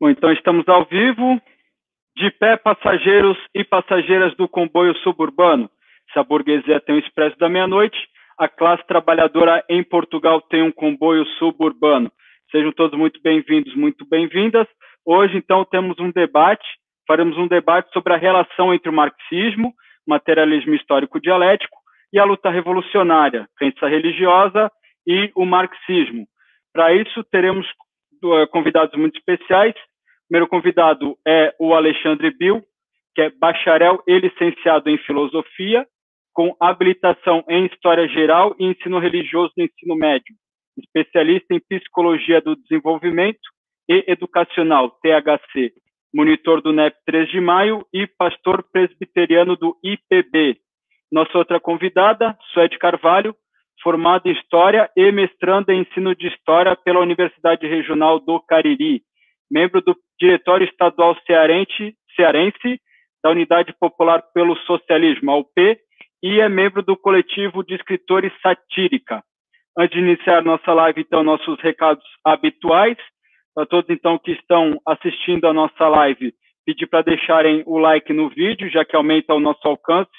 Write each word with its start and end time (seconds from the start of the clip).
Bom, 0.00 0.08
então 0.08 0.32
estamos 0.32 0.68
ao 0.68 0.84
vivo. 0.84 1.40
De 2.16 2.30
pé, 2.32 2.56
passageiros 2.56 3.36
e 3.54 3.64
passageiras 3.64 4.34
do 4.36 4.48
comboio 4.48 4.96
suburbano. 4.98 5.68
Se 6.12 6.18
a 6.18 6.22
burguesia 6.22 6.80
tem 6.80 6.94
o 6.94 6.98
expresso 6.98 7.36
da 7.38 7.48
meia-noite, 7.48 7.96
a 8.38 8.48
classe 8.48 8.86
trabalhadora 8.86 9.64
em 9.68 9.82
Portugal 9.82 10.40
tem 10.40 10.62
um 10.62 10.70
comboio 10.70 11.24
suburbano. 11.38 12.10
Sejam 12.50 12.72
todos 12.72 12.96
muito 12.96 13.20
bem-vindos, 13.22 13.74
muito 13.74 14.08
bem-vindas. 14.08 14.66
Hoje, 15.04 15.36
então, 15.36 15.64
temos 15.64 15.98
um 15.98 16.10
debate, 16.10 16.66
faremos 17.06 17.36
um 17.36 17.48
debate 17.48 17.92
sobre 17.92 18.12
a 18.12 18.16
relação 18.16 18.72
entre 18.72 18.88
o 18.88 18.92
marxismo, 18.92 19.72
materialismo 20.06 20.74
histórico 20.74 21.20
dialético, 21.20 21.76
e 22.12 22.18
a 22.18 22.24
luta 22.24 22.50
revolucionária, 22.50 23.48
crença 23.56 23.86
religiosa 23.86 24.70
e 25.06 25.30
o 25.34 25.44
marxismo. 25.44 26.26
Para 26.72 26.92
isso, 26.94 27.22
teremos 27.24 27.66
eh, 28.24 28.46
convidados 28.46 28.98
muito 28.98 29.18
especiais. 29.18 29.74
Primeiro 30.28 30.46
convidado 30.46 31.16
é 31.26 31.54
o 31.58 31.72
Alexandre 31.72 32.30
Bill, 32.30 32.62
que 33.14 33.22
é 33.22 33.30
bacharel 33.30 34.02
e 34.06 34.18
licenciado 34.18 34.90
em 34.90 34.98
filosofia, 34.98 35.86
com 36.34 36.54
habilitação 36.60 37.42
em 37.48 37.64
História 37.64 38.06
Geral 38.08 38.54
e 38.58 38.66
Ensino 38.66 38.98
Religioso 38.98 39.54
no 39.56 39.64
Ensino 39.64 39.96
Médio, 39.96 40.34
especialista 40.76 41.54
em 41.54 41.60
Psicologia 41.60 42.42
do 42.42 42.54
Desenvolvimento 42.54 43.40
e 43.88 44.04
Educacional, 44.06 44.90
THC, 45.02 45.72
monitor 46.14 46.60
do 46.60 46.74
NEP 46.74 46.94
3 47.06 47.30
de 47.30 47.40
Maio 47.40 47.86
e 47.90 48.06
pastor 48.06 48.62
presbiteriano 48.70 49.56
do 49.56 49.78
IPB. 49.82 50.58
Nossa 51.10 51.38
outra 51.38 51.58
convidada, 51.58 52.36
Suede 52.52 52.78
Carvalho, 52.78 53.34
formada 53.82 54.28
em 54.28 54.32
História 54.32 54.90
e 54.94 55.10
mestranda 55.10 55.72
em 55.72 55.80
Ensino 55.80 56.14
de 56.14 56.28
História 56.28 56.76
pela 56.76 57.00
Universidade 57.00 57.66
Regional 57.66 58.20
do 58.20 58.38
Cariri, 58.40 59.02
membro 59.50 59.80
do 59.80 59.96
Diretório 60.20 60.66
Estadual 60.66 61.16
Cearense, 61.26 61.94
Cearense 62.14 62.80
da 63.22 63.30
Unidade 63.30 63.74
Popular 63.78 64.22
pelo 64.32 64.56
Socialismo, 64.58 65.30
a 65.30 65.36
UP, 65.36 65.78
e 66.22 66.40
é 66.40 66.48
membro 66.48 66.82
do 66.82 66.96
coletivo 66.96 67.64
de 67.64 67.74
escritores 67.74 68.32
Satírica. 68.42 69.22
Antes 69.76 69.96
de 69.96 70.04
iniciar 70.04 70.42
nossa 70.42 70.72
live, 70.72 71.00
então, 71.00 71.22
nossos 71.22 71.60
recados 71.60 72.04
habituais. 72.24 72.96
Para 73.54 73.66
todos, 73.66 73.90
então, 73.90 74.18
que 74.18 74.32
estão 74.32 74.80
assistindo 74.86 75.46
a 75.46 75.52
nossa 75.52 75.88
live, 75.88 76.32
pedir 76.64 76.86
para 76.86 77.02
deixarem 77.02 77.62
o 77.66 77.78
like 77.78 78.12
no 78.12 78.28
vídeo, 78.28 78.70
já 78.70 78.84
que 78.84 78.94
aumenta 78.94 79.34
o 79.34 79.40
nosso 79.40 79.66
alcance, 79.66 80.10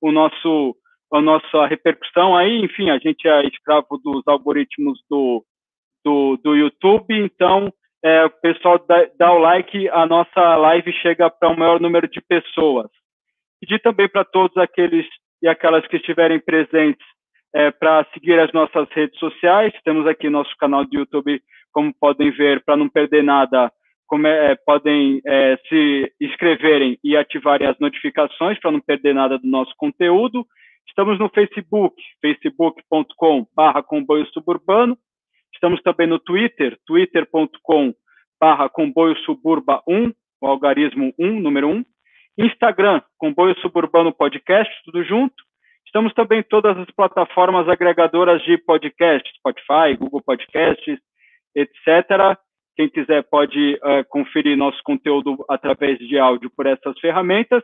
o 0.00 0.10
nosso, 0.10 0.76
a 1.12 1.20
nossa 1.20 1.66
repercussão 1.66 2.36
aí. 2.36 2.62
Enfim, 2.62 2.90
a 2.90 2.98
gente 2.98 3.26
é 3.26 3.46
escravo 3.46 3.98
dos 4.02 4.22
algoritmos 4.26 4.98
do, 5.08 5.44
do, 6.04 6.36
do 6.42 6.54
YouTube, 6.54 7.14
então, 7.14 7.72
é, 8.04 8.24
o 8.24 8.30
pessoal 8.30 8.84
dá, 8.88 9.06
dá 9.18 9.32
o 9.32 9.38
like, 9.38 9.88
a 9.90 10.06
nossa 10.06 10.56
live 10.56 10.92
chega 10.94 11.30
para 11.30 11.50
um 11.50 11.56
maior 11.56 11.80
número 11.80 12.08
de 12.08 12.20
pessoas. 12.20 12.90
Pedir 13.60 13.80
também 13.80 14.08
para 14.08 14.24
todos 14.24 14.56
aqueles 14.56 15.06
e 15.40 15.48
aquelas 15.48 15.86
que 15.86 15.96
estiverem 15.96 16.40
presentes 16.40 17.06
é, 17.54 17.70
para 17.70 18.04
seguir 18.12 18.38
as 18.40 18.52
nossas 18.52 18.88
redes 18.90 19.18
sociais. 19.18 19.72
Temos 19.84 20.06
aqui 20.06 20.28
nosso 20.28 20.54
canal 20.56 20.84
do 20.84 20.96
YouTube, 20.96 21.40
como 21.72 21.94
podem 22.00 22.30
ver, 22.30 22.64
para 22.64 22.76
não 22.76 22.88
perder 22.88 23.22
nada, 23.22 23.70
como 24.06 24.26
é, 24.26 24.56
podem 24.66 25.20
é, 25.24 25.56
se 25.68 26.12
inscreverem 26.20 26.98
e 27.04 27.16
ativarem 27.16 27.68
as 27.68 27.78
notificações 27.78 28.58
para 28.58 28.72
não 28.72 28.80
perder 28.80 29.14
nada 29.14 29.38
do 29.38 29.46
nosso 29.46 29.72
conteúdo. 29.76 30.44
Estamos 30.88 31.18
no 31.18 31.28
Facebook, 31.28 31.94
facebook.com 32.20 33.46
barra 33.54 33.82
comboio 33.82 34.26
suburbano. 34.32 34.96
Estamos 35.52 35.80
também 35.82 36.06
no 36.06 36.18
Twitter, 36.18 36.78
twitter.com 36.86 37.94
barra 38.40 38.68
comboio 38.68 39.16
suburba 39.18 39.82
1, 39.86 40.12
o 40.40 40.46
algarismo 40.46 41.12
1, 41.18 41.40
número 41.40 41.68
1. 41.68 41.84
Instagram, 42.38 43.02
Comboio 43.18 43.54
Suburbano 43.60 44.10
Podcast, 44.12 44.72
tudo 44.84 45.02
junto. 45.04 45.34
Estamos 45.86 46.12
também 46.14 46.40
em 46.40 46.42
todas 46.42 46.76
as 46.78 46.90
plataformas 46.92 47.68
agregadoras 47.68 48.42
de 48.42 48.58
podcast, 48.58 49.30
Spotify, 49.36 49.94
Google 49.98 50.22
Podcasts, 50.22 50.98
etc. 51.54 52.36
Quem 52.74 52.88
quiser 52.88 53.22
pode 53.24 53.74
uh, 53.74 54.02
conferir 54.08 54.56
nosso 54.56 54.82
conteúdo 54.82 55.44
através 55.48 55.98
de 55.98 56.18
áudio 56.18 56.50
por 56.56 56.64
essas 56.66 56.98
ferramentas. 56.98 57.62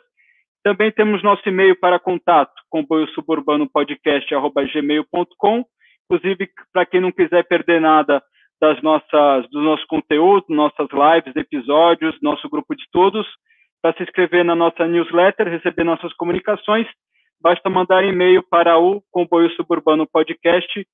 Também 0.63 0.93
temos 0.93 1.23
nosso 1.23 1.49
e-mail 1.49 1.75
para 1.81 1.99
contato, 1.99 2.53
comboiosuburbanopodcast.gmail.com. 2.69 5.65
Inclusive, 6.11 6.49
para 6.73 6.87
quem 6.87 7.01
não 7.01 7.13
quiser 7.13 7.45
perder 7.47 7.81
nada 7.81 8.23
das 8.61 8.81
nossas, 8.83 9.49
do 9.51 9.61
nosso 9.61 9.87
conteúdo, 9.87 10.47
nossas 10.49 10.89
lives, 10.91 11.37
episódios, 11.37 12.17
nosso 12.23 12.49
grupo 12.49 12.75
de 12.75 12.83
estudos, 12.83 13.27
para 13.83 13.95
se 13.97 14.03
inscrever 14.03 14.45
na 14.45 14.55
nossa 14.55 14.87
newsletter, 14.87 15.49
receber 15.49 15.85
nossas 15.85 16.13
comunicações, 16.15 16.87
basta 17.41 17.71
mandar 17.71 18.05
e-mail 18.05 18.43
para 18.43 18.79
o 18.79 19.03
comboio 19.13 19.51
suburbano 19.53 20.07
podcast 20.07 20.87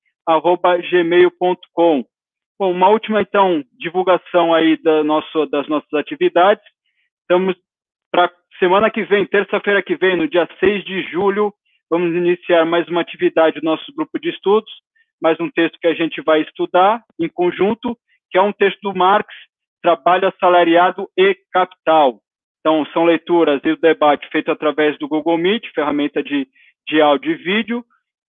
gmail.com. 0.91 2.05
Bom, 2.59 2.71
uma 2.71 2.89
última 2.89 3.21
então 3.21 3.63
divulgação 3.77 4.53
aí 4.53 4.81
da 4.81 5.03
nosso, 5.03 5.45
das 5.47 5.67
nossas 5.67 5.93
atividades. 5.93 6.63
Estamos 7.21 7.55
para 8.11 8.31
semana 8.59 8.89
que 8.89 9.03
vem, 9.03 9.25
terça-feira 9.25 9.81
que 9.81 9.95
vem, 9.95 10.15
no 10.15 10.27
dia 10.27 10.47
6 10.59 10.83
de 10.85 11.01
julho, 11.11 11.53
vamos 11.89 12.15
iniciar 12.15 12.65
mais 12.65 12.87
uma 12.87 13.01
atividade 13.01 13.59
do 13.59 13.65
nosso 13.65 13.93
grupo 13.95 14.19
de 14.19 14.29
estudos, 14.29 14.71
mais 15.25 15.39
um 15.39 15.49
texto 15.49 15.79
que 15.81 15.87
a 15.87 15.95
gente 15.95 16.21
vai 16.21 16.41
estudar 16.41 17.01
em 17.19 17.27
conjunto, 17.27 17.97
que 18.29 18.37
é 18.37 18.41
um 18.43 18.53
texto 18.53 18.79
do 18.83 18.93
Marx, 18.93 19.27
Trabalho 19.81 20.27
Assalariado 20.27 21.09
e 21.17 21.35
Capital. 21.51 22.19
Então, 22.59 22.85
são 22.93 23.05
leituras 23.05 23.59
e 23.63 23.71
o 23.71 23.77
debate 23.77 24.29
feito 24.29 24.51
através 24.51 24.95
do 24.99 25.07
Google 25.07 25.39
Meet, 25.39 25.65
ferramenta 25.73 26.21
de, 26.21 26.47
de 26.87 27.01
áudio 27.01 27.31
e 27.31 27.35
vídeo. 27.37 27.83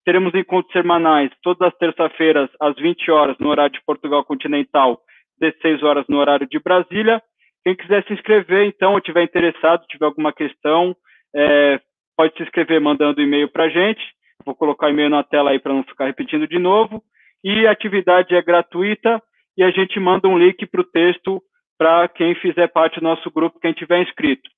Teremos 0.06 0.34
encontros 0.34 0.72
semanais 0.72 1.30
todas 1.42 1.68
as 1.68 1.76
terças-feiras, 1.76 2.48
às 2.58 2.74
20 2.76 3.10
horas, 3.10 3.36
no 3.38 3.50
horário 3.50 3.74
de 3.74 3.84
Portugal 3.84 4.24
Continental, 4.24 4.98
16 5.38 5.82
horas 5.82 6.06
no 6.08 6.16
horário 6.16 6.48
de 6.48 6.58
Brasília. 6.58 7.22
Quem 7.62 7.76
quiser 7.76 8.06
se 8.06 8.14
inscrever, 8.14 8.68
então, 8.68 8.94
ou 8.94 9.02
tiver 9.02 9.22
interessado, 9.22 9.84
tiver 9.86 10.06
alguma 10.06 10.32
questão, 10.32 10.96
é, 11.34 11.78
pode 12.16 12.34
se 12.38 12.42
inscrever 12.42 12.80
mandando 12.80 13.20
e-mail 13.20 13.50
para 13.50 13.64
a 13.64 13.68
gente. 13.68 14.16
Vou 14.46 14.54
colocar 14.54 14.86
o 14.86 14.90
e-mail 14.90 15.10
na 15.10 15.24
tela 15.24 15.50
aí 15.50 15.58
para 15.58 15.74
não 15.74 15.82
ficar 15.82 16.06
repetindo 16.06 16.46
de 16.46 16.58
novo. 16.58 17.02
E 17.42 17.66
a 17.66 17.72
atividade 17.72 18.34
é 18.34 18.40
gratuita 18.40 19.20
e 19.58 19.64
a 19.64 19.70
gente 19.70 19.98
manda 19.98 20.28
um 20.28 20.38
link 20.38 20.64
para 20.66 20.80
o 20.80 20.84
texto 20.84 21.42
para 21.76 22.08
quem 22.08 22.34
fizer 22.36 22.68
parte 22.68 23.00
do 23.00 23.04
nosso 23.04 23.30
grupo, 23.30 23.58
quem 23.60 23.72
tiver 23.72 24.02
inscrito. 24.02 24.48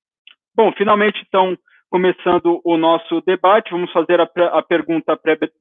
Bom, 0.55 0.73
finalmente, 0.73 1.25
então, 1.27 1.57
começando 1.91 2.61
o 2.65 2.77
nosso 2.77 3.21
debate, 3.23 3.71
vamos 3.71 3.91
fazer 3.93 4.21
a, 4.21 4.29
a 4.53 4.63
pergunta 4.63 5.19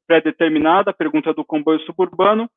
pré-determinada, 0.08 0.92
a 0.92 0.94
pergunta 0.94 1.34
do 1.34 1.46
comboio 1.46 1.80
suburbano, 1.82 2.50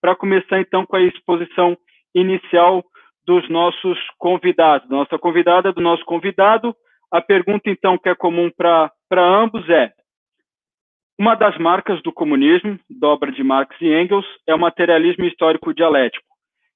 para 0.00 0.14
começar, 0.14 0.60
então, 0.60 0.86
com 0.86 0.96
a 0.96 1.02
exposição 1.02 1.76
inicial 2.14 2.84
dos 3.26 3.48
nossos 3.48 3.98
convidados, 4.18 4.88
nossa 4.88 5.18
convidada, 5.18 5.72
do 5.72 5.80
nosso 5.80 6.04
convidado. 6.04 6.74
A 7.10 7.20
pergunta, 7.20 7.68
então, 7.68 7.98
que 7.98 8.08
é 8.08 8.14
comum 8.14 8.50
para 8.56 8.90
ambos 9.12 9.68
é: 9.68 9.92
uma 11.18 11.34
das 11.34 11.56
marcas 11.58 12.02
do 12.02 12.12
comunismo, 12.12 12.78
dobra 12.88 13.32
de 13.32 13.42
Marx 13.42 13.74
e 13.80 13.86
Engels, 13.86 14.26
é 14.46 14.54
o 14.54 14.58
materialismo 14.58 15.24
histórico 15.24 15.72
dialético 15.72 16.26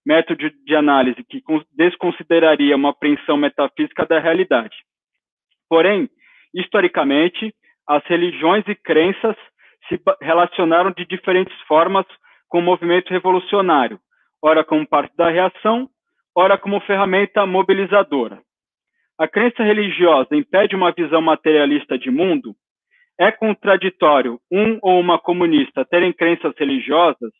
método 0.05 0.51
de 0.65 0.75
análise 0.75 1.23
que 1.25 1.43
desconsideraria 1.73 2.77
uma 2.77 2.91
apreensão 2.91 3.37
metafísica 3.37 4.07
da 4.07 4.19
realidade. 4.19 4.77
Porém, 5.69 6.09
historicamente, 6.55 7.55
as 7.87 8.05
religiões 8.07 8.65
e 8.67 8.75
crenças 8.75 9.37
se 9.89 10.01
relacionaram 10.21 10.91
de 10.91 11.05
diferentes 11.05 11.57
formas 11.63 12.07
com 12.49 12.59
o 12.59 12.63
movimento 12.63 13.11
revolucionário, 13.11 14.01
ora 14.43 14.65
como 14.65 14.87
parte 14.87 15.15
da 15.17 15.29
reação, 15.29 15.89
ora 16.35 16.57
como 16.59 16.81
ferramenta 16.81 17.47
mobilizadora. 17.47 18.41
A 19.19 19.29
crença 19.29 19.63
religiosa 19.63 20.35
impede 20.35 20.75
uma 20.75 20.93
visão 20.93 21.21
materialista 21.21 21.99
de 21.99 22.11
mundo? 22.11 22.55
É 23.21 23.31
contraditório 23.31 24.41
um 24.51 24.79
ou 24.81 24.99
uma 24.99 25.19
comunista 25.19 25.85
terem 25.85 26.11
crenças 26.11 26.55
religiosas 26.57 27.31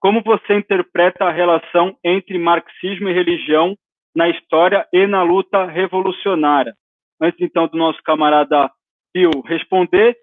como 0.00 0.22
você 0.22 0.54
interpreta 0.54 1.24
a 1.24 1.32
relação 1.32 1.96
entre 2.04 2.38
marxismo 2.38 3.08
e 3.08 3.12
religião 3.12 3.76
na 4.14 4.28
história 4.28 4.86
e 4.92 5.06
na 5.06 5.22
luta 5.22 5.64
revolucionária? 5.64 6.74
Antes, 7.20 7.40
então, 7.40 7.66
do 7.66 7.76
nosso 7.76 8.00
camarada 8.04 8.70
Bill 9.12 9.30
responder, 9.46 10.16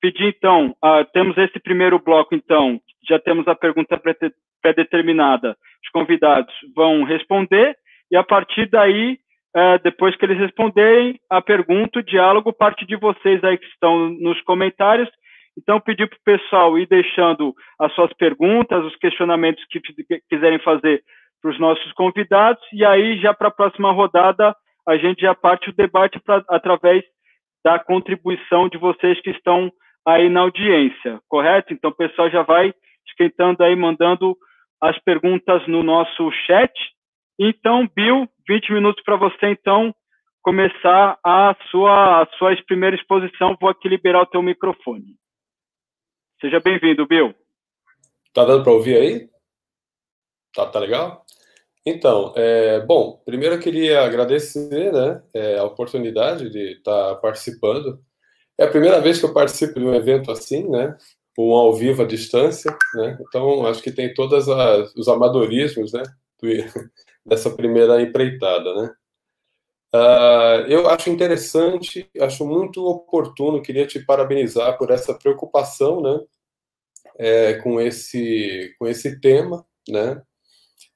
pedir, 0.00 0.28
então, 0.36 0.76
uh, 0.84 1.04
temos 1.12 1.36
esse 1.38 1.58
primeiro 1.58 1.98
bloco, 1.98 2.34
então, 2.34 2.80
já 3.08 3.18
temos 3.18 3.48
a 3.48 3.54
pergunta 3.54 4.00
pré-determinada. 4.62 5.56
Os 5.84 5.90
convidados 5.90 6.54
vão 6.74 7.02
responder, 7.02 7.76
e 8.10 8.16
a 8.16 8.22
partir 8.22 8.68
daí, 8.70 9.18
uh, 9.54 9.78
depois 9.82 10.16
que 10.16 10.24
eles 10.24 10.38
responderem, 10.38 11.20
a 11.28 11.42
pergunta, 11.42 11.98
o 11.98 12.02
diálogo 12.02 12.52
parte 12.52 12.86
de 12.86 12.96
vocês 12.96 13.42
aí 13.44 13.58
que 13.58 13.66
estão 13.66 14.08
nos 14.08 14.40
comentários, 14.42 15.08
então, 15.58 15.80
pedir 15.80 16.06
para 16.06 16.18
o 16.18 16.38
pessoal 16.38 16.78
ir 16.78 16.86
deixando 16.86 17.54
as 17.78 17.92
suas 17.94 18.12
perguntas, 18.12 18.84
os 18.84 18.94
questionamentos 18.96 19.64
que 19.70 19.80
quiserem 20.28 20.58
fazer 20.58 21.02
para 21.40 21.50
os 21.50 21.58
nossos 21.58 21.92
convidados, 21.92 22.62
e 22.72 22.84
aí 22.84 23.18
já 23.18 23.32
para 23.32 23.48
a 23.48 23.52
próxima 23.52 23.90
rodada 23.90 24.54
a 24.86 24.96
gente 24.96 25.22
já 25.22 25.34
parte 25.34 25.70
o 25.70 25.74
debate 25.74 26.20
pra, 26.20 26.44
através 26.48 27.02
da 27.64 27.78
contribuição 27.78 28.68
de 28.68 28.78
vocês 28.78 29.20
que 29.20 29.30
estão 29.30 29.72
aí 30.06 30.28
na 30.28 30.40
audiência, 30.40 31.18
correto? 31.28 31.72
Então 31.72 31.90
o 31.90 31.96
pessoal 31.96 32.30
já 32.30 32.42
vai 32.42 32.72
esquentando 33.08 33.64
aí, 33.64 33.74
mandando 33.74 34.36
as 34.80 34.96
perguntas 35.00 35.66
no 35.66 35.82
nosso 35.82 36.30
chat. 36.46 36.72
Então, 37.38 37.88
Bill, 37.94 38.28
20 38.48 38.72
minutos 38.72 39.02
para 39.04 39.16
você, 39.16 39.48
então, 39.48 39.94
começar 40.42 41.18
a 41.24 41.56
sua, 41.70 42.22
a 42.22 42.26
sua 42.38 42.56
primeira 42.66 42.96
exposição. 42.96 43.56
Vou 43.60 43.68
aqui 43.68 43.88
liberar 43.88 44.22
o 44.22 44.26
teu 44.26 44.42
microfone. 44.42 45.16
Seja 46.40 46.60
bem-vindo, 46.60 47.06
Bill. 47.06 47.34
Tá 48.32 48.44
dando 48.44 48.62
para 48.62 48.72
ouvir 48.72 48.96
aí? 48.96 49.28
Tá, 50.54 50.66
tá 50.66 50.78
legal? 50.78 51.24
Então, 51.84 52.32
é, 52.36 52.80
bom, 52.80 53.22
primeiro 53.24 53.54
eu 53.54 53.60
queria 53.60 54.04
agradecer 54.04 54.92
né, 54.92 55.22
é, 55.34 55.58
a 55.58 55.64
oportunidade 55.64 56.50
de 56.50 56.72
estar 56.72 57.14
tá 57.14 57.20
participando. 57.20 58.00
É 58.58 58.64
a 58.64 58.70
primeira 58.70 59.00
vez 59.00 59.20
que 59.20 59.26
eu 59.26 59.34
participo 59.34 59.78
de 59.78 59.84
um 59.86 59.94
evento 59.94 60.32
assim, 60.32 60.68
né? 60.68 60.96
Um 61.38 61.52
ao 61.52 61.74
vivo 61.74 62.02
à 62.02 62.06
distância, 62.06 62.76
né? 62.94 63.18
Então, 63.20 63.66
acho 63.66 63.82
que 63.82 63.92
tem 63.92 64.14
todos 64.14 64.46
os 64.96 65.08
amadorismos, 65.08 65.92
né? 65.92 66.02
Dessa 67.26 67.50
primeira 67.50 68.00
empreitada, 68.00 68.74
né? 68.74 68.94
Uh, 69.94 70.68
eu 70.68 70.88
acho 70.90 71.10
interessante, 71.10 72.08
acho 72.20 72.46
muito 72.46 72.84
oportuno, 72.84 73.62
queria 73.62 73.86
te 73.86 74.04
parabenizar 74.04 74.76
por 74.78 74.90
essa 74.90 75.14
preocupação, 75.14 76.00
né? 76.00 76.20
É, 77.18 77.54
com 77.54 77.80
esse 77.80 78.74
com 78.78 78.86
esse 78.86 79.20
tema, 79.20 79.66
né? 79.88 80.22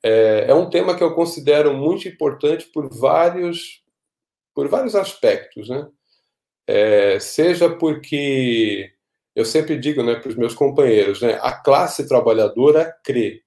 É, 0.02 0.46
é, 0.48 0.54
um 0.54 0.68
tema 0.68 0.96
que 0.96 1.02
eu 1.02 1.14
considero 1.14 1.74
muito 1.74 2.08
importante 2.08 2.66
por 2.72 2.88
vários, 2.92 3.82
por 4.54 4.68
vários 4.68 4.94
aspectos, 4.94 5.68
né? 5.68 5.88
É, 6.66 7.18
seja 7.20 7.68
porque 7.76 8.92
eu 9.34 9.44
sempre 9.44 9.78
digo, 9.78 10.02
né, 10.02 10.16
para 10.16 10.28
os 10.28 10.36
meus 10.36 10.54
companheiros, 10.54 11.22
né, 11.22 11.38
a 11.42 11.52
classe 11.52 12.06
trabalhadora 12.06 12.94
crê. 13.04 13.42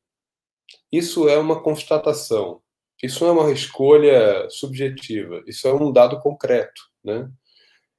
Isso 0.92 1.30
é 1.30 1.38
uma 1.38 1.62
constatação. 1.62 2.63
Isso 3.04 3.26
não 3.26 3.38
é 3.38 3.42
uma 3.44 3.52
escolha 3.52 4.50
subjetiva. 4.50 5.44
Isso 5.46 5.68
é 5.68 5.74
um 5.74 5.92
dado 5.92 6.22
concreto, 6.22 6.82
né? 7.04 7.30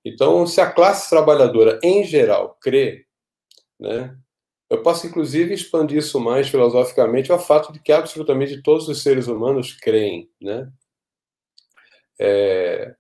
Então, 0.03 0.47
se 0.47 0.61
a 0.63 0.71
classe 0.71 1.11
trabalhadora 1.11 1.79
em 1.83 2.05
geral 2.05 2.57
crê, 2.61 3.05
né, 3.79 4.17
eu 4.71 4.83
posso, 4.83 5.07
inclusive, 5.07 5.53
expandir 5.53 5.99
isso 5.99 6.19
mais 6.19 6.49
filosoficamente 6.49 7.31
ao 7.31 7.39
fato 7.39 7.73
de 7.73 7.81
que 7.81 7.93
absolutamente 7.93 8.63
todos 8.63 8.89
os 8.89 9.03
seres 9.03 9.29
humanos 9.29 9.75
creem, 9.75 10.31
né? 10.41 10.71
É, 12.19 12.95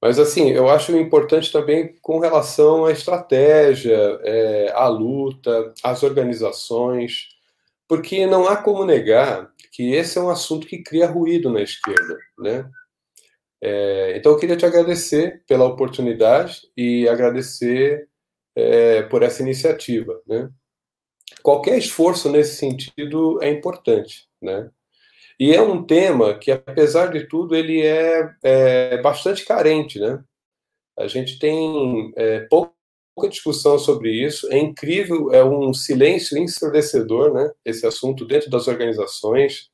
mas, 0.00 0.18
assim, 0.18 0.50
eu 0.50 0.68
acho 0.68 0.96
importante 0.96 1.50
também 1.50 1.96
com 2.00 2.20
relação 2.20 2.84
à 2.86 2.92
estratégia, 2.92 3.96
é, 4.22 4.70
à 4.74 4.86
luta, 4.88 5.74
às 5.82 6.04
organizações, 6.04 7.28
porque 7.88 8.26
não 8.26 8.46
há 8.46 8.56
como 8.56 8.84
negar 8.84 9.52
que 9.72 9.92
esse 9.92 10.18
é 10.18 10.20
um 10.20 10.30
assunto 10.30 10.66
que 10.66 10.82
cria 10.82 11.06
ruído 11.06 11.50
na 11.50 11.62
esquerda, 11.62 12.16
né? 12.38 12.68
É, 13.60 14.16
então, 14.16 14.32
eu 14.32 14.38
queria 14.38 14.56
te 14.56 14.66
agradecer 14.66 15.42
pela 15.46 15.64
oportunidade 15.66 16.60
e 16.76 17.08
agradecer 17.08 18.08
é, 18.56 19.02
por 19.02 19.22
essa 19.22 19.42
iniciativa, 19.42 20.20
né? 20.26 20.48
qualquer 21.42 21.78
esforço 21.78 22.30
nesse 22.30 22.56
sentido 22.56 23.42
é 23.42 23.50
importante, 23.50 24.28
né? 24.40 24.70
E 25.40 25.54
é 25.54 25.62
um 25.62 25.84
tema 25.84 26.36
que, 26.36 26.50
apesar 26.50 27.12
de 27.12 27.26
tudo, 27.28 27.54
ele 27.54 27.80
é, 27.80 28.34
é 28.42 29.00
bastante 29.00 29.44
carente, 29.44 29.98
né? 30.00 30.22
A 30.98 31.06
gente 31.06 31.38
tem 31.38 32.12
é, 32.16 32.40
pouca 33.18 33.28
discussão 33.28 33.76
sobre 33.78 34.12
isso. 34.12 34.50
É 34.52 34.58
incrível, 34.58 35.32
é 35.32 35.44
um 35.44 35.74
silêncio 35.74 36.38
ensurdecedor, 36.38 37.34
né? 37.34 37.50
Esse 37.64 37.84
assunto 37.84 38.24
dentro 38.24 38.48
das 38.48 38.68
organizações, 38.68 39.68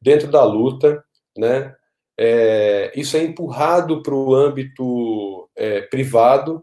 dentro 0.00 0.30
da 0.30 0.44
luta, 0.44 1.02
né? 1.36 1.74
É, 2.18 2.92
isso 2.94 3.16
é 3.16 3.24
empurrado 3.24 4.02
para 4.02 4.14
o 4.14 4.34
âmbito 4.34 5.48
é, 5.56 5.80
privado, 5.80 6.62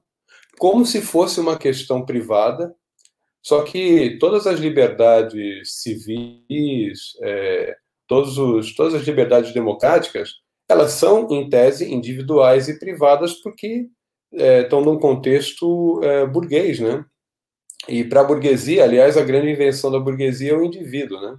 como 0.60 0.86
se 0.86 1.02
fosse 1.02 1.40
uma 1.40 1.58
questão 1.58 2.06
privada, 2.06 2.74
só 3.42 3.64
que 3.64 4.18
todas 4.20 4.46
as 4.46 4.60
liberdades 4.60 5.81
civis, 5.81 7.18
é, 7.24 7.76
todos 8.08 8.38
os, 8.38 8.76
todas 8.76 8.94
as 8.94 9.02
liberdades 9.08 9.52
democráticas, 9.54 10.34
elas 10.70 10.92
são, 10.92 11.28
em 11.31 11.50
tese, 11.50 11.92
individuais 11.92 12.70
e 12.70 12.78
privadas 12.78 13.34
porque 13.42 13.88
é, 14.34 14.62
estão 14.62 14.81
num 14.81 15.00
contexto 15.00 16.02
é, 16.04 16.26
burguês, 16.26 16.80
né? 16.80 17.06
E 17.88 18.04
para 18.04 18.22
a 18.22 18.24
burguesia, 18.24 18.84
aliás, 18.84 19.18
a 19.18 19.24
grande 19.24 19.50
invenção 19.50 19.92
da 19.92 20.00
burguesia 20.00 20.52
é 20.52 20.56
o 20.56 20.64
indivíduo, 20.64 21.20
né? 21.22 21.38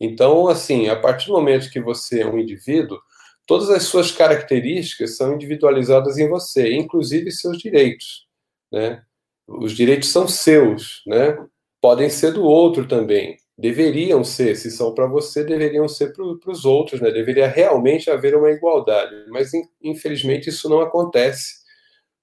Então, 0.00 0.48
assim, 0.48 0.88
a 0.88 0.96
partir 0.96 1.28
do 1.28 1.32
momento 1.34 1.70
que 1.70 1.80
você 1.80 2.20
é 2.22 2.26
um 2.26 2.38
indivíduo, 2.38 2.98
todas 3.46 3.70
as 3.70 3.84
suas 3.84 4.12
características 4.12 5.16
são 5.16 5.34
individualizadas 5.34 6.18
em 6.18 6.28
você, 6.28 6.74
inclusive 6.74 7.30
seus 7.30 7.58
direitos, 7.58 8.26
né? 8.70 9.02
Os 9.46 9.72
direitos 9.72 10.10
são 10.10 10.26
seus, 10.28 11.02
né? 11.06 11.36
Podem 11.80 12.08
ser 12.08 12.32
do 12.32 12.44
outro 12.44 12.86
também. 12.86 13.36
Deveriam 13.56 14.24
ser, 14.24 14.56
se 14.56 14.70
são 14.70 14.92
para 14.94 15.06
você, 15.06 15.44
deveriam 15.44 15.86
ser 15.88 16.12
para 16.12 16.50
os 16.50 16.64
outros, 16.64 17.00
né? 17.00 17.10
Deveria 17.10 17.46
realmente 17.46 18.10
haver 18.10 18.34
uma 18.34 18.50
igualdade. 18.50 19.14
Mas, 19.28 19.52
infelizmente, 19.82 20.48
isso 20.48 20.68
não 20.68 20.80
acontece. 20.80 21.63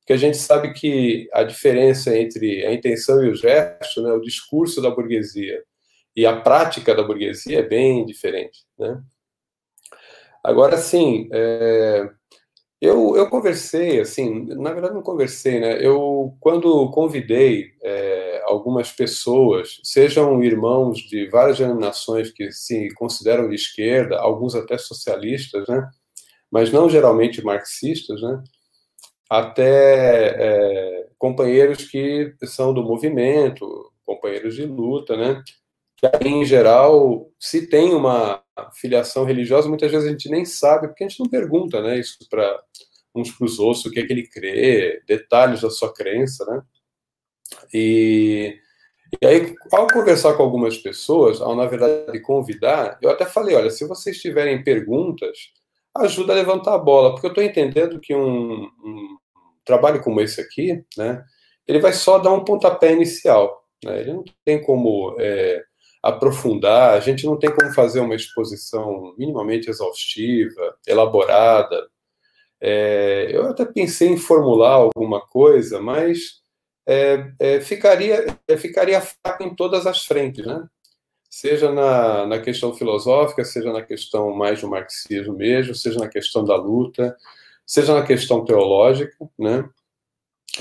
Porque 0.02 0.14
a 0.14 0.18
gente 0.18 0.38
sabe 0.38 0.74
que 0.74 1.30
a 1.32 1.44
diferença 1.44 2.16
entre 2.18 2.66
a 2.66 2.74
intenção 2.74 3.24
e 3.24 3.30
o 3.30 3.36
gesto, 3.36 4.02
né, 4.02 4.12
o 4.12 4.20
discurso 4.20 4.82
da 4.82 4.90
burguesia 4.90 5.64
e 6.16 6.26
a 6.26 6.36
prática 6.42 6.94
da 6.94 7.04
burguesia 7.04 7.60
é 7.60 7.64
bem 7.64 8.06
diferente, 8.06 8.66
né? 8.78 9.02
Agora, 10.44 10.76
sim, 10.78 11.30
é, 11.32 12.10
eu, 12.82 13.16
eu 13.16 13.30
conversei, 13.30 14.00
assim, 14.00 14.46
na 14.56 14.74
verdade 14.74 14.96
não 14.96 15.04
conversei, 15.04 15.60
né? 15.60 15.86
Eu, 15.86 16.36
quando 16.40 16.90
convidei 16.90 17.74
é, 17.84 18.42
algumas 18.46 18.92
pessoas, 18.92 19.80
sejam 19.84 20.44
irmãos 20.44 20.98
de 20.98 21.28
várias 21.30 21.60
denominações 21.60 22.32
que 22.32 22.52
se 22.52 22.92
consideram 22.96 23.48
de 23.48 23.56
esquerda, 23.56 24.20
alguns 24.20 24.56
até 24.56 24.80
socialistas, 24.80 25.68
né? 25.68 25.88
Mas 26.52 26.72
não 26.72 26.90
geralmente 26.90 27.44
marxistas, 27.44 28.20
né? 28.22 28.44
Até 29.32 30.36
é, 30.38 31.08
companheiros 31.18 31.86
que 31.86 32.36
são 32.44 32.74
do 32.74 32.84
movimento, 32.84 33.90
companheiros 34.06 34.56
de 34.56 34.66
luta, 34.66 35.16
né? 35.16 35.42
Que 35.96 36.28
em 36.28 36.44
geral, 36.44 37.32
se 37.40 37.68
tem 37.68 37.94
uma 37.94 38.44
filiação 38.74 39.24
religiosa, 39.24 39.70
muitas 39.70 39.90
vezes 39.90 40.06
a 40.06 40.12
gente 40.12 40.30
nem 40.30 40.44
sabe, 40.44 40.90
porque 40.90 41.06
a 41.06 41.08
gente 41.08 41.22
não 41.22 41.30
pergunta, 41.30 41.82
né? 41.82 41.98
Isso 41.98 42.18
para 42.30 42.62
uns 43.16 43.32
para 43.32 43.46
os 43.46 43.58
outros, 43.58 43.86
o 43.86 43.92
que 43.92 44.02
é 44.02 44.06
que 44.06 44.12
ele 44.12 44.28
crê, 44.28 45.02
detalhes 45.08 45.62
da 45.62 45.70
sua 45.70 45.94
crença, 45.94 46.44
né? 46.46 46.62
E, 47.74 48.58
e 49.22 49.26
aí, 49.26 49.56
ao 49.72 49.88
conversar 49.88 50.34
com 50.34 50.44
algumas 50.44 50.78
pessoas, 50.78 51.40
ao 51.40 51.56
na 51.56 51.68
verdade 51.68 52.20
convidar, 52.20 52.98
eu 53.02 53.10
até 53.10 53.26
falei, 53.26 53.56
olha, 53.56 53.70
se 53.70 53.88
vocês 53.88 54.20
tiverem 54.20 54.62
perguntas, 54.62 55.38
ajuda 55.96 56.34
a 56.34 56.36
levantar 56.36 56.74
a 56.76 56.78
bola, 56.78 57.12
porque 57.12 57.28
eu 57.28 57.32
estou 57.32 57.44
entendendo 57.44 58.00
que 58.00 58.16
um, 58.16 58.64
um, 58.64 59.18
trabalho 59.66 60.02
como 60.02 60.22
esse 60.22 60.42
aqui, 60.42 60.84
né, 60.98 61.24
ele 61.68 61.80
vai 61.80 61.94
só 61.94 62.20
dar 62.20 62.32
um 62.34 62.44
pontapé 62.44 62.94
inicial, 62.94 63.66
né, 63.84 64.02
ele 64.02 64.14
não 64.14 64.24
tem 64.44 64.62
como 64.62 65.16
é, 65.20 65.64
aprofundar, 66.04 66.94
a 66.94 67.00
gente 67.00 67.26
não 67.26 67.38
tem 67.38 67.54
como 67.54 67.74
fazer 67.74 68.00
uma 68.00 68.16
exposição 68.16 69.14
minimamente 69.18 69.70
exaustiva, 69.70 70.76
elaborada, 70.88 71.88
é, 72.62 73.28
eu 73.32 73.48
até 73.48 73.66
pensei 73.66 74.10
em 74.10 74.18
formular 74.18 74.74
alguma 74.74 75.20
coisa, 75.20 75.82
mas 75.82 76.42
é, 76.88 77.32
é, 77.40 77.60
ficaria, 77.60 78.38
é, 78.48 78.56
ficaria 78.56 79.02
fraco 79.02 79.44
em 79.44 79.56
todas 79.56 79.88
as 79.88 80.06
frentes, 80.06 80.46
né? 80.46 80.64
Seja 81.30 81.72
na, 81.72 82.28
na 82.28 82.40
questão 82.40 82.74
filosófica, 82.74 83.44
seja 83.44 83.72
na 83.72 83.82
questão 83.82 84.32
mais 84.36 84.62
do 84.62 84.68
marxismo 84.68 85.34
mesmo, 85.34 85.74
seja 85.74 85.98
na 86.00 86.08
questão 86.08 86.44
da 86.44 86.56
luta, 86.56 87.18
seja 87.72 87.94
na 87.94 88.06
questão 88.06 88.44
teológica, 88.44 89.16
né? 89.40 89.64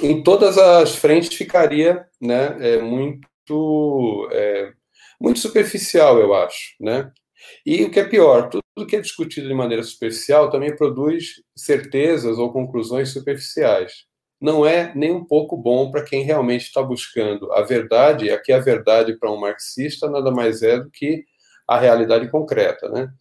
Em 0.01 0.23
todas 0.23 0.57
as 0.57 0.95
frentes 0.95 1.37
ficaria, 1.37 2.07
né, 2.21 2.57
é, 2.61 2.81
muito, 2.81 4.29
é, 4.31 4.73
muito 5.21 5.41
superficial, 5.41 6.21
eu 6.21 6.33
acho, 6.33 6.77
né? 6.79 7.11
E 7.67 7.83
o 7.83 7.91
que 7.91 7.99
é 7.99 8.05
pior, 8.05 8.49
tudo 8.49 8.87
que 8.87 8.95
é 8.95 9.01
discutido 9.01 9.49
de 9.49 9.55
maneira 9.55 9.83
superficial 9.83 10.51
também 10.51 10.77
produz 10.77 11.43
certezas 11.57 12.39
ou 12.39 12.53
conclusões 12.53 13.13
superficiais. 13.13 14.05
Não 14.41 14.65
é 14.65 14.95
nem 14.95 15.11
um 15.11 15.25
pouco 15.25 15.57
bom 15.57 15.91
para 15.91 16.05
quem 16.05 16.23
realmente 16.23 16.67
está 16.67 16.81
buscando 16.81 17.53
a 17.55 17.63
verdade, 17.63 18.31
aqui 18.31 18.53
a 18.53 18.61
verdade 18.61 19.19
para 19.19 19.33
um 19.33 19.41
marxista 19.41 20.09
nada 20.09 20.31
mais 20.31 20.63
é 20.63 20.79
do 20.79 20.89
que 20.89 21.25
a 21.67 21.77
realidade 21.77 22.31
concreta, 22.31 22.89
né? 22.89 23.13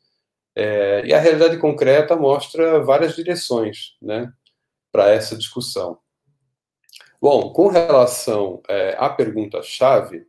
É, 0.62 1.06
e 1.06 1.14
a 1.14 1.20
realidade 1.20 1.58
concreta 1.58 2.18
mostra 2.18 2.82
várias 2.84 3.16
direções 3.16 3.96
né, 4.02 4.30
para 4.92 5.10
essa 5.10 5.38
discussão. 5.38 5.98
Bom, 7.22 7.54
com 7.54 7.68
relação 7.68 8.62
é, 8.68 8.94
à 9.00 9.08
pergunta-chave, 9.08 10.26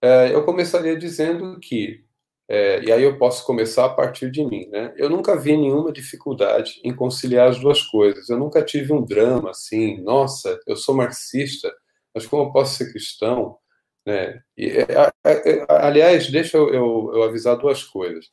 é, 0.00 0.32
eu 0.32 0.44
começaria 0.44 0.96
dizendo 0.96 1.58
que, 1.58 2.04
é, 2.48 2.80
e 2.84 2.92
aí 2.92 3.02
eu 3.02 3.18
posso 3.18 3.44
começar 3.44 3.86
a 3.86 3.88
partir 3.92 4.30
de 4.30 4.44
mim, 4.44 4.68
né? 4.68 4.94
Eu 4.96 5.10
nunca 5.10 5.36
vi 5.36 5.56
nenhuma 5.56 5.90
dificuldade 5.90 6.80
em 6.84 6.94
conciliar 6.94 7.48
as 7.48 7.58
duas 7.58 7.82
coisas. 7.82 8.28
Eu 8.28 8.38
nunca 8.38 8.62
tive 8.62 8.92
um 8.92 9.04
drama 9.04 9.50
assim, 9.50 10.00
nossa, 10.00 10.60
eu 10.64 10.76
sou 10.76 10.94
marxista, 10.94 11.74
mas 12.14 12.24
como 12.24 12.44
eu 12.44 12.52
posso 12.52 12.76
ser 12.76 12.92
cristão? 12.92 13.58
Né? 14.06 14.40
E, 14.56 14.68
é, 14.68 14.86
é, 15.24 15.66
aliás, 15.68 16.30
deixa 16.30 16.56
eu, 16.56 16.72
eu, 16.72 17.10
eu 17.14 17.22
avisar 17.24 17.56
duas 17.56 17.82
coisas. 17.82 18.30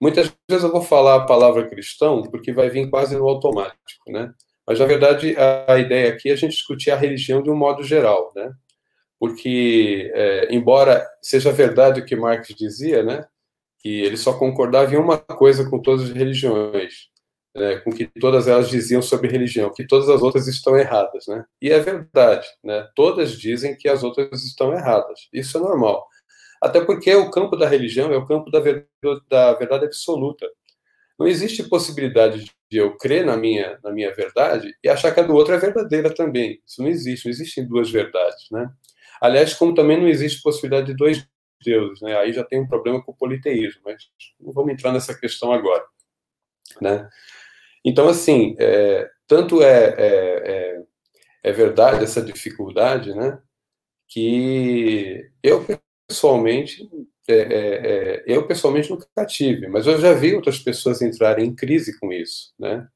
Muitas 0.00 0.32
vezes 0.48 0.64
eu 0.64 0.72
vou 0.72 0.82
falar 0.82 1.16
a 1.16 1.26
palavra 1.26 1.68
cristão 1.68 2.22
porque 2.22 2.52
vai 2.52 2.70
vir 2.70 2.88
quase 2.88 3.16
no 3.16 3.28
automático, 3.28 4.10
né? 4.10 4.32
Mas, 4.66 4.78
na 4.78 4.86
verdade, 4.86 5.36
a, 5.66 5.78
ideia 5.78 6.12
aqui 6.12 6.30
é 6.30 6.32
a 6.32 6.36
gente 6.36 6.52
discutir 6.52 6.90
a 6.90 6.96
religião 6.96 7.42
de 7.42 7.50
um 7.50 7.56
modo 7.56 7.82
geral, 7.82 8.32
né? 8.34 8.52
Porque, 9.18 10.10
é, 10.14 10.54
embora 10.54 11.06
seja 11.20 11.52
verdade 11.52 12.00
o 12.00 12.04
que 12.04 12.16
Marx 12.16 12.48
dizia, 12.56 13.02
né? 13.02 13.26
Que 13.80 14.02
ele 14.02 14.16
só 14.16 14.38
concordava 14.38 14.94
em 14.94 14.98
uma 14.98 15.18
coisa 15.18 15.68
com 15.68 15.80
todas 15.82 16.04
as 16.04 16.12
religiões, 16.12 17.10
né, 17.54 17.78
com 17.80 17.90
que 17.90 18.06
todas 18.20 18.46
elas 18.46 18.68
diziam 18.68 19.02
sobre 19.02 19.28
religião, 19.28 19.72
que 19.72 19.86
todas 19.86 20.08
as 20.08 20.22
outras 20.22 20.46
estão 20.46 20.76
erradas, 20.76 21.26
né? 21.26 21.44
E 21.60 21.70
é 21.70 21.78
verdade, 21.80 22.46
né? 22.62 22.88
Todas 22.94 23.32
dizem 23.32 23.76
que 23.76 23.88
as 23.88 24.02
outras 24.02 24.44
estão 24.44 24.72
erradas. 24.72 25.28
Isso 25.32 25.58
é 25.58 25.60
normal. 25.60 26.06
Até 26.60 26.84
porque 26.84 27.14
o 27.14 27.30
campo 27.30 27.56
da 27.56 27.68
religião 27.68 28.12
é 28.12 28.16
o 28.16 28.26
campo 28.26 28.50
da 28.50 28.60
verdade, 28.60 28.86
da 29.28 29.54
verdade 29.54 29.86
absoluta. 29.86 30.46
Não 31.18 31.26
existe 31.26 31.62
possibilidade 31.64 32.50
de 32.70 32.78
eu 32.78 32.96
crer 32.96 33.24
na 33.24 33.36
minha, 33.36 33.78
na 33.82 33.90
minha 33.90 34.14
verdade 34.14 34.74
e 34.82 34.88
achar 34.88 35.12
que 35.12 35.20
a 35.20 35.22
do 35.22 35.34
outro 35.34 35.54
é 35.54 35.58
verdadeira 35.58 36.14
também. 36.14 36.60
Isso 36.66 36.82
não 36.82 36.88
existe, 36.88 37.26
não 37.26 37.30
existem 37.30 37.66
duas 37.66 37.90
verdades, 37.90 38.46
né? 38.50 38.70
Aliás, 39.20 39.54
como 39.54 39.74
também 39.74 39.98
não 40.00 40.08
existe 40.08 40.42
possibilidade 40.42 40.88
de 40.88 40.96
dois 40.96 41.26
deuses, 41.62 42.00
né? 42.00 42.16
Aí 42.18 42.32
já 42.32 42.44
tem 42.44 42.60
um 42.60 42.66
problema 42.66 43.02
com 43.02 43.12
o 43.12 43.16
politeísmo, 43.16 43.82
mas 43.84 44.04
não 44.38 44.52
vamos 44.52 44.72
entrar 44.72 44.92
nessa 44.92 45.14
questão 45.14 45.52
agora, 45.52 45.84
né? 46.80 47.08
Então, 47.84 48.08
assim, 48.08 48.56
é, 48.58 49.08
tanto 49.26 49.62
é, 49.62 49.94
é, 49.98 50.76
é, 50.76 50.82
é 51.42 51.52
verdade 51.52 52.04
essa 52.04 52.22
dificuldade, 52.22 53.14
né? 53.14 53.38
Que 54.08 55.30
eu 55.42 55.64
pessoalmente 56.10 56.90
é, 57.28 57.34
é, 57.34 57.44
é, 57.46 58.24
eu 58.26 58.46
pessoalmente 58.46 58.90
nunca 58.90 59.06
tive, 59.24 59.68
mas 59.68 59.86
eu 59.86 59.98
já 60.00 60.12
vi 60.12 60.34
outras 60.34 60.58
pessoas 60.58 61.00
entrarem 61.00 61.46
em 61.46 61.54
crise 61.54 61.98
com 62.00 62.12
isso, 62.12 62.52
né? 62.58 62.86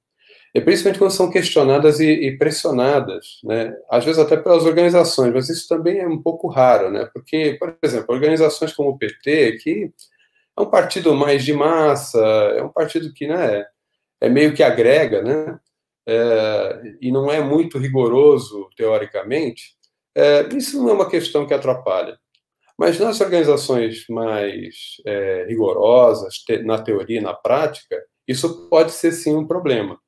E 0.52 0.60
principalmente 0.60 0.98
quando 0.98 1.10
são 1.12 1.30
questionadas 1.30 2.00
e, 2.00 2.08
e, 2.08 2.36
pressionadas, 2.36 3.40
né? 3.44 3.72
Às 3.88 4.04
vezes 4.04 4.20
até 4.20 4.36
pelas 4.36 4.64
organizações, 4.64 5.32
mas 5.32 5.48
isso 5.48 5.68
também 5.68 5.98
é 6.00 6.08
um 6.08 6.20
pouco 6.20 6.48
raro, 6.48 6.90
né? 6.90 7.08
Porque, 7.12 7.56
por 7.58 7.76
exemplo, 7.82 8.12
organizações 8.14 8.72
como 8.72 8.90
o 8.90 8.98
PT, 8.98 9.58
que 9.62 9.92
é 10.56 10.60
um 10.60 10.66
partido 10.66 11.14
mais 11.14 11.44
de 11.44 11.52
massa, 11.52 12.18
é 12.56 12.62
um 12.62 12.68
partido 12.68 13.12
que, 13.12 13.26
né, 13.26 13.64
é 14.20 14.28
meio 14.28 14.54
que 14.54 14.62
agrega, 14.62 15.22
né? 15.22 15.58
É, 16.06 16.96
e 17.00 17.12
não 17.12 17.30
é 17.30 17.40
muito 17.40 17.78
rigoroso 17.78 18.68
teoricamente, 18.76 19.74
é, 20.16 20.48
isso 20.54 20.78
não 20.78 20.90
é 20.90 20.92
uma 20.92 21.10
questão 21.10 21.46
que 21.46 21.54
atrapalha. 21.54 22.18
Mas 22.78 22.98
nas 22.98 23.20
organizações 23.20 24.04
mais 24.08 24.96
é, 25.06 25.46
rigorosas, 25.48 26.34
te, 26.38 26.58
na 26.62 26.82
teoria 26.82 27.18
e 27.18 27.22
na 27.22 27.34
prática, 27.34 28.02
isso 28.26 28.68
pode 28.68 28.92
ser 28.92 29.12
sim 29.12 29.34
um 29.36 29.46
problema. 29.46 29.98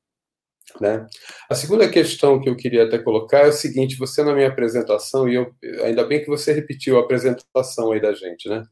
Né? 0.81 1.07
A 1.49 1.55
segunda 1.55 1.89
questão 1.89 2.41
que 2.41 2.49
eu 2.49 2.55
queria 2.55 2.83
até 2.83 2.99
colocar 2.99 3.39
é 3.39 3.47
o 3.47 3.53
seguinte: 3.53 3.97
você 3.97 4.23
na 4.23 4.33
minha 4.33 4.49
apresentação, 4.49 5.27
e 5.29 5.35
eu, 5.35 5.53
ainda 5.83 6.03
bem 6.03 6.19
que 6.21 6.27
você 6.27 6.51
repetiu 6.51 6.97
a 6.97 7.01
apresentação 7.01 7.91
aí 7.91 8.01
da 8.01 8.13
gente, 8.13 8.49
né? 8.49 8.63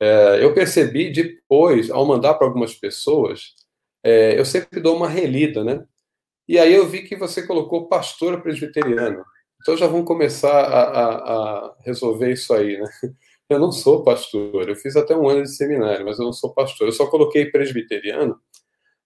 É, 0.00 0.44
eu 0.44 0.54
percebi 0.54 1.12
depois, 1.12 1.90
ao 1.90 2.06
mandar 2.06 2.34
para 2.34 2.46
algumas 2.46 2.74
pessoas, 2.74 3.54
é, 4.02 4.38
eu 4.38 4.44
sempre 4.44 4.80
dou 4.80 4.96
uma 4.96 5.08
relida, 5.08 5.64
né? 5.64 5.84
E 6.48 6.58
aí 6.58 6.74
eu 6.74 6.86
vi 6.86 7.02
que 7.02 7.16
você 7.16 7.46
colocou 7.46 7.88
pastor 7.88 8.40
presbiteriano. 8.42 9.24
Então 9.64 9.78
já 9.78 9.86
vamos 9.86 10.06
começar 10.06 10.52
a, 10.52 10.82
a, 10.82 11.68
a, 11.68 11.76
resolver 11.80 12.30
isso 12.30 12.52
aí, 12.52 12.78
né? 12.78 12.86
Eu 13.48 13.58
não 13.58 13.72
sou 13.72 14.02
pastor, 14.02 14.70
eu 14.70 14.74
fiz 14.74 14.96
até 14.96 15.14
um 15.14 15.28
ano 15.28 15.42
de 15.42 15.54
seminário, 15.54 16.04
mas 16.06 16.18
eu 16.18 16.24
não 16.24 16.32
sou 16.32 16.54
pastor. 16.54 16.88
Eu 16.88 16.92
só 16.92 17.06
coloquei 17.08 17.44
presbiteriano, 17.50 18.40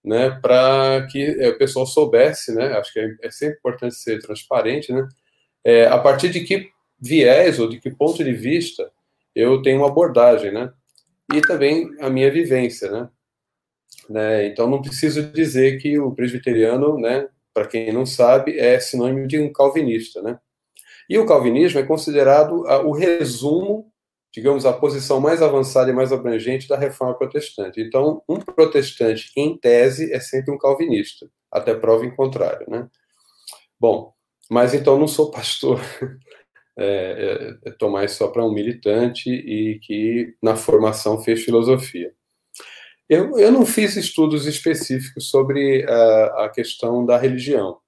né, 0.04 0.30
para 0.30 1.08
que 1.10 1.20
é, 1.40 1.48
o 1.48 1.58
pessoal 1.58 1.84
soubesse, 1.86 2.54
né? 2.54 2.68
Acho 2.78 2.92
que 2.92 3.00
é, 3.00 3.16
é 3.24 3.30
sempre 3.32 3.58
importante 3.58 3.96
ser 3.96 4.20
transparente, 4.22 4.92
né? 4.92 5.08
É, 5.64 5.86
a 5.86 5.98
partir 5.98 6.30
de 6.30 6.40
que 6.44 6.70
viés 7.00 7.58
ou 7.58 7.68
de 7.68 7.80
que 7.80 7.90
ponto 7.90 8.22
de 8.22 8.32
vista 8.32 8.90
eu 9.34 9.60
tenho 9.60 9.78
uma 9.78 9.88
abordagem, 9.88 10.52
né? 10.52 10.72
E 11.34 11.40
também 11.40 11.90
a 12.00 12.08
minha 12.08 12.30
vivência, 12.30 12.90
né? 12.90 13.08
né? 14.08 14.46
Então 14.46 14.70
não 14.70 14.80
preciso 14.80 15.32
dizer 15.32 15.80
que 15.80 15.98
o 15.98 16.12
presbiteriano, 16.14 16.96
né, 16.98 17.28
para 17.52 17.66
quem 17.66 17.92
não 17.92 18.06
sabe, 18.06 18.56
é 18.58 18.78
sinônimo 18.78 19.26
de 19.26 19.40
um 19.40 19.52
calvinista, 19.52 20.22
né? 20.22 20.38
E 21.08 21.18
o 21.18 21.26
calvinismo 21.26 21.80
é 21.80 21.82
considerado 21.82 22.64
o 22.84 22.92
resumo, 22.92 23.90
digamos, 24.32 24.66
a 24.66 24.72
posição 24.72 25.20
mais 25.20 25.40
avançada 25.40 25.90
e 25.90 25.94
mais 25.94 26.12
abrangente 26.12 26.68
da 26.68 26.76
reforma 26.76 27.14
protestante. 27.14 27.80
Então, 27.80 28.22
um 28.28 28.38
protestante, 28.38 29.32
em 29.36 29.56
tese, 29.56 30.12
é 30.12 30.20
sempre 30.20 30.52
um 30.52 30.58
calvinista, 30.58 31.26
até 31.50 31.74
prova 31.74 32.04
em 32.04 32.14
contrário, 32.14 32.66
né? 32.68 32.88
Bom, 33.80 34.12
mas 34.50 34.74
então 34.74 34.98
não 34.98 35.08
sou 35.08 35.30
pastor. 35.30 35.80
É, 36.80 37.58
é, 37.66 37.70
é 37.70 37.88
mais 37.88 38.12
só 38.12 38.28
para 38.28 38.44
um 38.44 38.52
militante 38.52 39.28
e 39.28 39.80
que 39.80 40.36
na 40.40 40.54
formação 40.54 41.20
fez 41.20 41.42
filosofia. 41.42 42.14
Eu, 43.08 43.36
eu 43.36 43.50
não 43.50 43.66
fiz 43.66 43.96
estudos 43.96 44.46
específicos 44.46 45.28
sobre 45.28 45.84
a 45.88 46.48
questão 46.54 47.04
da 47.04 47.18
religião. 47.18 47.78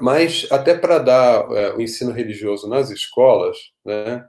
Mas 0.00 0.46
até 0.50 0.74
para 0.74 0.98
dar 0.98 1.50
é, 1.52 1.74
o 1.74 1.80
ensino 1.80 2.12
religioso 2.12 2.68
nas 2.68 2.90
escolas, 2.90 3.56
né, 3.84 4.24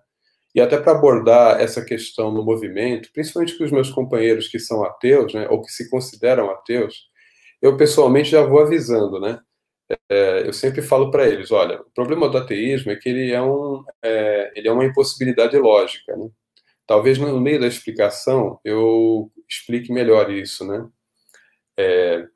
e 0.55 0.61
até 0.61 0.77
para 0.77 0.91
abordar 0.91 1.59
essa 1.59 1.83
questão 1.83 2.31
no 2.31 2.43
movimento, 2.43 3.09
principalmente 3.13 3.57
com 3.57 3.63
os 3.63 3.71
meus 3.71 3.89
companheiros 3.89 4.47
que 4.47 4.59
são 4.59 4.83
ateus, 4.83 5.33
né, 5.33 5.47
ou 5.49 5.61
que 5.61 5.71
se 5.71 5.89
consideram 5.89 6.49
ateus, 6.51 7.09
eu 7.61 7.77
pessoalmente 7.77 8.29
já 8.29 8.43
vou 8.43 8.59
avisando, 8.59 9.19
né? 9.19 9.39
É, 10.09 10.47
eu 10.47 10.53
sempre 10.53 10.81
falo 10.81 11.11
para 11.11 11.27
eles, 11.27 11.51
olha, 11.51 11.81
o 11.81 11.91
problema 11.93 12.29
do 12.29 12.37
ateísmo 12.37 12.91
é 12.91 12.95
que 12.95 13.09
ele 13.09 13.31
é, 13.31 13.41
um, 13.41 13.83
é, 14.03 14.51
ele 14.55 14.67
é 14.67 14.71
uma 14.71 14.85
impossibilidade 14.85 15.57
lógica, 15.57 16.15
né? 16.15 16.29
Talvez 16.87 17.17
no 17.17 17.39
meio 17.41 17.59
da 17.59 17.67
explicação 17.67 18.59
eu 18.63 19.31
explique 19.49 19.91
melhor 19.93 20.31
isso, 20.31 20.65
né? 20.67 20.87
É, 21.77 22.27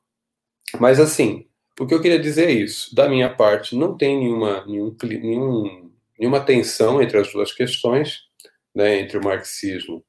mas 0.80 1.00
assim, 1.00 1.48
o 1.80 1.86
que 1.86 1.94
eu 1.94 2.02
queria 2.02 2.20
dizer 2.20 2.50
é 2.50 2.52
isso. 2.52 2.94
Da 2.96 3.08
minha 3.08 3.30
parte, 3.34 3.76
não 3.76 3.96
tem 3.98 4.18
nenhuma, 4.20 4.66
nenhum, 4.66 4.96
nenhum, 5.04 5.92
nenhuma 6.18 6.40
tensão 6.44 7.02
entre 7.02 7.18
as 7.18 7.32
duas 7.32 7.52
questões, 7.52 8.24
né, 8.76 9.00
entre 9.00 9.18
o 9.18 9.24
marxismo 9.24 10.04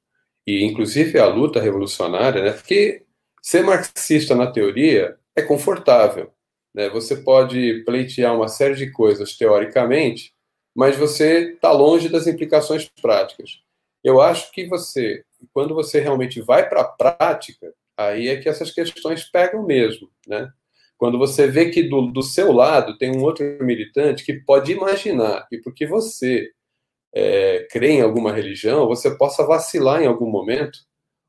e, 0.47 0.65
inclusive, 0.65 1.19
a 1.19 1.27
luta 1.27 1.61
revolucionária, 1.61 2.43
né, 2.43 2.53
porque 2.53 3.05
ser 3.43 3.63
marxista 3.63 4.35
na 4.35 4.51
teoria 4.51 5.17
é 5.37 5.43
confortável. 5.43 6.33
Né, 6.75 6.89
você 6.89 7.17
pode 7.17 7.83
pleitear 7.85 8.35
uma 8.35 8.49
série 8.49 8.75
de 8.75 8.91
coisas 8.91 9.37
teoricamente, 9.37 10.33
mas 10.75 10.97
você 10.97 11.53
está 11.53 11.73
longe 11.73 12.09
das 12.09 12.27
implicações 12.27 12.91
práticas. 13.03 13.61
Eu 14.03 14.21
acho 14.21 14.53
que 14.53 14.67
você, 14.67 15.25
quando 15.53 15.75
você 15.75 16.01
realmente 16.01 16.41
vai 16.41 16.69
para 16.69 16.83
a 16.83 16.89
prática, 16.89 17.75
aí 17.97 18.29
é 18.29 18.37
que 18.37 18.49
essas 18.49 18.71
questões 18.71 19.25
pegam 19.25 19.67
mesmo, 19.67 20.09
né? 20.27 20.53
Quando 20.99 21.17
você 21.17 21.47
vê 21.47 21.71
que 21.71 21.85
do, 21.85 22.03
do 22.11 22.23
seu 22.23 22.53
lado 22.53 22.99
tem 22.99 23.17
um 23.17 23.23
outro 23.23 23.45
militante 23.61 24.25
que 24.25 24.35
pode 24.35 24.73
imaginar 24.73 25.47
que 25.49 25.59
porque 25.59 25.87
você 25.87 26.51
é, 27.15 27.67
crê 27.71 27.93
em 27.93 28.03
alguma 28.03 28.33
religião, 28.33 28.87
você 28.87 29.17
possa 29.17 29.47
vacilar 29.47 30.03
em 30.03 30.07
algum 30.07 30.29
momento 30.29 30.79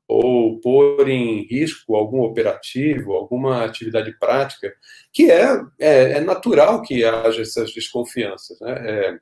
ou 0.08 0.60
pôr 0.60 1.08
em 1.08 1.44
risco 1.44 1.96
algum 1.96 2.22
operativo, 2.22 3.14
alguma 3.14 3.64
atividade 3.64 4.12
prática, 4.18 4.74
que 5.14 5.30
é, 5.30 5.62
é, 5.80 6.12
é 6.14 6.20
natural 6.20 6.82
que 6.82 7.06
haja 7.06 7.44
essas 7.44 7.72
desconfianças. 7.72 8.60
Né? 8.60 8.72
É, 8.72 9.20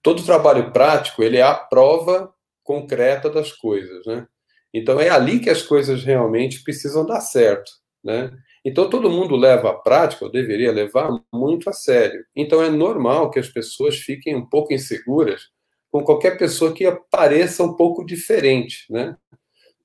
todo 0.00 0.24
trabalho 0.24 0.72
prático 0.72 1.20
ele 1.20 1.38
é 1.38 1.42
a 1.42 1.54
prova 1.54 2.32
concreta 2.62 3.28
das 3.28 3.50
coisas. 3.50 4.06
Né? 4.06 4.24
Então 4.72 5.00
é 5.00 5.08
ali 5.08 5.40
que 5.40 5.50
as 5.50 5.62
coisas 5.62 6.04
realmente 6.04 6.62
precisam 6.62 7.04
dar 7.04 7.20
certo. 7.20 7.72
Né? 8.04 8.30
Então 8.66 8.90
todo 8.90 9.08
mundo 9.08 9.36
leva 9.36 9.70
a 9.70 9.74
prática, 9.74 10.24
ou 10.24 10.30
deveria 10.30 10.72
levar, 10.72 11.08
muito 11.32 11.70
a 11.70 11.72
sério. 11.72 12.26
Então 12.34 12.60
é 12.60 12.68
normal 12.68 13.30
que 13.30 13.38
as 13.38 13.48
pessoas 13.48 14.00
fiquem 14.00 14.34
um 14.34 14.44
pouco 14.44 14.74
inseguras 14.74 15.42
com 15.88 16.02
qualquer 16.02 16.36
pessoa 16.36 16.74
que 16.74 16.84
pareça 17.08 17.62
um 17.62 17.76
pouco 17.76 18.04
diferente, 18.04 18.84
né? 18.90 19.16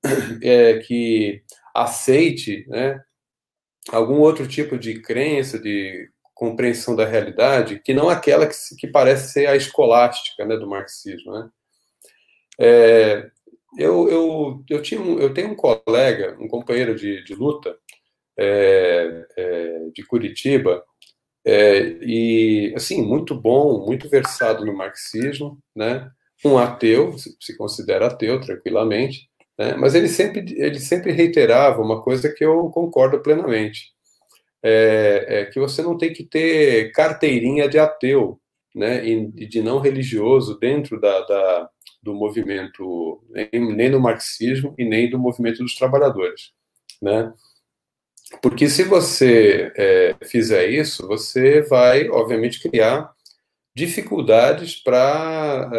É, 0.42 0.80
que 0.80 1.44
aceite 1.72 2.66
né, 2.66 3.00
algum 3.90 4.18
outro 4.18 4.48
tipo 4.48 4.76
de 4.76 5.00
crença, 5.00 5.60
de 5.60 6.10
compreensão 6.34 6.96
da 6.96 7.06
realidade, 7.06 7.80
que 7.84 7.94
não 7.94 8.08
aquela 8.08 8.48
que, 8.48 8.56
que 8.76 8.88
parece 8.88 9.32
ser 9.32 9.46
a 9.46 9.54
escolástica 9.54 10.44
né, 10.44 10.56
do 10.56 10.68
marxismo. 10.68 11.32
Né? 11.32 11.50
É, 12.58 13.30
eu, 13.78 14.08
eu, 14.08 14.64
eu, 14.68 14.82
tinha, 14.82 15.00
eu 15.00 15.32
tenho 15.32 15.52
um 15.52 15.54
colega, 15.54 16.36
um 16.40 16.48
companheiro 16.48 16.96
de, 16.96 17.22
de 17.22 17.32
luta 17.36 17.78
é, 18.38 19.26
é, 19.36 19.78
de 19.94 20.04
Curitiba, 20.06 20.84
é, 21.44 21.96
e 22.02 22.72
assim 22.76 23.02
muito 23.02 23.34
bom, 23.34 23.84
muito 23.86 24.08
versado 24.08 24.64
no 24.64 24.76
marxismo, 24.76 25.58
né? 25.74 26.10
Um 26.44 26.58
ateu, 26.58 27.16
se 27.18 27.56
considera 27.56 28.06
ateu 28.06 28.40
tranquilamente, 28.40 29.28
né? 29.58 29.74
Mas 29.76 29.94
ele 29.94 30.08
sempre 30.08 30.44
ele 30.56 30.80
sempre 30.80 31.12
reiterava 31.12 31.82
uma 31.82 32.02
coisa 32.02 32.32
que 32.32 32.44
eu 32.44 32.70
concordo 32.70 33.20
plenamente, 33.22 33.92
é, 34.62 35.40
é 35.42 35.44
que 35.46 35.60
você 35.60 35.82
não 35.82 35.98
tem 35.98 36.12
que 36.12 36.24
ter 36.24 36.92
carteirinha 36.92 37.68
de 37.68 37.78
ateu, 37.78 38.40
né? 38.74 39.04
E 39.06 39.46
de 39.46 39.62
não 39.62 39.80
religioso 39.80 40.58
dentro 40.58 41.00
da, 41.00 41.20
da 41.22 41.70
do 42.02 42.14
movimento 42.14 43.22
nem, 43.30 43.76
nem 43.76 43.90
no 43.90 44.00
marxismo 44.00 44.74
e 44.76 44.84
nem 44.84 45.08
do 45.08 45.18
movimento 45.18 45.58
dos 45.62 45.76
trabalhadores, 45.76 46.52
né? 47.00 47.32
Porque 48.40 48.68
se 48.68 48.84
você 48.84 49.72
é, 49.76 50.16
fizer 50.24 50.68
isso, 50.68 51.06
você 51.06 51.60
vai, 51.62 52.08
obviamente, 52.08 52.60
criar 52.60 53.12
dificuldades 53.74 54.76
para 54.76 55.70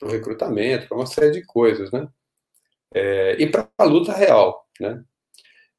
uh, 0.00 0.06
o 0.06 0.10
recrutamento, 0.10 0.88
para 0.88 0.96
uma 0.96 1.06
série 1.06 1.30
de 1.30 1.42
coisas, 1.44 1.90
né? 1.90 2.08
É, 2.94 3.36
e 3.38 3.46
para 3.46 3.68
a 3.78 3.84
luta 3.84 4.12
real, 4.12 4.66
né? 4.80 5.02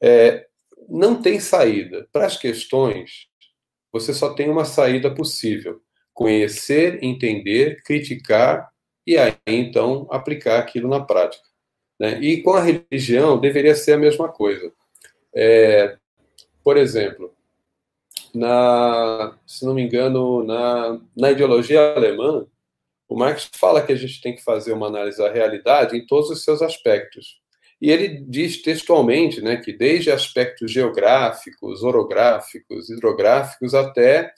É, 0.02 0.48
não 0.90 1.22
tem 1.22 1.40
saída. 1.40 2.08
Para 2.12 2.26
as 2.26 2.38
questões, 2.38 3.28
você 3.92 4.14
só 4.14 4.34
tem 4.34 4.50
uma 4.50 4.66
saída 4.66 5.14
possível: 5.14 5.82
conhecer, 6.14 7.04
entender, 7.04 7.82
criticar 7.84 8.70
e 9.06 9.18
aí 9.18 9.36
então 9.48 10.08
aplicar 10.12 10.60
aquilo 10.60 10.90
na 10.90 11.04
prática. 11.04 11.44
Né? 12.00 12.20
E 12.22 12.42
com 12.42 12.54
a 12.54 12.62
religião 12.62 13.40
deveria 13.40 13.76
ser 13.76 13.94
a 13.94 13.98
mesma 13.98 14.30
coisa. 14.30 14.72
É, 15.36 15.98
por 16.63 16.78
exemplo, 16.78 17.34
na, 18.34 19.38
se 19.46 19.66
não 19.66 19.74
me 19.74 19.84
engano, 19.84 20.44
na, 20.44 21.00
na 21.16 21.32
ideologia 21.32 21.94
alemã, 21.96 22.46
o 23.08 23.16
Marx 23.16 23.50
fala 23.56 23.82
que 23.86 23.92
a 23.92 23.96
gente 23.96 24.22
tem 24.22 24.36
que 24.36 24.44
fazer 24.44 24.74
uma 24.74 24.88
análise 24.88 25.18
da 25.18 25.32
realidade 25.32 25.96
em 25.96 26.06
todos 26.06 26.30
os 26.30 26.44
seus 26.44 26.62
aspectos. 26.62 27.42
E 27.80 27.92
ele 27.92 28.24
diz 28.28 28.62
textualmente 28.62 29.42
né, 29.42 29.58
que 29.58 29.74
desde 29.74 30.10
aspectos 30.10 30.72
geográficos, 30.72 31.84
orográficos, 31.84 32.90
hidrográficos, 32.90 33.75
até 33.75 34.34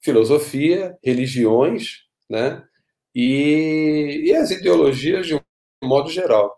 filosofia, 0.00 0.96
religiões, 1.04 2.04
né, 2.28 2.64
e, 3.14 4.24
e 4.26 4.34
as 4.34 4.50
ideologias 4.50 5.26
de 5.26 5.34
um 5.34 5.40
modo 5.84 6.10
geral. 6.10 6.56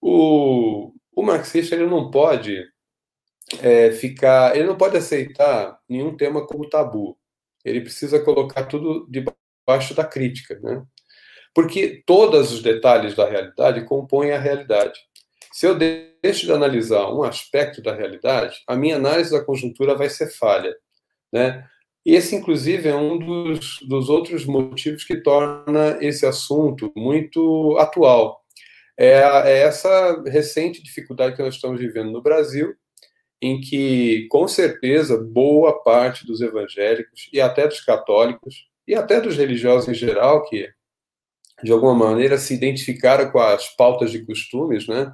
O, 0.00 0.92
o 1.14 1.22
marxista 1.22 1.74
ele 1.74 1.86
não 1.86 2.10
pode 2.10 2.64
é, 3.60 3.90
ficar. 3.92 4.56
Ele 4.56 4.66
não 4.66 4.76
pode 4.76 4.96
aceitar 4.96 5.78
nenhum 5.88 6.16
tema 6.16 6.46
como 6.46 6.68
tabu. 6.68 7.16
Ele 7.64 7.80
precisa 7.80 8.20
colocar 8.20 8.64
tudo 8.64 9.06
debaixo 9.08 9.94
da 9.94 10.04
crítica, 10.04 10.58
né? 10.60 10.82
Porque 11.54 12.02
todos 12.06 12.52
os 12.52 12.62
detalhes 12.62 13.14
da 13.14 13.28
realidade 13.28 13.84
compõem 13.84 14.32
a 14.32 14.38
realidade. 14.38 14.98
Se 15.52 15.66
eu 15.66 15.74
deixo 15.76 16.46
de 16.46 16.52
analisar 16.52 17.12
um 17.12 17.22
aspecto 17.22 17.82
da 17.82 17.94
realidade, 17.94 18.62
a 18.66 18.76
minha 18.76 18.96
análise 18.96 19.32
da 19.32 19.44
conjuntura 19.44 19.94
vai 19.94 20.08
ser 20.08 20.30
falha, 20.30 20.74
né? 21.32 21.66
Esse, 22.04 22.36
inclusive, 22.36 22.88
é 22.88 22.94
um 22.94 23.18
dos, 23.18 23.80
dos 23.86 24.08
outros 24.08 24.46
motivos 24.46 25.04
que 25.04 25.20
torna 25.20 25.98
esse 26.00 26.24
assunto 26.24 26.92
muito 26.96 27.76
atual. 27.78 28.42
É, 28.96 29.10
é 29.44 29.58
essa 29.58 30.22
recente 30.26 30.82
dificuldade 30.82 31.36
que 31.36 31.42
nós 31.42 31.54
estamos 31.54 31.78
vivendo 31.78 32.10
no 32.10 32.22
Brasil, 32.22 32.74
em 33.40 33.60
que, 33.60 34.26
com 34.28 34.48
certeza, 34.48 35.16
boa 35.16 35.82
parte 35.82 36.26
dos 36.26 36.40
evangélicos 36.40 37.28
e 37.32 37.40
até 37.40 37.66
dos 37.66 37.80
católicos 37.80 38.68
e 38.86 38.94
até 38.94 39.20
dos 39.20 39.36
religiosos 39.36 39.88
em 39.88 39.94
geral, 39.94 40.44
que 40.48 40.68
de 41.62 41.72
alguma 41.72 41.94
maneira 41.94 42.38
se 42.38 42.54
identificaram 42.54 43.30
com 43.30 43.38
as 43.38 43.68
pautas 43.76 44.10
de 44.10 44.24
costumes 44.24 44.86
né, 44.86 45.12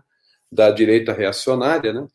da 0.50 0.70
direita 0.70 1.12
reacionária, 1.12 1.92
né, 1.92 2.06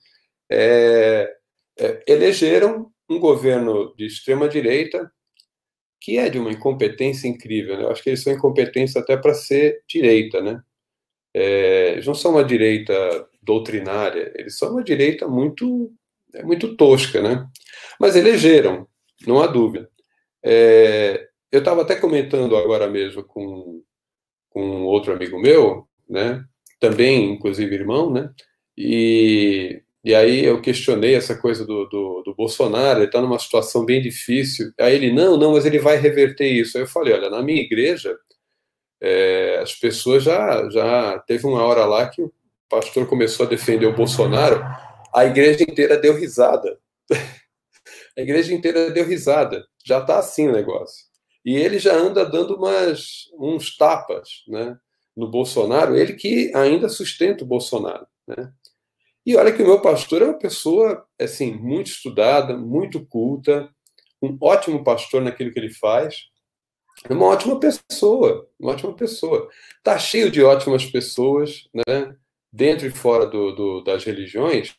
é, 0.50 1.36
é, 1.80 2.04
elegeram 2.08 2.92
um 3.10 3.20
governo 3.20 3.94
de 3.96 4.06
extrema 4.06 4.48
direita 4.48 5.12
que 6.02 6.18
é 6.18 6.30
de 6.30 6.40
uma 6.40 6.52
incompetência 6.52 7.28
incrível. 7.28 7.78
Né? 7.78 7.84
Eu 7.84 7.92
acho 7.92 8.02
que 8.02 8.10
eles 8.10 8.24
são 8.24 8.32
incompetentes 8.32 8.96
até 8.96 9.18
para 9.18 9.34
ser 9.34 9.84
direita, 9.88 10.42
né? 10.42 10.62
É, 11.34 11.92
eles 11.92 12.08
não 12.08 12.16
são 12.16 12.32
uma 12.32 12.44
direita 12.44 12.94
doutrinária, 13.42 14.32
eles 14.36 14.58
são 14.58 14.72
uma 14.72 14.84
direita 14.84 15.28
muito 15.28 15.94
é 16.34 16.44
muito 16.44 16.76
tosca, 16.76 17.22
né? 17.22 17.48
Mas 18.00 18.16
elegeram, 18.16 18.88
não 19.26 19.42
há 19.42 19.48
dúvida. 19.48 19.90
É, 20.44 21.28
eu 21.52 21.60
estava 21.60 21.82
até 21.82 21.96
comentando 21.96 22.56
agora 22.56 22.88
mesmo 22.88 23.24
com, 23.24 23.82
com 24.50 24.84
outro 24.84 25.14
amigo 25.14 25.40
meu, 25.40 25.88
né? 26.08 26.44
Também, 26.80 27.34
inclusive, 27.34 27.76
irmão, 27.76 28.12
né? 28.12 28.30
E, 28.78 29.82
e 30.04 30.16
aí 30.16 30.46
eu 30.46 30.62
questionei 30.62 31.16
essa 31.16 31.36
coisa 31.36 31.66
do, 31.66 31.86
do, 31.86 32.24
do 32.24 32.36
Bolsonaro, 32.36 33.00
ele 33.00 33.08
está 33.08 33.22
numa 33.22 33.40
situação 33.40 33.84
bem 33.84 34.02
difícil. 34.02 34.72
Aí 34.80 34.96
ele, 34.96 35.12
não, 35.12 35.36
não, 35.38 35.54
mas 35.54 35.66
ele 35.66 35.80
vai 35.80 35.98
reverter 35.98 36.48
isso. 36.48 36.78
Aí 36.78 36.84
eu 36.84 36.88
falei, 36.88 37.14
olha, 37.14 37.30
na 37.30 37.42
minha 37.42 37.62
igreja, 37.62 38.16
é, 39.02 39.60
as 39.62 39.74
pessoas 39.74 40.24
já, 40.24 40.70
já... 40.70 41.20
Teve 41.28 41.46
uma 41.46 41.64
hora 41.64 41.86
lá 41.86 42.08
que 42.08 42.22
o 42.22 42.32
pastor 42.70 43.08
começou 43.08 43.46
a 43.46 43.50
defender 43.50 43.88
o 43.88 43.96
Bolsonaro, 43.96 44.64
a 45.14 45.26
igreja 45.26 45.64
inteira 45.64 45.98
deu 45.98 46.16
risada. 46.16 46.80
a 48.18 48.22
igreja 48.22 48.54
inteira 48.54 48.92
deu 48.92 49.06
risada. 49.06 49.66
Já 49.86 50.00
está 50.00 50.20
assim 50.20 50.48
o 50.48 50.52
negócio. 50.52 51.06
E 51.46 51.56
ele 51.56 51.80
já 51.80 51.96
anda 51.96 52.26
dando 52.26 52.56
umas, 52.56 53.30
uns 53.40 53.76
tapas 53.78 54.44
né, 54.48 54.78
no 55.16 55.30
Bolsonaro, 55.30 55.96
ele 55.96 56.14
que 56.14 56.52
ainda 56.56 56.90
sustenta 56.90 57.44
o 57.44 57.48
Bolsonaro. 57.48 58.06
Né? 58.28 58.52
E 59.26 59.36
olha 59.36 59.52
que 59.52 59.64
o 59.64 59.66
meu 59.66 59.82
pastor 59.82 60.22
é 60.22 60.26
uma 60.26 60.38
pessoa 60.38 61.06
assim, 61.20 61.54
muito 61.54 61.88
estudada, 61.88 62.58
muito 62.58 63.06
culta, 63.06 63.70
um 64.22 64.38
ótimo 64.42 64.84
pastor 64.84 65.22
naquilo 65.22 65.52
que 65.52 65.60
ele 65.60 65.74
faz. 65.74 66.28
É 67.10 67.14
uma 67.14 67.28
ótima 67.28 67.60
pessoa, 67.60 68.50
uma 68.60 68.74
ótima 68.74 68.94
pessoa. 68.94 69.50
Está 69.78 69.98
cheio 69.98 70.30
de 70.30 70.44
ótimas 70.44 70.86
pessoas, 70.86 71.70
né, 71.74 72.16
dentro 72.52 72.88
e 72.88 72.92
fora 72.92 73.26
do, 73.26 73.52
do, 73.54 73.84
das 73.84 74.04
religiões, 74.04 74.76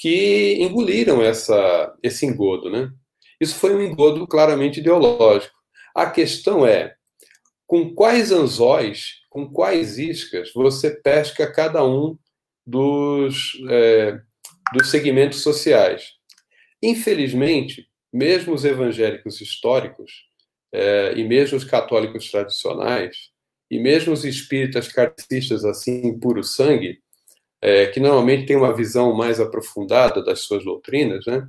que 0.00 0.56
engoliram 0.62 1.22
essa, 1.22 1.94
esse 2.02 2.24
engodo. 2.24 2.70
Né? 2.70 2.90
Isso 3.38 3.56
foi 3.56 3.74
um 3.74 3.82
engodo 3.82 4.26
claramente 4.26 4.80
ideológico. 4.80 5.54
A 5.94 6.10
questão 6.10 6.66
é 6.66 6.94
com 7.66 7.94
quais 7.94 8.32
anzóis, 8.32 9.16
com 9.28 9.46
quais 9.46 9.98
iscas 9.98 10.52
você 10.54 10.90
pesca 10.90 11.52
cada 11.52 11.84
um 11.84 12.18
dos, 12.66 13.52
é, 13.68 14.18
dos 14.72 14.90
segmentos 14.90 15.42
sociais. 15.42 16.14
Infelizmente, 16.82 17.86
mesmo 18.10 18.54
os 18.54 18.64
evangélicos 18.64 19.42
históricos, 19.42 20.10
é, 20.72 21.12
e 21.14 21.24
mesmo 21.24 21.58
os 21.58 21.64
católicos 21.64 22.30
tradicionais, 22.30 23.28
e 23.70 23.78
mesmo 23.78 24.14
os 24.14 24.24
espíritas 24.24 24.88
kardecistas 24.88 25.62
assim, 25.64 26.18
puro 26.18 26.42
sangue, 26.42 27.00
é, 27.62 27.86
que 27.86 28.00
normalmente 28.00 28.46
têm 28.46 28.56
uma 28.56 28.74
visão 28.74 29.14
mais 29.14 29.40
aprofundada 29.40 30.22
das 30.24 30.40
suas 30.40 30.64
doutrinas, 30.64 31.24
né? 31.26 31.48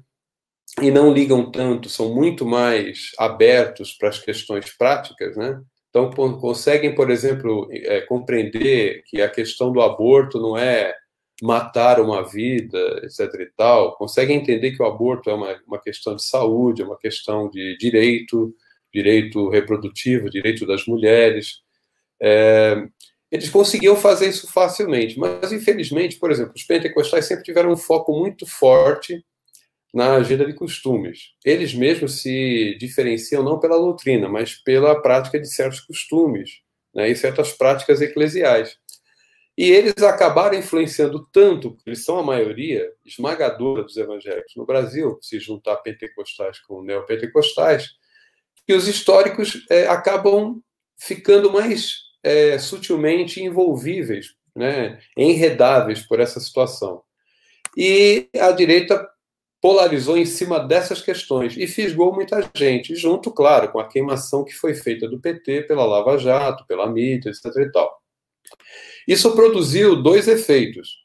E 0.82 0.90
não 0.90 1.12
ligam 1.14 1.52
tanto, 1.52 1.90
são 1.90 2.14
muito 2.14 2.46
mais 2.46 3.12
abertos 3.18 3.94
para 3.94 4.10
as 4.10 4.20
questões 4.20 4.70
práticas, 4.78 5.36
né? 5.36 5.62
Então, 5.90 6.10
conseguem, 6.40 6.96
por 6.96 7.12
exemplo, 7.12 7.68
é, 7.72 8.02
compreender 8.02 9.04
que 9.06 9.22
a 9.22 9.30
questão 9.30 9.74
do 9.74 9.82
aborto 9.82 10.40
não 10.40 10.58
é 10.58 10.96
matar 11.42 12.00
uma 12.00 12.24
vida, 12.24 12.78
etc. 13.04 13.34
e 13.42 13.46
tal, 13.58 13.98
conseguem 13.98 14.38
entender 14.38 14.72
que 14.72 14.82
o 14.82 14.86
aborto 14.86 15.30
é 15.30 15.34
uma, 15.34 15.60
uma 15.68 15.80
questão 15.82 16.16
de 16.16 16.24
saúde, 16.24 16.82
é 16.82 16.86
uma 16.86 16.98
questão 16.98 17.50
de 17.50 17.76
direito, 17.78 18.56
direito 18.94 19.50
reprodutivo, 19.50 20.30
direito 20.30 20.66
das 20.66 20.86
mulheres. 20.86 21.62
É, 22.22 22.88
eles 23.32 23.50
conseguiam 23.50 23.96
fazer 23.96 24.28
isso 24.28 24.52
facilmente, 24.52 25.18
mas 25.18 25.54
infelizmente, 25.54 26.18
por 26.18 26.30
exemplo, 26.30 26.54
os 26.54 26.64
pentecostais 26.64 27.26
sempre 27.26 27.46
tiveram 27.46 27.72
um 27.72 27.78
foco 27.78 28.12
muito 28.12 28.46
forte 28.46 29.24
na 29.94 30.16
agenda 30.16 30.46
de 30.46 30.54
costumes. 30.54 31.32
Eles 31.44 31.74
mesmos 31.74 32.22
se 32.22 32.78
diferenciam 32.78 33.42
não 33.42 33.58
pela 33.58 33.78
doutrina, 33.78 34.28
mas 34.28 34.56
pela 34.56 35.02
prática 35.02 35.40
de 35.40 35.48
certos 35.48 35.80
costumes 35.80 36.60
né, 36.94 37.10
e 37.10 37.16
certas 37.16 37.54
práticas 37.54 38.02
eclesiais. 38.02 38.78
E 39.58 39.70
eles 39.70 40.02
acabaram 40.04 40.58
influenciando 40.58 41.26
tanto, 41.32 41.72
porque 41.72 41.90
eles 41.90 42.04
são 42.04 42.18
a 42.18 42.24
maioria 42.24 42.90
esmagadora 43.06 43.84
dos 43.84 43.96
evangélicos 43.96 44.56
no 44.56 44.66
Brasil, 44.66 45.18
se 45.22 45.40
juntar 45.40 45.78
pentecostais 45.78 46.60
com 46.60 46.82
neopentecostais, 46.82 47.90
que 48.66 48.74
os 48.74 48.88
históricos 48.88 49.66
é, 49.70 49.88
acabam 49.88 50.62
ficando 50.98 51.52
mais 51.52 52.11
é, 52.24 52.58
sutilmente 52.58 53.42
envolvíveis, 53.42 54.36
né, 54.56 55.00
enredáveis 55.16 56.02
por 56.02 56.20
essa 56.20 56.40
situação. 56.40 57.02
E 57.76 58.28
a 58.40 58.52
direita 58.52 59.10
polarizou 59.62 60.18
em 60.18 60.26
cima 60.26 60.60
dessas 60.60 61.02
questões 61.02 61.56
e 61.56 61.68
fisgou 61.68 62.14
muita 62.14 62.50
gente, 62.56 62.96
junto, 62.96 63.32
claro, 63.32 63.72
com 63.72 63.80
a 63.80 63.88
queimação 63.88 64.44
que 64.44 64.54
foi 64.54 64.74
feita 64.74 65.08
do 65.08 65.20
PT 65.20 65.64
pela 65.64 65.86
Lava 65.86 66.18
Jato, 66.18 66.66
pela 66.66 66.90
mídia, 66.90 67.30
etc. 67.30 67.46
E 67.58 67.72
tal. 67.72 68.02
Isso 69.08 69.34
produziu 69.36 70.02
dois 70.02 70.28
efeitos. 70.28 71.02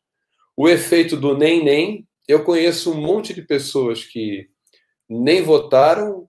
O 0.57 0.69
efeito 0.69 1.17
do 1.17 1.37
nem-nem, 1.37 2.09
eu 2.27 2.43
conheço 2.43 2.91
um 2.91 3.01
monte 3.01 3.35
de 3.35 3.43
pessoas 3.43 4.05
que 4.05 4.49
nem 5.09 5.43
votaram, 5.43 6.27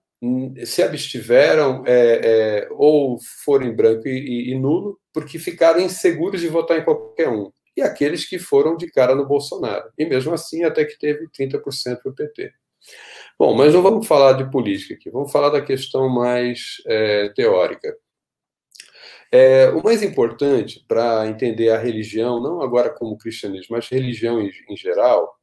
se 0.64 0.82
abstiveram 0.82 1.84
é, 1.86 2.20
é, 2.64 2.68
ou 2.72 3.18
foram 3.44 3.66
em 3.66 3.74
branco 3.74 4.08
e, 4.08 4.10
e, 4.10 4.52
e 4.52 4.58
nulo, 4.58 4.98
porque 5.12 5.38
ficaram 5.38 5.80
inseguros 5.80 6.40
de 6.40 6.48
votar 6.48 6.78
em 6.78 6.84
qualquer 6.84 7.28
um 7.28 7.52
e 7.78 7.82
aqueles 7.82 8.28
que 8.28 8.38
foram 8.38 8.76
de 8.76 8.90
cara 8.90 9.14
no 9.14 9.26
Bolsonaro. 9.26 9.88
E 9.96 10.04
mesmo 10.04 10.34
assim, 10.34 10.64
até 10.64 10.84
que 10.84 10.98
teve 10.98 11.28
30% 11.28 11.62
para 12.02 12.10
o 12.10 12.14
PT. 12.14 12.52
Bom, 13.38 13.54
mas 13.54 13.72
não 13.72 13.82
vamos 13.82 14.06
falar 14.06 14.32
de 14.32 14.50
política 14.50 14.94
aqui, 14.94 15.10
vamos 15.10 15.30
falar 15.30 15.50
da 15.50 15.60
questão 15.60 16.08
mais 16.08 16.82
é, 16.86 17.28
teórica. 17.30 17.96
É, 19.30 19.68
o 19.68 19.82
mais 19.82 20.02
importante 20.02 20.84
para 20.88 21.26
entender 21.28 21.70
a 21.70 21.78
religião, 21.78 22.42
não 22.42 22.62
agora 22.62 22.90
como 22.90 23.18
cristianismo, 23.18 23.76
mas 23.76 23.88
religião 23.88 24.40
em, 24.40 24.50
em 24.68 24.76
geral, 24.76 25.36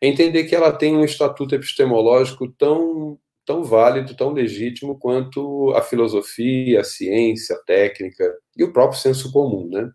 é 0.00 0.06
entender 0.06 0.44
que 0.44 0.54
ela 0.54 0.70
tem 0.70 0.96
um 0.96 1.04
estatuto 1.04 1.54
epistemológico 1.54 2.48
tão, 2.52 3.18
tão 3.44 3.64
válido, 3.64 4.16
tão 4.16 4.32
legítimo 4.32 4.98
quanto 4.98 5.72
a 5.76 5.82
filosofia, 5.82 6.80
a 6.80 6.84
ciência, 6.84 7.56
a 7.56 7.58
técnica 7.60 8.24
e 8.56 8.64
o 8.64 8.72
próprio 8.72 9.00
senso 9.00 9.32
comum, 9.32 9.68
né? 9.68 9.90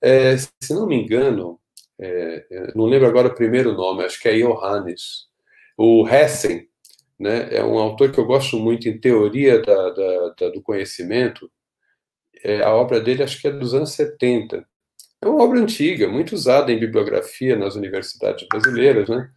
É, 0.00 0.36
se 0.36 0.74
não 0.74 0.86
me 0.86 0.96
engano, 0.96 1.60
é, 2.00 2.44
é, 2.50 2.72
não 2.74 2.86
lembro 2.86 3.06
agora 3.06 3.28
o 3.28 3.34
primeiro 3.34 3.72
nome, 3.72 4.04
acho 4.04 4.20
que 4.20 4.28
é 4.28 4.36
Johannes. 4.36 5.26
O 5.76 6.06
Hessen, 6.08 6.66
né, 7.18 7.54
é 7.54 7.64
um 7.64 7.78
autor 7.78 8.10
que 8.10 8.18
eu 8.18 8.26
gosto 8.26 8.58
muito 8.58 8.88
em 8.88 8.98
teoria 8.98 9.60
da, 9.62 9.90
da, 9.90 10.28
da, 10.40 10.48
do 10.50 10.62
conhecimento. 10.62 11.50
É, 12.42 12.62
a 12.62 12.74
obra 12.74 13.00
dele 13.00 13.22
acho 13.22 13.40
que 13.40 13.48
é 13.48 13.52
dos 13.52 13.74
anos 13.74 13.92
70. 13.92 14.66
É 15.20 15.28
uma 15.28 15.44
obra 15.44 15.60
antiga, 15.60 16.08
muito 16.08 16.34
usada 16.34 16.72
em 16.72 16.80
bibliografia 16.80 17.56
nas 17.56 17.76
universidades 17.76 18.46
brasileiras, 18.48 19.08
né? 19.08 19.30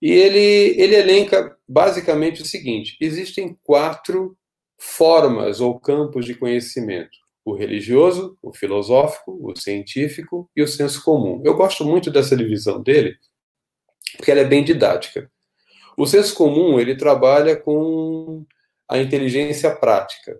E 0.00 0.10
ele, 0.10 0.80
ele 0.80 0.94
elenca 0.94 1.57
basicamente 1.68 2.42
o 2.42 2.46
seguinte: 2.46 2.96
existem 3.00 3.58
quatro 3.62 4.36
formas 4.78 5.60
ou 5.60 5.78
campos 5.78 6.24
de 6.24 6.34
conhecimento 6.34 7.18
o 7.48 7.54
religioso, 7.54 8.36
o 8.42 8.52
filosófico, 8.52 9.38
o 9.40 9.56
científico 9.56 10.50
e 10.54 10.62
o 10.62 10.68
senso 10.68 11.02
comum. 11.02 11.40
Eu 11.44 11.54
gosto 11.54 11.82
muito 11.82 12.10
dessa 12.10 12.36
divisão 12.36 12.82
dele, 12.82 13.16
porque 14.16 14.30
ela 14.30 14.40
é 14.40 14.44
bem 14.44 14.62
didática. 14.62 15.30
O 15.96 16.06
senso 16.06 16.34
comum, 16.34 16.78
ele 16.78 16.94
trabalha 16.94 17.56
com 17.56 18.44
a 18.88 18.98
inteligência 18.98 19.74
prática. 19.74 20.38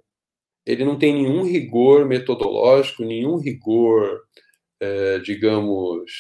Ele 0.67 0.85
não 0.85 0.99
tem 0.99 1.15
nenhum 1.15 1.45
rigor 1.45 2.05
metodológico, 2.05 3.03
nenhum 3.03 3.37
rigor, 3.37 4.21
é, 4.79 5.19
digamos, 5.21 6.13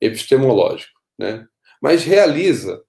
epistemológico, 0.00 0.98
né? 1.18 1.44
Mas 1.82 2.04
realiza 2.04 2.80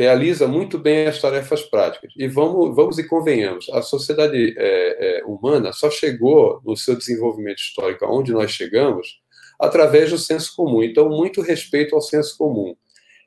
realiza 0.00 0.48
muito 0.48 0.78
bem 0.78 1.06
as 1.06 1.20
tarefas 1.20 1.60
práticas. 1.60 2.10
E 2.16 2.26
vamos, 2.26 2.74
vamos 2.74 2.98
e 2.98 3.06
convenhamos, 3.06 3.68
a 3.68 3.82
sociedade 3.82 4.54
é, 4.56 5.18
é, 5.18 5.24
humana 5.26 5.74
só 5.74 5.90
chegou 5.90 6.58
no 6.64 6.74
seu 6.74 6.96
desenvolvimento 6.96 7.58
histórico 7.58 8.06
aonde 8.06 8.32
nós 8.32 8.50
chegamos 8.50 9.20
através 9.60 10.08
do 10.08 10.16
senso 10.16 10.56
comum. 10.56 10.82
Então, 10.82 11.10
muito 11.10 11.42
respeito 11.42 11.94
ao 11.94 12.00
senso 12.00 12.38
comum. 12.38 12.74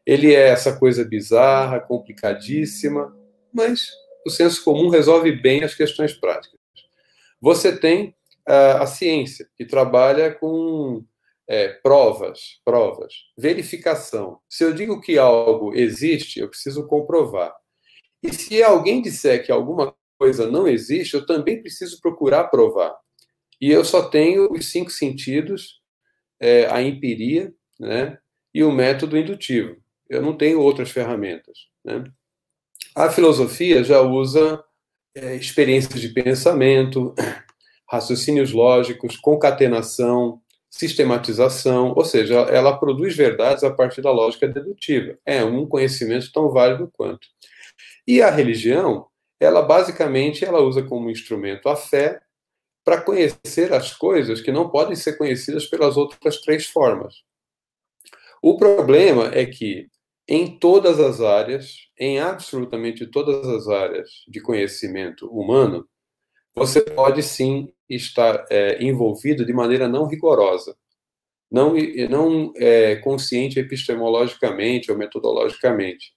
Ele 0.03 0.33
é 0.33 0.47
essa 0.47 0.75
coisa 0.75 1.05
bizarra, 1.05 1.79
complicadíssima, 1.79 3.15
mas 3.53 3.91
o 4.25 4.31
senso 4.31 4.63
comum 4.63 4.89
resolve 4.89 5.31
bem 5.31 5.63
as 5.63 5.75
questões 5.75 6.11
práticas. 6.13 6.59
Você 7.39 7.77
tem 7.77 8.15
a, 8.47 8.81
a 8.81 8.87
ciência, 8.87 9.47
que 9.55 9.63
trabalha 9.63 10.31
com 10.33 11.05
é, 11.47 11.69
provas, 11.69 12.59
provas, 12.63 13.13
verificação. 13.37 14.39
Se 14.49 14.63
eu 14.63 14.73
digo 14.73 15.01
que 15.01 15.17
algo 15.17 15.73
existe, 15.75 16.39
eu 16.39 16.49
preciso 16.49 16.87
comprovar. 16.87 17.53
E 18.21 18.33
se 18.33 18.63
alguém 18.63 19.01
disser 19.01 19.45
que 19.45 19.51
alguma 19.51 19.93
coisa 20.17 20.49
não 20.49 20.67
existe, 20.67 21.13
eu 21.15 21.25
também 21.25 21.61
preciso 21.61 21.99
procurar 21.99 22.45
provar. 22.45 22.95
E 23.59 23.69
eu 23.71 23.83
só 23.83 24.09
tenho 24.09 24.51
os 24.51 24.71
cinco 24.71 24.89
sentidos, 24.89 25.81
é, 26.39 26.65
a 26.67 26.81
empiria, 26.81 27.53
né, 27.79 28.17
e 28.53 28.63
o 28.63 28.71
método 28.71 29.17
indutivo. 29.17 29.77
Eu 30.09 30.21
não 30.21 30.37
tenho 30.37 30.61
outras 30.61 30.91
ferramentas. 30.91 31.67
Né? 31.83 32.03
A 32.95 33.09
filosofia 33.09 33.83
já 33.83 34.01
usa 34.01 34.63
é, 35.15 35.35
experiências 35.35 35.99
de 35.99 36.09
pensamento, 36.09 37.13
raciocínios 37.89 38.51
lógicos, 38.51 39.17
concatenação, 39.17 40.41
sistematização, 40.73 41.93
ou 41.95 42.03
seja, 42.03 42.33
ela 42.49 42.75
produz 42.75 43.15
verdades 43.15 43.63
a 43.63 43.69
partir 43.69 44.01
da 44.01 44.11
lógica 44.11 44.47
dedutiva. 44.47 45.15
É 45.23 45.43
um 45.43 45.67
conhecimento 45.67 46.31
tão 46.31 46.49
válido 46.49 46.89
quanto. 46.91 47.27
E 48.07 48.23
a 48.23 48.31
religião, 48.31 49.05
ela 49.39 49.61
basicamente 49.61 50.43
ela 50.43 50.61
usa 50.61 50.81
como 50.81 51.11
instrumento 51.11 51.69
a 51.69 51.75
fé 51.75 52.19
para 52.83 52.99
conhecer 52.99 53.71
as 53.71 53.93
coisas 53.93 54.41
que 54.41 54.51
não 54.51 54.67
podem 54.67 54.95
ser 54.95 55.15
conhecidas 55.15 55.67
pelas 55.67 55.95
outras 55.95 56.41
três 56.41 56.65
formas. 56.65 57.21
O 58.41 58.57
problema 58.57 59.29
é 59.31 59.45
que 59.45 59.87
em 60.27 60.57
todas 60.57 60.99
as 60.99 61.21
áreas, 61.21 61.87
em 61.99 62.19
absolutamente 62.19 63.05
todas 63.05 63.47
as 63.47 63.67
áreas 63.67 64.09
de 64.27 64.41
conhecimento 64.41 65.27
humano, 65.27 65.87
você 66.55 66.81
pode 66.81 67.21
sim 67.21 67.71
estar 67.95 68.45
é, 68.49 68.83
envolvido 68.83 69.45
de 69.45 69.53
maneira 69.53 69.87
não 69.87 70.07
rigorosa, 70.07 70.75
não, 71.51 71.75
não 72.09 72.51
é, 72.55 72.95
consciente 72.97 73.59
epistemologicamente 73.59 74.91
ou 74.91 74.97
metodologicamente. 74.97 76.13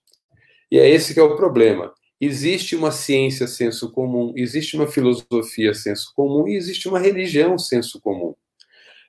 E 0.70 0.78
é 0.78 0.88
esse 0.88 1.12
que 1.12 1.20
é 1.20 1.22
o 1.22 1.36
problema. 1.36 1.92
Existe 2.20 2.74
uma 2.74 2.90
ciência 2.90 3.46
senso 3.46 3.92
comum, 3.92 4.32
existe 4.36 4.74
uma 4.74 4.86
filosofia 4.86 5.74
senso 5.74 6.12
comum 6.14 6.48
e 6.48 6.56
existe 6.56 6.88
uma 6.88 6.98
religião 6.98 7.58
senso 7.58 8.00
comum. 8.00 8.34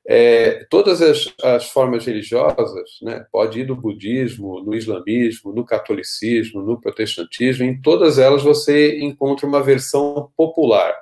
É, 0.10 0.66
todas 0.70 1.02
as, 1.02 1.34
as, 1.44 1.70
formas 1.70 2.06
religiosas, 2.06 2.90
né, 3.02 3.26
pode 3.30 3.60
ir 3.60 3.66
do 3.66 3.76
budismo, 3.76 4.62
no 4.62 4.74
islamismo, 4.74 5.52
no 5.52 5.66
catolicismo, 5.66 6.62
no 6.62 6.80
protestantismo, 6.80 7.66
em 7.66 7.82
todas 7.82 8.18
elas 8.18 8.42
você 8.42 9.00
encontra 9.00 9.46
uma 9.46 9.62
versão 9.62 10.32
popular 10.38 10.94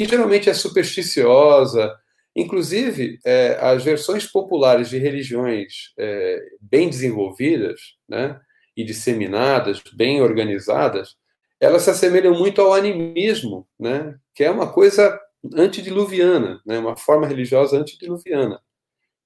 que 0.00 0.08
geralmente 0.08 0.48
é 0.48 0.54
supersticiosa. 0.54 1.94
Inclusive, 2.34 3.18
é, 3.22 3.58
as 3.60 3.84
versões 3.84 4.26
populares 4.26 4.88
de 4.88 4.96
religiões 4.96 5.92
é, 5.98 6.42
bem 6.58 6.88
desenvolvidas 6.88 7.98
né, 8.08 8.40
e 8.74 8.82
disseminadas, 8.82 9.82
bem 9.92 10.22
organizadas, 10.22 11.16
elas 11.60 11.82
se 11.82 11.90
assemelham 11.90 12.34
muito 12.34 12.62
ao 12.62 12.72
animismo, 12.72 13.68
né, 13.78 14.16
que 14.34 14.42
é 14.42 14.50
uma 14.50 14.72
coisa 14.72 15.20
antediluviana, 15.54 16.62
né, 16.64 16.78
uma 16.78 16.96
forma 16.96 17.26
religiosa 17.26 17.76
antediluviana, 17.76 18.58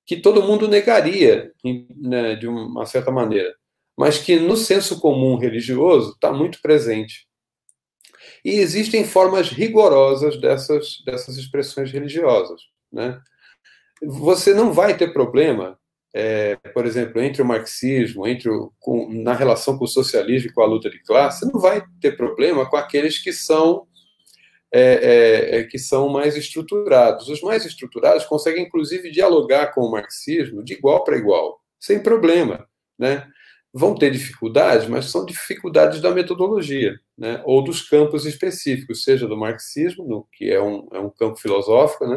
que 0.05 0.17
todo 0.17 0.43
mundo 0.43 0.67
negaria 0.67 1.53
né, 2.01 2.35
de 2.35 2.49
uma 2.49 2.85
certa 2.85 3.13
maneira, 3.13 3.55
mas 3.97 4.19
que 4.19 4.41
no 4.41 4.57
senso 4.57 4.99
comum 4.99 5.37
religioso 5.37 6.15
está 6.15 6.33
muito 6.33 6.61
presente. 6.61 7.29
E 8.45 8.59
existem 8.59 9.05
formas 9.05 9.49
rigorosas 9.49 10.39
dessas, 10.41 11.03
dessas 11.05 11.37
expressões 11.37 11.91
religiosas. 11.91 12.61
Né? 12.93 13.19
Você 14.03 14.53
não 14.53 14.73
vai 14.73 14.97
ter 14.97 15.13
problema, 15.13 15.79
é, 16.15 16.57
por 16.75 16.85
exemplo, 16.85 17.23
entre 17.23 17.41
o 17.41 17.47
marxismo, 17.47 18.27
entre 18.27 18.51
o, 18.51 18.73
com, 18.79 19.11
na 19.11 19.33
relação 19.33 19.79
com 19.79 19.85
o 19.85 19.89
socialismo 19.89 20.51
e 20.51 20.53
com 20.53 20.63
a 20.63 20.67
luta 20.67 20.91
de 20.91 21.03
classe, 21.03 21.41
você 21.41 21.53
não 21.53 21.61
vai 21.61 21.83
ter 22.01 22.17
problema 22.17 22.69
com 22.69 22.77
aqueles 22.77 23.19
que 23.19 23.33
são 23.33 23.87
é, 24.77 24.81
é, 24.81 25.59
é, 25.59 25.65
que 25.65 25.79
são 25.79 26.09
mais 26.09 26.37
estruturados. 26.37 27.29
Os 27.29 27.41
mais 27.43 27.65
estruturados 27.65 28.25
conseguem, 28.25 28.65
inclusive, 28.65 29.09
dialogar 29.09 29.69
com 29.69 29.83
o 29.83 29.91
marxismo 29.91 30.65
de 30.65 30.73
igual 30.73 31.05
para 31.05 31.17
igual, 31.17 31.61
sem 31.79 32.03
problema. 32.03 32.67
Né? 32.99 33.25
Vão 33.75 33.95
ter 33.97 34.13
dificuldades, 34.13 34.89
mas 34.89 35.07
são 35.07 35.27
dificuldades 35.27 36.01
da 36.01 36.13
metodologia, 36.13 36.97
né? 37.19 37.43
ou 37.45 37.63
dos 37.63 37.83
campos 37.83 38.25
específicos, 38.25 39.03
seja 39.03 39.27
do 39.27 39.37
marxismo, 39.37 40.07
no, 40.07 40.29
que 40.33 40.49
é 40.49 40.63
um, 40.63 40.87
é 40.93 41.01
um 41.01 41.11
campo 41.11 41.37
filosófico, 41.37 42.07
né? 42.07 42.17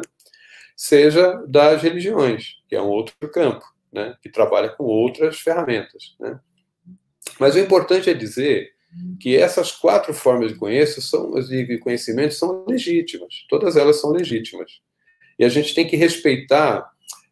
seja 0.78 1.34
das 1.48 1.82
religiões, 1.82 2.58
que 2.70 2.76
é 2.76 2.82
um 2.82 2.88
outro 2.88 3.16
campo, 3.34 3.66
né, 3.92 4.16
que 4.22 4.30
trabalha 4.30 4.70
com 4.70 4.84
outras 4.84 5.40
ferramentas. 5.40 6.16
Né. 6.20 6.40
Mas 7.40 7.56
o 7.56 7.60
importante 7.60 8.12
é 8.12 8.14
dizer 8.14 8.72
que 9.20 9.36
essas 9.36 9.72
quatro 9.72 10.14
formas 10.14 10.52
de 10.52 10.58
conhecimento 10.58 11.02
são, 11.02 11.34
de 11.34 11.78
conhecimento 11.80 12.36
são 12.36 12.64
legítimas, 12.68 13.46
todas 13.50 13.76
elas 13.76 14.00
são 14.00 14.12
legítimas. 14.12 14.80
E 15.40 15.44
a 15.44 15.50
gente 15.50 15.74
tem 15.74 15.88
que 15.88 15.96
respeitar, 15.96 16.88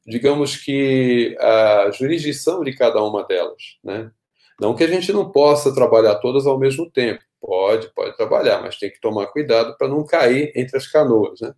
digamos 0.06 0.56
que, 0.56 1.36
a 1.39 1.91
jurisdição 1.91 2.63
de 2.63 2.74
cada 2.76 3.04
uma 3.04 3.24
delas. 3.24 3.78
Né? 3.84 4.12
Não 4.60 4.76
que 4.76 4.84
a 4.84 4.88
gente 4.88 5.12
não 5.12 5.32
possa 5.32 5.74
trabalhar 5.74 6.15
todas 6.15 6.46
ao 6.46 6.60
mesmo 6.60 6.89
tempo, 6.89 7.22
pode, 7.41 7.94
pode 7.94 8.15
trabalhar, 8.15 8.62
mas 8.62 8.78
tem 8.78 8.89
que 8.91 9.02
tomar 9.02 9.28
cuidado 9.28 9.76
para 9.78 9.88
não 9.88 10.06
cair 10.06 10.52
entre 10.56 10.78
as 10.78 10.88
canoas. 10.88 11.41
Né? 11.41 11.54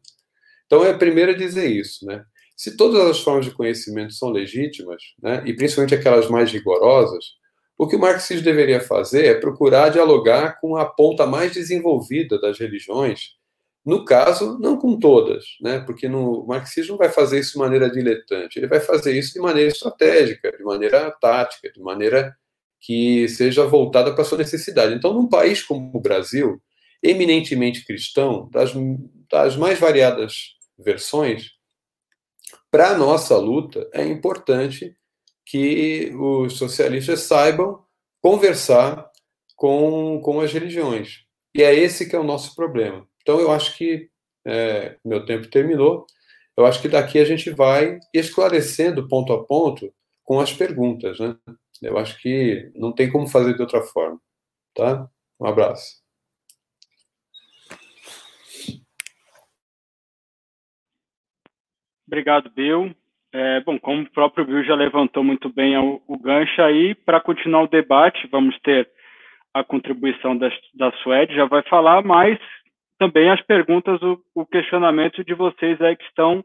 Então, 0.65 0.83
é 0.85 0.93
primeiro 0.93 1.35
dizer 1.35 1.67
isso. 1.67 2.05
Né? 2.05 2.23
Se 2.57 2.75
todas 2.75 2.99
as 3.07 3.19
formas 3.19 3.45
de 3.45 3.51
conhecimento 3.51 4.13
são 4.13 4.29
legítimas, 4.29 5.01
né, 5.21 5.43
e 5.45 5.53
principalmente 5.53 5.93
aquelas 5.93 6.27
mais 6.27 6.51
rigorosas, 6.51 7.23
o 7.77 7.87
que 7.87 7.95
o 7.95 7.99
marxismo 7.99 8.43
deveria 8.43 8.81
fazer 8.81 9.25
é 9.27 9.35
procurar 9.35 9.89
dialogar 9.89 10.59
com 10.59 10.75
a 10.75 10.83
ponta 10.83 11.27
mais 11.27 11.53
desenvolvida 11.53 12.41
das 12.41 12.57
religiões, 12.57 13.35
no 13.87 14.03
caso, 14.03 14.59
não 14.59 14.75
com 14.75 14.99
todas, 14.99 15.45
né? 15.61 15.79
porque 15.79 16.09
no, 16.09 16.41
o 16.41 16.45
marxismo 16.45 16.91
não 16.91 16.97
vai 16.97 17.07
fazer 17.07 17.39
isso 17.39 17.53
de 17.53 17.59
maneira 17.59 17.89
diletante, 17.89 18.59
ele 18.59 18.67
vai 18.67 18.81
fazer 18.81 19.17
isso 19.17 19.31
de 19.31 19.39
maneira 19.39 19.69
estratégica, 19.69 20.51
de 20.51 20.61
maneira 20.61 21.09
tática, 21.09 21.71
de 21.71 21.79
maneira 21.79 22.35
que 22.81 23.29
seja 23.29 23.65
voltada 23.65 24.11
para 24.11 24.23
a 24.23 24.25
sua 24.25 24.39
necessidade. 24.39 24.93
Então, 24.93 25.13
num 25.13 25.29
país 25.29 25.63
como 25.63 25.89
o 25.93 26.01
Brasil, 26.01 26.61
eminentemente 27.01 27.85
cristão, 27.85 28.49
das, 28.51 28.73
das 29.31 29.55
mais 29.55 29.79
variadas 29.79 30.57
versões, 30.77 31.51
para 32.69 32.89
a 32.89 32.97
nossa 32.97 33.37
luta 33.37 33.89
é 33.93 34.03
importante 34.03 34.97
que 35.45 36.11
os 36.13 36.57
socialistas 36.57 37.21
saibam 37.21 37.81
conversar 38.21 39.09
com, 39.55 40.19
com 40.21 40.41
as 40.41 40.51
religiões. 40.51 41.21
E 41.55 41.63
é 41.63 41.73
esse 41.73 42.09
que 42.09 42.17
é 42.17 42.19
o 42.19 42.23
nosso 42.25 42.53
problema. 42.53 43.07
Então, 43.27 43.41
eu 43.41 43.51
acho 43.51 43.77
que 43.77 44.07
é, 44.47 44.95
meu 45.03 45.25
tempo 45.25 45.49
terminou. 45.49 46.05
Eu 46.55 46.65
acho 46.65 46.81
que 46.81 46.87
daqui 46.87 47.19
a 47.19 47.25
gente 47.25 47.49
vai 47.49 47.99
esclarecendo 48.13 49.05
ponto 49.05 49.33
a 49.33 49.45
ponto 49.45 49.93
com 50.23 50.39
as 50.39 50.53
perguntas, 50.53 51.19
né? 51.19 51.35
Eu 51.81 51.97
acho 51.97 52.17
que 52.21 52.71
não 52.73 52.93
tem 52.93 53.11
como 53.11 53.27
fazer 53.27 53.53
de 53.53 53.61
outra 53.61 53.81
forma, 53.81 54.17
tá? 54.73 55.09
Um 55.37 55.45
abraço. 55.45 56.01
Obrigado, 62.07 62.49
Bill. 62.49 62.95
É, 63.33 63.59
bom, 63.59 63.77
como 63.77 64.03
o 64.03 64.09
próprio 64.09 64.45
Bill 64.45 64.63
já 64.63 64.73
levantou 64.73 65.21
muito 65.21 65.49
bem 65.49 65.77
o, 65.77 66.01
o 66.07 66.17
gancho 66.17 66.61
aí, 66.61 66.95
para 66.95 67.19
continuar 67.19 67.63
o 67.63 67.67
debate, 67.67 68.25
vamos 68.31 68.57
ter 68.61 68.89
a 69.53 69.65
contribuição 69.65 70.37
da, 70.37 70.49
da 70.73 70.93
Suede, 71.03 71.35
já 71.35 71.43
vai 71.43 71.61
falar, 71.63 72.01
mas 72.01 72.39
também 72.97 73.29
as 73.29 73.41
perguntas, 73.41 74.01
o, 74.01 74.19
o 74.35 74.45
questionamento 74.45 75.23
de 75.23 75.33
vocês 75.33 75.79
aí 75.81 75.95
que 75.95 76.05
estão 76.05 76.43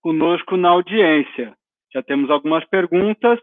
conosco 0.00 0.56
na 0.56 0.70
audiência. 0.70 1.54
Já 1.92 2.02
temos 2.02 2.30
algumas 2.30 2.64
perguntas, 2.66 3.38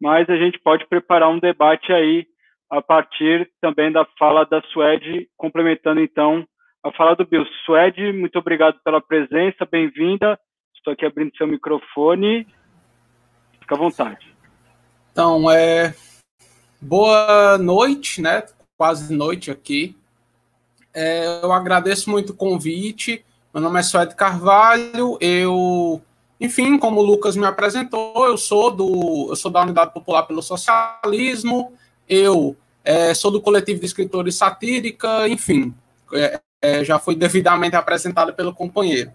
mas 0.00 0.28
a 0.30 0.36
gente 0.36 0.58
pode 0.60 0.86
preparar 0.86 1.28
um 1.28 1.38
debate 1.38 1.92
aí 1.92 2.26
a 2.70 2.82
partir 2.82 3.50
também 3.60 3.90
da 3.90 4.06
fala 4.18 4.44
da 4.44 4.60
Suede, 4.72 5.28
complementando 5.36 6.00
então 6.00 6.46
a 6.84 6.92
fala 6.92 7.16
do 7.16 7.26
Bill. 7.26 7.44
Suede, 7.64 8.12
muito 8.12 8.38
obrigado 8.38 8.78
pela 8.84 9.00
presença, 9.00 9.66
bem-vinda. 9.70 10.38
Estou 10.76 10.92
aqui 10.92 11.04
abrindo 11.04 11.36
seu 11.36 11.46
microfone. 11.46 12.46
Fica 13.60 13.74
à 13.74 13.78
vontade. 13.78 14.34
Então, 15.10 15.50
é 15.50 15.94
boa 16.80 17.58
noite, 17.58 18.22
né? 18.22 18.44
Quase 18.76 19.12
noite 19.12 19.50
aqui. 19.50 19.96
É, 20.94 21.40
eu 21.42 21.52
agradeço 21.52 22.10
muito 22.10 22.30
o 22.30 22.36
convite. 22.36 23.24
Meu 23.52 23.62
nome 23.62 23.80
é 23.80 23.82
Suede 23.82 24.14
Carvalho. 24.14 25.16
Eu, 25.20 26.00
enfim, 26.40 26.78
como 26.78 27.00
o 27.00 27.04
Lucas 27.04 27.36
me 27.36 27.46
apresentou, 27.46 28.26
eu 28.26 28.36
sou 28.36 28.70
do, 28.70 29.26
eu 29.30 29.36
sou 29.36 29.50
da 29.50 29.62
Unidade 29.62 29.92
Popular 29.92 30.24
pelo 30.24 30.42
Socialismo. 30.42 31.72
Eu 32.08 32.56
é, 32.84 33.12
sou 33.14 33.30
do 33.30 33.40
coletivo 33.40 33.80
de 33.80 33.86
escritores 33.86 34.34
satírica. 34.34 35.28
Enfim, 35.28 35.74
é, 36.12 36.40
é 36.60 36.84
já 36.84 36.98
foi 36.98 37.14
devidamente 37.14 37.76
apresentado 37.76 38.32
pelo 38.34 38.54
companheiro. 38.54 39.12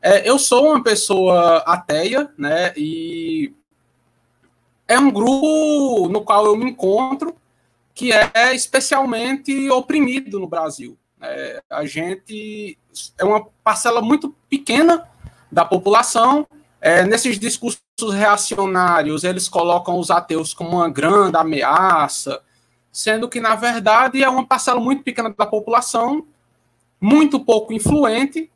É, 0.00 0.28
eu 0.28 0.38
sou 0.38 0.68
uma 0.68 0.82
pessoa 0.82 1.58
ateia, 1.58 2.30
né? 2.38 2.72
E 2.76 3.52
é 4.86 4.98
um 4.98 5.10
grupo 5.10 6.08
no 6.08 6.22
qual 6.22 6.46
eu 6.46 6.56
me 6.56 6.70
encontro 6.70 7.34
que 7.94 8.12
é 8.12 8.54
especialmente 8.54 9.70
oprimido 9.70 10.38
no 10.38 10.46
Brasil. 10.46 10.96
É, 11.28 11.62
a 11.70 11.84
gente 11.84 12.78
é 13.18 13.24
uma 13.24 13.44
parcela 13.62 14.00
muito 14.00 14.34
pequena 14.48 15.08
da 15.50 15.64
população. 15.64 16.46
É, 16.80 17.04
nesses 17.04 17.38
discursos 17.38 17.80
reacionários, 18.12 19.24
eles 19.24 19.48
colocam 19.48 19.98
os 19.98 20.10
ateus 20.10 20.54
como 20.54 20.76
uma 20.76 20.88
grande 20.88 21.36
ameaça, 21.36 22.40
sendo 22.92 23.28
que, 23.28 23.40
na 23.40 23.54
verdade, 23.54 24.22
é 24.22 24.28
uma 24.28 24.46
parcela 24.46 24.80
muito 24.80 25.02
pequena 25.02 25.30
da 25.30 25.46
população, 25.46 26.26
muito 27.00 27.40
pouco 27.40 27.72
influente, 27.72 28.50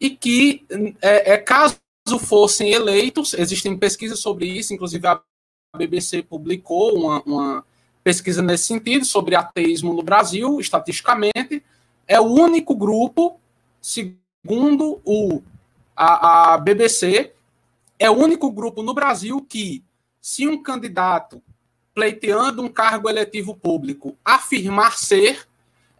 e 0.00 0.10
que, 0.10 0.64
é, 1.00 1.32
é, 1.32 1.38
caso 1.38 1.78
fossem 2.18 2.70
eleitos, 2.72 3.34
existem 3.34 3.76
pesquisas 3.76 4.18
sobre 4.18 4.46
isso, 4.46 4.74
inclusive 4.74 5.06
a 5.06 5.20
BBC 5.76 6.22
publicou 6.22 6.94
uma, 6.94 7.22
uma 7.22 7.64
pesquisa 8.02 8.42
nesse 8.42 8.64
sentido, 8.64 9.04
sobre 9.04 9.34
ateísmo 9.34 9.94
no 9.94 10.02
Brasil, 10.02 10.60
estatisticamente, 10.60 11.62
é 12.06 12.20
o 12.20 12.24
único 12.24 12.74
grupo, 12.74 13.40
segundo 13.80 15.00
o, 15.04 15.42
a, 15.96 16.54
a 16.54 16.58
BBC, 16.58 17.32
é 17.98 18.10
o 18.10 18.14
único 18.14 18.50
grupo 18.50 18.82
no 18.82 18.94
Brasil 18.94 19.40
que, 19.40 19.82
se 20.20 20.46
um 20.48 20.62
candidato 20.62 21.42
pleiteando 21.94 22.62
um 22.62 22.68
cargo 22.68 23.08
eletivo 23.08 23.54
público 23.54 24.16
afirmar 24.24 24.98
ser, 24.98 25.46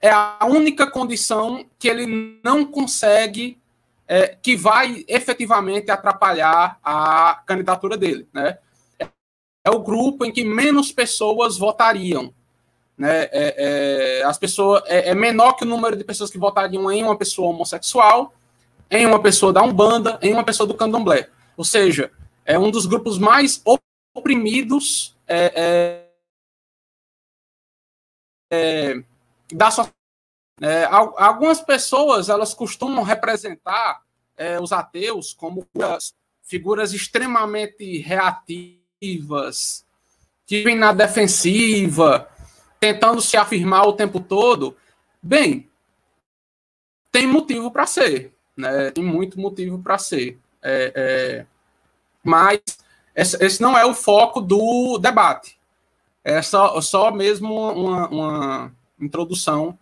é 0.01 0.11
a 0.11 0.47
única 0.47 0.91
condição 0.91 1.65
que 1.79 1.89
ele 1.89 2.41
não 2.43 2.65
consegue 2.65 3.59
é, 4.07 4.37
que 4.43 4.57
vai 4.57 5.05
efetivamente 5.09 5.91
atrapalhar 5.91 6.79
a 6.83 7.43
candidatura 7.47 7.97
dele. 7.97 8.29
Né? 8.33 8.59
É 9.65 9.71
o 9.71 9.79
grupo 9.79 10.27
em 10.27 10.33
que 10.33 10.45
menos 10.45 10.93
pessoas 10.93 11.57
votariam. 11.57 12.35
Né? 12.97 13.25
É, 13.25 14.21
é, 14.21 14.25
as 14.25 14.39
pessoas, 14.39 14.83
é, 14.87 15.11
é, 15.11 15.15
menor 15.15 15.55
que 15.55 15.65
o 15.65 15.69
número 15.69 15.97
de 15.97 16.05
pessoas 16.05 16.31
que 16.31 16.39
votariam 16.39 16.91
em 16.91 17.03
uma 17.03 17.17
pessoa 17.17 17.51
homossexual, 17.51 18.33
em 18.91 19.05
uma 19.05 19.21
pessoa 19.21 19.53
da 19.53 19.63
Umbanda, 19.63 20.19
em 20.23 20.33
uma 20.33 20.45
pessoa 20.45 20.67
do 20.67 20.75
Candomblé. 20.75 21.29
Ou 21.57 21.65
seja, 21.65 22.13
é 22.45 22.59
um 22.59 22.71
dos 22.71 22.87
grupos 22.87 23.19
mais 23.19 23.61
oprimidos 24.15 25.17
é, 25.27 26.07
é, 28.51 28.53
é 28.53 29.03
da 29.53 29.71
sociedade 29.71 29.95
algumas 31.17 31.61
pessoas 31.61 32.29
elas 32.29 32.55
costumam 32.55 33.03
representar 33.03 34.03
os 34.63 34.71
ateus 34.71 35.35
como 35.35 35.67
figuras, 35.73 36.15
figuras 36.43 36.93
extremamente 36.93 37.99
reativas, 37.99 39.85
que 40.47 40.63
vêm 40.63 40.77
na 40.77 40.93
defensiva, 40.93 42.29
tentando 42.85 43.23
se 43.23 43.37
afirmar 43.37 43.87
o 43.87 43.95
tempo 43.95 44.21
todo. 44.21 44.77
Bem, 45.23 45.69
tem 47.11 47.27
motivo 47.27 47.71
para 47.71 47.87
ser, 47.87 48.33
né? 48.55 48.91
Tem 48.91 49.03
muito 49.03 49.41
motivo 49.41 49.79
para 49.79 49.97
ser. 49.97 50.39
É, 50.63 50.93
é, 50.95 51.47
mas 52.23 52.61
esse, 53.15 53.63
não 53.63 53.77
é 53.77 53.87
o 53.87 53.95
foco 53.95 54.41
do 54.41 54.99
debate. 54.99 55.59
É 56.23 56.43
só, 56.43 56.79
só 56.81 57.11
mesmo 57.11 57.55
uma, 57.73 58.09
uma 58.09 58.73
introdução 59.01 59.79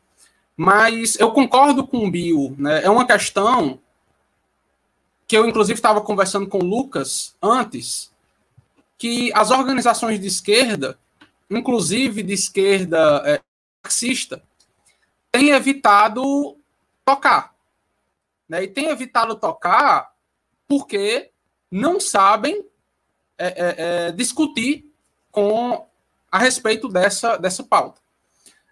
mas 0.56 1.18
eu 1.18 1.32
concordo 1.32 1.84
com 1.86 2.06
o 2.06 2.10
Bill, 2.10 2.54
né? 2.58 2.84
É 2.84 2.90
uma 2.90 3.06
questão 3.06 3.80
que 5.26 5.36
eu, 5.36 5.46
inclusive, 5.46 5.78
estava 5.78 6.00
conversando 6.00 6.46
com 6.46 6.58
o 6.58 6.64
Lucas 6.64 7.34
antes, 7.42 8.12
que 8.98 9.32
as 9.34 9.50
organizações 9.50 10.20
de 10.20 10.26
esquerda, 10.26 10.98
inclusive 11.58 12.22
de 12.22 12.32
esquerda 12.32 13.22
é, 13.24 13.40
marxista, 13.82 14.42
têm 15.30 15.50
evitado 15.50 16.56
tocar. 17.04 17.54
Né? 18.48 18.64
E 18.64 18.68
têm 18.68 18.88
evitado 18.88 19.34
tocar 19.36 20.12
porque 20.68 21.30
não 21.70 22.00
sabem 22.00 22.64
é, 23.38 23.46
é, 23.46 23.74
é 24.08 24.12
discutir 24.12 24.90
com 25.30 25.86
a 26.30 26.38
respeito 26.38 26.88
dessa, 26.88 27.36
dessa 27.36 27.62
pauta. 27.62 28.00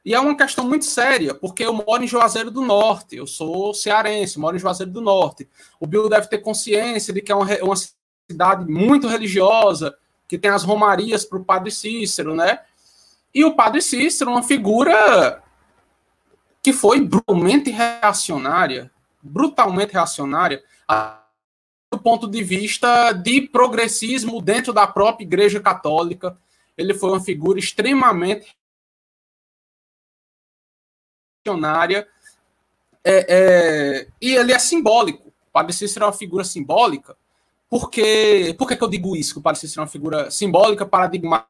E 0.04 0.14
é 0.14 0.20
uma 0.20 0.36
questão 0.36 0.66
muito 0.66 0.86
séria, 0.86 1.34
porque 1.34 1.64
eu 1.64 1.74
moro 1.74 2.02
em 2.02 2.06
Juazeiro 2.06 2.50
do 2.50 2.62
Norte, 2.62 3.16
eu 3.16 3.26
sou 3.26 3.74
cearense, 3.74 4.38
moro 4.38 4.56
em 4.56 4.58
Juazeiro 4.58 4.90
do 4.90 5.00
Norte. 5.02 5.48
O 5.78 5.86
Bill 5.86 6.08
deve 6.08 6.26
ter 6.26 6.38
consciência 6.38 7.12
de 7.12 7.20
que 7.20 7.30
é 7.30 7.34
uma, 7.34 7.46
uma 7.62 7.74
cidade 8.30 8.70
muito 8.70 9.06
religiosa, 9.06 9.94
que 10.26 10.38
tem 10.38 10.50
as 10.50 10.64
romarias 10.64 11.24
para 11.24 11.38
o 11.38 11.44
Padre 11.44 11.70
Cícero, 11.70 12.34
né? 12.34 12.60
E 13.34 13.44
o 13.44 13.54
Padre 13.54 13.80
Cícero, 13.80 14.30
uma 14.30 14.42
figura 14.42 15.42
que 16.62 16.72
foi 16.72 17.00
brutalmente 17.00 17.70
reacionária, 17.70 18.90
brutalmente 19.22 19.92
reacionária, 19.92 20.62
do 21.92 21.98
ponto 21.98 22.28
de 22.28 22.42
vista 22.42 23.12
de 23.12 23.42
progressismo 23.42 24.40
dentro 24.40 24.72
da 24.72 24.86
própria 24.86 25.24
Igreja 25.24 25.60
Católica. 25.60 26.38
Ele 26.76 26.94
foi 26.94 27.10
uma 27.10 27.20
figura 27.20 27.58
extremamente 27.58 28.56
reacionária 31.44 32.06
é, 33.04 33.26
é, 33.28 34.08
e 34.20 34.34
ele 34.34 34.52
é 34.52 34.58
simbólico. 34.58 35.28
O 35.28 35.52
Padre 35.52 35.72
Cícero 35.72 36.04
é 36.04 36.08
uma 36.08 36.12
figura 36.12 36.44
simbólica. 36.44 37.16
Por 37.68 37.90
que 37.90 38.56
eu 38.80 38.88
digo 38.88 39.16
isso? 39.16 39.34
Que 39.34 39.38
o 39.38 39.42
Padre 39.42 39.60
Cícero 39.60 39.80
é 39.80 39.84
uma 39.84 39.90
figura 39.90 40.30
simbólica, 40.30 40.84
paradigmática. 40.84 41.48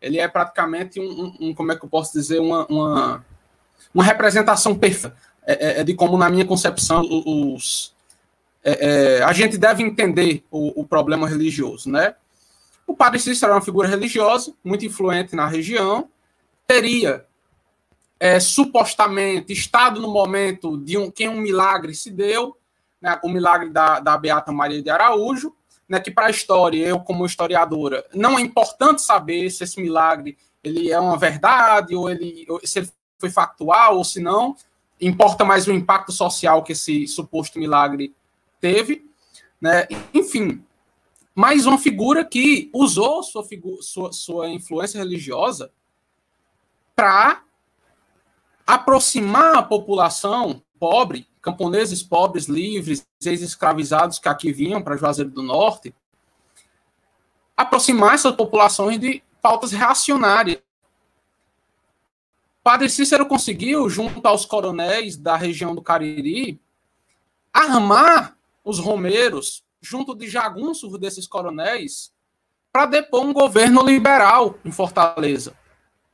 Ele 0.00 0.18
é 0.18 0.26
praticamente 0.26 1.00
um, 1.00 1.04
um, 1.04 1.36
um 1.48 1.54
como 1.54 1.72
é 1.72 1.76
que 1.76 1.84
eu 1.84 1.88
posso 1.88 2.12
dizer, 2.12 2.40
uma, 2.40 2.66
uma, 2.66 3.24
uma 3.94 4.04
representação 4.04 4.74
perfeita 4.74 5.16
é, 5.46 5.52
é, 5.52 5.80
é 5.80 5.84
de 5.84 5.94
como, 5.94 6.16
na 6.16 6.28
minha 6.28 6.44
concepção, 6.44 7.02
os, 7.02 7.94
é, 8.62 9.18
é, 9.18 9.22
a 9.22 9.32
gente 9.32 9.56
deve 9.58 9.82
entender 9.82 10.44
o, 10.50 10.82
o, 10.82 10.86
problema 10.86 11.28
religioso, 11.28 11.90
né? 11.90 12.14
O 12.86 12.94
padre 12.94 13.18
Cícero 13.18 13.50
era 13.50 13.54
uma 13.54 13.64
figura 13.64 13.88
religiosa, 13.88 14.52
muito 14.62 14.84
influente 14.84 15.34
na 15.34 15.46
região, 15.46 16.08
teria 16.66 17.24
é, 18.18 18.38
supostamente 18.38 19.52
estado 19.52 20.00
no 20.00 20.12
momento 20.12 20.76
de 20.76 20.98
um, 20.98 21.10
que 21.10 21.26
um 21.28 21.40
milagre 21.40 21.94
se 21.94 22.10
deu, 22.10 22.56
né, 23.00 23.18
o 23.24 23.28
milagre 23.28 23.70
da, 23.70 23.98
da 23.98 24.18
Beata 24.18 24.52
Maria 24.52 24.82
de 24.82 24.90
Araújo, 24.90 25.54
né, 25.90 25.98
que 25.98 26.10
para 26.10 26.26
a 26.26 26.30
história, 26.30 26.86
eu 26.86 27.00
como 27.00 27.26
historiadora, 27.26 28.06
não 28.14 28.38
é 28.38 28.40
importante 28.40 29.02
saber 29.02 29.50
se 29.50 29.64
esse 29.64 29.80
milagre 29.80 30.38
ele 30.62 30.88
é 30.88 31.00
uma 31.00 31.16
verdade, 31.16 31.96
ou 31.96 32.08
ele, 32.08 32.46
se 32.62 32.78
ele 32.78 32.90
foi 33.18 33.28
factual, 33.28 33.96
ou 33.96 34.04
se 34.04 34.20
não, 34.20 34.54
importa 35.00 35.44
mais 35.44 35.66
o 35.66 35.72
impacto 35.72 36.12
social 36.12 36.62
que 36.62 36.72
esse 36.72 37.08
suposto 37.08 37.58
milagre 37.58 38.14
teve, 38.60 39.04
né? 39.60 39.88
Enfim, 40.14 40.64
mais 41.34 41.66
uma 41.66 41.78
figura 41.78 42.24
que 42.24 42.70
usou 42.72 43.24
sua, 43.24 43.44
sua, 43.80 44.12
sua 44.12 44.48
influência 44.48 44.98
religiosa 44.98 45.72
para 46.94 47.42
aproximar 48.64 49.56
a 49.56 49.62
população 49.62 50.62
pobre, 50.78 51.26
camponeses 51.40 52.02
pobres, 52.02 52.46
livres, 52.46 53.06
ex-escravizados 53.24 54.18
que 54.18 54.28
aqui 54.28 54.52
vinham 54.52 54.82
para 54.82 54.96
Juazeiro 54.96 55.30
do 55.30 55.42
Norte, 55.42 55.94
aproximar 57.56 58.14
essas 58.14 58.34
populações 58.34 58.98
de 58.98 59.22
pautas 59.40 59.72
reacionárias. 59.72 60.62
Padre 62.62 62.90
Cícero 62.90 63.26
conseguiu, 63.26 63.88
junto 63.88 64.26
aos 64.26 64.44
coronéis 64.44 65.16
da 65.16 65.34
região 65.34 65.74
do 65.74 65.82
Cariri, 65.82 66.60
armar 67.52 68.36
os 68.62 68.78
romeiros, 68.78 69.64
junto 69.80 70.14
de 70.14 70.28
jagunços 70.28 70.98
desses 70.98 71.26
coronéis, 71.26 72.12
para 72.70 72.86
depor 72.86 73.24
um 73.24 73.32
governo 73.32 73.82
liberal 73.82 74.56
em 74.64 74.70
Fortaleza. 74.70 75.56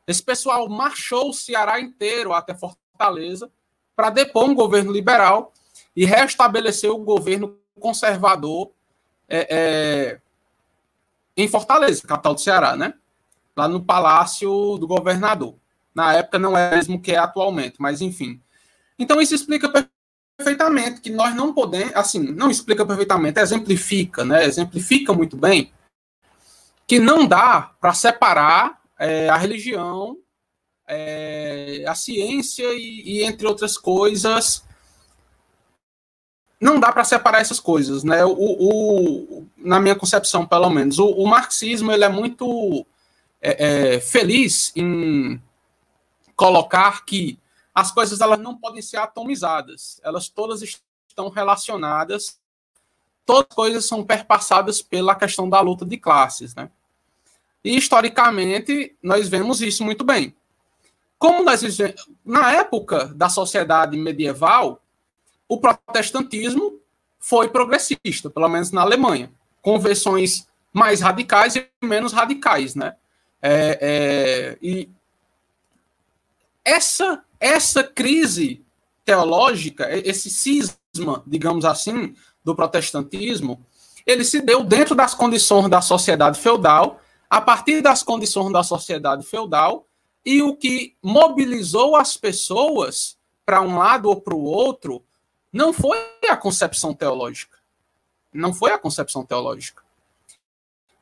Esse 0.07 0.23
pessoal 0.23 0.69
marchou 0.69 1.31
o 1.31 1.35
Ceará 1.35 1.81
inteiro 1.81 2.33
até 2.33 2.55
Fortaleza 2.55 3.51
para 3.97 4.11
depor 4.11 4.45
um 4.45 4.55
governo 4.55 4.93
liberal 4.93 5.53
e 5.97 6.05
restabelecer 6.05 6.91
o 6.91 6.99
governo 6.99 7.59
conservador 7.81 8.71
é, 9.27 9.49
é, 9.51 10.21
em 11.37 11.49
Fortaleza, 11.49 12.07
capital 12.07 12.35
do 12.35 12.41
Ceará, 12.41 12.77
né? 12.77 12.95
Lá 13.57 13.67
no 13.67 13.83
Palácio 13.83 14.77
do 14.79 14.87
Governador. 14.87 15.57
Na 15.95 16.13
época 16.13 16.39
não 16.39 16.57
é 16.57 16.77
mesmo 16.77 17.01
que 17.01 17.13
é 17.13 17.17
atualmente, 17.17 17.77
mas 17.79 18.03
enfim. 18.03 18.41
Então 18.99 19.21
isso 19.21 19.35
explica 19.35 19.89
perfeitamente 20.39 21.01
que 21.01 21.11
nós 21.11 21.35
não 21.35 21.55
podemos, 21.55 21.95
assim, 21.97 22.19
não 22.19 22.51
explica 22.51 22.85
perfeitamente, 22.85 23.41
exemplifica, 23.41 24.25
né? 24.25 24.45
Exemplifica 24.45 25.15
muito 25.15 25.37
bem 25.37 25.73
que 26.87 27.01
não 27.01 27.27
dá 27.27 27.75
para 27.81 27.95
separar 27.95 28.81
é, 28.99 29.29
a 29.29 29.37
religião, 29.37 30.17
é, 30.87 31.85
a 31.87 31.95
ciência 31.95 32.67
e, 32.75 33.03
e, 33.05 33.25
entre 33.25 33.47
outras 33.47 33.77
coisas, 33.77 34.65
não 36.61 36.79
dá 36.81 36.93
para 36.93 37.05
separar 37.05 37.41
essas 37.41 37.61
coisas, 37.61 38.05
né? 38.05 38.25
O, 38.25 38.33
o, 38.33 39.47
na 39.57 39.81
minha 39.81 39.97
concepção, 39.97 40.47
pelo 40.47 40.71
menos, 40.71 40.99
o, 40.99 41.07
o 41.07 41.27
marxismo 41.27 41.93
ele 41.93 42.05
é 42.05 42.09
muito 42.09 42.87
é, 43.41 43.95
é 43.95 44.01
feliz 44.01 44.73
em 44.77 45.41
colocar 46.35 47.05
que 47.05 47.39
as 47.75 47.91
coisas 47.91 48.21
elas 48.21 48.39
não 48.39 48.57
podem 48.57 48.81
ser 48.81 48.97
atomizadas, 48.97 50.01
elas 50.03 50.29
todas 50.29 50.63
estão 50.63 51.29
relacionadas, 51.29 52.39
todas 53.25 53.47
as 53.51 53.55
coisas 53.55 53.85
são 53.87 54.05
perpassadas 54.05 54.81
pela 54.81 55.15
questão 55.15 55.49
da 55.49 55.61
luta 55.61 55.85
de 55.85 55.97
classes, 55.97 56.55
né? 56.55 56.71
E 57.63 57.77
historicamente 57.77 58.97
nós 59.03 59.29
vemos 59.29 59.61
isso 59.61 59.85
muito 59.85 60.05
bem. 60.05 60.35
Como 61.19 61.43
nós 61.43 61.63
na 62.25 62.53
época 62.53 63.07
da 63.15 63.29
sociedade 63.29 63.97
medieval, 63.97 64.83
o 65.49 65.59
protestantismo 65.59 66.81
foi 67.19 67.49
progressista, 67.49 68.29
pelo 68.29 68.49
menos 68.49 68.71
na 68.71 68.83
Alemanha, 68.83 69.31
com 69.63 69.79
versões 69.79 70.47
mais 70.73 71.01
radicais 71.01 71.57
e 71.57 71.67
menos 71.83 72.13
radicais, 72.13 72.75
né? 72.75 72.95
É, 73.41 73.79
é, 73.81 74.59
e 74.61 74.89
essa 76.65 77.23
essa 77.41 77.85
crise 77.85 78.65
teológica, 79.05 79.89
esse 80.05 80.29
cisma, 80.31 81.23
digamos 81.27 81.65
assim, 81.65 82.15
do 82.45 82.55
protestantismo, 82.55 83.65
ele 84.07 84.25
se 84.25 84.41
deu 84.41 84.65
dentro 84.65 84.95
das 84.95 85.15
condições 85.15 85.69
da 85.69 85.81
sociedade 85.81 86.39
feudal, 86.41 87.01
a 87.29 87.41
partir 87.41 87.83
das 87.83 88.03
condições 88.03 88.53
da 88.53 88.63
sociedade 88.63 89.25
feudal, 89.25 89.87
e 90.27 90.43
o 90.43 90.57
que 90.57 90.97
mobilizou 91.01 91.95
as 91.95 92.17
pessoas 92.17 93.17
para 93.45 93.63
um 93.63 93.79
lado 93.79 94.09
ou 94.09 94.21
para 94.21 94.35
o 94.35 94.43
outro 94.43 95.05
não 95.53 95.73
foi 95.73 95.97
a 96.29 96.37
concepção 96.37 96.93
teológica. 96.93 97.57
Não 98.35 98.53
foi 98.53 98.73
a 98.73 98.79
concepção 98.79 99.25
teológica. 99.25 99.85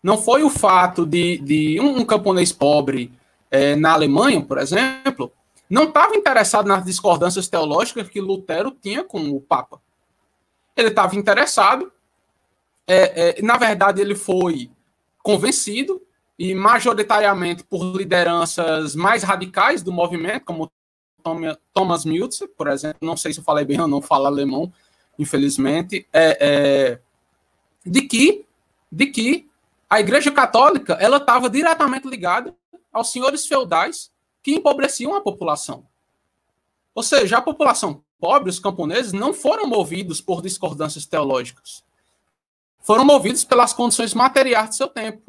Não 0.03 0.19
foi 0.19 0.45
o 0.45 0.51
fato 0.51 1.07
de, 1.07 1.39
de 1.39 1.81
um, 1.81 2.05
camponês 2.05 2.53
pobre 2.53 3.11
é, 3.51 3.75
na 3.75 3.95
Alemanha, 3.95 4.45
por 4.45 4.59
exemplo, 4.59 5.33
não 5.71 5.85
estava 5.85 6.15
interessado 6.15 6.67
nas 6.67 6.85
discordâncias 6.85 7.49
teológicas 7.49 8.11
que 8.11 8.21
Lutero 8.21 8.71
tinha 8.71 9.03
com 9.03 9.31
o 9.31 9.41
Papa. 9.41 9.81
Ele 10.77 10.89
estava 10.89 11.17
interessado, 11.17 11.91
é, 12.87 13.39
é, 13.39 13.43
na 13.43 13.57
verdade, 13.57 14.03
ele 14.03 14.15
foi 14.15 14.71
convencido, 15.23 16.03
e 16.38 16.55
majoritariamente 16.55 17.62
por 17.64 17.97
lideranças 17.97 18.94
mais 18.94 19.23
radicais 19.23 19.83
do 19.83 19.92
movimento, 19.92 20.44
como 20.44 20.70
Thomas 21.73 22.05
Miltzer, 22.05 22.49
por 22.49 22.68
exemplo, 22.68 22.99
não 23.01 23.16
sei 23.16 23.33
se 23.33 23.40
eu 23.40 23.44
falei 23.44 23.64
bem 23.64 23.81
ou 23.81 23.88
não, 23.88 24.03
falo 24.03 24.27
alemão, 24.27 24.73
infelizmente, 25.18 26.07
é, 26.12 26.38
é, 26.40 27.01
de 27.85 28.03
que 28.03 28.44
de 28.90 29.07
que 29.07 29.49
a 29.90 29.99
Igreja 29.99 30.31
Católica 30.31 30.94
ela 31.01 31.16
estava 31.16 31.51
diretamente 31.51 32.07
ligada 32.07 32.55
aos 32.92 33.11
senhores 33.11 33.44
feudais 33.44 34.11
que 34.40 34.53
empobreciam 34.53 35.16
a 35.16 35.20
população. 35.20 35.85
Ou 36.94 37.03
seja, 37.03 37.38
a 37.38 37.42
população 37.42 38.05
pobre, 38.20 38.51
os 38.51 38.61
camponeses, 38.61 39.12
não 39.12 39.35
foram 39.35 39.66
movidos 39.66 40.20
por 40.20 40.40
discordâncias 40.40 41.05
teológicas. 41.07 41.83
Foram 42.81 43.04
movidos 43.04 43.44
pelas 43.44 43.73
condições 43.73 44.15
materiais 44.15 44.69
do 44.69 44.75
seu 44.77 44.88
tempo, 44.88 45.23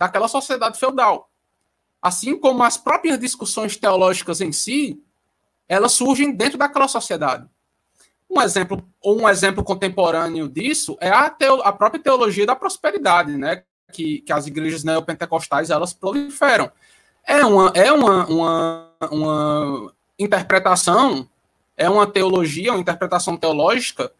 daquela 0.00 0.28
sociedade 0.28 0.78
feudal. 0.78 1.28
Assim 2.00 2.34
como 2.34 2.62
as 2.62 2.78
próprias 2.78 3.20
discussões 3.20 3.76
teológicas 3.76 4.40
em 4.40 4.50
si, 4.50 4.98
elas 5.68 5.92
surgem 5.92 6.32
dentro 6.32 6.56
daquela 6.56 6.88
sociedade. 6.88 7.46
Um 8.28 8.40
exemplo, 8.40 8.82
um 9.04 9.28
exemplo 9.28 9.62
contemporâneo 9.62 10.48
disso 10.48 10.96
é 11.00 11.10
a, 11.10 11.28
teo, 11.28 11.60
a 11.62 11.70
própria 11.70 12.02
teologia 12.02 12.46
da 12.46 12.56
prosperidade, 12.56 13.36
né? 13.36 13.62
Que, 13.92 14.20
que 14.20 14.32
as 14.32 14.46
igrejas 14.46 14.84
neopentecostais 14.84 15.68
elas 15.68 15.92
proliferam. 15.92 16.72
É 17.26 17.44
uma, 17.44 17.70
é 17.74 17.92
uma, 17.92 18.26
uma, 18.26 18.90
uma 19.10 19.92
interpretação, 20.18 21.28
é 21.76 21.90
uma 21.90 22.06
teologia, 22.06 22.72
uma 22.72 22.80
interpretação 22.80 23.36
teológica 23.36 24.10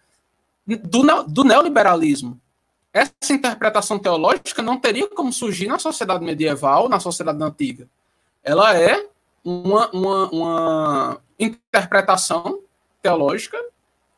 do, 0.67 1.23
do 1.23 1.45
neoliberalismo. 1.45 2.39
Essa 2.93 3.33
interpretação 3.33 3.99
teológica 3.99 4.63
não 4.63 4.79
teria 4.79 5.09
como 5.09 5.33
surgir 5.33 5.67
na 5.67 5.79
sociedade 5.79 6.25
medieval, 6.25 6.89
na 6.89 6.99
sociedade 6.99 7.43
antiga. 7.43 7.89
Ela 8.43 8.77
é 8.77 9.07
uma, 9.45 9.91
uma, 9.91 10.31
uma 10.31 11.21
interpretação 11.39 12.61
teológica 13.01 13.59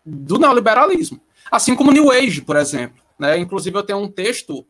do 0.05 0.39
neoliberalismo. 0.39 1.21
Assim 1.51 1.75
como 1.75 1.93
New 1.93 2.11
Age, 2.11 2.41
por 2.41 2.57
exemplo. 2.57 3.03
Né? 3.19 3.39
Inclusive, 3.39 3.77
eu 3.77 3.83
tenho 3.83 3.99
um 3.99 4.09
texto, 4.09 4.67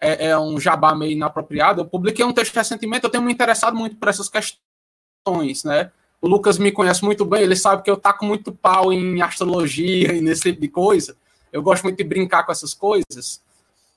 é, 0.00 0.28
é, 0.28 0.38
um 0.38 0.58
jabá 0.58 0.94
meio 0.94 1.12
inapropriado. 1.12 1.82
Eu 1.82 1.86
publiquei 1.86 2.24
um 2.24 2.32
texto 2.32 2.54
recentemente, 2.54 3.04
eu 3.04 3.10
tenho 3.10 3.22
me 3.22 3.32
interessado 3.32 3.76
muito 3.76 3.96
por 3.96 4.08
essas 4.08 4.28
questões. 4.28 5.62
Né? 5.62 5.90
O 6.20 6.28
Lucas 6.28 6.58
me 6.58 6.72
conhece 6.72 7.04
muito 7.04 7.24
bem, 7.24 7.42
ele 7.42 7.56
sabe 7.56 7.82
que 7.82 7.90
eu 7.90 7.96
taco 7.96 8.24
muito 8.24 8.50
pau 8.50 8.92
em 8.92 9.20
astrologia 9.20 10.14
e 10.14 10.20
nesse 10.20 10.42
tipo 10.42 10.60
de 10.60 10.68
coisa. 10.68 11.16
Eu 11.56 11.62
gosto 11.62 11.84
muito 11.84 11.96
de 11.96 12.04
brincar 12.04 12.44
com 12.44 12.52
essas 12.52 12.74
coisas. 12.74 13.42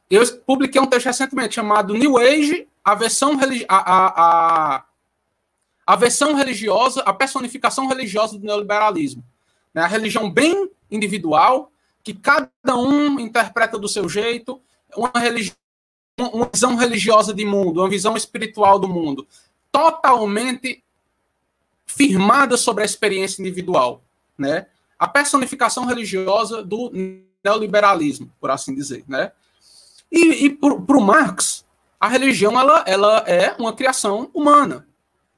Eu 0.09 0.25
publiquei 0.43 0.79
um 0.79 0.87
texto 0.87 1.07
recentemente 1.07 1.55
chamado 1.55 1.93
New 1.93 2.17
Age, 2.17 2.65
a 2.81 2.95
versão, 2.95 3.35
religi 3.35 3.65
a, 3.67 3.75
a, 3.75 4.07
a, 4.77 4.85
a 5.85 5.95
versão 5.97 6.33
religiosa, 6.35 7.01
a 7.01 7.11
personificação 7.11 7.85
religiosa 7.87 8.39
do 8.39 8.45
neoliberalismo. 8.45 9.21
Né? 9.73 9.81
A 9.81 9.87
religião 9.87 10.31
bem 10.31 10.71
individual, 10.89 11.69
que 12.01 12.13
cada 12.13 12.49
um 12.77 13.19
interpreta 13.19 13.77
do 13.77 13.89
seu 13.89 14.07
jeito, 14.07 14.61
uma, 14.95 15.11
religião, 15.13 15.57
uma 16.17 16.49
visão 16.51 16.77
religiosa 16.77 17.33
de 17.33 17.43
mundo, 17.43 17.81
uma 17.81 17.89
visão 17.89 18.15
espiritual 18.15 18.79
do 18.79 18.87
mundo, 18.87 19.27
totalmente 19.69 20.81
firmada 21.85 22.55
sobre 22.55 22.83
a 22.83 22.85
experiência 22.85 23.41
individual. 23.41 24.01
Né? 24.37 24.65
A 24.97 25.09
personificação 25.09 25.85
religiosa 25.85 26.63
do 26.63 26.89
neoliberalismo, 27.43 28.31
por 28.39 28.51
assim 28.51 28.73
dizer. 28.73 29.03
Né? 29.07 29.31
E, 30.11 30.45
e 30.45 30.49
para 30.49 30.97
o 30.97 31.01
Marx, 31.01 31.65
a 31.99 32.07
religião 32.07 32.59
ela, 32.59 32.83
ela 32.87 33.17
é 33.19 33.55
uma 33.59 33.73
criação 33.73 34.29
humana. 34.33 34.87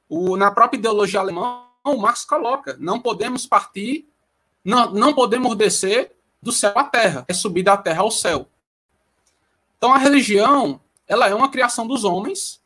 O, 0.08 0.36
na 0.36 0.50
própria 0.50 0.78
ideologia 0.78 1.20
alemã, 1.20 1.62
o 1.84 1.96
Marx 1.96 2.24
coloca: 2.24 2.76
não 2.78 3.00
podemos 3.00 3.46
partir, 3.46 4.08
não, 4.64 4.90
não 4.92 5.14
podemos 5.14 5.56
descer 5.56 6.12
do 6.40 6.52
céu 6.52 6.72
à 6.76 6.84
terra, 6.84 7.24
é 7.28 7.32
subir 7.32 7.62
da 7.62 7.76
terra 7.76 8.02
ao 8.02 8.10
céu. 8.10 8.48
Então 9.76 9.92
a 9.92 9.98
religião 9.98 10.80
ela 11.06 11.28
é 11.28 11.34
uma 11.34 11.50
criação 11.50 11.86
dos 11.86 12.04
homens, 12.04 12.60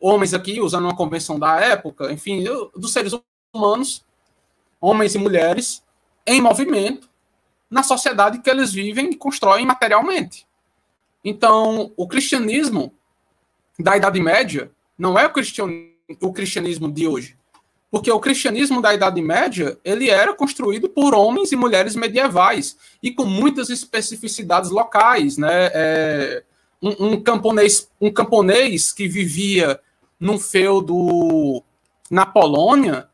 homens 0.00 0.34
aqui 0.34 0.60
usando 0.60 0.84
uma 0.84 0.96
convenção 0.96 1.38
da 1.38 1.58
época, 1.60 2.12
enfim, 2.12 2.44
dos 2.74 2.92
seres 2.92 3.12
humanos, 3.52 4.04
homens 4.80 5.14
e 5.14 5.18
mulheres 5.18 5.82
em 6.26 6.40
movimento 6.40 7.08
na 7.74 7.82
sociedade 7.82 8.38
que 8.38 8.48
eles 8.48 8.72
vivem 8.72 9.10
e 9.10 9.16
constroem 9.16 9.66
materialmente. 9.66 10.46
Então, 11.24 11.92
o 11.96 12.06
cristianismo 12.06 12.94
da 13.76 13.96
Idade 13.96 14.20
Média 14.20 14.70
não 14.96 15.18
é 15.18 15.26
o, 15.26 15.32
o 16.20 16.32
cristianismo 16.32 16.88
de 16.92 17.08
hoje. 17.08 17.36
Porque 17.90 18.12
o 18.12 18.20
cristianismo 18.20 18.80
da 18.80 18.94
Idade 18.94 19.20
Média, 19.20 19.76
ele 19.84 20.08
era 20.08 20.32
construído 20.34 20.88
por 20.88 21.16
homens 21.16 21.50
e 21.50 21.56
mulheres 21.56 21.96
medievais 21.96 22.76
e 23.02 23.10
com 23.10 23.24
muitas 23.24 23.70
especificidades 23.70 24.70
locais, 24.70 25.36
né? 25.36 25.70
É, 25.74 26.44
um, 26.80 27.06
um, 27.06 27.20
camponês, 27.20 27.90
um 28.00 28.12
camponês 28.12 28.92
que 28.92 29.08
vivia 29.08 29.80
num 30.20 30.38
feudo 30.38 31.60
na 32.08 32.24
Polônia, 32.24 33.08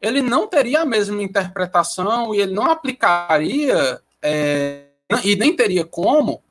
ele 0.00 0.22
não 0.22 0.46
teria 0.46 0.80
a 0.80 0.86
mesma 0.86 1.22
interpretação 1.22 2.34
e 2.34 2.40
ele 2.40 2.54
não 2.54 2.70
aplicaria 2.70 4.00
é, 4.22 4.86
e 5.24 5.36
nem 5.36 5.54
teria 5.54 5.84
como 5.84 6.42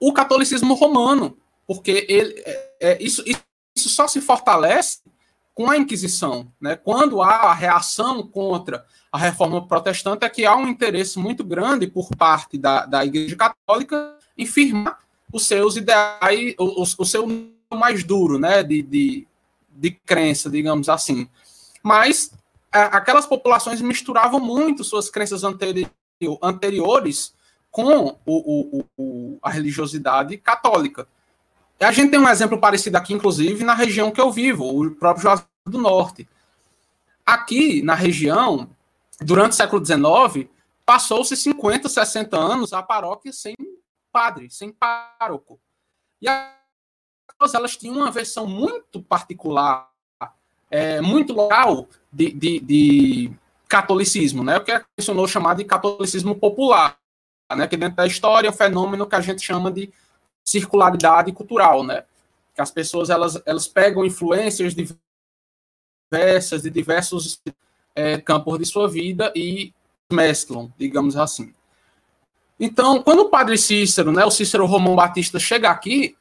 o 0.00 0.12
catolicismo 0.12 0.74
romano, 0.74 1.36
porque 1.66 2.06
ele, 2.08 2.34
é, 2.44 2.72
é, 2.80 3.02
isso, 3.02 3.22
isso 3.26 3.88
só 3.88 4.08
se 4.08 4.20
fortalece 4.20 5.00
com 5.54 5.70
a 5.70 5.76
Inquisição. 5.76 6.50
Né? 6.60 6.74
Quando 6.76 7.22
há 7.22 7.50
a 7.50 7.54
reação 7.54 8.26
contra 8.26 8.84
a 9.12 9.18
reforma 9.18 9.66
protestante, 9.66 10.24
é 10.24 10.28
que 10.28 10.44
há 10.44 10.56
um 10.56 10.66
interesse 10.66 11.18
muito 11.18 11.44
grande 11.44 11.86
por 11.86 12.08
parte 12.16 12.58
da, 12.58 12.86
da 12.86 13.04
Igreja 13.04 13.36
Católica 13.36 14.16
em 14.36 14.46
firmar 14.46 14.98
os 15.32 15.46
seus 15.46 15.76
ideais, 15.76 16.54
o, 16.58 16.82
o 16.82 17.04
seu 17.04 17.26
mais 17.72 18.02
duro 18.02 18.38
né? 18.38 18.62
de, 18.62 18.82
de, 18.82 19.26
de 19.70 19.90
crença, 19.90 20.50
digamos 20.50 20.88
assim. 20.88 21.28
Mas 21.82 22.32
aquelas 22.72 23.26
populações 23.26 23.80
misturavam 23.80 24.40
muito 24.40 24.82
suas 24.82 25.10
crenças 25.10 25.44
anteri 25.44 25.86
anteriores 26.42 27.34
com 27.70 28.06
o, 28.06 28.18
o, 28.26 28.84
o, 28.96 29.38
a 29.42 29.50
religiosidade 29.50 30.36
católica. 30.38 31.06
E 31.80 31.84
a 31.84 31.90
gente 31.90 32.10
tem 32.10 32.20
um 32.20 32.28
exemplo 32.28 32.58
parecido 32.58 32.96
aqui, 32.96 33.12
inclusive, 33.12 33.64
na 33.64 33.74
região 33.74 34.10
que 34.10 34.20
eu 34.20 34.30
vivo, 34.30 34.64
o 34.64 34.94
próprio 34.94 35.22
Juazeiro 35.22 35.48
do 35.66 35.78
Norte. 35.78 36.28
Aqui, 37.26 37.82
na 37.82 37.94
região, 37.94 38.70
durante 39.20 39.52
o 39.52 39.56
século 39.56 39.84
XIX, 39.84 40.48
passou-se 40.84 41.36
50, 41.36 41.88
60 41.88 42.36
anos 42.36 42.72
a 42.72 42.82
paróquia 42.82 43.32
sem 43.32 43.54
padre, 44.12 44.50
sem 44.50 44.70
pároco. 44.70 45.60
E 46.20 46.28
as 46.28 47.54
elas 47.54 47.76
tinham 47.76 47.96
uma 47.96 48.10
versão 48.10 48.46
muito 48.46 49.02
particular, 49.02 49.90
é, 50.72 51.00
muito 51.00 51.32
local 51.32 51.86
de, 52.12 52.32
de, 52.32 52.60
de, 52.60 53.32
catolicismo, 53.68 54.42
né? 54.42 54.56
o 54.56 54.64
que 54.64 54.72
é 54.72 54.82
mencionou 54.98 55.28
chamado 55.28 55.58
de 55.58 55.64
catolicismo 55.64 56.34
popular 56.34 56.98
né? 57.54 57.66
Que 57.66 57.76
dentro 57.76 57.96
da 57.96 58.06
história 58.06 58.48
é 58.48 58.50
um 58.50 58.54
fenômeno 58.54 59.06
que 59.06 59.14
a 59.14 59.20
gente 59.20 59.42
chama 59.42 59.70
de 59.70 59.90
circularidade 60.44 61.32
cultural, 61.32 61.84
né? 61.84 62.04
Que 62.54 62.60
as 62.60 62.70
pessoas 62.70 63.10
elas, 63.10 63.40
elas 63.46 63.66
pegam 63.66 64.04
influências 64.04 64.74
diversas 66.10 66.62
de 66.62 66.70
diversos 66.70 67.40
é, 67.94 68.18
campos 68.18 68.58
de 68.58 68.66
sua 68.66 68.88
vida 68.88 69.32
e 69.34 69.72
mesclam, 70.12 70.72
digamos 70.78 71.16
assim. 71.16 71.54
Então, 72.60 73.02
quando 73.02 73.20
o 73.20 73.28
padre 73.28 73.56
Cícero, 73.58 74.12
né, 74.12 74.24
o 74.24 74.30
Cícero 74.30 74.66
Romão 74.66 74.94
Batista 74.94 75.38
chega 75.38 75.70
aqui, 75.70 76.16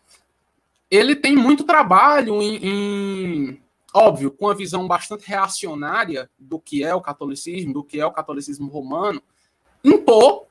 ele 0.89 1.16
tem 1.16 1.36
muito 1.36 1.64
trabalho 1.64 2.41
em, 2.41 2.56
em, 2.56 3.61
óbvio, 3.93 4.31
com 4.31 4.49
a 4.49 4.53
visão 4.53 4.87
bastante 4.87 5.27
reacionária 5.27 6.29
do 6.37 6.59
que 6.59 6.83
é 6.83 6.93
o 6.93 7.01
catolicismo, 7.01 7.73
do 7.73 7.83
que 7.83 7.99
é 7.99 8.05
o 8.05 8.11
catolicismo 8.11 8.69
romano, 8.69 9.21
impor 9.83 10.45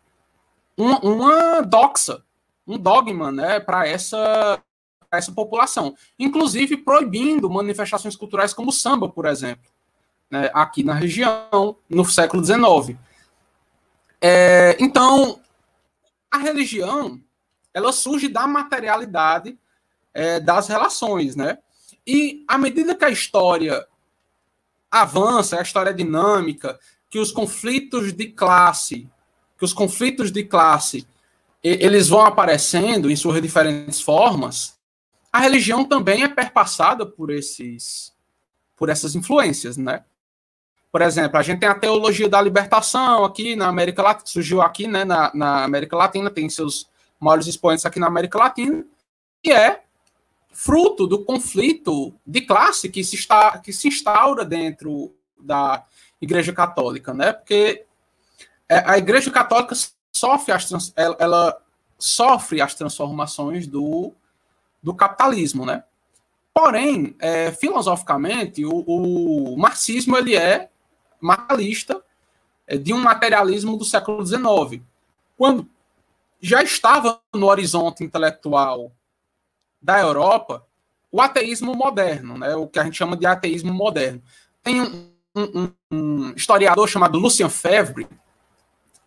uma, 0.77 0.99
uma 1.01 1.61
doxa, 1.63 2.23
um 2.67 2.79
dogma 2.79 3.31
né, 3.33 3.61
para 3.61 3.87
essa, 3.87 4.63
essa 5.11 5.33
população. 5.33 5.95
Inclusive 6.19 6.77
proibindo 6.77 7.51
manifestações 7.51 8.17
culturais 8.17 8.53
como 8.53 8.71
o 8.71 8.73
samba, 8.73 9.09
por 9.09 9.27
exemplo, 9.27 9.71
né, 10.31 10.51
aqui 10.55 10.83
na 10.83 10.95
região, 10.95 11.77
no 11.89 12.05
século 12.05 12.45
XIX. 12.45 12.99
É, 14.21 14.77
então, 14.79 15.41
a 16.31 16.39
religião 16.39 17.21
ela 17.73 17.93
surge 17.93 18.29
da 18.29 18.47
materialidade 18.47 19.59
é, 20.13 20.41
das 20.41 20.69
relações, 20.69 21.37
né? 21.37 21.59
E 22.07 22.45
à 22.49 22.59
medida 22.59 22.95
que 22.95 23.05
a 23.05 23.11
história 23.11 23.87
avança, 24.91 25.59
a 25.59 25.63
história 25.63 25.91
é 25.91 25.95
dinâmica, 25.95 26.79
que 27.09 27.19
os 27.19 27.31
conflitos 27.31 28.13
de 28.13 28.27
classe 28.29 29.09
que 29.61 29.65
os 29.67 29.75
conflitos 29.75 30.33
de 30.33 30.43
classe 30.43 31.07
eles 31.63 32.09
vão 32.09 32.23
aparecendo 32.23 33.11
em 33.11 33.15
suas 33.15 33.43
diferentes 33.43 34.01
formas, 34.01 34.79
a 35.31 35.39
religião 35.39 35.85
também 35.85 36.23
é 36.23 36.29
perpassada 36.29 37.05
por 37.05 37.31
esses 37.31 38.15
por 38.75 38.89
essas 38.89 39.15
influências, 39.15 39.77
né? 39.77 40.03
Por 40.91 41.03
exemplo, 41.03 41.39
a 41.39 41.43
gente 41.43 41.61
tem 41.61 41.69
a 41.69 41.75
teologia 41.75 42.31
da 42.31 42.41
libertação 42.41 43.23
aqui 43.27 43.55
na 43.55 43.69
América 43.69 44.03
Latina, 44.03 44.27
surgiu 44.27 44.63
aqui, 44.63 44.87
né, 44.87 45.05
na, 45.05 45.31
na 45.35 45.65
América 45.65 45.95
Latina, 45.95 46.31
tem 46.31 46.49
seus 46.49 46.89
maiores 47.21 47.47
expoentes 47.47 47.85
aqui 47.85 48.01
na 48.01 48.07
América 48.07 48.39
Latina, 48.39 48.83
e 49.45 49.53
é 49.53 49.85
fruto 50.53 51.07
do 51.07 51.25
conflito 51.25 52.15
de 52.27 52.43
classe 52.43 52.89
que 52.89 53.03
se, 53.05 53.17
está, 53.17 53.59
que 53.59 53.73
se 53.73 53.89
instaura 53.89 54.45
dentro 54.45 55.15
da 55.39 55.85
Igreja 56.21 56.53
Católica, 56.53 57.15
né? 57.15 57.33
Porque 57.33 57.87
é, 58.69 58.79
a 58.85 58.99
Igreja 58.99 59.31
Católica 59.31 59.75
sofre 60.13 60.53
as, 60.53 60.93
ela, 60.97 61.17
ela 61.19 61.63
sofre 61.99 62.61
as 62.61 62.75
transformações 62.75 63.67
do, 63.67 64.13
do 64.83 64.95
capitalismo, 64.95 65.65
né? 65.65 65.85
Porém, 66.53 67.15
é, 67.21 67.53
filosoficamente, 67.53 68.65
o, 68.65 68.85
o, 68.87 69.57
marxismo 69.57 70.17
ele 70.17 70.37
é 70.37 70.69
materialista 71.21 72.03
é, 72.67 72.77
de 72.77 72.93
um 72.93 73.01
materialismo 73.01 73.77
do 73.77 73.85
século 73.85 74.25
XIX, 74.27 74.83
quando 75.39 75.67
já 76.41 76.63
estava 76.63 77.21
no 77.35 77.47
horizonte 77.47 78.03
intelectual 78.03 78.91
da 79.81 80.01
Europa 80.01 80.67
o 81.13 81.21
ateísmo 81.21 81.75
moderno, 81.75 82.39
né? 82.39 82.55
O 82.55 82.69
que 82.69 82.79
a 82.79 82.85
gente 82.85 82.97
chama 82.97 83.17
de 83.17 83.27
ateísmo 83.27 83.73
moderno. 83.73 84.23
Tem 84.63 84.81
um, 84.81 85.11
um, 85.35 85.73
um 85.91 86.33
historiador 86.37 86.89
chamado 86.89 87.19
Lucien 87.19 87.49
Febvre 87.51 88.07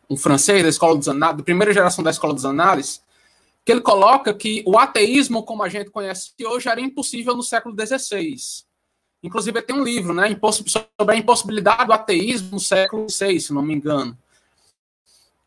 um 0.10 0.18
francês 0.18 0.64
da 0.64 0.70
escola 0.70 0.98
dos 0.98 1.08
análises, 1.08 1.38
da 1.38 1.44
primeira 1.44 1.74
geração 1.74 2.04
da 2.04 2.12
escola 2.12 2.34
dos 2.34 2.46
análises, 2.46 3.02
que 3.66 3.72
ele 3.72 3.82
coloca 3.82 4.34
que 4.34 4.64
o 4.66 4.78
ateísmo, 4.78 5.44
como 5.44 5.64
a 5.64 5.70
gente 5.70 5.90
conhece 5.90 6.34
hoje, 6.46 6.70
era 6.70 6.82
impossível 6.82 7.36
no 7.36 7.44
século 7.44 7.76
XVI. 7.76 8.36
Inclusive, 9.22 9.62
tem 9.62 9.76
um 9.76 9.84
livro 9.84 10.14
né, 10.14 10.38
sobre 10.66 11.16
a 11.16 11.18
impossibilidade 11.18 11.86
do 11.86 11.94
ateísmo 11.94 12.52
no 12.52 12.60
século 12.60 13.08
VI, 13.08 13.40
se 13.40 13.54
não 13.54 13.62
me 13.62 13.74
engano. 13.74 14.18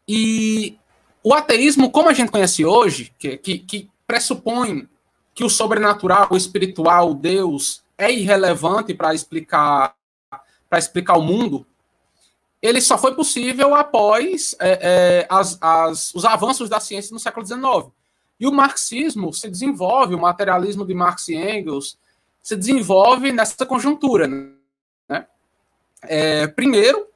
E 0.08 0.78
o 1.22 1.34
ateísmo, 1.34 1.90
como 1.90 2.08
a 2.08 2.14
gente 2.14 2.32
conhece 2.32 2.64
hoje, 2.64 3.12
que, 3.18 3.36
que, 3.36 3.58
que 3.58 3.90
pressupõe 4.06 4.88
que 5.36 5.44
o 5.44 5.50
sobrenatural, 5.50 6.28
o 6.30 6.36
espiritual, 6.36 7.12
Deus, 7.14 7.84
é 7.96 8.10
irrelevante 8.10 8.94
para 8.94 9.14
explicar 9.14 9.94
para 10.68 10.78
explicar 10.80 11.16
o 11.16 11.22
mundo, 11.22 11.64
ele 12.60 12.80
só 12.80 12.98
foi 12.98 13.14
possível 13.14 13.74
após 13.74 14.56
é, 14.58 14.78
é, 14.82 15.26
as, 15.30 15.56
as, 15.60 16.14
os 16.14 16.24
avanços 16.24 16.68
da 16.68 16.80
ciência 16.80 17.14
no 17.14 17.20
século 17.20 17.46
XIX. 17.46 17.92
E 18.40 18.46
o 18.48 18.52
marxismo 18.52 19.32
se 19.32 19.48
desenvolve, 19.48 20.14
o 20.14 20.20
materialismo 20.20 20.84
de 20.84 20.92
Marx 20.92 21.28
e 21.28 21.36
Engels 21.36 21.96
se 22.42 22.56
desenvolve 22.56 23.30
nessa 23.30 23.64
conjuntura. 23.64 24.26
Né? 25.08 25.26
É, 26.02 26.46
primeiro, 26.48 27.06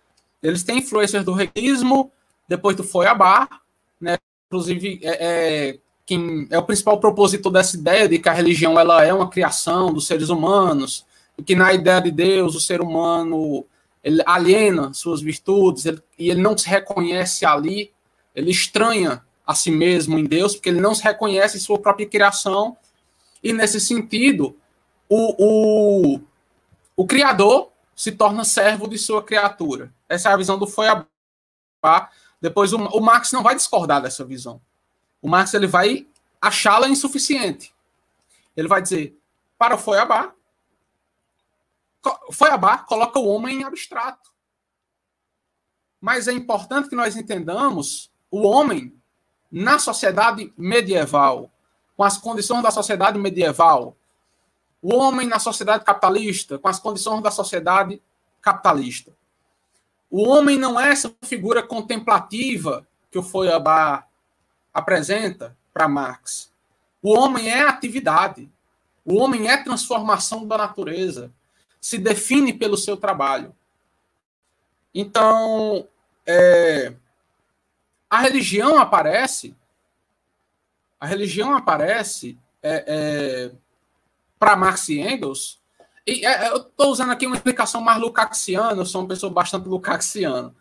eles 0.40 0.62
têm 0.62 0.78
influências 0.78 1.24
do 1.24 1.32
realismo, 1.32 2.12
depois 2.46 2.76
do 2.76 2.84
Feuerbach, 2.84 3.48
né? 4.00 4.16
inclusive 4.46 5.00
é, 5.02 5.26
é, 5.70 5.78
quem 6.10 6.48
é 6.50 6.58
o 6.58 6.62
principal 6.64 6.98
propositor 6.98 7.52
dessa 7.52 7.76
ideia 7.76 8.08
de 8.08 8.18
que 8.18 8.28
a 8.28 8.32
religião 8.32 8.76
ela 8.76 9.04
é 9.04 9.14
uma 9.14 9.30
criação 9.30 9.92
dos 9.92 10.08
seres 10.08 10.28
humanos, 10.28 11.06
e 11.38 11.42
que 11.44 11.54
na 11.54 11.72
ideia 11.72 12.00
de 12.00 12.10
Deus 12.10 12.56
o 12.56 12.60
ser 12.60 12.80
humano 12.80 13.64
ele 14.02 14.20
aliena 14.26 14.92
suas 14.92 15.20
virtudes 15.20 15.86
ele, 15.86 16.02
e 16.18 16.28
ele 16.28 16.42
não 16.42 16.58
se 16.58 16.68
reconhece 16.68 17.46
ali, 17.46 17.92
ele 18.34 18.50
estranha 18.50 19.22
a 19.46 19.54
si 19.54 19.70
mesmo 19.70 20.18
em 20.18 20.24
Deus, 20.24 20.56
porque 20.56 20.68
ele 20.68 20.80
não 20.80 20.96
se 20.96 21.04
reconhece 21.04 21.58
em 21.58 21.60
sua 21.60 21.78
própria 21.78 22.08
criação, 22.08 22.76
e 23.40 23.52
nesse 23.52 23.80
sentido, 23.80 24.56
o, 25.08 26.16
o, 26.16 26.20
o 26.96 27.06
Criador 27.06 27.70
se 27.94 28.10
torna 28.10 28.42
servo 28.42 28.88
de 28.88 28.98
sua 28.98 29.22
criatura. 29.22 29.92
Essa 30.08 30.30
é 30.30 30.32
a 30.32 30.36
visão 30.36 30.58
do 30.58 30.66
Feuerbach. 30.66 31.06
Depois, 32.40 32.72
o, 32.72 32.78
o 32.78 33.00
Marx 33.00 33.30
não 33.30 33.44
vai 33.44 33.54
discordar 33.54 34.02
dessa 34.02 34.24
visão. 34.24 34.60
O 35.22 35.28
Marx 35.28 35.54
ele 35.54 35.66
vai 35.66 36.06
achá-la 36.40 36.88
insuficiente. 36.88 37.74
Ele 38.56 38.68
vai 38.68 38.80
dizer, 38.80 39.18
para 39.58 39.74
o 39.74 39.78
Feuerbach, 39.78 40.32
Feuerbach 42.32 42.86
coloca 42.86 43.18
o 43.18 43.26
homem 43.26 43.60
em 43.60 43.64
abstrato. 43.64 44.30
Mas 46.00 46.28
é 46.28 46.32
importante 46.32 46.88
que 46.88 46.96
nós 46.96 47.16
entendamos 47.16 48.10
o 48.30 48.46
homem 48.46 48.94
na 49.50 49.78
sociedade 49.78 50.52
medieval, 50.56 51.50
com 51.96 52.04
as 52.04 52.16
condições 52.16 52.62
da 52.62 52.70
sociedade 52.70 53.18
medieval, 53.18 53.96
o 54.80 54.94
homem 54.94 55.26
na 55.26 55.38
sociedade 55.38 55.84
capitalista, 55.84 56.58
com 56.58 56.68
as 56.68 56.78
condições 56.78 57.22
da 57.22 57.30
sociedade 57.30 58.00
capitalista. 58.40 59.12
O 60.10 60.26
homem 60.26 60.58
não 60.58 60.80
é 60.80 60.90
essa 60.90 61.14
figura 61.22 61.62
contemplativa 61.62 62.86
que 63.10 63.18
o 63.18 63.22
Feuerbach 63.22 64.04
apresenta 64.72 65.56
para 65.72 65.88
Marx. 65.88 66.50
O 67.02 67.16
homem 67.16 67.48
é 67.48 67.62
atividade. 67.62 68.50
O 69.04 69.16
homem 69.16 69.48
é 69.48 69.56
transformação 69.56 70.46
da 70.46 70.58
natureza 70.58 71.32
se 71.80 71.96
define 71.96 72.52
pelo 72.52 72.76
seu 72.76 72.96
trabalho. 72.96 73.54
Então, 74.94 75.88
é, 76.26 76.92
a 78.08 78.20
religião 78.20 78.78
aparece, 78.78 79.56
a 80.98 81.06
religião 81.06 81.56
aparece 81.56 82.38
é, 82.62 82.84
é, 82.86 83.52
para 84.38 84.56
Marx 84.56 84.88
e 84.88 85.00
Engels, 85.00 85.58
e 86.06 86.26
é, 86.26 86.48
eu 86.48 86.56
estou 86.58 86.90
usando 86.90 87.12
aqui 87.12 87.26
uma 87.26 87.36
explicação 87.36 87.80
mais 87.80 88.00
lucaxiana, 88.00 88.82
eu 88.82 88.86
sou 88.86 89.00
uma 89.00 89.08
pessoa 89.08 89.32
bastante 89.32 89.68
lucaxiana. 89.68 90.54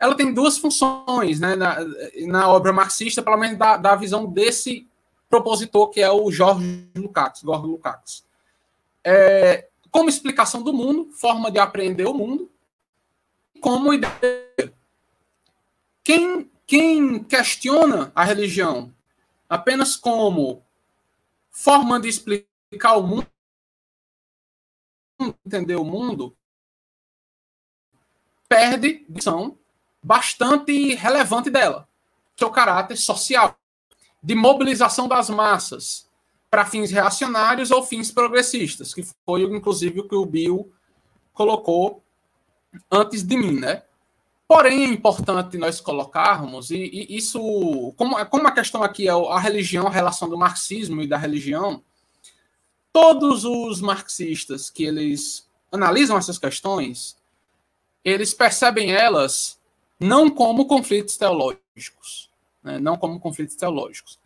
Ela 0.00 0.14
tem 0.14 0.32
duas 0.32 0.56
funções 0.56 1.38
né, 1.38 1.54
na, 1.54 1.76
na 2.26 2.48
obra 2.48 2.72
marxista, 2.72 3.22
pelo 3.22 3.36
menos 3.36 3.58
da, 3.58 3.76
da 3.76 3.94
visão 3.94 4.24
desse 4.24 4.88
propositor, 5.28 5.90
que 5.90 6.00
é 6.00 6.10
o 6.10 6.32
Jorge 6.32 6.90
Lukács, 6.96 7.42
Jorge 7.42 7.66
Lukács. 7.66 8.24
É, 9.04 9.68
como 9.90 10.08
explicação 10.08 10.62
do 10.62 10.72
mundo, 10.72 11.12
forma 11.12 11.50
de 11.50 11.58
aprender 11.58 12.06
o 12.06 12.14
mundo, 12.14 12.50
como 13.60 13.92
ideia. 13.92 14.72
Quem, 16.02 16.50
quem 16.66 17.22
questiona 17.22 18.10
a 18.14 18.24
religião 18.24 18.92
apenas 19.48 19.96
como 19.96 20.64
forma 21.50 22.00
de 22.00 22.08
explicar 22.08 22.96
o 22.96 23.02
mundo, 23.02 23.26
entender 25.44 25.76
o 25.76 25.84
mundo, 25.84 26.34
perde 28.48 29.04
visão 29.08 29.59
bastante 30.02 30.94
relevante 30.94 31.50
dela, 31.50 31.88
o 32.40 32.50
caráter 32.50 32.96
social, 32.96 33.54
de 34.22 34.34
mobilização 34.34 35.06
das 35.06 35.28
massas, 35.28 36.08
para 36.50 36.66
fins 36.66 36.90
reacionários 36.90 37.70
ou 37.70 37.82
fins 37.82 38.10
progressistas, 38.10 38.92
que 38.92 39.06
foi 39.24 39.42
inclusive 39.42 40.00
o 40.00 40.08
que 40.08 40.14
o 40.14 40.26
Bill 40.26 40.72
colocou 41.32 42.02
antes 42.90 43.22
de 43.22 43.36
mim, 43.36 43.60
né? 43.60 43.82
Porém, 44.48 44.82
é 44.82 44.88
importante 44.88 45.56
nós 45.56 45.80
colocarmos, 45.80 46.70
e, 46.72 46.76
e 46.76 47.16
isso, 47.16 47.94
como, 47.96 48.26
como 48.26 48.48
a 48.48 48.52
questão 48.52 48.82
aqui 48.82 49.06
é 49.06 49.12
a 49.12 49.38
religião, 49.38 49.86
a 49.86 49.90
relação 49.90 50.28
do 50.28 50.36
marxismo 50.36 51.00
e 51.02 51.06
da 51.06 51.16
religião, 51.16 51.84
todos 52.92 53.44
os 53.44 53.80
marxistas 53.80 54.68
que 54.68 54.82
eles 54.82 55.48
analisam 55.70 56.18
essas 56.18 56.36
questões, 56.36 57.16
eles 58.04 58.34
percebem 58.34 58.92
elas 58.92 59.59
não 60.00 60.30
como 60.30 60.66
conflitos 60.66 61.16
teológicos, 61.16 62.30
né? 62.62 62.78
não 62.78 62.96
como 62.96 63.20
conflitos 63.20 63.54
teológicos, 63.54 64.18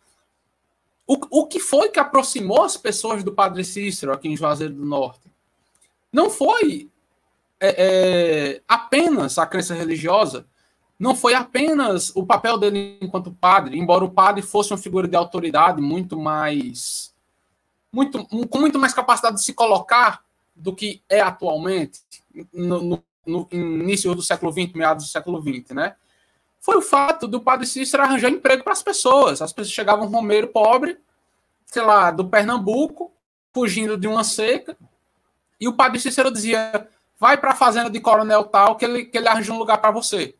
o, 1.05 1.41
o 1.41 1.47
que 1.47 1.59
foi 1.59 1.89
que 1.89 1.99
aproximou 1.99 2.63
as 2.63 2.77
pessoas 2.77 3.23
do 3.23 3.33
Padre 3.33 3.63
Cícero 3.63 4.11
aqui 4.11 4.27
em 4.27 4.37
Juazeiro 4.37 4.73
do 4.73 4.85
Norte? 4.85 5.29
Não 6.11 6.29
foi 6.29 6.89
é, 7.59 7.75
é, 7.77 8.61
apenas 8.67 9.37
a 9.37 9.45
crença 9.45 9.75
religiosa, 9.75 10.47
não 10.97 11.15
foi 11.15 11.33
apenas 11.33 12.11
o 12.15 12.25
papel 12.25 12.57
dele 12.57 12.97
enquanto 13.01 13.31
padre, 13.31 13.77
embora 13.77 14.03
o 14.03 14.11
padre 14.11 14.41
fosse 14.41 14.71
uma 14.71 14.77
figura 14.77 15.07
de 15.07 15.15
autoridade 15.15 15.81
muito 15.81 16.17
mais. 16.17 17.13
Muito, 17.91 18.25
com 18.25 18.59
muito 18.59 18.77
mais 18.77 18.93
capacidade 18.93 19.37
de 19.37 19.43
se 19.43 19.53
colocar 19.53 20.23
do 20.55 20.73
que 20.73 21.01
é 21.07 21.21
atualmente, 21.21 22.01
no, 22.53 22.81
no, 22.81 23.03
no 23.25 23.47
início 23.51 24.13
do 24.13 24.21
século 24.21 24.51
XX, 24.51 24.73
meados 24.73 25.05
do 25.05 25.09
século 25.09 25.41
XX, 25.41 25.71
né? 25.71 25.95
foi 26.65 26.77
o 26.77 26.81
fato 26.81 27.27
do 27.27 27.39
padre 27.39 27.67
Cícero 27.67 28.01
arranjar 28.01 28.31
emprego 28.31 28.63
para 28.63 28.73
as 28.73 28.81
pessoas. 28.81 29.39
As 29.39 29.53
pessoas 29.53 29.71
chegavam 29.71 30.07
romeiro 30.07 30.47
pobre, 30.47 30.97
sei 31.67 31.83
lá, 31.83 32.09
do 32.09 32.27
Pernambuco, 32.27 33.13
fugindo 33.53 33.95
de 33.95 34.07
uma 34.07 34.23
seca, 34.23 34.75
e 35.61 35.67
o 35.67 35.73
padre 35.73 35.99
Cícero 35.99 36.31
dizia: 36.31 36.89
vai 37.19 37.37
para 37.37 37.51
a 37.51 37.55
fazenda 37.55 37.87
de 37.87 37.99
coronel 37.99 38.45
tal, 38.45 38.77
que 38.77 38.83
ele, 38.83 39.05
que 39.05 39.15
ele 39.15 39.27
arranja 39.27 39.53
um 39.53 39.59
lugar 39.59 39.77
para 39.77 39.91
você. 39.91 40.35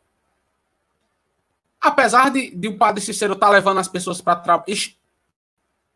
Apesar 1.80 2.28
de, 2.32 2.50
de 2.50 2.66
o 2.66 2.76
padre 2.76 3.00
Cícero 3.00 3.34
estar 3.34 3.46
tá 3.46 3.52
levando 3.52 3.78
as 3.78 3.86
pessoas 3.86 4.20
para 4.20 4.34
trabalho, 4.34 4.96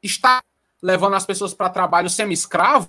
está 0.00 0.40
levando 0.80 1.16
as 1.16 1.26
pessoas 1.26 1.52
para 1.52 1.70
trabalho 1.70 2.08
semi-escravo, 2.08 2.88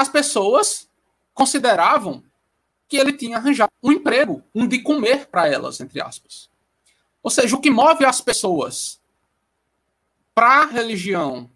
as 0.00 0.08
pessoas 0.08 0.88
consideravam 1.34 2.24
que 2.88 2.96
ele 2.96 3.12
tinha 3.12 3.36
arranjado 3.36 3.70
um 3.82 3.92
emprego, 3.92 4.42
um 4.54 4.66
de 4.66 4.82
comer 4.82 5.26
para 5.26 5.46
elas, 5.46 5.80
entre 5.80 6.00
aspas. 6.00 6.50
Ou 7.22 7.30
seja, 7.30 7.54
o 7.54 7.60
que 7.60 7.70
move 7.70 8.04
as 8.04 8.20
pessoas 8.20 9.00
para 10.34 10.62
a 10.62 10.66
religião 10.66 11.50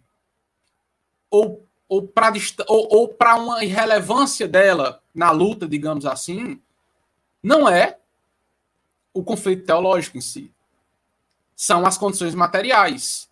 ou, 1.29 1.67
ou 1.89 2.07
para 2.07 2.31
ou, 2.67 2.87
ou 2.91 3.17
uma 3.37 3.63
irrelevância 3.63 4.47
dela 4.47 5.01
na 5.13 5.31
luta, 5.31 5.67
digamos 5.67 6.05
assim, 6.05 6.61
não 7.41 7.67
é 7.67 7.97
o 9.13 9.23
conflito 9.23 9.65
teológico 9.65 10.17
em 10.17 10.21
si. 10.21 10.53
São 11.55 11.85
as 11.85 11.97
condições 11.97 12.35
materiais. 12.35 13.27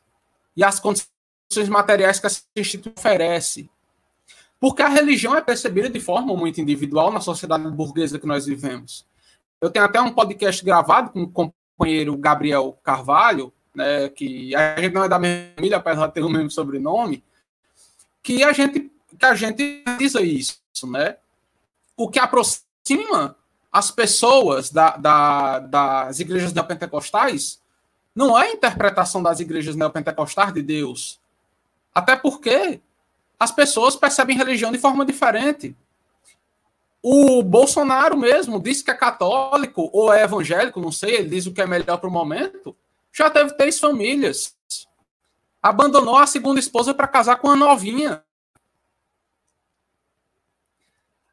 E 0.55 0.63
as 0.63 0.79
condições 0.79 1.69
materiais 1.69 2.19
que 2.19 2.27
a 2.27 2.31
instituição 2.59 2.93
oferece 2.97 3.69
porque 4.63 4.81
a 4.81 4.87
religião 4.87 5.35
é 5.35 5.41
percebida 5.41 5.89
de 5.89 5.99
forma 5.99 6.33
muito 6.37 6.61
individual 6.61 7.11
na 7.11 7.19
sociedade 7.19 7.69
burguesa 7.69 8.17
que 8.17 8.25
nós 8.25 8.45
vivemos. 8.45 9.05
Eu 9.59 9.69
tenho 9.69 9.83
até 9.83 9.99
um 9.99 10.13
podcast 10.13 10.63
gravado 10.63 11.09
com 11.09 11.23
o 11.23 11.29
companheiro 11.29 12.15
Gabriel 12.15 12.79
Carvalho, 12.81 13.51
né, 13.75 14.07
que 14.07 14.55
a 14.55 14.79
gente 14.79 14.93
não 14.93 15.03
é 15.03 15.09
da 15.09 15.19
mesma 15.19 15.53
família, 15.57 15.75
apesar 15.75 16.07
de 16.07 16.13
ter 16.13 16.23
o 16.23 16.29
mesmo 16.29 16.49
sobrenome, 16.49 17.21
que 18.21 18.41
a 18.41 18.53
gente 18.53 18.89
que 19.19 19.25
a 19.25 19.35
gente 19.35 19.83
diz 19.99 20.15
isso, 20.15 20.89
né? 20.89 21.17
O 21.97 22.07
que 22.09 22.17
aproxima 22.17 23.35
as 23.69 23.91
pessoas 23.91 24.69
da, 24.69 24.95
da, 24.95 25.59
das 25.59 26.21
igrejas 26.21 26.53
neopentecostais 26.53 27.59
não 28.15 28.39
é 28.39 28.47
a 28.47 28.53
interpretação 28.53 29.21
das 29.21 29.41
igrejas 29.41 29.75
neopentecostais 29.75 30.53
de 30.53 30.61
Deus, 30.61 31.19
Até 31.93 32.15
porque 32.15 32.79
as 33.43 33.51
pessoas 33.51 33.97
percebem 33.97 34.37
religião 34.37 34.71
de 34.71 34.77
forma 34.77 35.05
diferente. 35.05 35.75
O 37.01 37.43
Bolsonaro 37.43 38.17
mesmo 38.17 38.57
disse 38.57 38.81
que 38.81 38.89
é 38.89 38.93
católico 38.93 39.89
ou 39.91 40.13
é 40.13 40.23
evangélico, 40.23 40.79
não 40.79 40.93
sei, 40.93 41.15
ele 41.15 41.29
diz 41.29 41.45
o 41.45 41.53
que 41.53 41.61
é 41.61 41.67
melhor 41.67 41.97
para 41.97 42.07
o 42.07 42.11
momento. 42.11 42.73
Já 43.11 43.29
teve 43.29 43.51
três 43.57 43.77
famílias. 43.77 44.55
Abandonou 45.61 46.17
a 46.17 46.25
segunda 46.25 46.57
esposa 46.57 46.93
para 46.93 47.05
casar 47.05 47.35
com 47.35 47.49
uma 47.49 47.57
novinha. 47.57 48.23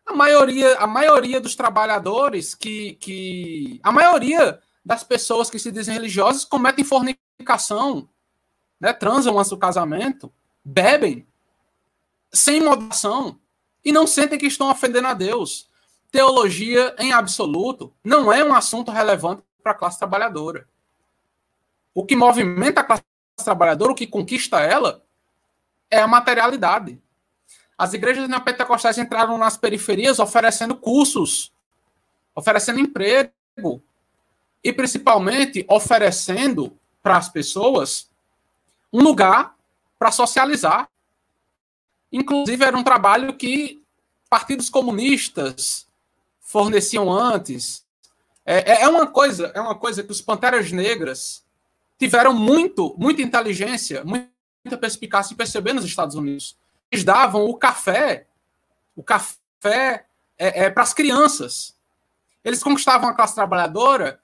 A 0.05 0.13
maioria, 0.13 0.77
a 0.79 0.89
maioria 0.89 1.41
dos 1.41 1.55
trabalhadores 1.55 2.57
que, 2.57 2.95
que. 2.95 3.79
A 3.85 3.93
maioria 3.93 4.61
das 4.85 5.05
pessoas 5.05 5.49
que 5.49 5.61
se 5.61 5.71
dizem 5.71 5.95
religiosas 5.95 6.45
cometem 6.45 6.85
fornicação, 6.85 8.09
né, 8.81 8.93
transam 8.93 9.39
antes 9.39 9.51
do 9.51 9.57
casamento, 9.57 10.33
bebem, 10.65 11.25
sem 12.33 12.61
moderação, 12.63 13.39
e 13.85 13.93
não 13.93 14.07
sentem 14.07 14.39
que 14.39 14.47
estão 14.47 14.71
ofendendo 14.71 15.09
a 15.09 15.15
Deus. 15.15 15.69
Teologia, 16.11 16.95
em 16.99 17.13
absoluto, 17.13 17.93
não 18.05 18.33
é 18.33 18.45
um 18.45 18.55
assunto 18.55 18.91
relevante 18.91 19.43
para 19.63 19.73
a 19.73 19.75
classe 19.75 19.99
trabalhadora. 19.99 20.69
O 21.95 22.05
que 22.05 22.17
movimenta 22.17 22.81
a 22.81 22.85
classe 22.85 23.05
trabalhadora, 23.37 23.93
o 23.93 23.95
que 23.95 24.07
conquista 24.07 24.61
ela, 24.61 25.03
é 25.91 26.01
a 26.01 26.07
materialidade. 26.07 27.01
As 27.79 27.95
igrejas 27.95 28.29
neopentecostais 28.29 28.99
entraram 28.99 29.39
nas 29.39 29.57
periferias 29.57 30.19
oferecendo 30.19 30.77
cursos, 30.77 31.53
oferecendo 32.35 32.79
emprego, 32.79 33.83
e 34.63 34.73
principalmente 34.73 35.65
oferecendo 35.69 36.77
para 37.03 37.17
as 37.17 37.29
pessoas 37.29 38.11
um 38.93 39.03
lugar 39.03 39.57
para 39.99 40.13
socializar. 40.13 40.90
Inclusive, 42.13 42.65
era 42.65 42.77
um 42.77 42.83
trabalho 42.83 43.35
que 43.35 43.83
partidos 44.29 44.69
comunistas 44.69 45.87
forneciam 46.41 47.11
antes. 47.11 47.85
É, 48.45 48.73
é, 48.73 48.83
é 48.83 48.89
uma 48.89 49.07
coisa, 49.07 49.53
é 49.55 49.61
uma 49.61 49.75
coisa 49.75 50.03
que 50.03 50.11
os 50.11 50.21
Panteras 50.21 50.73
Negras 50.73 51.45
tiveram 51.99 52.35
muito, 52.35 52.95
muita 52.99 53.23
inteligência, 53.23 54.03
muita 54.05 54.79
perspicácia 54.79 55.35
em 55.35 55.37
perceber 55.37 55.73
nos 55.73 55.85
Estados 55.85 56.17
Unidos. 56.17 56.57
Eles 56.91 57.05
davam 57.05 57.45
o 57.45 57.55
café, 57.55 58.27
o 58.97 59.03
café 59.03 60.07
é, 60.39 60.65
é 60.65 60.71
para 60.71 60.83
as 60.83 60.95
crianças. 60.95 61.77
Eles 62.45 62.63
conquistavam 62.63 63.09
a 63.09 63.15
classe 63.15 63.35
trabalhadora 63.35 64.21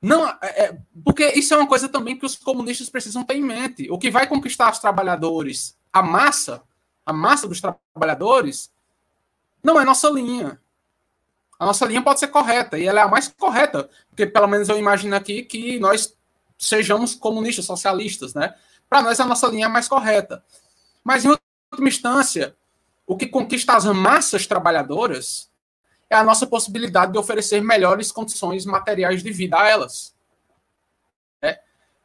não, 0.00 0.28
é, 0.28 0.36
é, 0.42 0.78
porque 1.04 1.26
isso 1.32 1.52
é 1.52 1.56
uma 1.56 1.66
coisa 1.66 1.88
também 1.88 2.16
que 2.16 2.24
os 2.24 2.36
comunistas 2.36 2.88
precisam 2.88 3.24
ter 3.24 3.34
em 3.34 3.42
mente. 3.42 3.90
O 3.90 3.98
que 3.98 4.10
vai 4.10 4.26
conquistar 4.26 4.70
os 4.70 4.78
trabalhadores, 4.78 5.76
a 5.92 6.02
massa, 6.02 6.62
a 7.08 7.12
massa 7.12 7.48
dos 7.48 7.58
trabalhadores, 7.58 8.70
não 9.64 9.80
é 9.80 9.84
nossa 9.84 10.10
linha. 10.10 10.60
A 11.58 11.64
nossa 11.64 11.86
linha 11.86 12.02
pode 12.02 12.20
ser 12.20 12.28
correta, 12.28 12.78
e 12.78 12.86
ela 12.86 13.00
é 13.00 13.02
a 13.02 13.08
mais 13.08 13.28
correta, 13.28 13.88
porque 14.10 14.26
pelo 14.26 14.46
menos 14.46 14.68
eu 14.68 14.78
imagino 14.78 15.16
aqui 15.16 15.42
que 15.42 15.80
nós 15.80 16.14
sejamos 16.58 17.14
comunistas, 17.14 17.64
socialistas, 17.64 18.34
né? 18.34 18.54
Para 18.90 19.00
nós, 19.00 19.18
a 19.18 19.24
nossa 19.24 19.46
linha 19.46 19.64
é 19.64 19.68
mais 19.68 19.88
correta. 19.88 20.44
Mas, 21.02 21.24
em 21.24 21.28
última 21.28 21.88
instância, 21.88 22.54
o 23.06 23.16
que 23.16 23.26
conquista 23.26 23.74
as 23.74 23.86
massas 23.86 24.46
trabalhadoras 24.46 25.50
é 26.10 26.14
a 26.14 26.22
nossa 26.24 26.46
possibilidade 26.46 27.12
de 27.12 27.18
oferecer 27.18 27.62
melhores 27.62 28.12
condições 28.12 28.66
materiais 28.66 29.22
de 29.22 29.32
vida 29.32 29.58
a 29.58 29.66
elas. 29.66 30.14
É? 31.40 31.58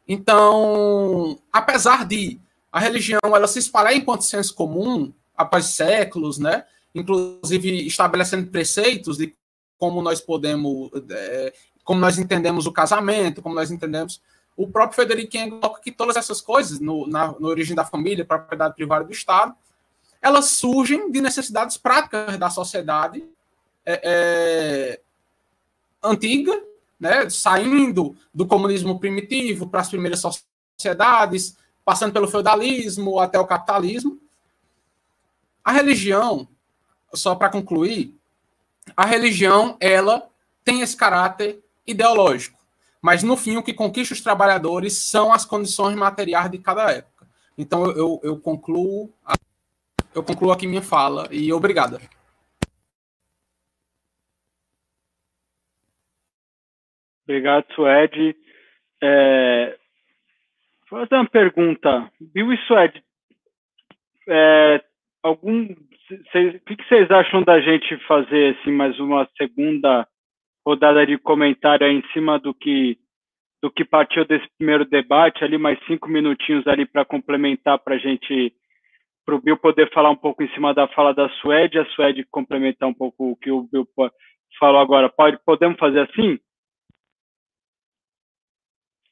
Então, 0.07 1.37
apesar 1.51 2.05
de 2.05 2.39
a 2.73 2.79
religião 2.79 3.19
ela 3.23 3.47
se 3.47 3.59
espalhar 3.59 3.95
enquanto 3.95 4.23
senso 4.23 4.55
comum 4.55 5.13
após 5.37 5.65
séculos, 5.67 6.39
né? 6.39 6.65
inclusive 6.93 7.85
estabelecendo 7.85 8.49
preceitos 8.49 9.17
de 9.17 9.35
como 9.77 10.01
nós 10.01 10.19
podemos, 10.19 10.89
é, 11.11 11.53
como 11.83 11.99
nós 11.99 12.17
entendemos 12.17 12.65
o 12.65 12.71
casamento, 12.71 13.43
como 13.43 13.53
nós 13.53 13.69
entendemos. 13.69 14.19
O 14.57 14.67
próprio 14.67 14.95
Federico 14.95 15.37
Engel 15.37 15.59
coloca 15.59 15.81
que 15.81 15.91
todas 15.91 16.15
essas 16.15 16.41
coisas, 16.41 16.79
no, 16.79 17.07
na, 17.07 17.27
na 17.39 17.47
origem 17.47 17.75
da 17.75 17.85
família, 17.85 18.25
propriedade 18.25 18.73
privada 18.73 19.05
do 19.05 19.11
Estado, 19.11 19.53
elas 20.19 20.45
surgem 20.45 21.11
de 21.11 21.21
necessidades 21.21 21.77
práticas 21.77 22.37
da 22.37 22.49
sociedade 22.49 23.23
é, 23.85 24.01
é, 24.03 24.99
antiga, 26.01 26.59
né, 26.99 27.29
saindo 27.29 28.15
do 28.33 28.47
comunismo 28.47 28.99
primitivo 28.99 29.67
para 29.67 29.81
as 29.81 29.89
primeiras 29.89 30.21
sociedades, 30.21 31.55
passando 31.85 32.13
pelo 32.13 32.27
feudalismo 32.27 33.19
até 33.19 33.39
o 33.39 33.47
capitalismo. 33.47 34.19
A 35.63 35.71
religião, 35.71 36.47
só 37.13 37.35
para 37.35 37.49
concluir, 37.49 38.15
a 38.95 39.05
religião 39.05 39.77
ela 39.79 40.27
tem 40.63 40.81
esse 40.81 40.95
caráter 40.95 41.63
ideológico, 41.85 42.57
mas 43.01 43.23
no 43.23 43.35
fim 43.35 43.57
o 43.57 43.63
que 43.63 43.73
conquista 43.73 44.13
os 44.13 44.21
trabalhadores 44.21 44.97
são 44.97 45.31
as 45.33 45.45
condições 45.45 45.95
materiais 45.95 46.49
de 46.49 46.57
cada 46.57 46.91
época. 46.91 47.27
Então 47.57 47.85
eu, 47.91 48.19
eu, 48.23 48.37
concluo 48.39 49.13
eu 50.13 50.23
concluo 50.23 50.51
aqui 50.51 50.67
minha 50.67 50.81
fala 50.81 51.27
e 51.31 51.51
obrigada. 51.51 51.99
Obrigado, 57.23 57.65
Suede. 57.73 58.35
É, 59.01 59.77
fazer 60.93 61.15
uma 61.15 61.29
pergunta. 61.29 62.11
Bill 62.19 62.53
e 62.53 62.57
Suede, 62.67 63.03
é, 64.29 64.81
algum, 65.23 65.63
o 65.63 66.59
que, 66.65 66.75
que 66.75 66.87
vocês 66.87 67.09
acham 67.09 67.41
da 67.41 67.59
gente 67.59 67.97
fazer 68.05 68.55
assim, 68.55 68.71
mais 68.71 68.99
uma 68.99 69.27
segunda 69.35 70.07
rodada 70.65 71.05
de 71.05 71.17
comentário 71.17 71.87
em 71.87 72.03
cima 72.13 72.39
do 72.39 72.53
que 72.53 72.97
do 73.61 73.71
que 73.71 73.85
partiu 73.85 74.25
desse 74.25 74.45
primeiro 74.57 74.83
debate 74.83 75.41
ali, 75.41 75.57
mais 75.57 75.79
cinco 75.87 76.09
minutinhos 76.09 76.67
ali 76.67 76.85
para 76.85 77.05
complementar 77.05 77.79
para 77.79 77.95
a 77.95 77.97
gente, 77.97 78.53
para 79.25 79.35
o 79.35 79.41
Bill 79.41 79.55
poder 79.55 79.89
falar 79.93 80.09
um 80.09 80.17
pouco 80.17 80.43
em 80.43 80.49
cima 80.49 80.73
da 80.73 80.85
fala 80.89 81.13
da 81.13 81.29
Suede, 81.39 81.79
a 81.79 81.85
Suede 81.85 82.27
complementar 82.29 82.89
um 82.89 82.93
pouco 82.93 83.31
o 83.31 83.37
que 83.37 83.49
o 83.49 83.63
Bill 83.71 83.87
falou 84.59 84.81
agora. 84.81 85.07
Pode, 85.07 85.39
podemos 85.45 85.79
fazer 85.79 86.01
assim? 86.01 86.37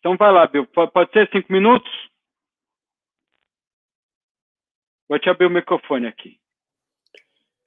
Então 0.01 0.17
vai 0.17 0.33
lá, 0.33 0.47
Bill. 0.47 0.65
Pode 0.65 1.11
ser 1.13 1.29
cinco 1.31 1.53
minutos? 1.53 1.89
Vou 5.07 5.19
te 5.19 5.29
abrir 5.29 5.45
o 5.45 5.49
microfone 5.51 6.07
aqui. 6.07 6.39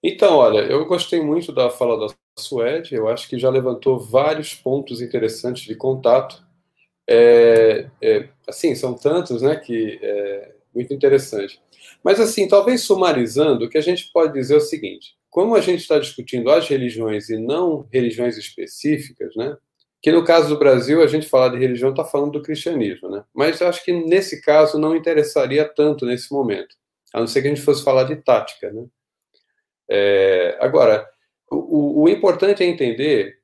Então, 0.02 0.36
olha, 0.36 0.58
eu 0.60 0.84
gostei 0.84 1.22
muito 1.22 1.52
da 1.52 1.70
fala 1.70 1.96
da 1.96 2.14
Suede. 2.36 2.94
Eu 2.94 3.08
acho 3.08 3.28
que 3.28 3.38
já 3.38 3.48
levantou 3.48 4.00
vários 4.00 4.52
pontos 4.52 5.00
interessantes 5.00 5.62
de 5.62 5.76
contato. 5.76 6.44
É, 7.08 7.88
é, 8.02 8.28
assim, 8.48 8.74
são 8.74 8.94
tantos, 8.94 9.40
né, 9.40 9.54
que 9.56 10.00
é 10.02 10.56
muito 10.74 10.92
interessante. 10.92 11.62
Mas, 12.02 12.18
assim, 12.18 12.48
talvez 12.48 12.82
sumarizando, 12.82 13.64
o 13.64 13.68
que 13.68 13.78
a 13.78 13.82
gente 13.82 14.10
pode 14.12 14.32
dizer 14.32 14.54
é 14.54 14.58
o 14.58 14.60
seguinte: 14.60 15.16
como 15.30 15.54
a 15.54 15.60
gente 15.60 15.80
está 15.80 16.00
discutindo 16.00 16.50
as 16.50 16.68
religiões 16.68 17.30
e 17.30 17.38
não 17.38 17.86
religiões 17.92 18.36
específicas, 18.36 19.36
né, 19.36 19.56
que 20.04 20.12
no 20.12 20.22
caso 20.22 20.50
do 20.50 20.58
Brasil, 20.58 21.02
a 21.02 21.06
gente 21.06 21.26
falar 21.26 21.48
de 21.48 21.56
religião 21.56 21.88
está 21.88 22.04
falando 22.04 22.32
do 22.32 22.42
cristianismo, 22.42 23.08
né? 23.08 23.24
Mas 23.32 23.62
acho 23.62 23.82
que 23.82 23.90
nesse 23.90 24.42
caso 24.42 24.78
não 24.78 24.94
interessaria 24.94 25.64
tanto 25.64 26.04
nesse 26.04 26.30
momento, 26.30 26.76
a 27.14 27.20
não 27.20 27.26
ser 27.26 27.40
que 27.40 27.48
a 27.48 27.54
gente 27.54 27.64
fosse 27.64 27.82
falar 27.82 28.04
de 28.04 28.16
tática, 28.16 28.70
né? 28.70 28.84
É, 29.88 30.58
agora, 30.60 31.08
o, 31.50 32.02
o, 32.02 32.08
importante 32.10 32.62
é 32.62 32.66
entender 32.66 33.38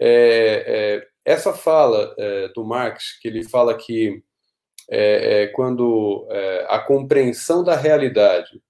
é, 0.00 1.02
é, 1.04 1.08
essa 1.26 1.52
fala 1.52 2.14
é, 2.16 2.48
do 2.54 2.64
Marx, 2.64 3.18
que 3.20 3.28
ele 3.28 3.44
fala 3.44 3.76
que 3.76 4.22
é, 4.90 5.42
é, 5.42 5.46
quando 5.48 6.26
a 6.68 6.78
compreensão 6.78 7.62
da 7.62 7.76
realidade 7.76 8.62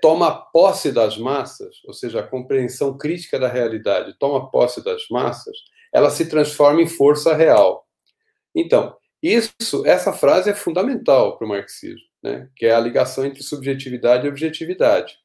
toma 0.00 0.30
posse 0.52 0.92
das 0.92 1.18
massas, 1.18 1.82
ou 1.84 1.92
seja, 1.92 2.20
a 2.20 2.22
compreensão 2.22 2.96
crítica 2.96 3.40
da 3.40 3.48
realidade 3.48 4.16
toma 4.20 4.48
posse 4.52 4.84
das 4.84 5.08
massas, 5.10 5.56
ela 5.94 6.10
se 6.10 6.28
transforma 6.28 6.82
em 6.82 6.88
força 6.88 7.34
real. 7.34 7.86
Então, 8.52 8.96
isso, 9.22 9.86
essa 9.86 10.12
frase 10.12 10.50
é 10.50 10.54
fundamental 10.54 11.38
para 11.38 11.46
o 11.46 11.48
marxismo, 11.48 12.04
né? 12.22 12.48
que 12.56 12.66
é 12.66 12.74
a 12.74 12.80
ligação 12.80 13.24
entre 13.24 13.42
subjetividade 13.42 14.26
e 14.26 14.28
objetividade. 14.28 15.16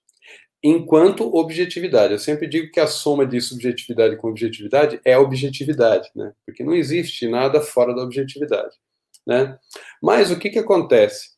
Enquanto 0.64 1.36
objetividade, 1.36 2.14
eu 2.14 2.20
sempre 2.20 2.48
digo 2.48 2.72
que 2.72 2.80
a 2.80 2.88
soma 2.88 3.26
de 3.26 3.42
subjetividade 3.42 4.16
com 4.18 4.30
objetividade 4.30 5.02
é 5.04 5.18
objetividade, 5.18 6.10
né? 6.16 6.34
porque 6.46 6.64
não 6.64 6.76
existe 6.76 7.28
nada 7.28 7.62
fora 7.62 7.96
da 7.96 8.04
objetividade. 8.04 8.76
Né? 9.26 9.58
Mas 10.02 10.32
o 10.32 10.38
que, 10.38 10.50
que 10.50 10.60
acontece? 10.60 11.32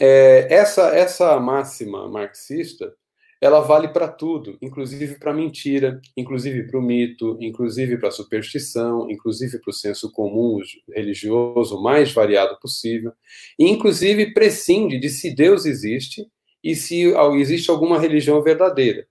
É, 0.00 0.52
essa, 0.52 0.88
essa 0.94 1.38
máxima 1.38 2.08
marxista 2.08 2.92
ela 3.40 3.60
vale 3.60 3.88
para 3.88 4.06
tudo, 4.06 4.58
inclusive 4.60 5.18
para 5.18 5.32
mentira, 5.32 6.00
inclusive 6.14 6.64
para 6.64 6.78
o 6.78 6.82
mito, 6.82 7.38
inclusive 7.40 7.96
para 7.96 8.08
a 8.08 8.12
superstição, 8.12 9.10
inclusive 9.10 9.58
para 9.58 9.70
o 9.70 9.74
senso 9.74 10.12
comum 10.12 10.60
religioso 10.88 11.82
mais 11.82 12.12
variado 12.12 12.58
possível, 12.60 13.12
e 13.58 13.66
inclusive 13.66 14.34
prescinde 14.34 14.98
de 14.98 15.08
se 15.08 15.34
Deus 15.34 15.64
existe 15.64 16.30
e 16.62 16.76
se 16.76 17.14
existe 17.38 17.70
alguma 17.70 17.98
religião 17.98 18.42
verdadeira. 18.42 19.06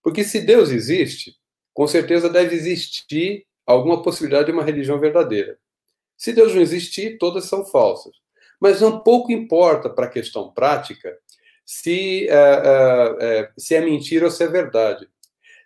Porque 0.00 0.22
se 0.22 0.40
Deus 0.40 0.70
existe, 0.70 1.34
com 1.74 1.86
certeza 1.86 2.28
deve 2.28 2.54
existir 2.54 3.44
alguma 3.66 4.00
possibilidade 4.02 4.46
de 4.46 4.52
uma 4.52 4.64
religião 4.64 5.00
verdadeira. 5.00 5.58
Se 6.16 6.32
Deus 6.32 6.54
não 6.54 6.62
existir, 6.62 7.18
todas 7.18 7.46
são 7.46 7.64
falsas. 7.64 8.12
Mas 8.60 8.80
não 8.80 9.00
pouco 9.00 9.32
importa 9.32 9.90
para 9.90 10.06
a 10.06 10.10
questão 10.10 10.52
prática 10.52 11.16
se, 11.64 12.28
é, 12.28 12.32
é, 12.32 13.16
é, 13.20 13.52
se 13.56 13.74
é 13.74 13.80
mentira 13.80 14.26
ou 14.26 14.30
se 14.30 14.44
é 14.44 14.48
verdade. 14.48 15.08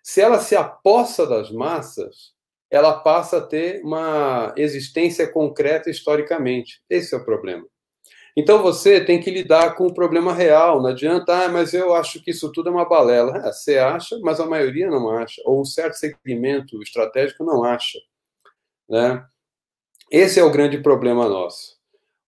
Se 0.03 0.21
ela 0.21 0.39
se 0.39 0.55
apossa 0.55 1.27
das 1.27 1.51
massas, 1.51 2.35
ela 2.71 3.01
passa 3.01 3.39
a 3.39 3.41
ter 3.41 3.83
uma 3.83 4.53
existência 4.57 5.31
concreta 5.31 5.91
historicamente. 5.91 6.81
Esse 6.89 7.15
é 7.15 7.19
o 7.19 7.25
problema. 7.25 7.67
Então 8.37 8.63
você 8.63 9.03
tem 9.03 9.19
que 9.19 9.31
lidar 9.31 9.75
com 9.75 9.87
o 9.87 9.95
problema 9.95 10.33
real. 10.33 10.83
Não 10.83 10.91
adianta, 10.91 11.47
ah, 11.47 11.49
mas 11.49 11.73
eu 11.73 11.95
acho 11.95 12.23
que 12.23 12.33
isso 12.33 12.53
tudo 12.53 12.69
é 12.69 12.73
uma 12.73 12.89
balela. 12.89 13.39
É, 13.39 13.53
você 13.53 13.79
acha, 13.79 14.19
mas 14.21 14.39
a 14.39 14.47
maioria 14.47 14.91
não 14.91 15.09
acha. 15.09 15.41
Ou 15.47 15.63
um 15.63 15.65
certo 15.65 15.95
segmento 15.95 16.83
estratégico 16.83 17.45
não 17.45 17.65
acha. 17.65 17.99
Né? 18.89 19.25
Esse 20.11 20.39
é 20.39 20.45
o 20.45 20.51
grande 20.51 20.79
problema 20.79 21.29
nosso. 21.29 21.77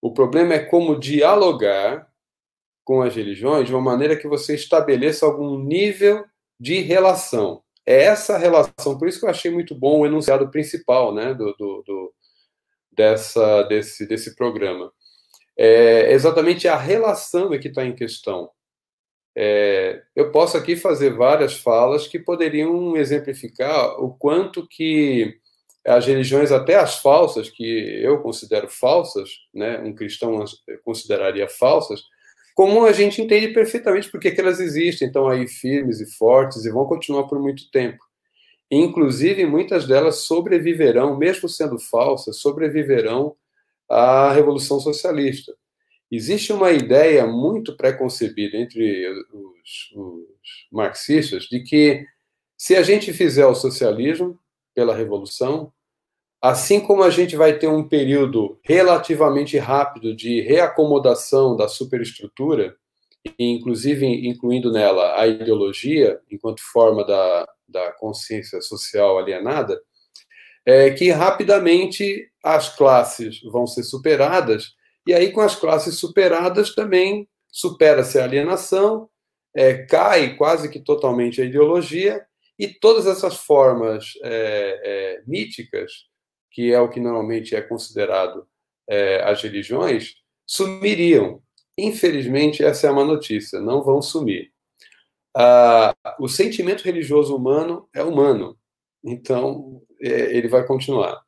O 0.00 0.12
problema 0.12 0.54
é 0.54 0.60
como 0.60 0.98
dialogar 0.98 2.07
com 2.88 3.02
as 3.02 3.14
religiões 3.14 3.66
de 3.66 3.74
uma 3.74 3.82
maneira 3.82 4.16
que 4.16 4.26
você 4.26 4.54
estabeleça 4.54 5.26
algum 5.26 5.58
nível 5.58 6.24
de 6.58 6.80
relação. 6.80 7.62
É 7.84 8.04
essa 8.04 8.38
relação, 8.38 8.96
por 8.96 9.06
isso 9.06 9.20
que 9.20 9.26
eu 9.26 9.30
achei 9.30 9.50
muito 9.50 9.74
bom 9.74 10.00
o 10.00 10.06
enunciado 10.06 10.50
principal 10.50 11.12
né, 11.12 11.34
do, 11.34 11.52
do, 11.52 11.82
do 11.86 12.14
dessa, 12.90 13.62
desse, 13.64 14.08
desse 14.08 14.34
programa. 14.34 14.90
É 15.54 16.10
exatamente 16.14 16.66
a 16.66 16.78
relação 16.78 17.52
é 17.52 17.58
que 17.58 17.68
está 17.68 17.84
em 17.84 17.94
questão. 17.94 18.48
É, 19.36 20.02
eu 20.16 20.32
posso 20.32 20.56
aqui 20.56 20.74
fazer 20.74 21.10
várias 21.10 21.58
falas 21.58 22.08
que 22.08 22.18
poderiam 22.18 22.96
exemplificar 22.96 24.02
o 24.02 24.14
quanto 24.14 24.66
que 24.66 25.38
as 25.86 26.06
religiões, 26.06 26.50
até 26.50 26.76
as 26.76 26.96
falsas, 27.00 27.50
que 27.50 28.02
eu 28.02 28.22
considero 28.22 28.66
falsas, 28.66 29.28
né, 29.52 29.78
um 29.80 29.94
cristão 29.94 30.42
consideraria 30.82 31.46
falsas, 31.46 32.02
como 32.58 32.84
a 32.84 32.92
gente 32.92 33.22
entende 33.22 33.54
perfeitamente 33.54 34.10
porque 34.10 34.32
que 34.32 34.40
elas 34.40 34.58
existem, 34.58 35.06
estão 35.06 35.28
aí 35.28 35.46
firmes 35.46 36.00
e 36.00 36.06
fortes 36.10 36.64
e 36.64 36.70
vão 36.72 36.86
continuar 36.86 37.28
por 37.28 37.38
muito 37.38 37.70
tempo. 37.70 38.04
Inclusive, 38.68 39.46
muitas 39.46 39.86
delas 39.86 40.22
sobreviverão, 40.22 41.16
mesmo 41.16 41.48
sendo 41.48 41.78
falsas, 41.78 42.40
sobreviverão 42.40 43.36
à 43.88 44.32
Revolução 44.32 44.80
Socialista. 44.80 45.54
Existe 46.10 46.52
uma 46.52 46.72
ideia 46.72 47.24
muito 47.28 47.76
preconcebida 47.76 48.56
entre 48.56 49.08
os, 49.32 49.92
os 49.94 50.66
marxistas 50.72 51.44
de 51.44 51.60
que 51.62 52.04
se 52.56 52.74
a 52.74 52.82
gente 52.82 53.12
fizer 53.12 53.46
o 53.46 53.54
socialismo 53.54 54.36
pela 54.74 54.96
Revolução, 54.96 55.72
Assim 56.40 56.80
como 56.80 57.02
a 57.02 57.10
gente 57.10 57.34
vai 57.34 57.58
ter 57.58 57.66
um 57.66 57.88
período 57.88 58.60
relativamente 58.62 59.58
rápido 59.58 60.14
de 60.14 60.40
reacomodação 60.42 61.56
da 61.56 61.66
superestrutura, 61.66 62.76
inclusive 63.36 64.06
incluindo 64.06 64.70
nela 64.70 65.20
a 65.20 65.26
ideologia, 65.26 66.20
enquanto 66.30 66.60
forma 66.60 67.04
da, 67.04 67.48
da 67.68 67.92
consciência 67.92 68.60
social 68.60 69.18
alienada, 69.18 69.80
é 70.64 70.90
que 70.90 71.10
rapidamente 71.10 72.30
as 72.44 72.68
classes 72.68 73.42
vão 73.42 73.66
ser 73.66 73.82
superadas, 73.82 74.74
e 75.06 75.12
aí 75.12 75.32
com 75.32 75.40
as 75.40 75.56
classes 75.56 75.98
superadas 75.98 76.72
também 76.72 77.28
supera-se 77.50 78.16
a 78.16 78.24
alienação, 78.24 79.08
é, 79.56 79.78
cai 79.86 80.36
quase 80.36 80.70
que 80.70 80.78
totalmente 80.78 81.42
a 81.42 81.44
ideologia, 81.44 82.24
e 82.56 82.68
todas 82.68 83.06
essas 83.06 83.36
formas 83.36 84.12
é, 84.22 84.80
é, 84.84 85.22
míticas 85.26 86.06
que 86.50 86.72
é 86.72 86.80
o 86.80 86.88
que 86.88 87.00
normalmente 87.00 87.54
é 87.54 87.60
considerado 87.60 88.46
é, 88.88 89.22
as 89.22 89.42
religiões, 89.42 90.14
sumiriam. 90.46 91.42
Infelizmente, 91.76 92.64
essa 92.64 92.86
é 92.86 92.90
uma 92.90 93.04
notícia, 93.04 93.60
não 93.60 93.82
vão 93.82 94.00
sumir. 94.02 94.50
Ah, 95.36 95.94
o 96.18 96.28
sentimento 96.28 96.82
religioso 96.82 97.36
humano 97.36 97.88
é 97.94 98.02
humano, 98.02 98.56
então 99.04 99.80
é, 100.00 100.36
ele 100.36 100.48
vai 100.48 100.66
continuar. 100.66 101.22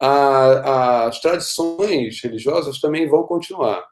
Ah, 0.00 1.06
as 1.06 1.20
tradições 1.20 2.20
religiosas 2.22 2.80
também 2.80 3.08
vão 3.08 3.24
continuar. 3.24 3.86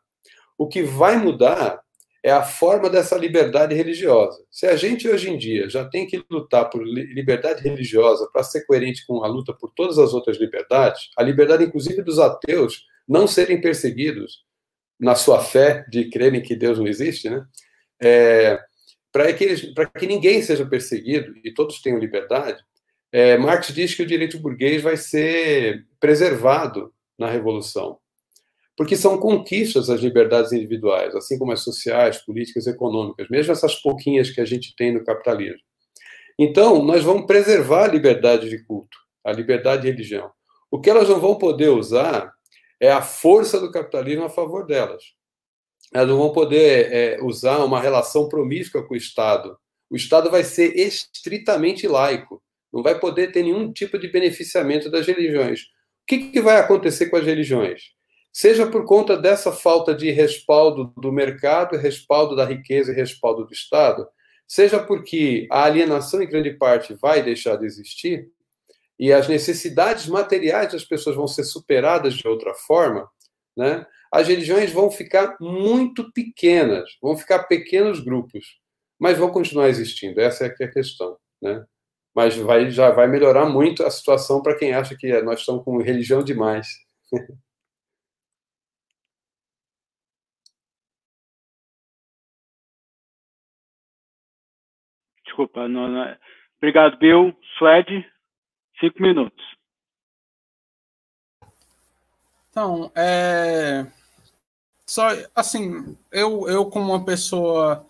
O 0.59 0.67
que 0.67 0.83
vai 0.83 1.17
mudar 1.17 1.84
é 2.25 2.31
a 2.31 2.43
forma 2.43 2.89
dessa 2.89 3.19
liberdade 3.19 3.75
religiosa. 3.75 4.43
Se 4.51 4.67
a 4.67 4.75
gente 4.77 5.07
hoje 5.07 5.29
em 5.29 5.37
dia 5.37 5.69
já 5.69 5.85
tem 5.85 6.07
que 6.07 6.25
lutar 6.31 6.71
por 6.71 6.83
liberdade 6.83 7.63
religiosa 7.63 8.27
para 8.33 8.43
ser 8.43 8.65
coerente 8.65 9.07
com 9.07 9.23
a 9.23 9.29
luta 9.29 9.53
por 9.53 9.71
todas 9.75 9.99
as 9.99 10.15
outras 10.15 10.39
liberdades, 10.39 11.11
a 11.19 11.23
liberdade 11.23 11.65
inclusive 11.65 12.01
dos 12.01 12.19
ateus 12.19 12.87
não 13.07 13.27
serem 13.27 13.61
perseguidos 13.61 14.43
na 14.99 15.15
sua 15.15 15.39
fé 15.39 15.85
de 15.91 16.09
crerem 16.09 16.41
que 16.41 16.57
Deus 16.57 16.79
não 16.79 16.87
existe, 16.87 17.29
né? 17.29 17.45
É, 18.03 18.59
para 19.13 19.31
que, 19.35 19.75
que 19.99 20.07
ninguém 20.07 20.41
seja 20.41 20.65
perseguido 20.65 21.35
e 21.45 21.53
todos 21.53 21.83
tenham 21.83 21.99
liberdade, 21.99 22.59
é, 23.13 23.37
Marx 23.37 23.69
diz 23.69 23.95
que 23.95 24.03
o 24.03 24.07
direito 24.07 24.41
burguês 24.41 24.83
vai 24.83 24.97
ser 24.97 25.87
preservado 26.01 26.91
na 27.19 27.29
Revolução 27.31 27.99
porque 28.77 28.97
são 28.97 29.19
conquistas 29.19 29.89
as 29.89 30.01
liberdades 30.01 30.53
individuais, 30.53 31.15
assim 31.15 31.39
como 31.39 31.53
as 31.53 31.61
sociais, 31.61 32.19
políticas, 32.19 32.67
econômicas, 32.67 33.29
mesmo 33.29 33.53
essas 33.53 33.77
pouquinhas 33.77 34.31
que 34.31 34.41
a 34.41 34.45
gente 34.45 34.75
tem 34.77 34.93
no 34.93 35.05
capitalismo. 35.05 35.61
Então, 36.39 36.83
nós 36.83 37.05
vamos 37.05 37.27
preservar 37.27 37.85
a 37.85 37.93
liberdade 37.93 38.49
de 38.49 38.65
culto, 38.65 38.99
a 39.25 39.33
liberdade 39.33 39.83
de 39.83 39.91
religião. 39.91 40.31
O 40.71 40.81
que 40.81 40.91
elas 40.91 41.09
não 41.09 41.21
vão 41.21 41.37
poder 41.37 41.69
usar 41.69 42.33
é 42.81 42.91
a 42.91 43.01
força 43.01 43.61
do 43.61 43.71
capitalismo 43.71 44.25
a 44.25 44.29
favor 44.29 44.67
delas. 44.67 45.03
Elas 45.93 46.09
não 46.09 46.19
vão 46.19 46.33
poder 46.33 46.93
é, 46.93 47.23
usar 47.23 47.59
uma 47.65 47.81
relação 47.81 48.29
promíscua 48.29 48.85
com 48.85 48.95
o 48.95 48.97
Estado. 48.97 49.57
O 49.89 49.95
Estado 49.95 50.29
vai 50.29 50.43
ser 50.43 50.77
estritamente 50.77 51.87
laico, 51.87 52.43
não 52.73 52.83
vai 52.83 52.99
poder 52.99 53.31
ter 53.31 53.45
nenhum 53.45 53.73
tipo 53.73 53.97
de 53.97 54.09
beneficiamento 54.09 54.91
das 54.91 55.07
religiões. 55.07 55.61
O 55.61 56.07
que, 56.09 56.33
que 56.33 56.41
vai 56.41 56.57
acontecer 56.57 57.07
com 57.07 57.17
as 57.17 57.25
religiões? 57.25 57.95
Seja 58.35 58.67
por 58.67 58.85
conta 58.85 59.17
dessa 59.17 59.53
falta 59.53 59.95
de 59.95 60.11
respaldo 60.11 60.93
do 60.97 61.13
mercado, 61.13 61.77
respaldo 61.77 62.35
da 62.35 62.45
riqueza 62.45 62.91
e 62.91 62.95
respaldo 62.95 63.45
do 63.45 63.53
Estado, 63.53 64.09
seja 64.45 64.83
porque 64.83 65.47
a 65.53 65.63
alienação 65.63 66.21
em 66.21 66.29
grande 66.29 66.51
parte 66.51 66.95
vai 66.95 67.23
deixar 67.23 67.55
de 67.55 67.65
existir 67.65 68.29
e 68.99 69.13
as 69.13 69.29
necessidades 69.29 70.09
materiais 70.09 70.73
das 70.73 70.85
pessoas 70.85 71.15
vão 71.15 71.29
ser 71.29 71.45
superadas 71.45 72.15
de 72.15 72.27
outra 72.27 72.53
forma, 72.55 73.09
né? 73.57 73.87
As 74.11 74.27
religiões 74.27 74.73
vão 74.73 74.91
ficar 74.91 75.37
muito 75.41 76.13
pequenas, 76.13 76.91
vão 77.01 77.17
ficar 77.17 77.45
pequenos 77.45 78.01
grupos, 78.01 78.59
mas 78.99 79.17
vão 79.17 79.31
continuar 79.31 79.69
existindo. 79.69 80.21
Essa 80.21 80.47
é, 80.47 80.55
é 80.61 80.65
a 80.65 80.71
questão, 80.71 81.17
né? 81.41 81.65
Mas 82.13 82.37
vai, 82.37 82.69
já 82.71 82.91
vai 82.91 83.07
melhorar 83.07 83.47
muito 83.47 83.85
a 83.85 83.91
situação 83.91 84.43
para 84.43 84.57
quem 84.57 84.73
acha 84.73 84.97
que 84.97 85.21
nós 85.23 85.41
estamos 85.41 85.65
com 85.65 85.79
religião 85.79 86.23
demais. 86.23 86.67
Desculpa. 95.35 95.67
Não, 95.67 95.89
não 95.89 96.05
é. 96.05 96.17
Obrigado, 96.59 96.97
Bill. 96.97 97.37
Suede, 97.59 98.07
cinco 98.79 99.03
minutos. 99.03 99.45
Então, 102.51 102.93
é... 102.95 103.85
Só, 104.87 105.09
assim, 105.35 105.97
eu, 106.13 106.49
eu 106.49 106.67
como 106.67 106.93
uma 106.93 107.05
pessoa, 107.05 107.85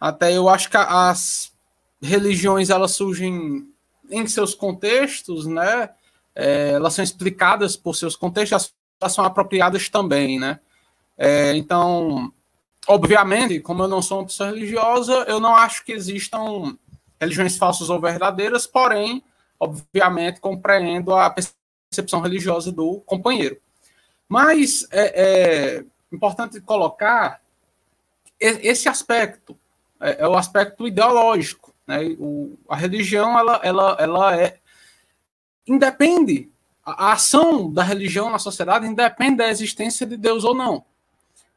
até 0.00 0.36
eu 0.36 0.48
acho 0.48 0.68
que 0.68 0.76
as 0.76 1.56
religiões, 2.02 2.70
elas 2.70 2.92
surgem 2.92 3.68
em 4.10 4.26
seus 4.26 4.54
contextos, 4.54 5.46
né? 5.46 5.90
É, 6.34 6.70
elas 6.70 6.94
são 6.94 7.04
explicadas 7.04 7.76
por 7.76 7.94
seus 7.94 8.16
contextos, 8.16 8.74
elas 9.00 9.12
são 9.12 9.24
apropriadas 9.24 9.88
também, 9.88 10.40
né? 10.40 10.58
É, 11.16 11.54
então, 11.54 12.32
obviamente, 12.86 13.60
como 13.60 13.82
eu 13.82 13.88
não 13.88 14.02
sou 14.02 14.18
uma 14.18 14.26
pessoa 14.26 14.50
religiosa, 14.50 15.24
eu 15.28 15.40
não 15.40 15.54
acho 15.54 15.84
que 15.84 15.92
existam 15.92 16.76
religiões 17.20 17.56
falsas 17.56 17.90
ou 17.90 18.00
verdadeiras, 18.00 18.66
porém, 18.66 19.22
obviamente, 19.58 20.40
compreendo 20.40 21.14
a 21.14 21.30
percepção 21.30 22.20
religiosa 22.20 22.72
do 22.72 23.00
companheiro. 23.00 23.58
Mas 24.28 24.86
é, 24.90 25.78
é 25.80 25.84
importante 26.12 26.60
colocar 26.60 27.40
esse 28.38 28.88
aspecto, 28.88 29.56
é, 30.00 30.22
é 30.22 30.28
o 30.28 30.34
aspecto 30.34 30.86
ideológico. 30.86 31.74
Né? 31.86 32.16
O, 32.18 32.56
a 32.68 32.76
religião, 32.76 33.38
ela, 33.38 33.60
ela, 33.62 33.96
ela 34.00 34.36
é 34.40 34.58
independe, 35.66 36.50
a, 36.84 37.08
a 37.08 37.12
ação 37.12 37.70
da 37.70 37.82
religião 37.82 38.30
na 38.30 38.38
sociedade 38.38 38.86
independe 38.86 39.36
da 39.36 39.48
existência 39.48 40.06
de 40.06 40.16
Deus 40.16 40.44
ou 40.44 40.54
não, 40.54 40.84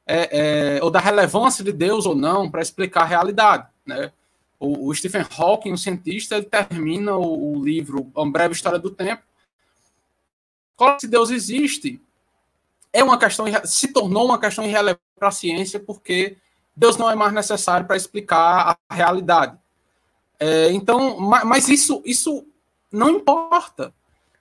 é, 0.05 0.77
é, 0.77 0.83
ou 0.83 0.91
da 0.91 0.99
relevância 0.99 1.63
de 1.63 1.71
Deus 1.71 2.05
ou 2.05 2.15
não 2.15 2.49
para 2.49 2.61
explicar 2.61 3.01
a 3.01 3.07
realidade. 3.07 3.67
Né? 3.85 4.11
O, 4.59 4.87
o, 4.87 4.95
Stephen 4.95 5.25
Hawking, 5.37 5.73
um 5.73 5.77
cientista, 5.77 6.35
ele 6.35 6.45
termina 6.45 7.15
o, 7.15 7.53
o 7.53 7.63
livro 7.63 8.11
Uma 8.15 8.31
Breve 8.31 8.53
História 8.53 8.79
do 8.79 8.89
Tempo. 8.89 9.23
Se 10.99 11.07
Deus 11.07 11.29
existe, 11.29 12.01
é 12.91 13.03
uma 13.03 13.17
questão, 13.17 13.45
se 13.63 13.87
tornou 13.87 14.25
uma 14.25 14.39
questão 14.39 14.65
irrelevante 14.65 15.01
para 15.17 15.29
a 15.29 15.31
ciência, 15.31 15.79
porque 15.79 16.37
Deus 16.75 16.97
não 16.97 17.09
é 17.09 17.15
mais 17.15 17.31
necessário 17.31 17.87
para 17.87 17.95
explicar 17.95 18.77
a 18.89 18.93
realidade. 18.93 19.57
É, 20.39 20.71
então, 20.71 21.19
mas 21.19 21.69
isso, 21.69 22.01
isso 22.05 22.45
não 22.91 23.09
importa, 23.09 23.93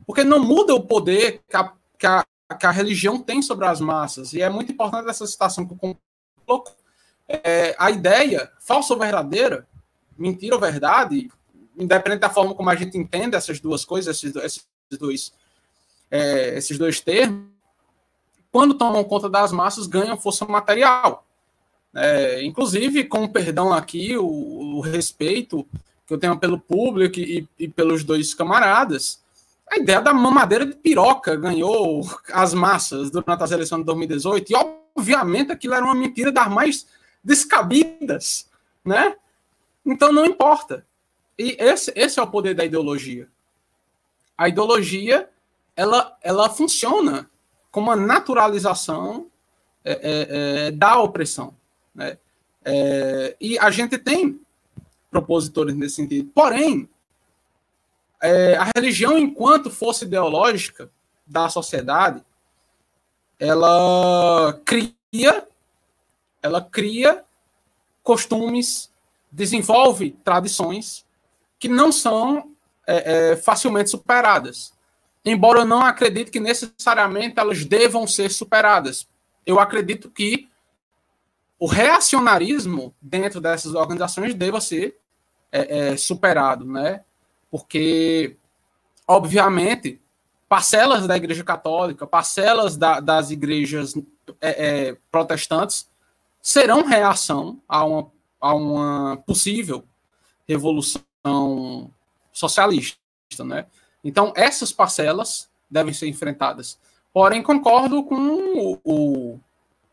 porque 0.07 0.25
não 0.25 0.41
muda 0.41 0.75
o 0.75 0.83
poder 0.83 1.43
que 1.49 1.57
a, 1.57 1.73
que 1.99 2.07
a, 2.07 2.27
que 2.55 2.67
a 2.67 2.71
religião 2.71 3.19
tem 3.19 3.43
sobre 3.43 3.67
as 3.67 3.81
massas. 3.81 4.33
E 4.33 4.41
é 4.41 4.49
muito 4.49 4.73
importante 4.73 5.09
essa 5.09 5.27
citação 5.27 5.67
que 5.67 5.75
eu 5.75 5.99
coloco. 6.47 6.75
É, 7.29 7.75
a 7.79 7.91
ideia, 7.91 8.51
falsa 8.61 8.93
ou 8.93 8.99
verdadeira, 8.99 9.67
mentira 10.19 10.55
ou 10.55 10.61
verdade, 10.61 11.31
independente 11.77 12.21
da 12.21 12.31
forma 12.31 12.55
como 12.55 12.69
a 12.69 12.75
gente 12.75 12.99
entende 12.99 13.37
essas 13.37 13.61
duas 13.61 13.85
coisas, 13.85 14.17
esses, 14.17 14.35
esses 14.37 14.67
dois, 14.99 15.33
é, 16.11 16.57
esses 16.57 16.77
dois 16.77 17.01
termos, 17.01 17.53
quando 18.51 18.75
tomam 18.75 19.03
conta 19.03 19.31
das 19.31 19.51
massas, 19.51 19.87
ganham 19.87 20.21
força 20.21 20.45
material. 20.45 21.27
É, 21.95 22.43
inclusive, 22.45 23.05
com 23.05 23.27
perdão 23.27 23.73
aqui, 23.73 24.17
o, 24.17 24.27
o, 24.77 24.81
respeito 24.81 25.67
que 26.07 26.13
eu 26.13 26.19
tenho 26.19 26.39
pelo 26.39 26.59
público 26.59 27.19
e, 27.19 27.49
e, 27.59 27.69
pelos 27.69 28.05
dois 28.05 28.35
camaradas, 28.35 29.22
a 29.73 29.79
ideia 29.79 30.03
da 30.03 30.13
mamadeira 30.13 30.67
de 30.67 30.75
piroca 30.75 31.35
ganhou 31.35 32.07
as 32.31 32.53
massas 32.53 33.11
durante 33.11 33.43
as 33.43 33.51
eleições 33.51 33.79
de 33.81 33.87
2018, 33.87 34.53
e 34.53 34.55
obviamente 34.55 35.51
aquilo 35.51 35.73
era 35.73 35.85
uma 35.85 35.95
mentira 35.95 36.31
das 36.31 36.49
mais 36.49 36.87
descabidas, 37.25 38.51
né? 38.85 39.17
Então 39.85 40.13
não 40.13 40.27
importa. 40.27 40.87
E 41.39 41.57
esse, 41.59 41.91
esse 41.97 42.21
é 42.21 42.23
o 42.23 42.27
poder 42.27 42.55
da 42.55 42.65
ideologia. 42.67 43.29
A 44.37 44.49
ideologia, 44.49 45.29
ela, 45.75 46.17
ela 46.23 46.51
funciona 46.51 47.31
como 47.71 47.87
uma 47.87 47.97
naturalização 47.97 49.29
é, 49.83 49.93
é, 49.93 50.67
é 50.67 50.71
da 50.71 51.01
opressão. 51.01 51.55
Né? 51.95 52.19
É, 52.63 53.37
e 53.41 53.59
a 53.59 53.71
gente 53.71 53.97
tem 53.97 54.39
propositores 55.11 55.75
nesse 55.75 55.97
sentido. 55.97 56.31
Porém, 56.35 56.89
é, 58.23 58.57
a 58.57 58.71
religião, 58.77 59.19
enquanto 59.19 59.69
força 59.69 60.05
ideológica 60.05 60.89
da 61.27 61.49
sociedade, 61.49 62.23
ela 63.39 64.61
cria, 64.65 65.49
ela 66.41 66.63
cria 66.63 67.25
costumes, 68.03 68.93
desenvolve 69.31 70.13
tradições 70.25 71.05
que 71.59 71.69
não 71.69 71.91
são 71.91 72.53
é, 72.87 73.33
é, 73.33 73.37
facilmente 73.37 73.91
superadas. 73.91 74.73
Embora 75.25 75.61
eu 75.61 75.67
não 75.67 75.83
acredite 75.83 76.31
que 76.31 76.41
necessariamente 76.41 77.39
elas 77.39 77.65
devam 77.65 78.07
ser 78.07 78.31
superadas. 78.31 79.09
Eu 79.45 79.59
acredito 79.59 80.11
que 80.11 80.49
o 81.59 81.67
reacionarismo 81.67 82.95
dentro 83.01 83.41
dessas 83.41 83.75
organizações 83.75 84.35
deva 84.35 84.61
ser 84.61 84.97
é, 85.51 85.93
é, 85.93 85.97
superado, 85.97 86.65
né? 86.65 87.05
Porque, 87.53 88.37
obviamente, 89.07 90.01
parcelas 90.49 91.07
da 91.07 91.17
Igreja 91.17 91.45
Católica, 91.45 92.05
parcelas 92.05 92.77
da, 92.77 92.99
das 92.99 93.31
igrejas 93.31 93.95
é, 94.41 94.89
é 94.89 94.97
protestantes 95.11 95.89
serão 96.41 96.83
reação 96.85 97.61
a 97.69 97.85
uma, 97.85 98.11
a 98.41 98.55
uma 98.55 99.17
possível 99.19 99.85
revolução 100.49 101.91
socialista, 102.33 102.99
né? 103.45 103.67
Então, 104.03 104.33
essas 104.35 104.73
parcelas 104.73 105.49
devem 105.71 105.95
ser 105.95 106.09
enfrentadas. 106.09 106.77
Porém, 107.13 107.41
concordo 107.41 108.03
com 108.03 108.17
o, 108.17 108.81
o 108.83 109.41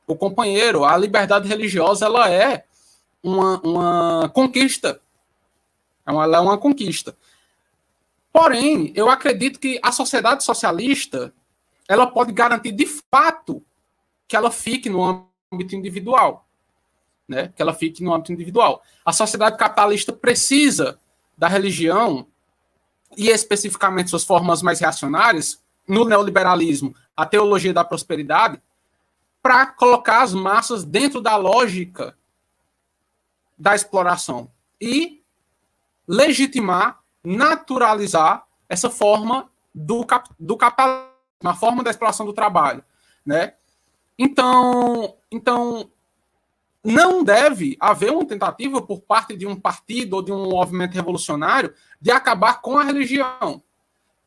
o 0.09 0.15
companheiro, 0.15 0.83
a 0.83 0.97
liberdade 0.97 1.47
religiosa 1.47 2.07
ela 2.07 2.27
é 2.27 2.65
uma, 3.21 3.61
uma 3.61 4.29
conquista. 4.29 4.99
Ela 6.03 6.37
é 6.37 6.39
uma 6.39 6.57
conquista. 6.57 7.15
Porém, 8.31 8.91
eu 8.95 9.09
acredito 9.09 9.59
que 9.59 9.79
a 9.83 9.91
sociedade 9.91 10.43
socialista 10.43 11.33
ela 11.87 12.05
pode 12.05 12.31
garantir 12.31 12.71
de 12.71 12.85
fato 12.85 13.63
que 14.27 14.35
ela 14.35 14.51
fique 14.51 14.89
no 14.89 15.27
âmbito 15.51 15.75
individual. 15.75 16.47
Né? 17.27 17.51
Que 17.55 17.61
ela 17.61 17.73
fique 17.73 18.03
no 18.03 18.13
âmbito 18.13 18.31
individual. 18.31 18.83
A 19.03 19.11
sociedade 19.11 19.57
capitalista 19.57 20.13
precisa 20.13 20.99
da 21.37 21.47
religião 21.47 22.27
e 23.17 23.29
especificamente 23.29 24.09
suas 24.09 24.23
formas 24.23 24.61
mais 24.61 24.79
reacionárias, 24.79 25.63
no 25.87 26.05
neoliberalismo, 26.05 26.95
a 27.17 27.25
teologia 27.25 27.73
da 27.73 27.83
prosperidade, 27.83 28.61
para 29.41 29.65
colocar 29.65 30.21
as 30.21 30.33
massas 30.33 30.83
dentro 30.83 31.19
da 31.19 31.35
lógica 31.35 32.15
da 33.57 33.73
exploração 33.73 34.51
e 34.79 35.23
legitimar, 36.07 36.98
naturalizar 37.23 38.45
essa 38.67 38.89
forma 38.89 39.49
do, 39.73 40.05
cap, 40.05 40.29
do 40.39 40.57
capitalismo, 40.57 41.09
uma 41.41 41.55
forma 41.55 41.83
da 41.83 41.89
exploração 41.89 42.25
do 42.25 42.33
trabalho, 42.33 42.83
né? 43.25 43.53
Então, 44.17 45.15
então 45.31 45.89
não 46.83 47.23
deve 47.23 47.77
haver 47.79 48.11
uma 48.11 48.25
tentativa 48.25 48.81
por 48.81 49.01
parte 49.01 49.35
de 49.35 49.45
um 49.45 49.55
partido 49.55 50.15
ou 50.15 50.21
de 50.21 50.31
um 50.31 50.49
movimento 50.49 50.93
revolucionário 50.93 51.73
de 52.01 52.11
acabar 52.11 52.61
com 52.61 52.77
a 52.77 52.83
religião, 52.83 53.61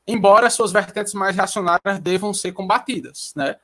embora 0.06 0.50
suas 0.50 0.72
vertentes 0.72 1.14
mais 1.14 1.36
reacionárias 1.36 1.98
devam 2.00 2.32
ser 2.32 2.52
combatidas, 2.52 3.32
né? 3.36 3.56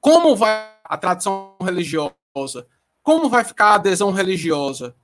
Como 0.00 0.36
vai 0.36 0.70
a 0.84 0.98
tradição 0.98 1.56
religiosa? 1.62 2.66
Como 3.02 3.28
vai 3.28 3.44
ficar 3.44 3.68
a 3.68 3.74
adesão 3.76 4.10
religiosa? 4.10 4.94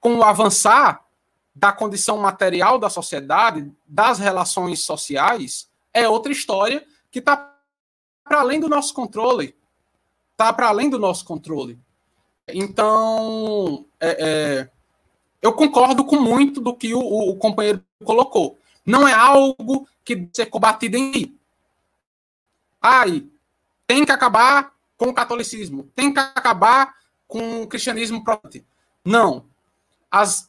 Com 0.00 0.16
o 0.16 0.24
avançar 0.24 1.04
da 1.58 1.72
condição 1.72 2.16
material 2.18 2.78
da 2.78 2.88
sociedade, 2.88 3.68
das 3.84 4.20
relações 4.20 4.84
sociais, 4.84 5.68
é 5.92 6.08
outra 6.08 6.30
história 6.30 6.86
que 7.10 7.18
está 7.18 7.52
para 8.22 8.40
além 8.40 8.60
do 8.60 8.68
nosso 8.68 8.94
controle. 8.94 9.56
Está 10.32 10.52
para 10.52 10.68
além 10.68 10.88
do 10.88 11.00
nosso 11.00 11.24
controle. 11.24 11.76
Então, 12.46 13.84
é, 13.98 14.26
é, 14.60 14.70
eu 15.42 15.52
concordo 15.52 16.04
com 16.04 16.20
muito 16.20 16.60
do 16.60 16.76
que 16.76 16.94
o, 16.94 17.00
o, 17.00 17.36
companheiro 17.36 17.84
colocou. 18.04 18.56
Não 18.86 19.06
é 19.06 19.12
algo 19.12 19.88
que 20.04 20.14
deve 20.14 20.30
ser 20.32 20.46
combatido 20.46 20.96
em 20.96 21.12
si. 21.12 21.38
Ai, 22.80 23.26
tem 23.84 24.04
que 24.04 24.12
acabar 24.12 24.72
com 24.96 25.06
o 25.06 25.14
catolicismo, 25.14 25.90
tem 25.96 26.14
que 26.14 26.20
acabar 26.20 26.94
com 27.26 27.62
o 27.62 27.66
cristianismo 27.66 28.22
protestante. 28.22 28.64
Não. 29.04 29.44
As 30.08 30.47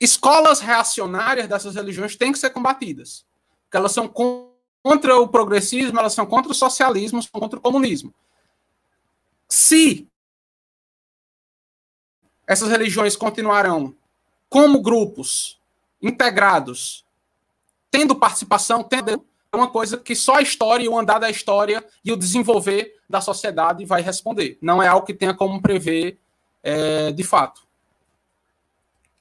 escolas 0.00 0.60
reacionárias 0.60 1.48
dessas 1.48 1.74
religiões 1.74 2.16
têm 2.16 2.32
que 2.32 2.38
ser 2.38 2.50
combatidas. 2.50 3.24
Porque 3.64 3.76
elas 3.76 3.92
são 3.92 4.08
contra 4.08 5.16
o 5.18 5.28
progressismo, 5.28 5.98
elas 5.98 6.12
são 6.12 6.26
contra 6.26 6.50
o 6.50 6.54
socialismo, 6.54 7.22
são 7.22 7.40
contra 7.40 7.58
o 7.58 7.62
comunismo. 7.62 8.14
Se 9.48 10.08
essas 12.46 12.68
religiões 12.68 13.16
continuarão 13.16 13.94
como 14.48 14.80
grupos 14.80 15.60
integrados, 16.00 17.04
tendo 17.90 18.14
participação, 18.14 18.84
tendo 18.84 19.24
é 19.52 19.56
uma 19.56 19.70
coisa 19.70 19.96
que 19.96 20.14
só 20.14 20.36
a 20.36 20.42
história 20.42 20.84
e 20.84 20.88
o 20.88 20.98
andar 20.98 21.18
da 21.18 21.30
história 21.30 21.84
e 22.04 22.12
o 22.12 22.16
desenvolver 22.16 22.94
da 23.08 23.20
sociedade 23.20 23.84
vai 23.84 24.02
responder. 24.02 24.58
Não 24.60 24.82
é 24.82 24.88
algo 24.88 25.06
que 25.06 25.14
tenha 25.14 25.34
como 25.34 25.62
prever 25.62 26.18
é, 26.62 27.10
de 27.12 27.24
fato. 27.24 27.65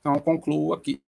Então, 0.05 0.19
concluo 0.19 0.71
aqui. 0.71 1.01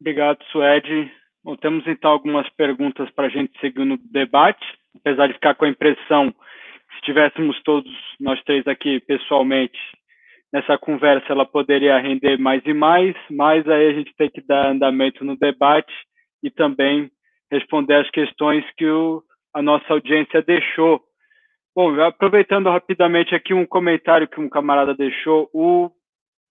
Obrigado, 0.00 0.42
Suede. 0.44 1.12
Bom, 1.44 1.54
temos 1.56 1.86
então 1.86 2.12
algumas 2.12 2.48
perguntas 2.54 3.10
para 3.10 3.26
a 3.26 3.28
gente 3.28 3.60
seguir 3.60 3.84
no 3.84 3.98
debate, 3.98 4.64
apesar 4.96 5.26
de 5.26 5.34
ficar 5.34 5.54
com 5.54 5.66
a 5.66 5.68
impressão, 5.68 6.30
se 6.30 6.96
estivéssemos 6.96 7.62
todos 7.62 7.92
nós 8.18 8.42
três 8.44 8.66
aqui 8.66 9.00
pessoalmente, 9.00 9.78
nessa 10.50 10.78
conversa 10.78 11.26
ela 11.34 11.44
poderia 11.44 11.98
render 11.98 12.38
mais 12.38 12.64
e 12.64 12.72
mais, 12.72 13.14
mas 13.30 13.68
aí 13.68 13.88
a 13.88 13.92
gente 13.92 14.14
tem 14.16 14.30
que 14.30 14.40
dar 14.40 14.70
andamento 14.70 15.26
no 15.26 15.36
debate 15.36 15.92
e 16.42 16.50
também 16.50 17.10
responder 17.52 17.96
as 17.96 18.10
questões 18.10 18.64
que 18.78 18.86
o 18.86 19.22
a 19.52 19.60
nossa 19.60 19.92
audiência 19.92 20.40
deixou. 20.42 21.02
Bom, 21.76 22.00
aproveitando 22.00 22.70
rapidamente 22.70 23.34
aqui 23.34 23.52
um 23.52 23.66
comentário 23.66 24.26
que 24.26 24.40
um 24.40 24.48
camarada 24.48 24.94
deixou, 24.94 25.50
o 25.52 25.90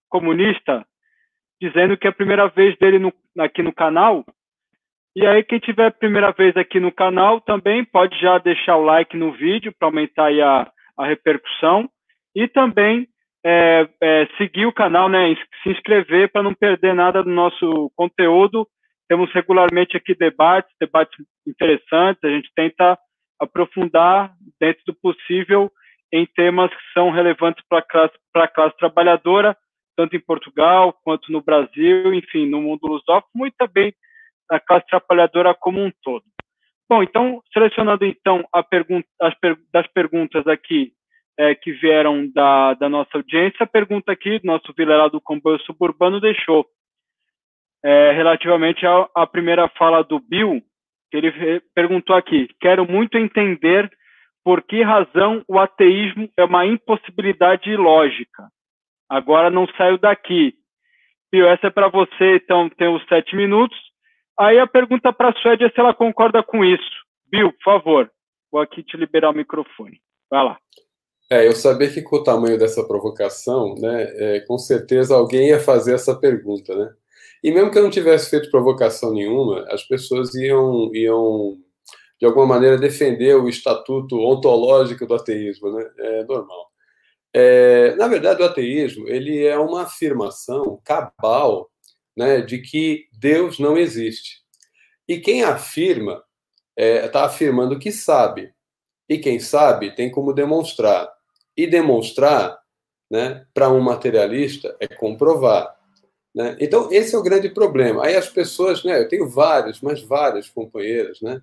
comunista 0.08 0.86
dizendo 1.60 1.96
que 1.96 2.06
é 2.06 2.10
a 2.10 2.14
primeira 2.14 2.46
vez 2.46 2.78
dele 2.78 3.00
no, 3.00 3.12
aqui 3.40 3.60
no 3.60 3.74
canal. 3.74 4.24
E 5.16 5.26
aí, 5.26 5.42
quem 5.42 5.58
tiver 5.58 5.86
a 5.86 5.90
primeira 5.90 6.30
vez 6.30 6.56
aqui 6.56 6.78
no 6.78 6.92
canal 6.92 7.40
também 7.40 7.84
pode 7.84 8.16
já 8.20 8.38
deixar 8.38 8.76
o 8.76 8.84
like 8.84 9.16
no 9.16 9.32
vídeo 9.32 9.74
para 9.76 9.88
aumentar 9.88 10.30
a, 10.30 10.70
a 10.96 11.06
repercussão. 11.06 11.90
E 12.32 12.46
também 12.46 13.08
é, 13.44 13.88
é, 14.00 14.28
seguir 14.38 14.66
o 14.66 14.72
canal, 14.72 15.08
né, 15.08 15.34
se 15.64 15.70
inscrever 15.70 16.30
para 16.30 16.44
não 16.44 16.54
perder 16.54 16.94
nada 16.94 17.24
do 17.24 17.30
nosso 17.30 17.90
conteúdo. 17.96 18.64
Temos 19.08 19.32
regularmente 19.32 19.96
aqui 19.96 20.14
debates, 20.14 20.72
debates 20.78 21.18
interessantes. 21.44 22.22
A 22.22 22.28
gente 22.28 22.48
tenta 22.54 22.96
aprofundar 23.40 24.34
dentro 24.60 24.82
do 24.86 24.94
possível 24.94 25.70
em 26.12 26.26
temas 26.26 26.70
que 26.70 26.92
são 26.92 27.10
relevantes 27.10 27.64
para 27.68 27.78
a 27.78 27.82
classe, 27.82 28.14
classe 28.54 28.76
trabalhadora, 28.76 29.56
tanto 29.96 30.16
em 30.16 30.20
Portugal 30.20 30.92
quanto 31.04 31.30
no 31.32 31.42
Brasil, 31.42 32.14
enfim, 32.14 32.46
no 32.46 32.60
mundo 32.60 32.86
lusófono 32.86 33.46
e 33.46 33.50
também 33.52 33.92
na 34.50 34.60
classe 34.60 34.86
trabalhadora 34.86 35.54
como 35.54 35.82
um 35.82 35.90
todo. 36.02 36.24
Bom, 36.88 37.02
então, 37.02 37.42
selecionando 37.52 38.04
então 38.04 38.46
pergunta, 38.70 39.08
as 39.20 39.34
per, 39.40 39.58
das 39.72 39.86
perguntas 39.88 40.46
aqui 40.46 40.92
é, 41.38 41.54
que 41.54 41.72
vieram 41.72 42.30
da, 42.32 42.74
da, 42.74 42.88
nossa 42.88 43.10
audiência. 43.14 43.64
A 43.64 43.66
pergunta 43.66 44.12
aqui, 44.12 44.40
nosso 44.44 44.72
vilarejo 44.76 45.10
do 45.10 45.20
comboio 45.20 45.60
suburbano 45.62 46.20
deixou, 46.20 46.64
é, 47.84 48.12
relativamente 48.12 48.86
à 48.86 49.26
primeira 49.26 49.68
fala 49.68 50.02
do 50.02 50.20
Bill, 50.20 50.62
ele 51.18 51.60
perguntou 51.74 52.14
aqui: 52.14 52.48
quero 52.60 52.90
muito 52.90 53.16
entender 53.18 53.90
por 54.44 54.62
que 54.62 54.82
razão 54.82 55.42
o 55.48 55.58
ateísmo 55.58 56.28
é 56.36 56.44
uma 56.44 56.64
impossibilidade 56.66 57.74
lógica. 57.76 58.48
Agora 59.08 59.50
não 59.50 59.66
saio 59.76 59.98
daqui. 59.98 60.54
Bill, 61.32 61.48
essa 61.48 61.66
é 61.66 61.70
para 61.70 61.88
você, 61.88 62.36
então 62.36 62.68
tem 62.68 62.88
os 62.88 63.04
sete 63.08 63.34
minutos. 63.34 63.76
Aí 64.38 64.58
a 64.58 64.66
pergunta 64.66 65.12
para 65.12 65.30
a 65.30 65.32
Suede 65.34 65.64
é 65.64 65.70
se 65.70 65.80
ela 65.80 65.94
concorda 65.94 66.42
com 66.42 66.64
isso. 66.64 66.90
Bill, 67.30 67.52
por 67.52 67.62
favor, 67.64 68.10
vou 68.50 68.60
aqui 68.60 68.82
te 68.82 68.96
liberar 68.96 69.30
o 69.30 69.34
microfone. 69.34 70.00
Vai 70.30 70.44
lá. 70.44 70.58
É, 71.30 71.46
eu 71.46 71.52
sabia 71.52 71.92
que 71.92 72.02
com 72.02 72.16
o 72.16 72.22
tamanho 72.22 72.58
dessa 72.58 72.86
provocação, 72.86 73.74
né, 73.74 74.04
é, 74.16 74.40
com 74.40 74.56
certeza 74.58 75.16
alguém 75.16 75.48
ia 75.48 75.58
fazer 75.58 75.94
essa 75.94 76.14
pergunta, 76.18 76.74
né? 76.76 76.94
E 77.46 77.52
mesmo 77.52 77.70
que 77.70 77.78
eu 77.78 77.84
não 77.84 77.90
tivesse 77.90 78.28
feito 78.28 78.50
provocação 78.50 79.12
nenhuma, 79.14 79.64
as 79.70 79.84
pessoas 79.84 80.34
iam, 80.34 80.92
iam 80.92 81.56
de 82.18 82.26
alguma 82.26 82.44
maneira, 82.44 82.76
defender 82.76 83.36
o 83.36 83.48
estatuto 83.48 84.18
ontológico 84.18 85.06
do 85.06 85.14
ateísmo, 85.14 85.70
né? 85.70 85.88
É 85.96 86.24
normal. 86.24 86.66
É, 87.32 87.94
na 87.94 88.08
verdade, 88.08 88.42
o 88.42 88.44
ateísmo 88.44 89.08
ele 89.08 89.44
é 89.44 89.56
uma 89.56 89.82
afirmação 89.82 90.80
cabal 90.82 91.70
né, 92.16 92.40
de 92.40 92.58
que 92.58 93.04
Deus 93.12 93.60
não 93.60 93.78
existe. 93.78 94.42
E 95.06 95.20
quem 95.20 95.44
afirma 95.44 96.24
está 96.76 97.20
é, 97.20 97.24
afirmando 97.26 97.78
que 97.78 97.92
sabe. 97.92 98.52
E 99.08 99.18
quem 99.18 99.38
sabe 99.38 99.94
tem 99.94 100.10
como 100.10 100.32
demonstrar. 100.32 101.08
E 101.56 101.64
demonstrar, 101.64 102.58
né, 103.08 103.46
para 103.54 103.68
um 103.68 103.80
materialista, 103.80 104.76
é 104.80 104.88
comprovar. 104.88 105.75
Né? 106.36 106.56
Então, 106.60 106.92
esse 106.92 107.14
é 107.14 107.18
o 107.18 107.22
grande 107.22 107.48
problema. 107.48 108.04
Aí 108.04 108.14
as 108.14 108.28
pessoas, 108.28 108.84
né, 108.84 109.00
eu 109.00 109.08
tenho 109.08 109.28
vários, 109.28 109.80
mas 109.80 110.02
vários 110.02 110.50
companheiros, 110.50 111.22
né, 111.22 111.40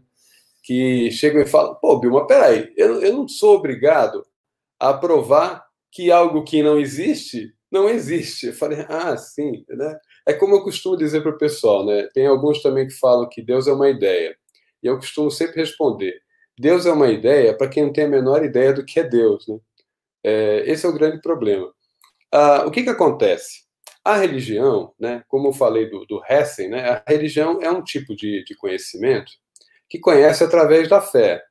que 0.64 1.10
chegam 1.12 1.42
e 1.42 1.48
falam: 1.48 1.76
pô, 1.76 2.00
Bilma, 2.00 2.28
peraí, 2.28 2.72
eu, 2.78 3.02
eu 3.02 3.14
não 3.14 3.28
sou 3.28 3.58
obrigado 3.58 4.26
a 4.80 4.94
provar 4.94 5.66
que 5.92 6.12
algo 6.12 6.44
que 6.44 6.62
não 6.62 6.80
existe 6.80 7.54
não 7.74 7.90
existe. 7.90 8.48
Eu 8.48 8.54
falei: 8.54 8.86
ah, 8.88 9.18
sim. 9.18 9.66
Né? 9.68 10.00
É 10.28 10.34
como 10.34 10.56
eu 10.56 10.64
costumo 10.64 10.96
dizer 10.96 11.22
para 11.22 11.32
o 11.32 11.38
pessoal, 11.38 11.86
né? 11.86 12.08
tem 12.14 12.28
alguns 12.28 12.62
também 12.62 12.88
que 12.88 12.94
falam 12.94 13.28
que 13.28 13.42
Deus 13.42 13.68
é 13.68 13.74
uma 13.74 13.90
ideia. 13.90 14.38
E 14.84 14.88
eu 14.88 14.98
costumo 14.98 15.32
sempre 15.32 15.60
responder: 15.62 16.22
Deus 16.58 16.86
é 16.86 16.92
uma 16.94 17.10
ideia 17.10 17.58
para 17.58 17.68
quem 17.68 17.84
não 17.84 17.94
tem 17.94 18.06
a 18.06 18.10
menor 18.10 18.46
ideia 18.46 18.72
do 18.74 18.86
que 18.86 19.00
é 19.00 19.04
Deus. 19.04 19.48
Né? 19.48 19.58
É, 20.24 20.64
esse 20.72 20.86
é 20.86 20.90
o 20.90 20.94
grande 20.94 21.20
problema. 21.22 21.74
Ah, 22.32 22.66
o 22.68 22.72
que, 22.72 22.84
que 22.84 22.90
acontece? 22.90 23.63
A 24.04 24.18
religião, 24.18 24.94
né, 25.00 25.24
como 25.28 25.48
eu 25.48 25.54
falei 25.54 25.90
do, 25.90 26.06
do 26.06 26.22
Hessen, 26.28 26.70
né, 26.70 26.90
a 26.90 27.04
religião 27.08 27.62
é 27.62 27.70
um 27.72 27.84
tipo 27.84 28.16
de, 28.16 28.44
de 28.44 28.56
conhecimento 28.56 29.32
que 29.90 30.00
conhece 30.00 30.44
através 30.44 30.90
da 30.90 31.00
fé. 31.00 31.42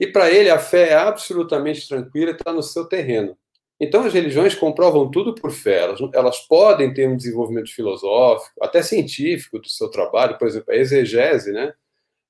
E 0.00 0.06
para 0.06 0.30
ele, 0.30 0.50
a 0.50 0.58
fé 0.58 0.90
é 0.90 0.94
absolutamente 0.94 1.86
tranquila 1.86 2.32
e 2.32 2.34
está 2.34 2.52
no 2.52 2.62
seu 2.62 2.86
terreno. 2.86 3.36
Então, 3.78 4.04
as 4.04 4.12
religiões 4.12 4.54
comprovam 4.54 5.10
tudo 5.10 5.34
por 5.34 5.50
fé. 5.50 5.80
Elas, 5.80 6.00
elas, 6.12 6.40
podem 6.46 6.92
ter 6.92 7.08
um 7.08 7.16
desenvolvimento 7.16 7.72
filosófico, 7.72 8.52
até 8.60 8.82
científico 8.82 9.58
do 9.58 9.68
seu 9.68 9.88
trabalho, 9.90 10.38
por 10.38 10.48
exemplo, 10.48 10.72
a 10.72 10.76
exegese, 10.76 11.52
né? 11.52 11.72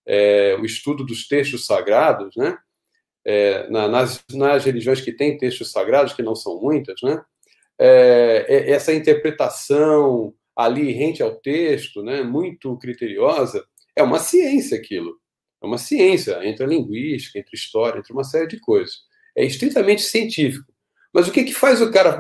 É, 0.07 0.57
o 0.61 0.65
estudo 0.65 1.05
dos 1.05 1.29
textos 1.29 1.65
sagrados, 1.65 2.35
né? 2.37 2.59
é, 3.25 3.69
na, 3.71 3.89
nas, 3.89 4.25
nas 4.33 4.65
religiões 4.65 5.01
que 5.01 5.13
têm 5.13 5.39
textos 5.39 5.71
sagrados, 5.71 6.13
que 6.13 6.23
não 6.23 6.35
são 6.35 6.61
muitas, 6.61 7.01
né? 7.03 7.23
É, 7.79 8.47
é, 8.49 8.71
essa 8.71 8.93
interpretação 8.93 10.35
ali 10.55 10.93
rente 10.93 11.23
ao 11.23 11.35
texto, 11.37 12.03
né, 12.03 12.23
muito 12.23 12.77
criteriosa, 12.79 13.65
é 13.97 14.03
uma 14.03 14.19
ciência 14.19 14.77
aquilo. 14.79 15.17
É 15.63 15.67
uma 15.67 15.79
ciência, 15.79 16.45
entre 16.45 16.65
a 16.65 16.69
linguística, 16.69 17.39
entre 17.39 17.57
história, 17.57 17.99
entre 17.99 18.13
uma 18.13 18.25
série 18.25 18.49
de 18.49 18.61
coisas. 18.61 18.95
É 19.37 19.45
estritamente 19.45 20.03
científico. 20.03 20.73
Mas 21.13 21.29
o 21.29 21.33
que, 21.33 21.45
que 21.45 21.55
faz 21.55 21.81
o 21.81 21.91
cara 21.91 22.19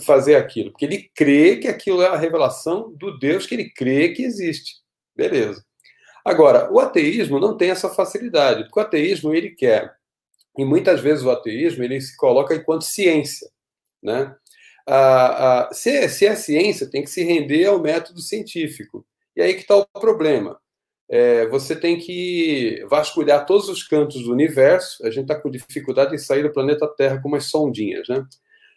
fazer 0.00 0.36
aquilo? 0.36 0.70
Porque 0.70 0.84
ele 0.84 1.10
crê 1.14 1.56
que 1.56 1.66
aquilo 1.66 2.02
é 2.02 2.08
a 2.08 2.16
revelação 2.16 2.92
do 2.94 3.18
Deus 3.18 3.46
que 3.46 3.54
ele 3.54 3.70
crê 3.70 4.10
que 4.10 4.22
existe. 4.22 4.76
Beleza. 5.16 5.64
Agora, 6.24 6.72
o 6.72 6.78
ateísmo 6.78 7.38
não 7.38 7.56
tem 7.56 7.70
essa 7.70 7.88
facilidade, 7.88 8.64
porque 8.64 8.78
o 8.78 8.82
ateísmo 8.82 9.34
ele 9.34 9.50
quer 9.50 9.94
e 10.56 10.64
muitas 10.64 11.00
vezes 11.00 11.24
o 11.24 11.30
ateísmo 11.30 11.82
ele 11.82 12.00
se 12.00 12.16
coloca 12.16 12.54
enquanto 12.54 12.84
ciência, 12.84 13.48
né? 14.02 14.34
Ah, 14.86 15.68
se, 15.72 16.08
se 16.08 16.26
é 16.26 16.34
ciência, 16.36 16.90
tem 16.90 17.02
que 17.02 17.10
se 17.10 17.22
render 17.24 17.66
ao 17.66 17.80
método 17.80 18.20
científico. 18.20 19.06
E 19.36 19.42
aí 19.42 19.54
que 19.54 19.62
está 19.62 19.76
o 19.76 19.86
problema. 19.86 20.58
É, 21.08 21.46
você 21.48 21.76
tem 21.76 21.98
que 21.98 22.84
vasculhar 22.88 23.46
todos 23.46 23.68
os 23.68 23.82
cantos 23.82 24.24
do 24.24 24.32
universo. 24.32 25.04
A 25.06 25.10
gente 25.10 25.24
está 25.24 25.40
com 25.40 25.50
dificuldade 25.50 26.14
em 26.14 26.18
sair 26.18 26.42
do 26.42 26.52
planeta 26.52 26.86
Terra 26.88 27.20
com 27.20 27.28
umas 27.28 27.46
sondinhas, 27.46 28.08
né? 28.08 28.24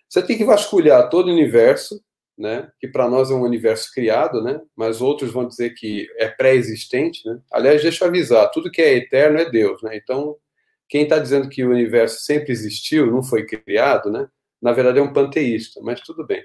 Você 0.10 0.22
tem 0.22 0.38
que 0.38 0.46
vasculhar 0.46 1.10
todo 1.10 1.28
o 1.28 1.32
universo, 1.32 2.02
né? 2.38 2.70
Que 2.80 2.88
para 2.88 3.10
nós 3.10 3.32
é 3.32 3.34
um 3.34 3.42
universo 3.42 3.92
criado, 3.94 4.42
né? 4.44 4.62
Mas 4.76 5.02
outros 5.02 5.32
vão 5.32 5.48
dizer 5.48 5.72
que 5.72 6.08
é 6.18 6.28
pré-existente, 6.28 7.26
né? 7.26 7.40
Aliás, 7.52 7.82
deixa 7.82 8.04
eu 8.06 8.10
avisar, 8.10 8.52
tudo 8.52 8.72
que 8.72 8.82
é 8.82 8.96
eterno 8.96 9.40
é 9.40 9.50
Deus, 9.50 9.82
né? 9.82 9.98
Então 9.98 10.36
quem 10.90 11.04
está 11.04 11.20
dizendo 11.20 11.50
que 11.50 11.64
o 11.66 11.72
universo 11.72 12.22
sempre 12.24 12.52
existiu, 12.52 13.12
não 13.12 13.24
foi 13.24 13.46
criado, 13.46 14.12
né? 14.12 14.28
Na 14.62 14.72
verdade 14.72 15.00
é 15.00 15.02
um 15.02 15.14
panteísta, 15.14 15.80
mas 15.84 16.02
tudo 16.02 16.26
bem. 16.26 16.44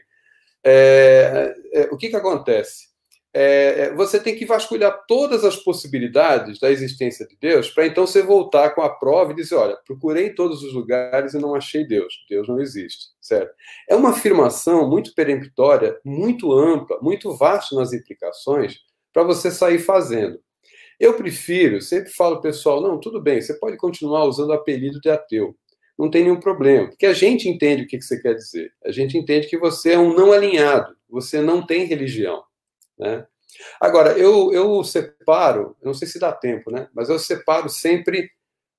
É, 0.65 1.55
é, 1.73 1.83
o 1.91 1.97
que, 1.97 2.09
que 2.09 2.17
acontece? 2.17 2.93
É, 3.35 3.87
é 3.87 3.95
você 3.95 4.21
tem 4.21 4.37
que 4.37 4.45
vasculhar 4.45 5.05
todas 5.09 5.45
as 5.45 5.57
possibilidades 5.57 6.61
da 6.61 6.71
existência 6.71 7.27
de 7.27 7.37
Deus 7.41 7.71
para 7.71 7.87
então 7.87 8.07
você 8.07 8.23
voltar 8.23 8.71
com 8.75 8.83
a 8.83 8.91
prova 8.91 9.33
e 9.33 9.37
dizer: 9.37 9.55
olha, 9.55 9.77
procurei 9.87 10.27
em 10.27 10.35
todos 10.35 10.63
os 10.63 10.75
lugares 10.75 11.35
e 11.35 11.39
não 11.39 11.55
achei 11.55 11.87
Deus. 11.87 12.15
Deus 12.29 12.47
não 12.49 12.61
existe, 12.61 13.07
certo? 13.21 13.53
É 13.89 13.97
uma 13.97 14.11
afirmação 14.11 14.89
muito 14.89 15.15
peremptória, 15.15 15.99
muito 16.05 16.53
ampla, 16.53 16.99
muito 17.01 17.35
vasta 17.37 17.75
nas 17.75 17.93
implicações 17.93 18.77
para 19.13 19.23
você 19.23 19.51
sair 19.51 19.79
fazendo. 19.79 20.39
Eu 20.99 21.15
prefiro, 21.15 21.81
sempre 21.81 22.13
falo 22.13 22.41
pessoal, 22.41 22.81
não, 22.81 23.01
tudo 23.01 23.21
bem, 23.21 23.41
você 23.41 23.55
pode 23.55 23.77
continuar 23.77 24.25
usando 24.25 24.51
o 24.51 24.53
apelido 24.53 25.01
de 25.01 25.11
ateu. 25.11 25.57
Não 25.99 26.11
tem 26.11 26.25
nenhum 26.25 26.41
problema, 26.41 26.89
porque 26.89 27.07
a 27.07 27.13
gente 27.13 27.49
entende 27.49 27.83
o 27.83 27.87
que 27.87 28.01
você 28.01 28.21
quer 28.21 28.35
dizer. 28.35 28.73
A 28.85 28.91
gente 28.91 29.17
entende 29.17 29.47
que 29.47 29.59
você 29.59 29.93
é 29.93 29.99
um 29.99 30.15
não 30.15 30.33
alinhado, 30.33 30.97
você 31.09 31.41
não 31.41 31.65
tem 31.65 31.85
religião. 31.85 32.43
Né? 32.99 33.27
Agora, 33.81 34.13
eu, 34.19 34.53
eu 34.53 34.83
separo, 34.83 35.77
não 35.83 35.93
sei 35.93 36.09
se 36.09 36.19
dá 36.19 36.33
tempo, 36.33 36.71
né? 36.71 36.89
mas 36.95 37.09
eu 37.09 37.19
separo 37.19 37.69
sempre 37.69 38.31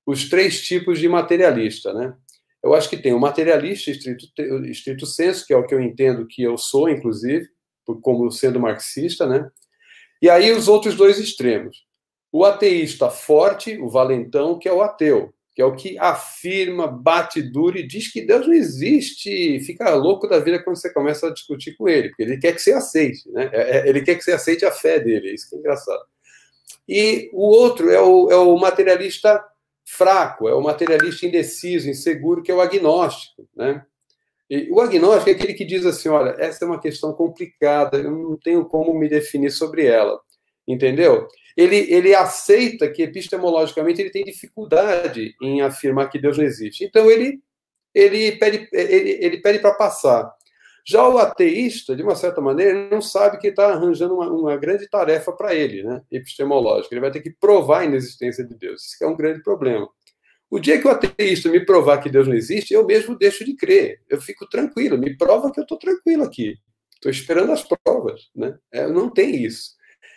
os 0.04 0.28
três 0.28 0.62
tipos 0.62 0.98
de 0.98 1.08
materialista. 1.08 1.92
Né? 1.92 2.14
Eu 2.62 2.74
acho 2.74 2.88
que 2.88 2.96
tem 2.96 3.12
o 3.12 3.20
materialista 3.20 3.90
estrito, 3.90 4.26
estrito 4.64 5.06
senso, 5.06 5.46
que 5.46 5.52
é 5.52 5.56
o 5.56 5.66
que 5.66 5.74
eu 5.74 5.80
entendo 5.80 6.26
que 6.26 6.42
eu 6.42 6.56
sou, 6.56 6.88
inclusive, 6.88 7.46
como 8.00 8.30
sendo 8.30 8.58
marxista, 8.58 9.26
né? 9.26 9.50
E 10.22 10.30
aí 10.30 10.50
os 10.50 10.68
outros 10.68 10.94
dois 10.94 11.18
extremos. 11.18 11.84
O 12.32 12.42
ateísta 12.42 13.10
forte, 13.10 13.76
o 13.78 13.90
valentão, 13.90 14.58
que 14.58 14.66
é 14.66 14.72
o 14.72 14.80
ateu, 14.80 15.33
que 15.54 15.62
é 15.62 15.64
o 15.64 15.76
que 15.76 15.96
afirma, 15.98 16.88
bate 16.88 17.40
duro 17.40 17.78
e 17.78 17.86
diz 17.86 18.10
que 18.10 18.22
Deus 18.22 18.46
não 18.46 18.54
existe, 18.54 19.60
fica 19.60 19.94
louco 19.94 20.26
da 20.26 20.40
vida 20.40 20.60
quando 20.62 20.76
você 20.76 20.92
começa 20.92 21.28
a 21.28 21.32
discutir 21.32 21.76
com 21.76 21.88
ele, 21.88 22.08
porque 22.08 22.24
ele 22.24 22.38
quer 22.38 22.52
que 22.52 22.60
você 22.60 22.72
aceite, 22.72 23.30
né? 23.30 23.50
É, 23.52 23.78
é, 23.78 23.88
ele 23.88 24.02
quer 24.02 24.16
que 24.16 24.24
você 24.24 24.32
aceite 24.32 24.64
a 24.64 24.72
fé 24.72 24.98
dele, 24.98 25.30
é 25.30 25.34
isso 25.34 25.48
que 25.48 25.54
é 25.54 25.58
engraçado. 25.60 26.02
E 26.88 27.30
o 27.32 27.42
outro 27.42 27.88
é 27.88 28.00
o, 28.00 28.30
é 28.32 28.36
o 28.36 28.56
materialista 28.58 29.42
fraco, 29.84 30.48
é 30.48 30.54
o 30.54 30.60
materialista 30.60 31.24
indeciso, 31.24 31.88
inseguro, 31.88 32.42
que 32.42 32.50
é 32.50 32.54
o 32.54 32.60
agnóstico, 32.60 33.48
né? 33.54 33.84
E 34.50 34.68
o 34.70 34.80
agnóstico 34.80 35.30
é 35.30 35.32
aquele 35.34 35.54
que 35.54 35.64
diz 35.64 35.86
assim, 35.86 36.08
olha, 36.08 36.34
essa 36.38 36.64
é 36.64 36.68
uma 36.68 36.80
questão 36.80 37.12
complicada, 37.12 37.96
eu 37.96 38.10
não 38.10 38.36
tenho 38.36 38.64
como 38.64 38.92
me 38.92 39.08
definir 39.08 39.50
sobre 39.50 39.86
ela, 39.86 40.20
entendeu? 40.66 41.28
Ele, 41.56 41.76
ele 41.92 42.14
aceita 42.14 42.90
que 42.90 43.02
epistemologicamente 43.02 44.00
ele 44.00 44.10
tem 44.10 44.24
dificuldade 44.24 45.34
em 45.40 45.62
afirmar 45.62 46.10
que 46.10 46.18
Deus 46.18 46.36
não 46.36 46.44
existe. 46.44 46.84
Então 46.84 47.10
ele 47.10 47.40
ele 47.94 48.32
pede 48.32 48.68
ele, 48.72 49.18
ele 49.20 49.38
pede 49.40 49.60
para 49.60 49.74
passar. 49.74 50.32
Já 50.86 51.08
o 51.08 51.16
ateísta, 51.16 51.96
de 51.96 52.02
uma 52.02 52.14
certa 52.14 52.42
maneira, 52.42 52.90
não 52.90 53.00
sabe 53.00 53.38
que 53.38 53.48
está 53.48 53.72
arranjando 53.72 54.14
uma, 54.14 54.28
uma, 54.30 54.56
grande 54.56 54.86
tarefa 54.86 55.32
para 55.32 55.54
ele, 55.54 55.82
né? 55.82 56.02
epistemológica. 56.12 56.94
Ele 56.94 57.00
vai 57.00 57.10
ter 57.10 57.22
que 57.22 57.30
provar 57.30 57.80
a 57.80 57.84
inexistência 57.86 58.44
de 58.44 58.54
Deus. 58.54 58.84
Isso 58.84 59.02
é 59.02 59.06
um 59.06 59.16
grande 59.16 59.42
problema. 59.42 59.88
O 60.50 60.60
dia 60.60 60.78
que 60.78 60.86
o 60.86 60.90
ateísta 60.90 61.48
me 61.48 61.64
provar 61.64 61.98
que 61.98 62.10
Deus 62.10 62.28
não 62.28 62.34
existe, 62.34 62.74
eu 62.74 62.84
mesmo 62.84 63.16
deixo 63.16 63.44
de 63.46 63.56
crer. 63.56 64.02
Eu 64.10 64.20
fico 64.20 64.46
tranquilo. 64.46 64.98
Me 64.98 65.16
prova 65.16 65.50
que 65.50 65.58
eu 65.58 65.62
estou 65.62 65.78
tranquilo 65.78 66.22
aqui. 66.22 66.54
Estou 66.94 67.10
esperando 67.10 67.50
as 67.50 67.62
provas. 67.62 68.28
Né? 68.36 68.56
É, 68.70 68.86
não 68.86 69.08
tem 69.08 69.42
isso. 69.42 69.70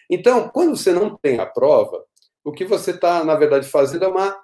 Então, 0.10 0.50
quando 0.50 0.76
você 0.76 0.94
não 0.94 1.18
tem 1.18 1.40
a 1.40 1.46
prova, 1.46 2.04
o 2.44 2.52
que 2.52 2.66
você 2.66 2.92
está, 2.92 3.24
na 3.24 3.36
verdade, 3.36 3.68
fazendo 3.68 4.06
é 4.06 4.08
uma 4.08 4.38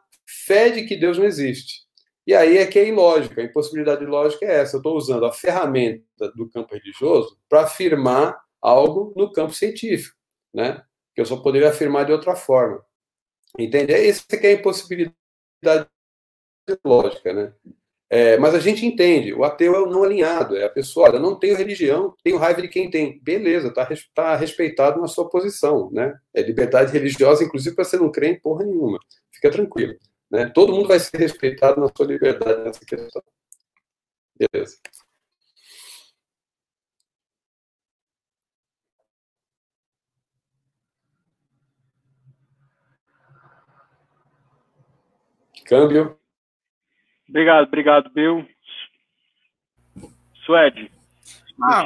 fé 0.46 0.70
de 0.70 0.86
que 0.86 0.96
Deus 0.96 1.18
não 1.18 1.26
existe. 1.26 1.84
E 2.26 2.34
aí 2.34 2.58
é 2.58 2.66
que 2.66 2.80
é 2.80 2.88
ilógica. 2.88 3.42
A 3.42 3.44
impossibilidade 3.44 4.06
lógica 4.06 4.46
é 4.46 4.62
essa. 4.62 4.76
Eu 4.76 4.80
estou 4.80 4.96
usando 4.96 5.26
a 5.26 5.32
ferramenta 5.32 6.32
do 6.36 6.50
campo 6.50 6.74
religioso 6.74 7.38
para 7.50 7.64
afirmar 7.64 8.38
algo 8.62 9.14
no 9.16 9.32
campo 9.32 9.54
científico, 9.54 10.18
né? 10.54 10.84
Que 11.14 11.22
eu 11.22 11.26
só 11.26 11.38
poderia 11.38 11.70
afirmar 11.70 12.06
de 12.06 12.14
outra 12.14 12.36
forma. 12.36 12.84
Entende? 13.60 13.94
É 13.94 14.02
isso 14.08 14.26
que 14.28 14.48
é 14.48 14.52
a 14.52 14.54
impossibilidade 14.54 15.16
lógica, 16.84 17.34
né? 17.34 17.54
É, 18.16 18.38
mas 18.38 18.54
a 18.54 18.60
gente 18.60 18.86
entende, 18.86 19.34
o 19.34 19.44
ateu 19.44 19.74
é 19.74 19.80
o 19.80 19.88
não 19.88 20.04
alinhado, 20.04 20.56
é 20.56 20.66
a 20.66 20.70
pessoa, 20.70 21.10
olha, 21.10 21.20
não 21.20 21.34
tenho 21.36 21.58
religião, 21.58 22.16
tenho 22.24 22.38
raiva 22.38 22.62
de 22.62 22.68
quem 22.68 22.88
tem. 22.88 23.20
Beleza, 23.24 23.70
está 23.70 23.88
tá 24.14 24.36
respeitado 24.36 25.02
na 25.02 25.08
sua 25.08 25.28
posição, 25.28 25.90
né? 25.92 26.14
É 26.32 26.44
liberdade 26.44 26.94
religiosa, 26.94 27.44
inclusive 27.44 27.76
para 27.76 27.84
você 27.84 27.98
não 27.98 28.12
crer 28.12 28.30
em 28.30 28.40
porra 28.40 28.66
nenhuma. 28.66 29.00
Fica 29.32 29.50
tranquilo. 29.50 29.96
Né? 30.30 30.46
Todo 30.54 30.74
mundo 30.74 30.88
vai 30.90 31.00
ser 31.00 31.18
respeitado 31.18 31.82
na 31.82 31.88
sua 31.98 32.06
liberdade 32.06 32.64
nessa 32.64 32.86
questão. 32.86 33.24
Beleza. 34.38 34.78
Câmbio. 45.66 46.23
Obrigado, 47.34 47.64
obrigado, 47.66 48.10
Bill. 48.12 48.48
Suede. 50.46 50.92
Ah, 51.62 51.86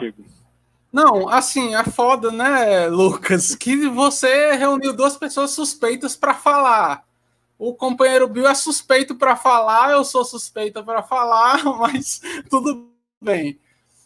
não, 0.91 1.29
assim, 1.29 1.75
é 1.75 1.83
foda, 1.83 2.31
né, 2.31 2.87
Lucas, 2.87 3.55
que 3.55 3.87
você 3.87 4.55
reuniu 4.55 4.93
duas 4.93 5.15
pessoas 5.15 5.51
suspeitas 5.51 6.15
para 6.15 6.33
falar 6.33 7.07
o 7.57 7.73
companheiro 7.73 8.27
Bill 8.27 8.47
é 8.47 8.53
suspeito 8.53 9.15
para 9.15 9.35
falar, 9.35 9.91
eu 9.91 10.03
sou 10.03 10.23
suspeita 10.23 10.83
para 10.83 11.01
falar, 11.01 11.63
mas 11.79 12.21
tudo 12.49 12.91
bem. 13.21 13.59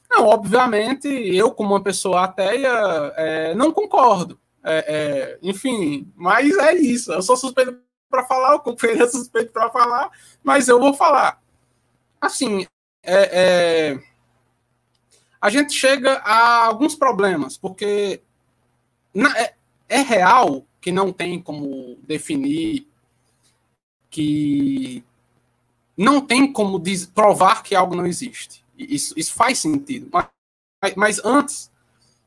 Não, 0.10 0.28
obviamente, 0.28 1.08
eu, 1.08 1.52
como 1.52 1.72
uma 1.72 1.84
pessoa 1.84 2.24
ateia, 2.24 2.70
é, 3.16 3.56
não 3.56 3.72
concordo. 3.72 4.40
É, 4.64 4.78
é, 4.88 5.40
enfim, 5.42 6.12
mas 6.16 6.56
é 6.58 6.76
isso. 6.76 7.12
Eu 7.12 7.22
sou 7.22 7.36
suspeito 7.36 7.78
para 8.12 8.26
falar, 8.26 8.56
o 8.56 8.60
companheiro 8.60 9.04
é 9.04 9.08
suspeito 9.08 9.52
para 9.52 9.72
falar, 9.72 10.12
mas 10.44 10.68
eu 10.68 10.80
vou 10.80 10.94
falar. 10.94 11.42
Assim, 12.20 12.68
é, 13.02 13.94
é, 13.94 14.04
a 15.42 15.50
gente 15.50 15.74
chega 15.74 16.18
a 16.18 16.66
alguns 16.66 16.94
problemas, 16.94 17.58
porque 17.58 18.22
na, 19.12 19.36
é, 19.40 19.56
é 19.90 20.02
real 20.02 20.64
que 20.80 20.92
não 20.92 21.12
tem 21.12 21.42
como 21.42 21.98
definir 22.04 22.88
que 24.10 25.04
não 25.98 26.20
tem 26.20 26.52
como 26.52 26.80
diz, 26.80 27.06
provar 27.06 27.64
que 27.64 27.74
algo 27.74 27.96
não 27.96 28.06
existe. 28.06 28.64
Isso, 28.78 29.14
isso 29.18 29.34
faz 29.34 29.60
sentido. 29.60 30.10
Mas, 30.12 30.96
mas 30.96 31.26
antes, 31.26 31.72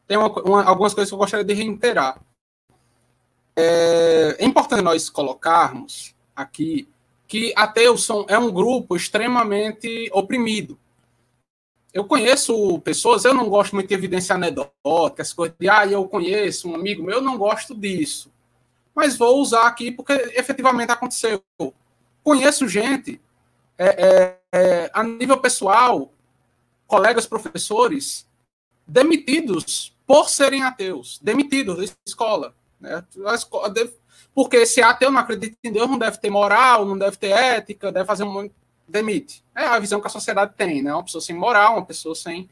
tem 0.07 0.17
uma, 0.17 0.29
uma, 0.43 0.65
algumas 0.65 0.95
coisas 0.95 1.11
que 1.11 1.15
eu 1.15 1.19
gostaria 1.19 1.45
de 1.45 1.55
reiterar. 1.55 2.21
É, 3.57 4.37
é 4.39 4.45
importante 4.45 4.83
nós 4.83 5.09
colocarmos 5.09 6.15
aqui 6.35 6.89
que 7.27 7.53
ateus 7.57 8.05
são, 8.05 8.27
é 8.29 8.39
um 8.39 8.51
grupo 8.51 8.97
extremamente 8.97 10.11
oprimido. 10.13 10.79
Eu 11.93 12.05
conheço 12.05 12.79
pessoas, 12.81 13.25
eu 13.25 13.33
não 13.33 13.49
gosto 13.49 13.75
muito 13.75 13.89
de 13.89 13.95
evidência 13.95 14.35
anedótica, 14.35 15.23
as 15.23 15.33
coisas 15.33 15.57
de, 15.59 15.69
ah, 15.69 15.87
eu 15.87 16.07
conheço 16.09 16.69
um 16.69 16.75
amigo 16.75 17.05
meu, 17.05 17.17
eu 17.17 17.23
não 17.23 17.39
gosto 17.39 17.75
disso 17.75 18.35
mas 18.95 19.17
vou 19.17 19.41
usar 19.41 19.67
aqui 19.67 19.91
porque 19.91 20.13
efetivamente 20.35 20.93
aconteceu. 20.93 21.43
Conheço 22.23 22.69
gente 22.69 23.21
é, 23.77 23.87
é, 24.07 24.39
é, 24.53 24.91
a 24.95 25.03
nível 25.03 25.37
pessoal, 25.39 26.13
colegas 26.87 27.27
professores, 27.27 28.27
demitidos 28.87 29.95
por 30.07 30.29
serem 30.29 30.63
ateus, 30.63 31.19
demitidos 31.21 31.91
da 31.91 31.97
escola. 32.07 32.55
Né? 32.81 33.05
Porque 34.35 34.67
se 34.67 34.83
ateu 34.83 35.11
não 35.11 35.21
acredita 35.21 35.57
em 35.63 35.73
Deus, 35.73 35.89
não 35.89 35.99
deve 35.99 36.19
ter 36.19 36.31
moral, 36.31 36.85
não 36.85 36.99
deve 36.99 37.17
ter 37.17 37.29
ética, 37.29 37.93
deve 37.93 38.07
fazer 38.07 38.25
um. 38.25 38.51
Demite. 38.87 39.43
É 39.55 39.65
a 39.65 39.79
visão 39.79 40.01
que 40.01 40.07
a 40.07 40.11
sociedade 40.11 40.53
tem, 40.57 40.83
né? 40.83 40.93
Uma 40.93 41.03
pessoa 41.05 41.23
sem 41.23 41.35
moral, 41.35 41.75
uma 41.75 41.87
pessoa 41.87 42.15
sem, 42.15 42.51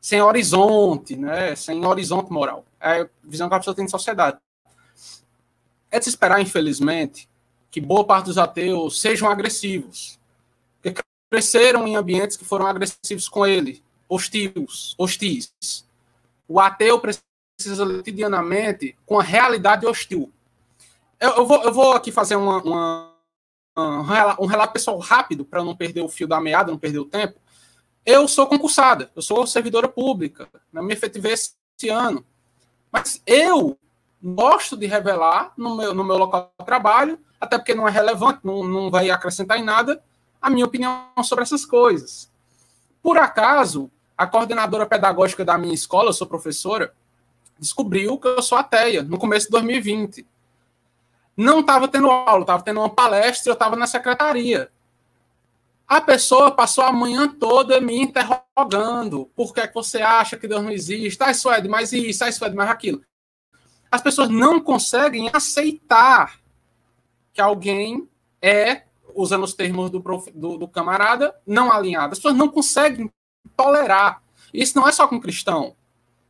sem 0.00 0.22
horizonte, 0.22 1.14
né? 1.14 1.54
Sem 1.54 1.84
horizonte 1.84 2.32
moral. 2.32 2.64
É 2.80 3.02
a 3.02 3.08
visão 3.22 3.48
que 3.48 3.54
a 3.54 3.58
pessoa 3.58 3.74
tem 3.74 3.84
de 3.84 3.90
sociedade. 3.90 4.38
É 5.90 5.98
de 5.98 6.04
se 6.04 6.10
esperar, 6.10 6.40
infelizmente, 6.40 7.28
que 7.70 7.80
boa 7.80 8.04
parte 8.04 8.26
dos 8.26 8.38
ateus 8.38 9.00
sejam 9.00 9.28
agressivos. 9.28 10.18
Porque 10.80 11.02
cresceram 11.30 11.86
em 11.86 11.96
ambientes 11.96 12.36
que 12.36 12.44
foram 12.44 12.66
agressivos 12.66 13.28
com 13.28 13.46
ele, 13.46 13.82
hostis, 14.08 14.94
hostis. 14.96 15.52
O 16.46 16.58
ateu 16.58 16.98
precisa 16.98 17.27
cotidianamente 17.58 18.96
com 19.04 19.18
a 19.18 19.22
realidade 19.22 19.84
hostil. 19.84 20.32
Eu, 21.18 21.30
eu, 21.30 21.46
vou, 21.46 21.62
eu 21.64 21.72
vou 21.72 21.92
aqui 21.92 22.12
fazer 22.12 22.36
uma, 22.36 22.62
uma, 22.62 23.14
um 24.38 24.46
relato 24.46 24.72
pessoal 24.72 24.98
rápido 24.98 25.44
para 25.44 25.64
não 25.64 25.76
perder 25.76 26.02
o 26.02 26.08
fio 26.08 26.28
da 26.28 26.40
meada, 26.40 26.70
não 26.70 26.78
perder 26.78 27.00
o 27.00 27.04
tempo. 27.04 27.40
Eu 28.06 28.28
sou 28.28 28.46
concursada, 28.46 29.10
eu 29.14 29.20
sou 29.20 29.46
servidora 29.46 29.88
pública, 29.88 30.48
na 30.72 30.80
minha 30.80 30.94
efetivei 30.94 31.32
esse 31.32 31.88
ano. 31.90 32.24
Mas 32.92 33.20
eu 33.26 33.76
gosto 34.22 34.76
de 34.76 34.86
revelar 34.86 35.52
no 35.56 35.76
meu, 35.76 35.92
no 35.92 36.04
meu 36.04 36.16
local 36.16 36.52
de 36.58 36.64
trabalho, 36.64 37.18
até 37.40 37.58
porque 37.58 37.74
não 37.74 37.86
é 37.86 37.90
relevante, 37.90 38.40
não, 38.44 38.64
não 38.64 38.90
vai 38.90 39.10
acrescentar 39.10 39.58
em 39.58 39.64
nada, 39.64 40.02
a 40.40 40.48
minha 40.48 40.64
opinião 40.64 41.10
sobre 41.24 41.42
essas 41.42 41.66
coisas. 41.66 42.30
Por 43.02 43.18
acaso, 43.18 43.90
a 44.16 44.26
coordenadora 44.26 44.86
pedagógica 44.86 45.44
da 45.44 45.58
minha 45.58 45.74
escola, 45.74 46.08
eu 46.08 46.12
sou 46.12 46.26
professora, 46.26 46.94
descobriu 47.58 48.18
que 48.18 48.28
eu 48.28 48.42
sou 48.42 48.58
ateia 48.58 49.02
no 49.02 49.18
começo 49.18 49.46
de 49.46 49.52
2020. 49.52 50.26
Não 51.36 51.60
estava 51.60 51.86
tendo 51.88 52.10
aula, 52.10 52.42
estava 52.42 52.62
tendo 52.62 52.80
uma 52.80 52.90
palestra, 52.90 53.50
eu 53.50 53.54
estava 53.54 53.76
na 53.76 53.86
secretaria. 53.86 54.70
A 55.86 56.00
pessoa 56.00 56.50
passou 56.50 56.84
a 56.84 56.92
manhã 56.92 57.28
toda 57.28 57.80
me 57.80 57.96
interrogando. 57.96 59.30
Por 59.34 59.54
que, 59.54 59.60
é 59.60 59.66
que 59.66 59.74
você 59.74 60.02
acha 60.02 60.36
que 60.36 60.46
Deus 60.46 60.62
não 60.62 60.70
existe? 60.70 61.22
Ah, 61.22 61.32
Suede, 61.32 61.68
mas 61.68 61.92
isso, 61.92 62.24
ah, 62.24 62.32
Suede, 62.32 62.54
mas 62.54 62.68
aquilo 62.68 63.02
as 63.90 64.02
pessoas 64.02 64.28
não 64.28 64.60
conseguem 64.60 65.30
aceitar 65.32 66.38
que 67.32 67.40
alguém 67.40 68.08
é, 68.40 68.82
usando 69.14 69.44
os 69.44 69.54
termos 69.54 69.90
do, 69.90 70.00
prof, 70.00 70.30
do, 70.32 70.58
do, 70.58 70.68
camarada, 70.68 71.34
não 71.46 71.72
alinhado. 71.72 72.12
As 72.12 72.18
pessoas 72.18 72.36
não 72.36 72.48
conseguem 72.48 73.10
tolerar. 73.56 74.22
Isso 74.52 74.76
não 74.76 74.86
é 74.88 74.92
só 74.92 75.06
com 75.06 75.20
cristão, 75.20 75.74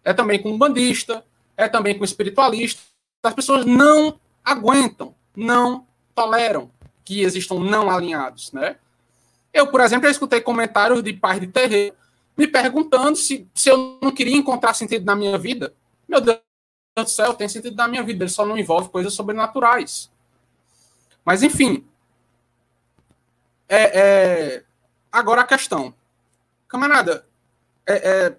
é 0.08 0.14
também 0.14 0.40
com 0.40 0.56
bandista, 0.56 1.22
é 1.54 1.68
também 1.68 1.98
com 1.98 2.02
espiritualista. 2.02 2.80
As 3.22 3.34
pessoas 3.34 3.66
não 3.66 4.18
aguentam, 4.42 5.14
não 5.36 5.86
toleram 6.14 6.70
que 7.04 7.20
existam 7.20 7.56
não 7.56 7.90
alinhados, 7.90 8.50
né? 8.52 8.76
Eu, 9.52 9.66
por 9.66 9.82
exemplo, 9.82 10.06
já 10.06 10.10
escutei 10.10 10.40
comentários 10.40 11.02
de 11.02 11.12
pais 11.12 11.38
de 11.38 11.46
terreiro 11.46 11.94
me 12.34 12.46
perguntando 12.46 13.16
se, 13.16 13.46
se 13.54 13.68
eu 13.68 13.98
não 14.00 14.10
queria 14.10 14.34
encontrar 14.34 14.72
sentido 14.72 15.04
na 15.04 15.14
minha 15.14 15.36
vida. 15.36 15.74
Meu 16.08 16.22
Deus 16.22 16.40
do 16.96 17.06
céu, 17.06 17.34
tem 17.34 17.46
sentido 17.46 17.76
na 17.76 17.86
minha 17.86 18.02
vida, 18.02 18.24
ele 18.24 18.30
só 18.30 18.46
não 18.46 18.56
envolve 18.56 18.88
coisas 18.88 19.12
sobrenaturais. 19.12 20.10
Mas, 21.22 21.42
enfim. 21.42 21.86
É, 23.68 24.00
é, 24.00 24.64
agora 25.12 25.42
a 25.42 25.46
questão. 25.46 25.92
Camarada, 26.66 27.26
é, 27.86 28.08
é 28.08 28.36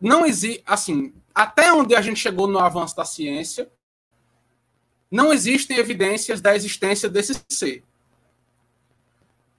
não 0.00 0.26
existe. 0.26 0.62
Assim, 0.66 1.12
até 1.34 1.72
onde 1.72 1.94
a 1.94 2.00
gente 2.00 2.20
chegou 2.20 2.46
no 2.46 2.58
avanço 2.58 2.94
da 2.96 3.04
ciência, 3.04 3.70
não 5.10 5.32
existem 5.32 5.78
evidências 5.78 6.40
da 6.40 6.54
existência 6.54 7.08
desse 7.08 7.40
ser. 7.48 7.84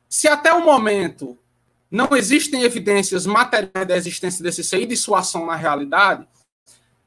Se 0.09 0.27
até 0.27 0.53
o 0.53 0.63
momento 0.63 1.37
não 1.89 2.15
existem 2.15 2.63
evidências 2.63 3.25
materiais 3.25 3.87
da 3.87 3.95
existência 3.95 4.43
desse 4.43 4.63
ser 4.63 4.81
e 4.81 4.85
de 4.85 4.97
sua 4.97 5.19
ação 5.19 5.45
na 5.45 5.55
realidade, 5.55 6.27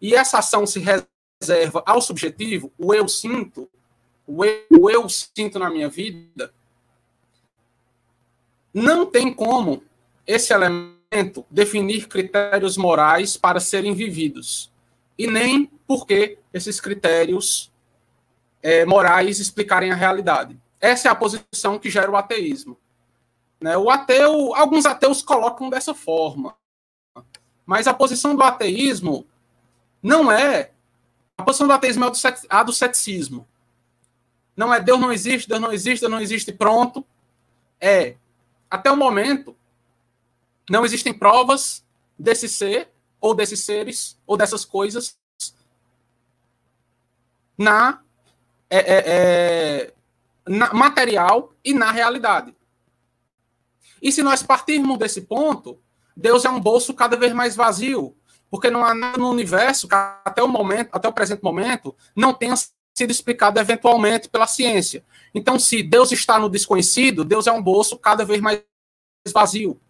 e 0.01 0.15
essa 0.15 0.39
ação 0.39 0.67
se 0.67 0.81
reserva 0.81 1.83
ao 1.85 2.01
subjetivo, 2.01 2.73
o 2.79 2.95
eu 2.95 3.09
sinto, 3.09 3.69
o 4.27 4.45
eu, 4.45 4.67
o 4.71 4.91
eu 4.91 5.09
sinto 5.09 5.59
na 5.59 5.71
minha 5.71 5.89
vida, 5.89 6.53
não 8.73 9.07
tem 9.07 9.33
como 9.33 9.83
esse 10.27 10.53
elemento 10.53 10.98
definir 11.51 12.07
critérios 12.07 12.77
morais 12.77 13.37
para 13.37 13.61
serem 13.61 13.95
vividos. 13.95 14.71
E 15.17 15.27
nem 15.27 15.71
porque 15.87 16.39
esses 16.53 16.81
critérios 16.81 17.73
é, 18.63 18.85
morais 18.85 19.41
explicarem 19.41 19.91
a 19.91 19.95
realidade. 19.95 20.59
Essa 20.81 21.09
é 21.09 21.11
a 21.11 21.15
posição 21.15 21.79
que 21.79 21.91
gera 21.91 22.11
o 22.11 22.17
ateísmo. 22.17 22.77
Né? 23.61 23.77
O 23.77 23.91
ateu, 23.91 24.55
alguns 24.55 24.87
ateus 24.87 25.23
colocam 25.23 25.71
dessa 25.71 25.95
forma. 25.95 26.55
Mas 27.67 27.87
a 27.87 27.95
posição 27.95 28.37
do 28.37 28.43
ateísmo 28.43 29.27
não 30.03 30.31
é. 30.31 30.71
A 31.37 31.43
posição 31.43 31.67
do 31.67 31.73
ateísmo 31.73 32.05
é 32.05 32.13
a 32.49 32.63
do 32.63 32.73
ceticismo. 32.73 33.47
Não 34.57 34.73
é 34.73 34.81
Deus 34.81 35.01
não 35.01 35.13
existe, 35.13 35.49
Deus 35.49 35.61
não 35.61 35.73
existe, 35.73 36.01
Deus 36.01 36.11
não 36.11 36.21
existe, 36.21 36.53
pronto. 36.53 37.05
É, 37.81 38.17
até 38.71 38.91
o 38.91 38.97
momento, 38.97 39.57
não 40.69 40.85
existem 40.85 41.13
provas 41.13 41.85
desse 42.19 42.49
ser, 42.49 42.91
ou 43.21 43.35
desses 43.35 43.65
seres, 43.65 44.19
ou 44.27 44.37
dessas 44.37 44.65
coisas 44.65 45.17
na, 47.57 48.01
é, 48.71 48.79
é, 48.79 49.05
é, 49.07 49.95
na 50.47 50.73
material 50.73 51.53
e 51.65 51.75
na 51.75 51.91
realidade. 51.91 52.55
E 54.01 54.13
se 54.13 54.23
nós 54.23 54.43
partirmos 54.43 54.99
desse 54.99 55.23
ponto, 55.23 55.81
Deus 56.17 56.45
é 56.45 56.51
um 56.51 56.61
bolso 56.61 56.95
cada 56.95 57.17
vez 57.17 57.33
mais 57.33 57.57
vazio, 57.57 58.17
porque 58.51 58.71
não 58.71 58.85
há 58.85 58.95
nada 58.95 59.19
no 59.19 59.31
universo 59.31 59.89
que 59.89 59.95
até 59.95 60.43
o 60.43 60.49
momento, 60.49 60.91
até 60.93 61.09
o 61.09 61.13
presente 61.13 61.43
momento, 61.43 61.95
não 62.15 62.33
tenha 62.33 62.55
sido 62.97 63.11
explicado 63.11 63.59
eventualmente 63.59 64.29
pela 64.29 64.47
ciência. 64.47 65.05
Então, 65.35 65.59
se 65.59 65.83
Deus 65.83 66.11
está 66.13 66.39
no 66.39 66.49
desconhecido, 66.49 67.25
Deus 67.25 67.47
é 67.47 67.53
um 67.53 67.63
bolso 67.63 67.99
cada 67.99 68.25
vez 68.25 68.41
mais 68.41 68.63
vazio. 69.33 69.81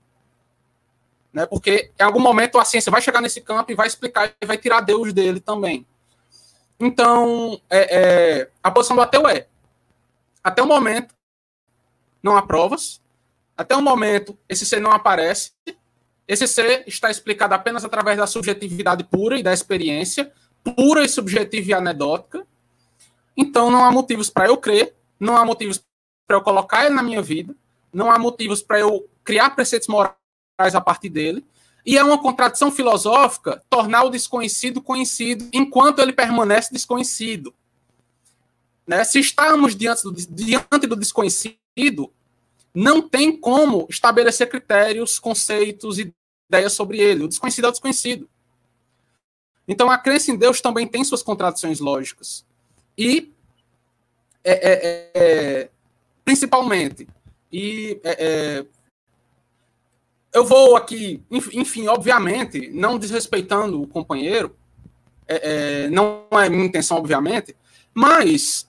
Né? 1.39 1.47
Porque 1.47 1.93
em 1.97 2.02
algum 2.02 2.19
momento 2.19 2.59
a 2.59 2.65
ciência 2.65 2.90
vai 2.90 3.01
chegar 3.01 3.20
nesse 3.20 3.40
campo 3.40 3.70
e 3.70 3.74
vai 3.77 3.86
explicar 3.86 4.35
e 4.43 4.44
vai 4.44 4.59
tirar 4.59 4.81
Deus 4.81 5.12
dele 5.12 5.39
também. 5.39 5.86
Então, 6.81 7.60
é, 7.70 7.97
é, 7.97 8.51
a 8.60 8.73
posição 8.73 8.97
do 8.97 9.02
ateu 9.02 9.28
é: 9.28 9.47
até 10.43 10.60
o 10.60 10.66
momento, 10.66 11.15
não 12.20 12.36
há 12.36 12.43
provas, 12.43 13.01
até 13.56 13.77
o 13.77 13.81
momento, 13.81 14.36
esse 14.48 14.66
ser 14.66 14.81
não 14.81 14.90
aparece. 14.90 15.52
Esse 16.27 16.48
ser 16.48 16.82
está 16.89 17.09
explicado 17.09 17.55
apenas 17.55 17.85
através 17.85 18.19
da 18.19 18.27
subjetividade 18.27 19.05
pura 19.05 19.39
e 19.39 19.43
da 19.43 19.52
experiência, 19.52 20.32
pura 20.65 21.05
e 21.05 21.09
subjetiva 21.09 21.70
e 21.70 21.73
anedótica. 21.73 22.44
Então, 23.36 23.70
não 23.70 23.85
há 23.85 23.93
motivos 23.93 24.28
para 24.28 24.48
eu 24.48 24.56
crer, 24.56 24.93
não 25.20 25.36
há 25.36 25.44
motivos 25.44 25.81
para 26.27 26.36
eu 26.36 26.43
colocar 26.43 26.85
ele 26.85 26.97
na 26.97 27.02
minha 27.02 27.23
vida, 27.23 27.55
não 27.93 28.10
há 28.10 28.19
motivos 28.19 28.60
para 28.60 28.81
eu 28.81 29.09
criar 29.23 29.51
preceitos 29.51 29.86
morais 29.86 30.17
a 30.59 30.80
partir 30.80 31.09
dele. 31.09 31.44
E 31.86 31.97
é 31.97 32.05
uma 32.05 32.18
contradição 32.18 32.70
filosófica 32.70 33.62
tornar 33.70 34.05
o 34.05 34.10
desconhecido 34.10 34.82
conhecido 34.82 35.48
enquanto 35.52 36.01
ele 36.01 36.12
permanece 36.12 36.72
desconhecido. 36.72 37.55
Né? 38.86 39.05
Se 39.05 39.20
estamos 39.20 39.76
diante 39.76 40.02
do, 40.02 40.12
diante 40.12 40.86
do 40.86 40.97
desconhecido, 40.97 42.12
não 42.74 43.09
tem 43.09 43.36
como 43.36 43.86
estabelecer 43.89 44.48
critérios, 44.48 45.18
conceitos, 45.18 45.98
ideias 45.98 46.72
sobre 46.72 46.98
ele. 46.98 47.24
O 47.24 47.28
desconhecido 47.28 47.66
é 47.66 47.68
o 47.68 47.72
desconhecido. 47.72 48.28
Então, 49.66 49.90
a 49.90 49.98
crença 49.98 50.30
em 50.30 50.36
Deus 50.36 50.60
também 50.60 50.86
tem 50.86 51.05
suas 51.05 51.22
contradições 51.22 51.78
lógicas. 51.78 52.44
E, 52.97 53.32
é, 54.43 54.52
é, 54.52 55.10
é, 55.14 55.70
principalmente, 56.24 57.06
e 57.52 58.01
é, 58.02 58.26
é, 58.26 58.66
eu 60.32 60.44
vou 60.44 60.76
aqui, 60.76 61.22
enfim, 61.30 61.86
obviamente, 61.88 62.70
não 62.70 62.98
desrespeitando 62.98 63.80
o 63.80 63.86
companheiro, 63.86 64.56
é, 65.26 65.88
não 65.90 66.26
é 66.32 66.48
minha 66.48 66.64
intenção, 66.64 66.98
obviamente, 66.98 67.56
mas 67.94 68.66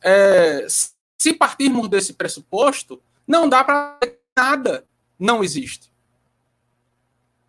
se 1.18 1.34
partirmos 1.34 1.88
desse 1.88 2.14
pressuposto, 2.14 3.02
não 3.28 3.48
dá 3.48 3.64
para 3.64 4.00
nada 4.38 4.86
não 5.20 5.44
existe. 5.44 5.92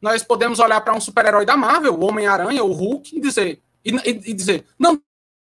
Nós 0.03 0.25
podemos 0.25 0.59
olhar 0.59 0.81
para 0.81 0.95
um 0.95 1.01
super-herói 1.01 1.47
da 1.47 1.57
Marvel, 1.57 1.95
o 1.95 2.05
Homem-Aranha, 2.05 2.65
o 2.65 2.73
Hulk, 2.73 3.17
e 3.17 3.21
dizer, 3.21 3.63
e, 3.85 3.91
e 3.91 4.35
dizer, 4.35 4.65
não 4.79 5.01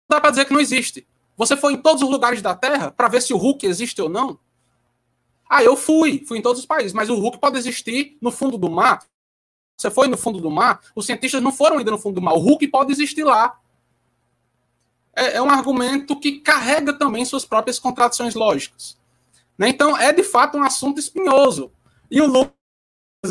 dá 0.10 0.22
para 0.22 0.30
dizer 0.30 0.46
que 0.46 0.54
não 0.54 0.62
existe. 0.62 1.06
Você 1.36 1.58
foi 1.58 1.74
em 1.74 1.82
todos 1.82 2.04
os 2.04 2.10
lugares 2.10 2.42
da 2.42 2.56
Terra 2.56 2.92
para 2.92 3.10
ver 3.10 3.22
se 3.22 3.34
o 3.34 3.38
Hulk 3.38 3.66
existe 3.66 4.02
ou 4.02 4.08
não? 4.08 4.40
Ah, 5.56 5.64
eu 5.64 5.78
fui, 5.78 6.26
fui 6.28 6.40
em 6.40 6.42
todos 6.42 6.62
os 6.62 6.66
países, 6.66 6.94
mas 6.94 7.12
o 7.12 7.16
Hulk 7.16 7.38
pode 7.38 7.60
existir 7.60 8.18
no 8.20 8.32
fundo 8.32 8.58
do 8.58 8.72
mar. 8.72 9.06
Você 9.78 9.92
foi 9.92 10.08
no 10.08 10.18
fundo 10.18 10.42
do 10.42 10.50
mar, 10.50 10.82
os 10.96 11.06
cientistas 11.06 11.44
não 11.44 11.52
foram 11.52 11.78
ainda 11.78 11.92
no 11.92 12.00
fundo 12.00 12.16
do 12.16 12.22
mar. 12.24 12.34
O 12.34 12.40
Hulk 12.40 12.68
pode 12.70 12.92
existir 12.92 13.24
lá. 13.24 13.60
É, 15.16 15.34
é 15.36 15.42
um 15.44 15.52
argumento 15.52 16.20
que 16.20 16.40
carrega 16.40 16.92
também 16.98 17.24
suas 17.24 17.46
próprias 17.46 17.78
contradições 17.78 18.34
lógicas. 18.34 18.98
Né? 19.56 19.70
Então, 19.70 19.96
é 19.96 20.12
de 20.12 20.24
fato 20.24 20.58
um 20.58 20.64
assunto 20.64 21.00
espinhoso. 21.00 21.72
E 22.10 22.20
o 22.20 22.26
Lucas, 22.26 22.52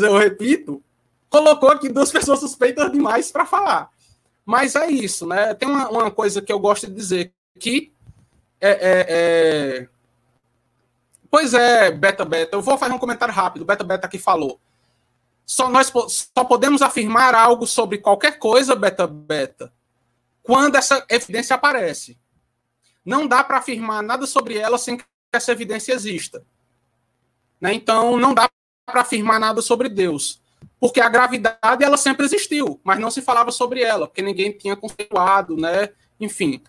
eu 0.01 0.17
repito, 0.17 0.81
colocou 1.29 1.71
aqui 1.71 1.89
duas 1.89 2.09
pessoas 2.13 2.39
suspeitas 2.39 2.89
demais 2.89 3.33
para 3.33 3.45
falar. 3.45 3.89
Mas 4.45 4.77
é 4.77 4.89
isso, 4.89 5.27
né? 5.27 5.53
Tem 5.55 5.67
uma, 5.67 5.89
uma, 5.89 6.09
coisa 6.09 6.41
que 6.41 6.53
eu 6.53 6.59
gosto 6.59 6.87
de 6.87 6.93
dizer, 6.93 7.33
que 7.59 7.91
é, 8.61 8.69
é, 8.69 9.05
é... 9.09 9.89
Pois 11.33 11.55
é, 11.55 11.89
Beta 11.89 12.23
Beta, 12.23 12.55
eu 12.55 12.61
vou 12.61 12.77
fazer 12.77 12.93
um 12.93 12.99
comentário 12.99 13.33
rápido, 13.33 13.65
Beta 13.65 13.83
Beta 13.83 14.05
aqui 14.05 14.19
falou. 14.19 14.59
Só 15.43 15.67
nós 15.67 15.91
só 16.07 16.43
podemos 16.43 16.83
afirmar 16.83 17.33
algo 17.33 17.65
sobre 17.65 17.97
qualquer 17.97 18.37
coisa, 18.37 18.75
Beta 18.75 19.07
Beta, 19.07 19.73
quando 20.43 20.75
essa 20.75 21.03
evidência 21.09 21.55
aparece. 21.55 22.19
Não 23.03 23.25
dá 23.25 23.43
para 23.43 23.57
afirmar 23.57 24.03
nada 24.03 24.27
sobre 24.27 24.59
ela 24.59 24.77
sem 24.77 24.99
essa 25.33 25.51
evidência 25.51 25.93
exista. 25.93 26.45
Né? 27.59 27.73
Então, 27.73 28.15
não 28.15 28.35
dá 28.35 28.47
para 28.85 29.01
afirmar 29.01 29.39
nada 29.39 29.59
sobre 29.59 29.89
Deus. 29.89 30.39
Porque 30.79 31.01
a 31.01 31.09
gravidade 31.09 31.83
ela 31.83 31.97
sempre 31.97 32.27
existiu, 32.27 32.79
mas 32.83 32.99
não 32.99 33.09
se 33.09 33.23
falava 33.23 33.49
sobre 33.49 33.81
ela, 33.81 34.05
porque 34.05 34.21
ninguém 34.21 34.51
tinha 34.51 34.75
conceituado, 34.75 35.57
né? 35.57 35.89
Enfim, 36.19 36.61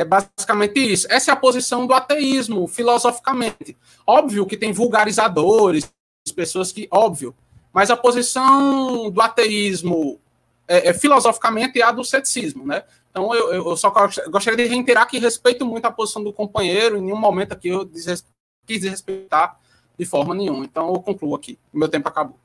é 0.00 0.04
basicamente 0.04 0.78
isso. 0.78 1.06
Essa 1.10 1.30
é 1.30 1.34
a 1.34 1.36
posição 1.36 1.86
do 1.86 1.94
ateísmo, 1.94 2.66
filosoficamente. 2.66 3.76
Óbvio 4.06 4.46
que 4.46 4.56
tem 4.56 4.72
vulgarizadores, 4.72 5.92
pessoas 6.34 6.70
que. 6.72 6.88
Óbvio. 6.90 7.34
Mas 7.72 7.90
a 7.90 7.96
posição 7.96 9.10
do 9.10 9.20
ateísmo, 9.20 10.18
é, 10.66 10.88
é, 10.88 10.94
filosoficamente, 10.94 11.80
é 11.80 11.84
a 11.84 11.92
do 11.92 12.04
ceticismo, 12.04 12.66
né? 12.66 12.84
Então, 13.10 13.34
eu, 13.34 13.52
eu 13.52 13.76
só 13.76 13.92
gostaria 14.30 14.64
de 14.64 14.74
reiterar 14.74 15.06
que 15.06 15.18
respeito 15.18 15.66
muito 15.66 15.86
a 15.86 15.90
posição 15.90 16.22
do 16.22 16.32
companheiro, 16.32 16.96
em 16.96 17.02
nenhum 17.02 17.18
momento 17.18 17.52
aqui 17.52 17.68
eu 17.68 17.86
quis 17.86 18.80
desrespeitar 18.80 19.58
de 19.98 20.04
forma 20.04 20.34
nenhuma. 20.34 20.64
Então, 20.64 20.92
eu 20.92 21.00
concluo 21.00 21.34
aqui. 21.34 21.58
Meu 21.72 21.88
tempo 21.88 22.08
acabou. 22.08 22.38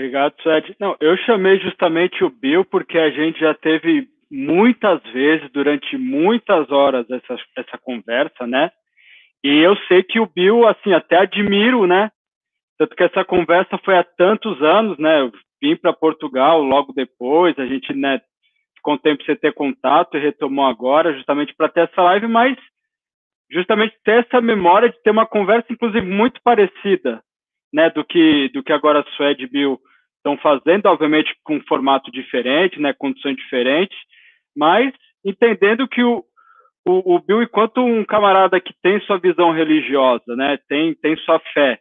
Obrigado, 0.00 0.34
Suede. 0.42 0.74
Não, 0.80 0.96
eu 0.98 1.14
chamei 1.18 1.60
justamente 1.60 2.24
o 2.24 2.30
Bill 2.30 2.64
porque 2.64 2.96
a 2.96 3.10
gente 3.10 3.38
já 3.38 3.52
teve 3.52 4.08
muitas 4.30 5.02
vezes, 5.12 5.50
durante 5.52 5.98
muitas 5.98 6.70
horas, 6.70 7.04
essa, 7.10 7.36
essa 7.54 7.76
conversa, 7.76 8.46
né? 8.46 8.70
E 9.44 9.58
eu 9.58 9.76
sei 9.88 10.02
que 10.02 10.18
o 10.18 10.24
Bill, 10.24 10.66
assim, 10.66 10.94
até 10.94 11.18
admiro, 11.18 11.86
né? 11.86 12.10
Tanto 12.78 12.96
que 12.96 13.02
essa 13.02 13.22
conversa 13.26 13.76
foi 13.84 13.94
há 13.94 14.02
tantos 14.02 14.62
anos, 14.62 14.96
né? 14.96 15.20
Eu 15.20 15.32
vim 15.60 15.76
para 15.76 15.92
Portugal 15.92 16.62
logo 16.62 16.94
depois, 16.94 17.58
a 17.58 17.66
gente, 17.66 17.92
né, 17.92 18.22
ficou 18.76 18.94
um 18.94 18.98
tempo 18.98 19.22
sem 19.24 19.36
ter 19.36 19.52
contato 19.52 20.16
e 20.16 20.20
retomou 20.20 20.64
agora, 20.64 21.12
justamente 21.12 21.54
para 21.54 21.68
ter 21.68 21.80
essa 21.80 22.00
live, 22.04 22.26
mas 22.26 22.56
justamente 23.50 23.94
ter 24.02 24.24
essa 24.24 24.40
memória 24.40 24.88
de 24.88 24.98
ter 25.02 25.10
uma 25.10 25.26
conversa, 25.26 25.70
inclusive, 25.70 26.06
muito 26.06 26.40
parecida, 26.42 27.22
né, 27.70 27.90
do 27.90 28.02
que, 28.02 28.48
do 28.54 28.62
que 28.62 28.72
agora 28.72 29.00
a 29.00 29.16
Suede 29.16 29.46
Bill 29.46 29.78
estão 30.20 30.36
fazendo, 30.38 30.86
obviamente 30.86 31.34
com 31.42 31.56
um 31.56 31.64
formato 31.66 32.10
diferente, 32.10 32.80
né, 32.80 32.92
condições 32.92 33.36
diferentes, 33.36 33.96
mas 34.56 34.92
entendendo 35.24 35.88
que 35.88 36.02
o, 36.02 36.24
o, 36.86 37.16
o 37.16 37.18
Bill, 37.20 37.42
enquanto 37.42 37.80
um 37.84 38.04
camarada 38.04 38.60
que 38.60 38.74
tem 38.82 39.00
sua 39.00 39.18
visão 39.18 39.50
religiosa, 39.50 40.36
né, 40.36 40.58
tem, 40.68 40.94
tem 40.94 41.16
sua 41.18 41.40
fé, 41.52 41.80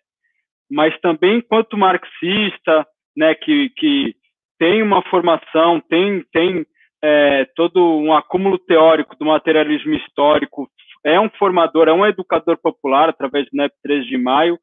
mas 0.72 0.98
também 1.02 1.38
enquanto 1.38 1.78
marxista, 1.78 2.88
né, 3.16 3.36
que, 3.36 3.70
que 3.72 4.16
tem 4.58 4.82
uma 4.82 5.02
formação, 5.04 5.80
tem, 5.82 6.24
tem 6.32 6.66
é, 7.02 7.46
todo 7.56 7.80
um 7.98 8.14
acúmulo 8.14 8.58
teórico 8.58 9.16
do 9.18 9.26
materialismo 9.26 9.94
histórico 9.94 10.70
é 11.04 11.20
um 11.20 11.30
formador, 11.30 11.88
é 11.88 11.94
um 11.94 12.06
educador 12.06 12.58
popular 12.58 13.10
através 13.10 13.46
do 13.46 13.56
NEP 13.56 13.74
3 13.82 14.06
de 14.06 14.18
maio. 14.18 14.60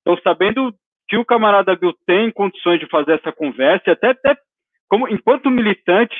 Então, 0.00 0.16
sabendo 0.22 0.74
que 1.10 1.18
o 1.18 1.24
camarada 1.24 1.74
Bill 1.74 1.92
tem 2.06 2.30
condições 2.30 2.78
de 2.78 2.88
fazer 2.88 3.14
essa 3.14 3.32
conversa, 3.32 3.82
e 3.88 3.90
até, 3.90 4.10
até 4.10 4.36
como 4.88 5.08
enquanto 5.08 5.50
militante, 5.50 6.14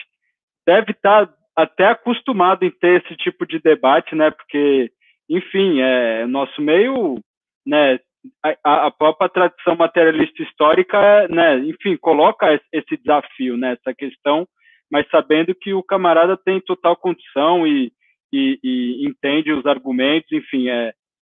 deve 0.66 0.90
estar 0.90 1.32
até 1.56 1.86
acostumado 1.86 2.64
em 2.64 2.70
ter 2.72 3.00
esse 3.00 3.16
tipo 3.16 3.46
de 3.46 3.60
debate, 3.60 4.16
né? 4.16 4.32
Porque, 4.32 4.90
enfim, 5.28 5.80
é 5.80 6.26
nosso 6.26 6.60
meio, 6.60 7.20
né? 7.64 8.00
A, 8.64 8.86
a 8.88 8.90
própria 8.90 9.28
tradição 9.28 9.76
materialista 9.76 10.42
histórica, 10.42 11.28
né? 11.28 11.58
Enfim, 11.60 11.96
coloca 11.96 12.60
esse 12.72 12.96
desafio, 12.96 13.56
né? 13.56 13.72
Essa 13.72 13.94
questão, 13.94 14.44
mas 14.90 15.08
sabendo 15.08 15.54
que 15.54 15.72
o 15.72 15.84
camarada 15.84 16.36
tem 16.36 16.60
total 16.60 16.96
condição 16.96 17.64
e, 17.64 17.92
e, 18.32 18.58
e 18.62 19.06
entende 19.06 19.52
os 19.52 19.64
argumentos, 19.66 20.30
enfim, 20.32 20.68
é, 20.68 20.92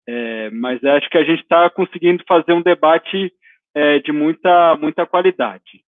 é 0.08 0.50
mas 0.50 0.82
acho 0.82 1.08
que 1.08 1.18
a 1.18 1.24
gente 1.24 1.42
está 1.42 1.70
conseguindo 1.70 2.24
fazer 2.26 2.52
um 2.52 2.62
debate 2.62 3.32
é, 3.74 3.98
de 3.98 4.12
muita, 4.12 4.76
muita 4.76 5.06
qualidade. 5.06 5.82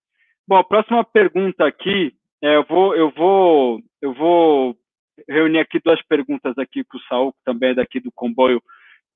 Bom, 0.47 0.57
a 0.57 0.65
próxima 0.65 1.05
pergunta 1.05 1.67
aqui, 1.67 2.13
é, 2.43 2.57
eu, 2.57 2.65
vou, 2.65 2.95
eu, 2.95 3.11
vou, 3.11 3.81
eu 4.03 4.13
vou 4.13 4.77
reunir 5.29 5.61
aqui 5.61 5.81
duas 5.83 6.01
perguntas 6.07 6.57
aqui 6.59 6.85
para 6.85 6.99
o 6.99 7.03
Saul, 7.03 7.33
que 7.33 7.45
também 7.45 7.71
é 7.71 7.75
daqui 7.75 8.01
do 8.01 8.13
comboio, 8.13 8.63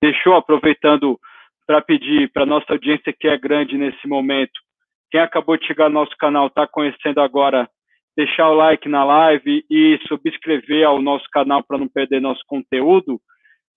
deixou, 0.01 0.35
aproveitando 0.35 1.19
para 1.67 1.81
pedir 1.81 2.31
para 2.33 2.47
nossa 2.47 2.73
audiência 2.73 3.13
que 3.13 3.29
é 3.29 3.37
grande 3.37 3.77
nesse 3.77 4.07
momento, 4.09 4.59
quem 5.11 5.21
acabou 5.21 5.57
de 5.57 5.67
chegar 5.67 5.89
no 5.89 6.01
nosso 6.01 6.17
canal, 6.17 6.47
está 6.47 6.67
conhecendo 6.67 7.21
agora, 7.21 7.69
deixar 8.17 8.49
o 8.49 8.55
like 8.55 8.89
na 8.89 9.05
live 9.05 9.65
e 9.69 9.99
subscrever 10.07 10.87
ao 10.87 11.03
nosso 11.03 11.27
canal 11.31 11.63
para 11.63 11.79
não 11.79 11.89
perder 11.89 12.21
nosso 12.21 12.43
conteúdo. 12.47 13.21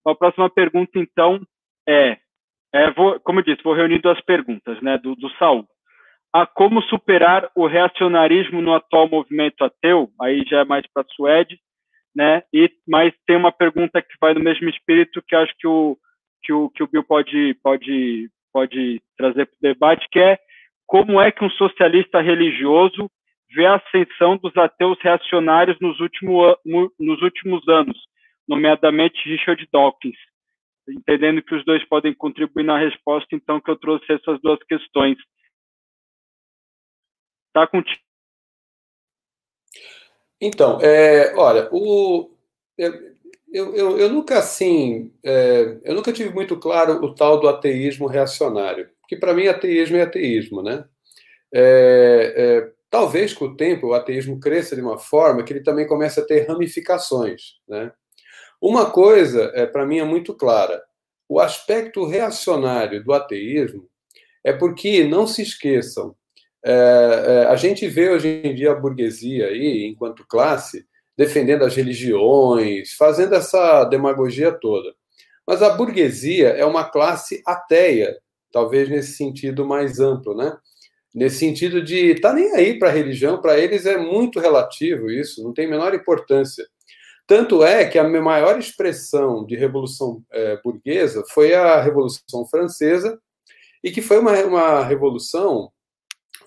A 0.05 0.13
próxima 0.13 0.49
pergunta, 0.49 0.91
então, 0.95 1.41
é 1.87 2.17
é, 2.73 2.89
vou, 2.91 3.19
como 3.19 3.39
eu 3.39 3.43
disse, 3.43 3.63
vou 3.63 3.75
reunir 3.75 3.99
duas 3.99 4.19
perguntas, 4.21 4.81
né, 4.81 4.97
do, 4.97 5.15
do 5.15 5.29
Saul. 5.37 5.65
A 6.33 6.47
como 6.47 6.81
superar 6.83 7.47
o 7.55 7.67
reacionarismo 7.67 8.59
no 8.61 8.73
atual 8.73 9.07
movimento 9.07 9.63
ateu, 9.63 10.09
aí 10.19 10.43
já 10.49 10.61
é 10.61 10.65
mais 10.65 10.83
para 10.91 11.03
a 11.03 11.13
Suede, 11.13 11.59
né, 12.15 12.41
e, 12.51 12.71
mas 12.87 13.13
tem 13.27 13.37
uma 13.37 13.51
pergunta 13.51 14.01
que 14.01 14.15
vai 14.19 14.33
no 14.33 14.39
mesmo 14.39 14.67
espírito 14.67 15.21
que 15.21 15.35
acho 15.35 15.53
que 15.59 15.67
o, 15.67 15.95
que 16.41 16.51
o, 16.51 16.69
que 16.71 16.81
o 16.81 16.87
Bill 16.87 17.03
pode, 17.03 17.53
pode, 17.61 18.29
pode 18.51 19.01
trazer 19.15 19.45
para 19.45 19.55
o 19.55 19.73
debate, 19.73 20.07
que 20.11 20.19
é 20.19 20.39
como 20.87 21.21
é 21.21 21.31
que 21.31 21.43
um 21.43 21.49
socialista 21.51 22.21
religioso 22.21 23.09
vê 23.53 23.67
a 23.67 23.75
ascensão 23.75 24.35
dos 24.35 24.55
ateus 24.57 24.97
reacionários 24.99 25.77
nos, 25.79 25.97
nos 26.99 27.21
últimos 27.21 27.67
anos, 27.67 27.97
nomeadamente 28.47 29.29
Richard 29.29 29.67
Dawkins 29.71 30.17
entendendo 30.87 31.41
que 31.41 31.55
os 31.55 31.63
dois 31.65 31.83
podem 31.87 32.13
contribuir 32.13 32.63
na 32.63 32.77
resposta, 32.77 33.35
então 33.35 33.61
que 33.61 33.69
eu 33.69 33.77
trouxe 33.77 34.05
essas 34.11 34.39
duas 34.41 34.61
questões. 34.63 35.17
Tá 37.53 37.67
contigo. 37.67 38.01
Então, 40.41 40.79
é, 40.81 41.33
olha, 41.35 41.69
o, 41.71 42.29
eu, 42.77 43.13
eu, 43.53 43.97
eu, 43.97 44.09
nunca 44.09 44.39
assim, 44.39 45.13
é, 45.23 45.79
eu 45.83 45.95
nunca 45.95 46.11
tive 46.11 46.33
muito 46.33 46.57
claro 46.57 46.93
o 47.03 47.15
tal 47.15 47.39
do 47.39 47.47
ateísmo 47.47 48.07
reacionário, 48.07 48.89
porque 48.99 49.15
para 49.15 49.33
mim 49.33 49.47
ateísmo 49.47 49.95
é 49.97 50.01
ateísmo, 50.01 50.61
né? 50.61 50.83
É, 51.53 52.33
é, 52.35 52.71
talvez 52.89 53.33
com 53.33 53.45
o 53.45 53.55
tempo 53.55 53.87
o 53.87 53.93
ateísmo 53.93 54.39
cresça 54.39 54.75
de 54.75 54.81
uma 54.81 54.97
forma 54.97 55.43
que 55.43 55.53
ele 55.53 55.63
também 55.63 55.87
comece 55.87 56.19
a 56.19 56.25
ter 56.25 56.47
ramificações, 56.47 57.59
né? 57.67 57.93
Uma 58.63 58.89
coisa, 58.89 59.51
é, 59.55 59.65
para 59.65 59.85
mim, 59.85 59.99
é 59.99 60.05
muito 60.05 60.33
clara: 60.33 60.81
o 61.27 61.37
aspecto 61.37 62.05
reacionário 62.05 63.03
do 63.03 63.11
ateísmo 63.11 63.89
é 64.41 64.53
porque, 64.53 65.03
não 65.03 65.27
se 65.27 65.41
esqueçam, 65.41 66.15
é, 66.63 66.71
é, 66.71 67.45
a 67.47 67.57
gente 67.57 67.85
vê 67.89 68.09
hoje 68.09 68.41
em 68.41 68.55
dia 68.55 68.71
a 68.71 68.75
burguesia 68.75 69.47
aí, 69.47 69.85
enquanto 69.85 70.25
classe, 70.25 70.85
defendendo 71.17 71.65
as 71.65 71.75
religiões, 71.75 72.93
fazendo 72.93 73.35
essa 73.35 73.83
demagogia 73.83 74.49
toda. 74.49 74.95
Mas 75.45 75.61
a 75.61 75.71
burguesia 75.71 76.47
é 76.51 76.63
uma 76.63 76.85
classe 76.85 77.43
ateia, 77.45 78.17
talvez 78.49 78.87
nesse 78.87 79.17
sentido 79.17 79.65
mais 79.65 79.99
amplo, 79.99 80.37
né? 80.37 80.55
Nesse 81.13 81.35
sentido 81.39 81.83
de 81.83 82.15
tá 82.15 82.31
nem 82.31 82.55
aí 82.55 82.79
para 82.79 82.87
a 82.87 82.93
religião, 82.93 83.41
para 83.41 83.59
eles 83.59 83.85
é 83.85 83.97
muito 83.97 84.39
relativo 84.39 85.11
isso, 85.11 85.43
não 85.43 85.53
tem 85.53 85.69
menor 85.69 85.93
importância. 85.93 86.65
Tanto 87.25 87.63
é 87.63 87.85
que 87.85 87.97
a 87.97 88.03
maior 88.03 88.59
expressão 88.59 89.45
de 89.45 89.55
revolução 89.55 90.21
é, 90.31 90.59
burguesa 90.61 91.23
foi 91.29 91.53
a 91.53 91.81
Revolução 91.81 92.45
Francesa, 92.45 93.19
e 93.83 93.91
que 93.91 94.01
foi 94.01 94.19
uma, 94.19 94.33
uma 94.43 94.83
revolução, 94.83 95.69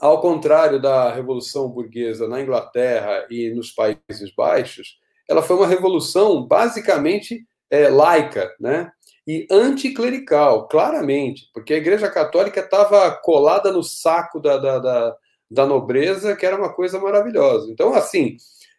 ao 0.00 0.20
contrário 0.20 0.80
da 0.80 1.12
Revolução 1.12 1.68
Burguesa 1.68 2.26
na 2.26 2.40
Inglaterra 2.40 3.26
e 3.30 3.50
nos 3.50 3.70
Países 3.70 4.34
Baixos, 4.34 4.98
ela 5.28 5.42
foi 5.42 5.56
uma 5.56 5.66
revolução 5.66 6.46
basicamente 6.46 7.46
é, 7.70 7.88
laica, 7.88 8.54
né? 8.58 8.90
E 9.26 9.46
anticlerical, 9.50 10.68
claramente, 10.68 11.50
porque 11.52 11.74
a 11.74 11.78
Igreja 11.78 12.08
Católica 12.08 12.60
estava 12.60 13.10
colada 13.10 13.72
no 13.72 13.82
saco 13.82 14.38
da, 14.38 14.56
da, 14.56 14.78
da, 14.78 15.16
da 15.50 15.66
nobreza, 15.66 16.36
que 16.36 16.46
era 16.46 16.56
uma 16.56 16.72
coisa 16.72 17.00
maravilhosa. 17.00 17.70
Então, 17.70 17.92
assim, 17.92 18.36
o 18.36 18.36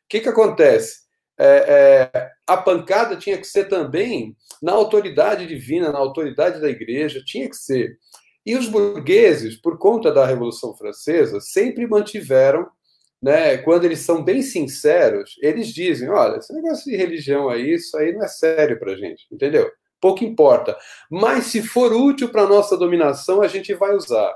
que, 0.08 0.22
que 0.22 0.30
acontece? 0.30 1.07
É, 1.40 2.12
é, 2.14 2.32
a 2.48 2.58
pancada 2.58 3.16
tinha 3.16 3.38
que 3.38 3.46
ser 3.46 3.66
também 3.66 4.36
na 4.62 4.72
autoridade 4.74 5.46
divina, 5.46 5.92
na 5.92 6.00
autoridade 6.00 6.60
da 6.60 6.70
igreja, 6.70 7.22
tinha 7.26 7.50
que 7.50 7.56
ser. 7.56 7.98
E 8.46 8.56
os 8.56 8.68
burgueses, 8.68 9.60
por 9.60 9.78
conta 9.78 10.12
da 10.12 10.26
Revolução 10.26 10.76
Francesa, 10.76 11.40
sempre 11.42 11.86
mantiveram, 11.86 12.66
né, 13.22 13.58
quando 13.58 13.84
eles 13.84 14.00
são 14.00 14.24
bem 14.24 14.42
sinceros, 14.42 15.36
eles 15.42 15.68
dizem: 15.68 16.10
olha, 16.10 16.38
esse 16.38 16.54
negócio 16.54 16.90
de 16.90 16.96
religião 16.96 17.50
aí, 17.50 17.74
isso 17.74 17.96
aí 17.98 18.14
não 18.14 18.24
é 18.24 18.28
sério 18.28 18.80
para 18.80 18.96
gente, 18.96 19.26
entendeu? 19.32 19.70
Pouco 20.00 20.24
importa. 20.24 20.78
Mas 21.10 21.46
se 21.46 21.62
for 21.62 21.92
útil 21.92 22.30
para 22.30 22.44
a 22.44 22.48
nossa 22.48 22.78
dominação, 22.78 23.42
a 23.42 23.48
gente 23.48 23.74
vai 23.74 23.96
usar. 23.96 24.34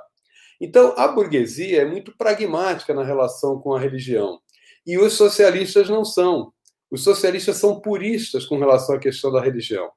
Então, 0.59 0.93
a 0.97 1.07
burguesia 1.07 1.81
é 1.81 1.85
muito 1.85 2.15
pragmática 2.17 2.93
na 2.93 3.03
relação 3.03 3.59
com 3.59 3.73
a 3.73 3.79
religião. 3.79 4.39
E 4.85 4.97
os 4.97 5.13
socialistas 5.13 5.89
não 5.89 6.03
são. 6.03 6.51
Os 6.91 7.03
socialistas 7.03 7.55
são 7.55 7.79
puristas 7.79 8.45
com 8.45 8.59
relação 8.59 8.95
à 8.95 8.99
questão 8.99 9.31
da 9.31 9.41
religião. 9.41 9.89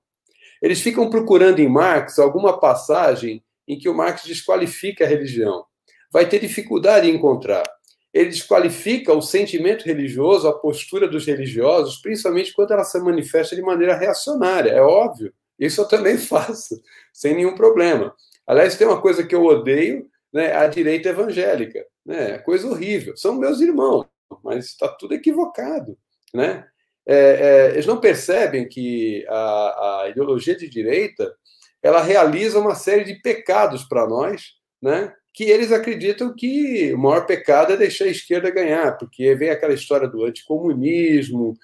Eles 0.63 0.81
ficam 0.81 1.11
procurando 1.11 1.59
em 1.59 1.69
Marx 1.69 2.19
alguma 2.19 2.59
passagem 2.61 3.45
em 3.67 3.77
que 3.77 3.89
o 3.89 3.95
Marx 3.95 4.23
desqualifica 4.25 5.05
a 5.05 5.09
religião. 5.09 5.67
Vai 6.13 6.29
ter 6.29 6.39
dificuldade 6.39 7.11
em 7.11 7.15
encontrar. 7.17 7.65
Ele 8.13 8.31
desqualifica 8.31 9.13
o 9.13 9.21
sentimento 9.21 9.85
religioso, 9.85 10.47
a 10.47 10.57
postura 10.57 11.09
dos 11.09 11.27
religiosos, 11.27 11.97
principalmente 11.97 12.53
quando 12.53 12.73
ela 12.73 12.85
se 12.85 12.99
manifesta 13.01 13.57
de 13.57 13.63
maneira 13.63 13.97
reacionária. 13.97 14.71
É 14.71 14.81
óbvio. 14.81 15.35
Isso 15.59 15.81
eu 15.81 15.89
também 15.89 16.17
faço, 16.19 16.81
sem 17.13 17.35
nenhum 17.35 17.57
problema. 17.57 18.15
Aliás, 18.47 18.77
tem 18.77 18.87
uma 18.87 19.01
coisa 19.01 19.27
que 19.27 19.35
eu 19.35 19.45
odeio, 19.45 20.09
né, 20.33 20.55
a 20.55 20.69
direita 20.69 21.09
evangélica. 21.09 21.85
Né, 22.07 22.39
coisa 22.39 22.69
horrível. 22.69 23.17
São 23.17 23.35
meus 23.35 23.61
irmãos, 23.61 24.07
mas 24.45 24.67
está 24.67 24.87
tudo 24.89 25.15
equivocado. 25.15 25.99
Né? 26.33 26.65
É, 27.07 27.17
é, 27.17 27.71
eles 27.73 27.87
não 27.87 28.01
percebem 28.01 28.69
que 28.69 29.27
a, 29.29 30.03
a, 30.03 30.09
ideologia 30.09 30.57
de 30.57 30.69
direita 30.69 31.35
ela 31.83 32.03
realiza 32.03 32.59
uma 32.59 32.75
série 32.75 33.05
de 33.05 33.21
pecados 33.21 33.85
para 33.85 34.07
nós, 34.07 34.55
né? 34.81 35.13
Que 35.33 35.45
eles 35.45 35.71
acreditam 35.71 36.35
que 36.35 36.95
o 36.95 36.99
maior 36.99 37.27
pecado 37.27 37.73
é 37.73 37.77
deixar 37.77 38.07
a 38.07 38.09
esquerda 38.09 38.51
ganhar, 38.51 38.97
porque 38.97 39.35
vem 39.35 39.51
aquela 39.51 39.75
história 39.75 40.09
do 40.09 40.25
anticomunismo, 40.25 41.55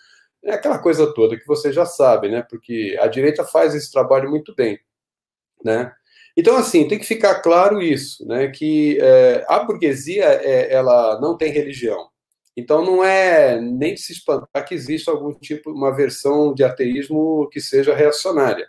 é 0.45 0.53
aquela 0.55 0.79
coisa 0.79 1.13
toda 1.15 1.39
que 1.39 1.47
você 1.47 1.73
já 1.73 1.87
sabe, 1.87 2.29
né? 2.29 2.43
Porque 2.49 2.97
a 3.01 3.07
direita 3.07 3.45
faz 3.45 3.75
esse 3.75 3.91
trabalho 3.91 4.29
muito 4.31 4.55
bem, 4.55 4.79
né? 5.65 5.93
Então, 6.37 6.57
assim, 6.57 6.87
tem 6.87 6.99
que 6.99 7.07
ficar 7.07 7.41
claro 7.41 7.83
isso, 7.83 8.27
né? 8.27 8.49
Que 8.49 8.99
é, 9.01 9.45
a 9.49 9.61
burguesia 9.61 10.25
é, 10.25 10.73
ela 10.73 11.21
não 11.21 11.37
tem 11.37 11.51
religião, 11.53 12.09
então 12.57 12.85
não 12.85 13.05
é 13.05 13.61
nem 13.61 13.95
de 13.95 14.01
se 14.01 14.13
espantar 14.13 14.67
que 14.67 14.75
exista 14.75 15.11
algum 15.11 15.33
tipo, 15.33 15.71
uma 15.71 15.95
versão 15.95 16.53
de 16.53 16.65
ateísmo 16.65 17.49
que 17.51 17.61
seja 17.61 17.95
reacionária, 17.95 18.69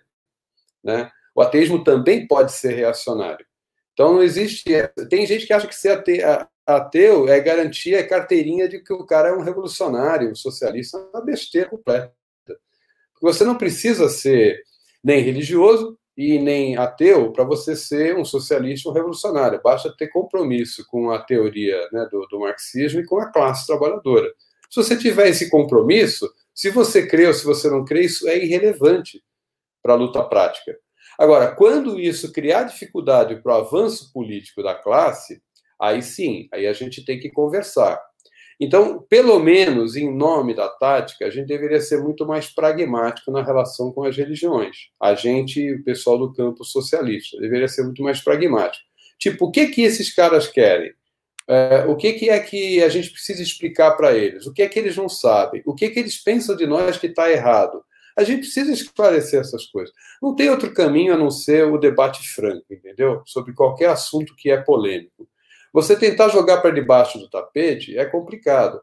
né? 0.84 1.12
O 1.36 1.42
ateísmo 1.42 1.84
também 1.84 2.28
pode 2.28 2.52
ser 2.52 2.74
reacionário. 2.74 3.46
Então 3.94 4.14
não 4.14 4.24
existe. 4.24 4.66
Tem 5.10 5.26
gente 5.26 5.46
que 5.46 5.54
acha 5.54 5.68
que 5.68 5.76
ser 5.76 6.04
ateu 6.66 7.28
é 7.28 7.40
garantia, 7.40 8.00
é 8.00 8.04
carteirinha 8.04 8.68
de 8.68 8.80
que 8.80 8.94
o 8.94 9.06
cara 9.06 9.30
é 9.30 9.34
um 9.34 9.42
revolucionário, 9.42 10.32
um 10.32 10.36
socialista, 10.36 10.98
é 10.98 11.18
uma 11.18 11.26
besteira 11.26 11.70
completa. 11.70 12.14
Você 13.22 13.44
não 13.44 13.58
precisa 13.58 14.10
ser 14.10 14.64
nem 15.04 15.22
religioso, 15.22 15.98
e 16.18 16.38
nem 16.40 16.78
ateu 16.78 17.32
para 17.32 17.44
você 17.44 17.76
ser 17.76 18.18
um 18.18 18.26
socialista 18.26 18.90
ou 18.90 18.94
um 18.94 18.98
revolucionário. 18.98 19.62
Basta 19.64 19.96
ter 19.96 20.08
compromisso 20.10 20.86
com 20.88 21.12
a 21.12 21.20
teoria 21.20 21.88
né, 21.92 22.08
do, 22.12 22.28
do, 22.28 22.40
marxismo 22.40 23.00
e 23.00 23.06
com 23.06 23.20
a 23.20 23.32
classe 23.32 23.66
trabalhadora. 23.66 24.28
Se 24.70 24.76
você 24.76 24.98
tiver 24.98 25.30
esse 25.30 25.50
compromisso, 25.50 26.30
se 26.54 26.70
você 26.70 27.08
crê 27.08 27.28
ou 27.28 27.34
se 27.34 27.46
você 27.46 27.70
não 27.70 27.86
crê, 27.86 28.02
isso 28.02 28.28
é 28.28 28.38
irrelevante. 28.38 29.24
para 29.82 29.94
a 29.94 29.98
luta 29.98 30.24
prática. 30.24 30.78
Agora, 31.18 31.56
quando 31.56 32.00
isso 32.00 32.32
criar 32.32 32.64
dificuldade 32.64 33.36
para 33.42 33.54
o 33.54 33.58
avanço 33.58 34.12
político 34.14 34.62
da 34.64 34.76
classe, 34.76 35.42
aí 35.80 36.02
sim, 36.02 36.48
aí 36.52 36.68
a 36.68 36.74
gente 36.74 37.04
tem 37.04 37.20
que 37.20 37.30
conversar. 37.32 38.02
Então, 38.64 39.04
pelo 39.10 39.40
menos 39.40 39.96
em 39.96 40.16
nome 40.16 40.54
da 40.54 40.70
tática, 40.70 41.26
a 41.26 41.32
gente 41.32 41.48
deveria 41.48 41.82
ser 41.82 42.00
muito 42.00 42.28
mais 42.28 42.48
pragmático 42.48 43.32
na 43.32 43.42
relação 43.42 43.92
com 43.92 44.04
as 44.04 44.16
religiões. 44.16 44.90
A 45.02 45.16
gente, 45.16 45.74
o 45.74 45.84
pessoal 45.84 46.16
do 46.20 46.32
campo 46.32 46.64
socialista, 46.64 47.40
deveria 47.40 47.68
ser 47.68 47.82
muito 47.82 48.04
mais 48.04 48.22
pragmático. 48.22 48.86
Tipo, 49.18 49.46
o 49.46 49.52
que 49.52 49.66
que 49.66 49.82
esses 49.82 50.14
caras 50.14 50.48
querem? 50.48 50.94
É, 51.48 51.86
o 51.88 51.96
que, 51.96 52.14
que 52.14 52.30
é 52.30 52.40
que 52.40 52.84
a 52.84 52.90
gente 52.90 53.10
precisa 53.10 53.42
explicar 53.42 53.94
para 53.98 54.16
eles? 54.16 54.46
O 54.46 54.54
que 54.54 54.62
é 54.62 54.70
que 54.70 54.78
eles 54.78 54.96
não 54.96 55.10
sabem? 55.10 55.64
O 55.66 55.74
que 55.74 55.86
é 55.86 55.90
que 55.90 56.00
eles 56.00 56.22
pensam 56.24 56.56
de 56.56 56.68
nós 56.68 57.00
que 57.00 57.08
está 57.08 57.32
errado? 57.32 57.84
A 58.16 58.24
gente 58.24 58.42
precisa 58.42 58.72
esclarecer 58.72 59.40
essas 59.40 59.66
coisas. 59.66 59.92
Não 60.22 60.36
tem 60.36 60.52
outro 60.52 60.72
caminho 60.72 61.16
a 61.16 61.18
não 61.18 61.32
ser 61.32 61.66
o 61.66 61.80
debate 61.80 62.30
franco, 62.30 62.66
entendeu? 62.70 63.24
Sobre 63.26 63.54
qualquer 63.54 63.90
assunto 63.90 64.36
que 64.36 64.52
é 64.52 64.58
polêmico. 64.58 65.28
Você 65.74 65.96
tentar 65.96 66.30
jogar 66.30 66.62
para 66.62 66.72
debaixo 66.72 67.18
do 67.18 67.30
tapete 67.30 67.98
é 67.98 68.06
complicado. 68.06 68.82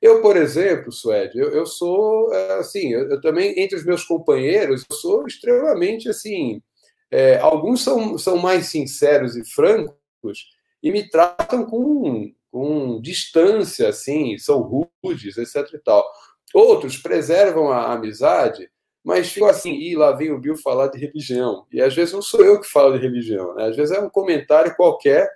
Eu, 0.00 0.22
por 0.22 0.36
exemplo, 0.36 0.90
Suede, 0.90 1.38
eu, 1.38 1.50
eu 1.50 1.66
sou, 1.66 2.32
é, 2.32 2.54
assim, 2.54 2.92
eu, 2.92 3.10
eu, 3.10 3.20
também, 3.20 3.60
entre 3.60 3.76
os 3.76 3.84
meus 3.84 4.02
companheiros, 4.04 4.84
eu 4.88 4.96
sou 4.96 5.26
extremamente, 5.26 6.08
assim, 6.08 6.62
é, 7.10 7.38
alguns 7.38 7.82
são, 7.82 8.16
são 8.16 8.38
mais 8.38 8.68
sinceros 8.68 9.36
e 9.36 9.44
francos 9.44 10.48
e 10.82 10.90
me 10.90 11.08
tratam 11.10 11.66
com, 11.66 12.32
com 12.50 13.00
distância, 13.02 13.88
assim, 13.88 14.38
são 14.38 14.62
rudes, 15.02 15.36
etc 15.36 15.68
e 15.74 15.78
tal. 15.78 16.04
Outros 16.54 16.96
preservam 16.96 17.70
a 17.70 17.92
amizade, 17.92 18.70
mas 19.04 19.30
ficam 19.30 19.48
assim, 19.48 19.74
e 19.74 19.94
lá 19.94 20.12
vem 20.12 20.32
o 20.32 20.38
Bill 20.38 20.56
falar 20.56 20.88
de 20.88 20.98
religião. 20.98 21.66
E 21.70 21.80
às 21.82 21.94
vezes 21.94 22.14
não 22.14 22.22
sou 22.22 22.42
eu 22.42 22.58
que 22.58 22.68
falo 22.68 22.96
de 22.96 23.04
religião, 23.04 23.54
né? 23.54 23.64
às 23.66 23.76
vezes 23.76 23.94
é 23.94 24.00
um 24.00 24.08
comentário 24.08 24.74
qualquer 24.76 25.28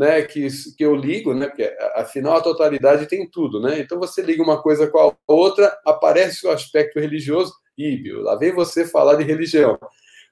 né, 0.00 0.22
que, 0.22 0.48
que 0.78 0.82
eu 0.82 0.96
ligo, 0.96 1.34
né, 1.34 1.46
porque 1.46 1.76
afinal 1.94 2.36
a 2.36 2.40
totalidade 2.40 3.04
tem 3.04 3.28
tudo, 3.30 3.60
né? 3.60 3.80
Então 3.80 3.98
você 3.98 4.22
liga 4.22 4.42
uma 4.42 4.62
coisa 4.62 4.86
com 4.86 4.98
a 4.98 5.14
outra, 5.26 5.78
aparece 5.84 6.46
o 6.46 6.50
aspecto 6.50 6.98
religioso, 6.98 7.52
Bill, 7.76 8.22
lá 8.22 8.34
vem 8.36 8.50
você 8.50 8.86
falar 8.86 9.16
de 9.16 9.24
religião. 9.24 9.78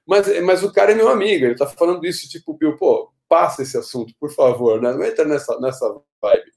Mas, 0.07 0.41
mas 0.41 0.63
o 0.63 0.73
cara 0.73 0.91
é 0.91 0.95
meu 0.95 1.07
amigo, 1.07 1.45
ele 1.45 1.55
tá 1.55 1.67
falando 1.67 2.03
isso, 2.03 2.27
tipo, 2.27 2.57
Bill, 2.57 2.77
pô, 2.77 3.13
passa 3.27 3.61
esse 3.61 3.77
assunto, 3.77 4.11
por 4.19 4.31
favor, 4.31 4.81
né? 4.81 4.91
Não 4.91 5.03
entra 5.03 5.23
nessa, 5.23 5.59
nessa 5.59 5.87
vibe. 6.19 6.51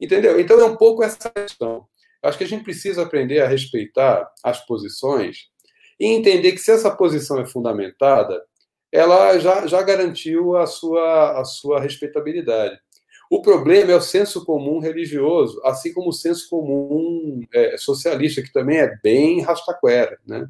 Entendeu? 0.00 0.40
Então 0.40 0.60
é 0.60 0.64
um 0.64 0.74
pouco 0.74 1.04
essa 1.04 1.30
questão. 1.30 1.86
Acho 2.20 2.36
que 2.36 2.42
a 2.44 2.48
gente 2.48 2.64
precisa 2.64 3.02
aprender 3.02 3.38
a 3.42 3.46
respeitar 3.46 4.28
as 4.42 4.58
posições 4.66 5.50
e 6.00 6.06
entender 6.06 6.50
que 6.50 6.58
se 6.58 6.72
essa 6.72 6.90
posição 6.90 7.38
é 7.38 7.46
fundamentada, 7.46 8.42
ela 8.96 9.38
já, 9.38 9.66
já 9.66 9.82
garantiu 9.82 10.56
a 10.56 10.66
sua, 10.66 11.40
a 11.40 11.44
sua 11.44 11.80
respeitabilidade. 11.80 12.78
O 13.30 13.42
problema 13.42 13.92
é 13.92 13.96
o 13.96 14.00
senso 14.00 14.44
comum 14.44 14.78
religioso, 14.78 15.60
assim 15.64 15.92
como 15.92 16.10
o 16.10 16.12
senso 16.12 16.48
comum 16.48 17.40
é, 17.52 17.76
socialista, 17.76 18.40
que 18.40 18.52
também 18.52 18.78
é 18.78 18.96
bem 19.02 19.42
rastaquera, 19.42 20.18
né? 20.26 20.48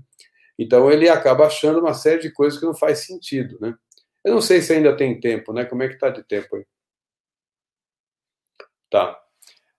Então 0.58 0.90
ele 0.90 1.08
acaba 1.08 1.46
achando 1.46 1.80
uma 1.80 1.94
série 1.94 2.20
de 2.20 2.30
coisas 2.30 2.58
que 2.58 2.66
não 2.66 2.74
faz 2.74 3.00
sentido, 3.00 3.58
né? 3.60 3.74
Eu 4.22 4.34
não 4.34 4.40
sei 4.40 4.60
se 4.60 4.72
ainda 4.72 4.96
tem 4.96 5.18
tempo, 5.18 5.52
né? 5.52 5.64
Como 5.64 5.82
é 5.82 5.88
que 5.88 5.94
está 5.94 6.10
de 6.10 6.22
tempo 6.22 6.56
aí? 6.56 6.66
Tá. 8.90 9.20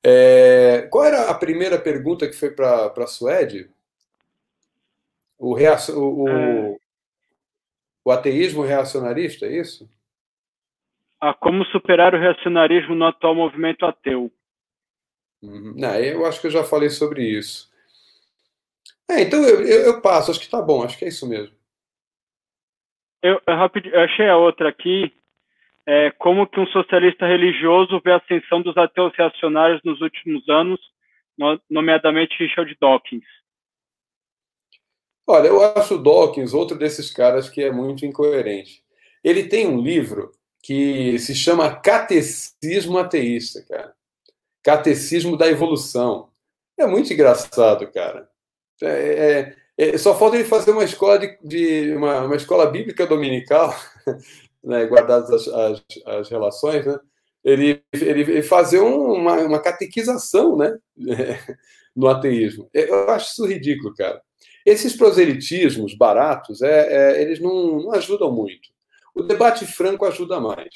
É, 0.03 0.88
qual 0.91 1.06
era 1.06 1.30
a 1.30 1.34
primeira 1.34 1.80
pergunta 1.80 2.27
que 2.27 2.34
foi 2.34 2.52
para 2.52 2.94
a 2.95 3.07
Suede? 3.07 3.69
O, 5.38 5.53
reação, 5.53 5.98
o, 5.98 6.30
é... 6.30 6.77
o, 8.08 8.12
ateísmo 8.12 8.64
reacionarista, 8.64 9.46
é 9.46 9.58
isso? 9.58 9.90
Ah, 11.20 11.34
como 11.34 11.66
superar 11.66 12.14
o 12.14 12.20
reacionarismo 12.20 12.96
no 12.96 13.06
atual 13.06 13.36
movimento 13.36 13.86
ateu? 13.86 14.32
Uhum. 15.42 15.74
Não, 15.76 15.96
eu 15.96 16.26
acho 16.26 16.40
que 16.40 16.48
eu 16.48 16.52
já 16.52 16.64
falei 16.64 16.90
sobre 16.90 17.24
isso. 17.24 17.70
É, 19.10 19.22
então 19.22 19.44
eu, 19.44 19.62
eu, 19.62 19.82
eu 19.86 20.02
passo, 20.02 20.32
acho 20.32 20.40
que 20.40 20.50
tá 20.50 20.62
bom, 20.62 20.84
acho 20.84 20.98
que 20.98 21.06
é 21.06 21.08
isso 21.08 21.28
mesmo. 21.28 21.56
Eu, 23.22 23.42
eu, 23.46 23.56
rapid, 23.56 23.94
achei 23.94 24.28
a 24.30 24.38
outra 24.38 24.70
aqui. 24.70 25.14
É, 25.86 26.12
como 26.12 26.48
que 26.48 26.60
um 26.60 26.68
socialista 26.68 27.26
religioso 27.26 28.02
vê 28.04 28.12
a 28.12 28.18
ascensão 28.18 28.62
dos 28.62 28.76
ateus 28.78 29.14
reacionários 29.16 29.82
nos 29.84 30.02
últimos 30.02 30.48
anos, 30.50 30.80
nomeadamente 31.70 32.38
Richard 32.38 32.76
Dawkins? 32.80 33.24
Olha, 35.30 35.48
eu 35.48 35.62
acho 35.62 35.98
Dawkins 35.98 36.54
outro 36.54 36.78
desses 36.78 37.12
caras 37.12 37.49
que 37.49 37.62
é 37.62 37.70
muito 37.70 38.06
incoerente. 38.06 38.82
Ele 39.22 39.44
tem 39.44 39.68
um 39.68 39.82
livro 39.82 40.32
que 40.64 41.20
se 41.20 41.36
chama 41.36 41.76
Catecismo 41.76 42.98
Ateísta, 42.98 43.62
cara. 43.68 43.94
Catecismo 44.64 45.36
da 45.36 45.49
Evolução. 45.49 46.30
É 46.78 46.86
muito 46.88 47.12
engraçado, 47.12 47.91
cara. 47.91 48.30
É, 48.82 49.56
é, 49.78 49.90
é, 49.90 49.98
só 49.98 50.18
falta 50.18 50.38
ele 50.38 50.45
fazer 50.45 50.72
uma 50.72 50.84
escola 50.84 51.20
de, 51.20 51.38
de 51.44 51.95
uma, 51.95 52.22
uma, 52.26 52.36
escola 52.36 52.70
bíblica 52.70 53.06
dominical, 53.06 53.76
né, 54.64 54.86
guardadas 54.86 55.30
as, 55.32 55.48
as, 55.48 55.84
as, 56.06 56.30
relações, 56.30 56.86
né? 56.86 56.99
Ele, 57.44 57.84
ele, 57.94 58.41
fazer 58.44 58.80
um, 58.82 59.14
uma, 59.14 59.36
uma 59.41 59.62
catequização, 59.62 60.58
né, 60.58 60.78
no 61.95 62.08
ateísmo. 62.08 62.70
Eu 62.74 63.10
acho 63.10 63.32
isso 63.32 63.45
ridículo, 63.45 63.94
cara. 63.95 64.22
Esses 64.68 64.98
proselitismos 64.98 65.95
baratos, 65.95 66.61
é, 66.61 67.19
é, 67.19 67.22
eles 67.22 67.39
não, 67.39 67.84
não 67.84 67.94
ajudam 67.94 68.30
muito. 68.30 68.68
O 69.15 69.23
debate 69.23 69.65
franco 69.65 70.03
ajuda 70.03 70.41
mais. 70.41 70.68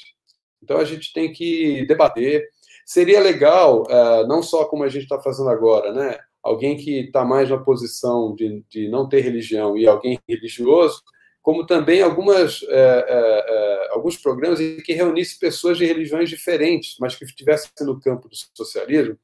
Então 0.62 0.78
a 0.78 0.84
gente 0.86 1.12
tem 1.12 1.30
que 1.30 1.84
debater. 1.84 2.48
Seria 2.86 3.20
legal, 3.20 3.82
uh, 3.82 4.26
não 4.26 4.42
só 4.42 4.64
como 4.64 4.82
a 4.82 4.88
gente 4.88 5.02
está 5.02 5.20
fazendo 5.20 5.50
agora, 5.50 5.92
né? 5.92 6.18
alguém 6.42 6.74
que 6.74 7.00
está 7.00 7.22
mais 7.22 7.50
na 7.50 7.58
posição 7.58 8.34
de, 8.34 8.64
de 8.70 8.88
não 8.88 9.06
ter 9.06 9.20
religião 9.20 9.76
e 9.76 9.86
alguém 9.86 10.18
religioso, 10.26 11.02
como 11.42 11.66
também 11.66 12.00
algumas, 12.00 12.62
é, 12.70 13.04
é, 13.08 13.88
alguns 13.90 14.16
programas 14.16 14.58
em 14.58 14.78
que 14.78 14.94
reunisse 14.94 15.38
pessoas 15.38 15.76
de 15.76 15.84
religiões 15.84 16.30
diferentes, 16.30 16.96
mas 16.98 17.14
que 17.14 17.26
estivessem 17.26 17.70
no 17.82 18.00
campo 18.00 18.26
do 18.26 18.34
socialismo, 18.56 19.18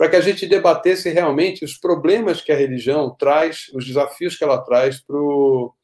para 0.00 0.08
que 0.08 0.16
a 0.16 0.20
gente 0.22 0.46
debatesse 0.46 1.10
realmente 1.10 1.62
os 1.62 1.76
problemas 1.76 2.40
que 2.40 2.50
a 2.50 2.56
religião 2.56 3.14
traz, 3.14 3.66
os 3.74 3.84
desafios 3.84 4.34
que 4.34 4.42
ela 4.42 4.56
traz 4.56 4.98
para 4.98 5.14
o 5.14 5.74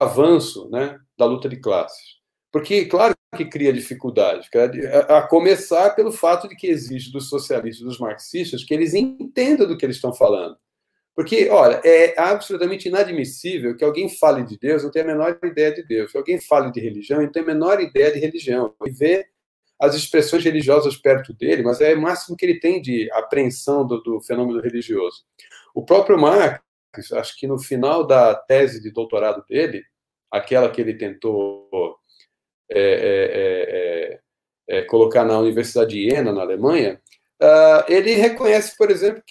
avanço 0.00 0.68
né, 0.68 0.98
da 1.16 1.24
luta 1.24 1.48
de 1.48 1.60
classes. 1.60 2.16
Porque, 2.50 2.86
claro 2.86 3.14
que 3.36 3.44
cria 3.44 3.72
dificuldade, 3.72 4.48
a 5.08 5.22
começar 5.22 5.90
pelo 5.90 6.10
fato 6.10 6.48
de 6.48 6.56
que 6.56 6.66
exige 6.66 7.12
dos 7.12 7.28
socialistas, 7.28 7.86
dos 7.86 8.00
marxistas, 8.00 8.64
que 8.64 8.74
eles 8.74 8.92
entendam 8.92 9.68
do 9.68 9.78
que 9.78 9.86
eles 9.86 9.94
estão 9.94 10.12
falando. 10.12 10.56
Porque, 11.14 11.48
olha, 11.50 11.80
é 11.84 12.18
absolutamente 12.18 12.88
inadmissível 12.88 13.76
que 13.76 13.84
alguém 13.84 14.08
fale 14.08 14.42
de 14.42 14.58
Deus 14.58 14.82
não 14.82 14.90
tenha 14.90 15.04
a 15.04 15.08
menor 15.08 15.38
ideia 15.44 15.72
de 15.72 15.84
Deus, 15.84 16.10
que 16.10 16.18
alguém 16.18 16.40
fale 16.40 16.72
de 16.72 16.80
religião 16.80 17.22
não 17.22 17.30
tenha 17.30 17.44
a 17.44 17.54
menor 17.54 17.80
ideia 17.80 18.10
de 18.10 18.18
religião, 18.18 18.74
e 18.84 18.90
vê 18.90 19.28
as 19.80 19.94
expressões 19.94 20.44
religiosas 20.44 20.96
perto 20.96 21.32
dele, 21.32 21.62
mas 21.62 21.80
é 21.80 21.94
o 21.94 22.00
máximo 22.00 22.36
que 22.36 22.44
ele 22.44 22.58
tem 22.58 22.82
de 22.82 23.10
apreensão 23.12 23.86
do, 23.86 24.02
do 24.02 24.20
fenômeno 24.20 24.60
religioso. 24.60 25.24
O 25.74 25.84
próprio 25.84 26.18
Marx, 26.18 26.62
acho 27.12 27.38
que 27.38 27.46
no 27.46 27.58
final 27.58 28.06
da 28.06 28.34
tese 28.34 28.82
de 28.82 28.90
doutorado 28.90 29.44
dele, 29.48 29.84
aquela 30.30 30.70
que 30.70 30.80
ele 30.80 30.94
tentou 30.94 31.98
é 32.70 32.80
é, 32.80 34.18
é, 34.70 34.78
é, 34.78 34.82
colocar 34.82 35.24
na 35.24 35.38
Universidade 35.38 35.92
de 35.92 36.10
Jena, 36.10 36.32
na 36.32 36.42
Alemanha, 36.42 37.00
uh, 37.42 37.90
ele 37.90 38.12
reconhece, 38.12 38.76
por 38.76 38.90
exemplo, 38.90 39.22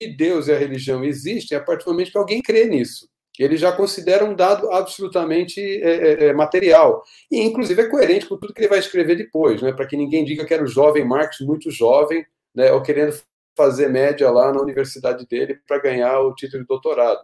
que 0.00 0.08
Deus 0.08 0.48
e 0.48 0.52
a 0.52 0.58
religião 0.58 1.04
existem 1.04 1.56
a 1.56 1.62
partir 1.62 1.84
do 1.84 1.92
momento 1.92 2.10
que 2.10 2.18
alguém 2.18 2.42
crê 2.42 2.64
nisso. 2.64 3.08
Ele 3.38 3.56
já 3.56 3.70
considera 3.72 4.24
um 4.24 4.34
dado 4.34 4.70
absolutamente 4.72 5.60
é, 5.82 6.32
material. 6.32 7.02
E, 7.30 7.40
inclusive, 7.40 7.82
é 7.82 7.88
coerente 7.88 8.26
com 8.26 8.36
tudo 8.36 8.52
que 8.52 8.60
ele 8.60 8.68
vai 8.68 8.78
escrever 8.78 9.16
depois, 9.16 9.62
né? 9.62 9.72
para 9.72 9.86
que 9.86 9.96
ninguém 9.96 10.24
diga 10.24 10.44
que 10.44 10.52
era 10.52 10.64
o 10.64 10.68
jovem 10.68 11.04
Marx, 11.04 11.40
muito 11.40 11.70
jovem, 11.70 12.26
né? 12.54 12.72
ou 12.72 12.82
querendo 12.82 13.16
fazer 13.56 13.88
média 13.88 14.30
lá 14.30 14.52
na 14.52 14.60
universidade 14.60 15.26
dele 15.26 15.58
para 15.66 15.78
ganhar 15.78 16.20
o 16.20 16.34
título 16.34 16.62
de 16.62 16.68
doutorado. 16.68 17.20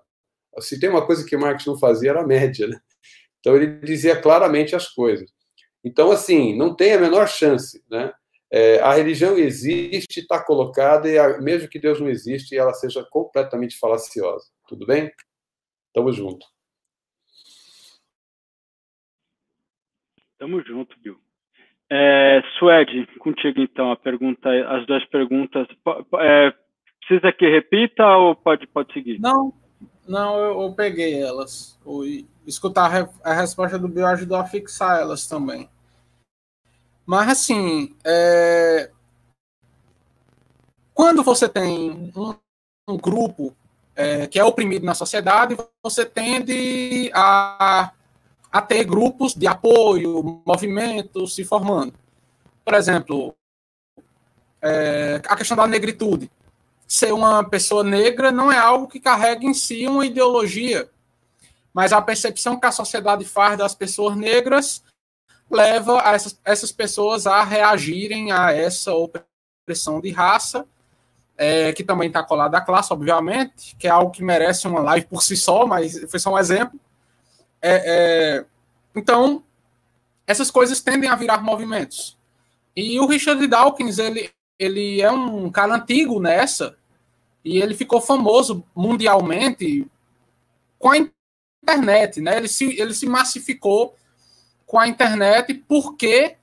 Se 0.60 0.78
tem 0.78 0.88
uma 0.88 1.04
coisa 1.04 1.24
que 1.24 1.36
Marx 1.36 1.66
não 1.66 1.76
fazia, 1.76 2.10
era 2.10 2.26
média. 2.26 2.66
Né? 2.66 2.78
Então 3.40 3.56
ele 3.56 3.78
dizia 3.80 4.20
claramente 4.20 4.74
as 4.74 4.88
coisas. 4.88 5.30
Então, 5.84 6.10
assim, 6.10 6.56
não 6.56 6.74
tem 6.74 6.94
a 6.94 6.98
menor 6.98 7.28
chance, 7.28 7.82
né? 7.90 8.10
É, 8.50 8.78
a 8.80 8.94
religião 8.94 9.36
existe, 9.36 10.20
está 10.20 10.42
colocada, 10.42 11.10
e 11.10 11.18
a, 11.18 11.40
mesmo 11.40 11.68
que 11.68 11.78
Deus 11.78 12.00
não 12.00 12.08
existe, 12.08 12.56
ela 12.56 12.72
seja 12.72 13.04
completamente 13.10 13.76
falaciosa. 13.78 14.46
Tudo 14.68 14.86
bem? 14.86 15.10
Tamo 15.94 16.12
junto. 16.12 16.44
Tamo 20.36 20.60
junto, 20.62 20.98
Bill. 21.00 21.16
É, 21.88 22.42
Suede, 22.58 23.06
contigo 23.18 23.60
então, 23.60 23.92
a 23.92 23.96
pergunta, 23.96 24.50
as 24.76 24.84
duas 24.86 25.04
perguntas. 25.06 25.68
É, 26.18 26.52
precisa 26.98 27.32
que 27.32 27.48
repita 27.48 28.04
ou 28.16 28.34
pode, 28.34 28.66
pode 28.66 28.92
seguir? 28.92 29.20
Não, 29.20 29.52
Não, 30.06 30.36
eu, 30.36 30.62
eu 30.62 30.74
peguei 30.74 31.22
elas. 31.22 31.78
escutar 32.44 32.90
a, 32.92 33.30
a, 33.30 33.34
resposta 33.34 33.78
do 33.78 33.88
Bill 33.88 34.06
ajudou 34.06 34.36
a 34.36 34.44
fixar 34.44 35.00
elas 35.00 35.28
também. 35.28 35.68
Mas, 37.06 37.28
assim, 37.28 37.94
é... 38.04 38.90
quando 40.92 41.22
você 41.22 41.48
tem 41.48 42.12
um, 42.16 42.34
um 42.88 42.96
grupo 42.96 43.54
é, 43.96 44.26
que 44.26 44.38
é 44.38 44.44
oprimido 44.44 44.84
na 44.84 44.94
sociedade, 44.94 45.56
você 45.82 46.04
tende 46.04 47.10
a, 47.14 47.92
a 48.50 48.62
ter 48.62 48.84
grupos 48.84 49.34
de 49.34 49.46
apoio, 49.46 50.42
movimentos 50.46 51.34
se 51.34 51.44
formando. 51.44 51.94
Por 52.64 52.74
exemplo, 52.74 53.34
é, 54.62 55.20
a 55.26 55.36
questão 55.36 55.56
da 55.56 55.66
negritude. 55.66 56.30
Ser 56.86 57.12
uma 57.12 57.42
pessoa 57.44 57.82
negra 57.82 58.30
não 58.30 58.52
é 58.52 58.58
algo 58.58 58.88
que 58.88 59.00
carrega 59.00 59.44
em 59.44 59.54
si 59.54 59.86
uma 59.86 60.04
ideologia, 60.04 60.88
mas 61.72 61.92
a 61.92 62.00
percepção 62.00 62.58
que 62.58 62.66
a 62.66 62.72
sociedade 62.72 63.24
faz 63.24 63.58
das 63.58 63.74
pessoas 63.74 64.16
negras 64.16 64.82
leva 65.50 66.00
essas, 66.06 66.38
essas 66.44 66.72
pessoas 66.72 67.26
a 67.26 67.42
reagirem 67.42 68.32
a 68.32 68.52
essa 68.52 68.92
opressão 68.92 70.00
de 70.00 70.10
raça 70.10 70.66
é, 71.36 71.72
que 71.72 71.82
também 71.82 72.08
está 72.08 72.22
colado 72.22 72.54
à 72.54 72.60
classe, 72.60 72.92
obviamente, 72.92 73.74
que 73.76 73.86
é 73.86 73.90
algo 73.90 74.10
que 74.10 74.22
merece 74.22 74.66
uma 74.66 74.80
live 74.80 75.06
por 75.06 75.22
si 75.22 75.36
só, 75.36 75.66
mas 75.66 75.98
foi 76.10 76.20
só 76.20 76.32
um 76.32 76.38
exemplo. 76.38 76.78
É, 77.60 78.38
é, 78.40 78.44
então, 78.94 79.42
essas 80.26 80.50
coisas 80.50 80.80
tendem 80.80 81.08
a 81.08 81.16
virar 81.16 81.42
movimentos. 81.42 82.16
E 82.76 82.98
o 83.00 83.06
Richard 83.06 83.44
Dawkins, 83.46 83.98
ele, 83.98 84.30
ele 84.58 85.00
é 85.00 85.10
um 85.10 85.50
cara 85.50 85.74
antigo 85.74 86.20
nessa, 86.20 86.76
e 87.44 87.58
ele 87.58 87.74
ficou 87.74 88.00
famoso 88.00 88.64
mundialmente 88.74 89.86
com 90.78 90.90
a 90.90 90.96
internet, 91.62 92.20
né? 92.20 92.36
Ele 92.36 92.48
se, 92.48 92.80
ele 92.80 92.94
se 92.94 93.06
massificou 93.06 93.94
com 94.66 94.78
a 94.78 94.88
internet 94.88 95.54
porque 95.68 96.36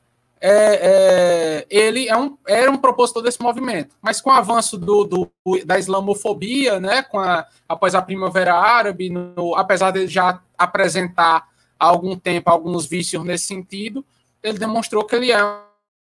é, 0.44 0.80
é, 0.82 1.68
ele 1.70 2.10
é 2.10 2.18
um, 2.18 2.36
era 2.48 2.72
um 2.72 2.78
propositor 2.78 3.22
desse 3.22 3.40
movimento. 3.42 3.96
Mas 4.02 4.20
com 4.20 4.32
o 4.32 4.34
avanço 4.34 4.76
do, 4.76 5.04
do 5.04 5.32
da 5.64 5.78
islamofobia, 5.78 6.80
né, 6.80 7.06
a, 7.14 7.48
após 7.70 7.94
a 7.94 8.02
Primavera 8.02 8.56
Árabe, 8.56 9.10
no, 9.10 9.56
apesar 9.56 9.92
de 9.92 10.08
já 10.08 10.42
apresentar 10.58 11.48
há 11.80 11.86
algum 11.86 12.18
tempo 12.18 12.50
alguns 12.50 12.88
vícios 12.88 13.24
nesse 13.24 13.46
sentido, 13.46 14.04
ele 14.42 14.58
demonstrou 14.58 15.06
que 15.06 15.16
ele 15.16 15.32
é 15.32 15.44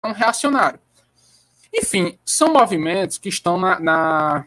um 0.05 0.13
reacionário. 0.13 0.81
Enfim, 1.73 2.19
são 2.25 2.53
movimentos 2.53 3.19
que 3.19 3.29
estão 3.29 3.59
na, 3.59 3.79
na 3.79 4.47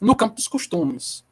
no 0.00 0.16
campo 0.16 0.34
dos 0.34 0.48
costumes. 0.48 1.24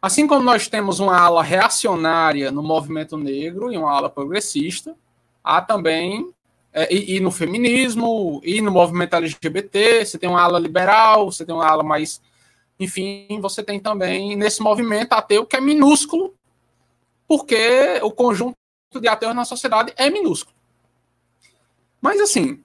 Assim 0.00 0.26
como 0.26 0.42
nós 0.42 0.66
temos 0.66 0.98
uma 0.98 1.18
ala 1.18 1.42
reacionária 1.42 2.50
no 2.50 2.62
movimento 2.62 3.18
negro 3.18 3.70
e 3.70 3.76
uma 3.76 3.92
ala 3.92 4.08
progressista, 4.08 4.96
há 5.44 5.60
também 5.60 6.32
é, 6.72 6.92
e, 6.92 7.16
e, 7.16 7.20
no 7.20 7.30
feminismo, 7.30 8.40
e 8.44 8.60
no 8.60 8.70
movimento 8.70 9.14
LGBT, 9.14 10.04
você 10.04 10.18
tem 10.18 10.28
uma 10.28 10.40
ala 10.40 10.58
liberal, 10.58 11.30
você 11.30 11.44
tem 11.44 11.54
uma 11.54 11.66
ala 11.66 11.82
mais. 11.82 12.20
Enfim, 12.78 13.40
você 13.40 13.62
tem 13.62 13.78
também 13.80 14.36
nesse 14.36 14.62
movimento 14.62 15.12
ateu 15.12 15.44
que 15.44 15.56
é 15.56 15.60
minúsculo, 15.60 16.34
porque 17.26 18.00
o 18.02 18.10
conjunto 18.10 18.56
de 19.00 19.08
ateus 19.08 19.34
na 19.34 19.44
sociedade 19.44 19.92
é 19.96 20.08
minúsculo. 20.08 20.56
Mas, 22.00 22.20
assim, 22.20 22.62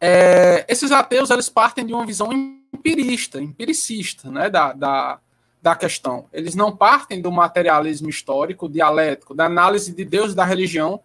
é, 0.00 0.66
esses 0.68 0.92
ateus 0.92 1.30
eles 1.30 1.48
partem 1.48 1.86
de 1.86 1.94
uma 1.94 2.04
visão 2.04 2.30
empirista, 2.32 3.40
empiricista 3.40 4.30
né, 4.30 4.50
da, 4.50 4.72
da, 4.72 5.20
da 5.62 5.76
questão. 5.76 6.26
Eles 6.32 6.54
não 6.54 6.76
partem 6.76 7.22
do 7.22 7.32
materialismo 7.32 8.10
histórico, 8.10 8.68
dialético, 8.68 9.34
da 9.34 9.46
análise 9.46 9.94
de 9.94 10.04
Deus 10.04 10.32
e 10.32 10.36
da 10.36 10.44
religião 10.44 11.00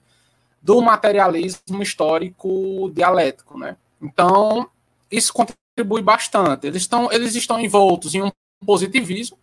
do 0.64 0.81
materialismo 0.81 1.84
histórico 1.84 2.90
dialético, 2.95 3.60
né? 3.60 3.76
Então, 4.02 4.69
isso 5.11 5.34
contribui 5.34 6.02
bastante. 6.02 6.65
Eles 6.65 6.84
estão, 6.84 7.11
eles 7.11 7.35
estão 7.35 7.60
envoltos 7.60 8.15
em 8.15 8.22
um 8.22 8.31
positivismo, 8.65 9.38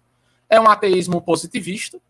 é 0.48 0.58
um 0.58 0.68
ateísmo 0.68 1.20
positivista, 1.20 2.00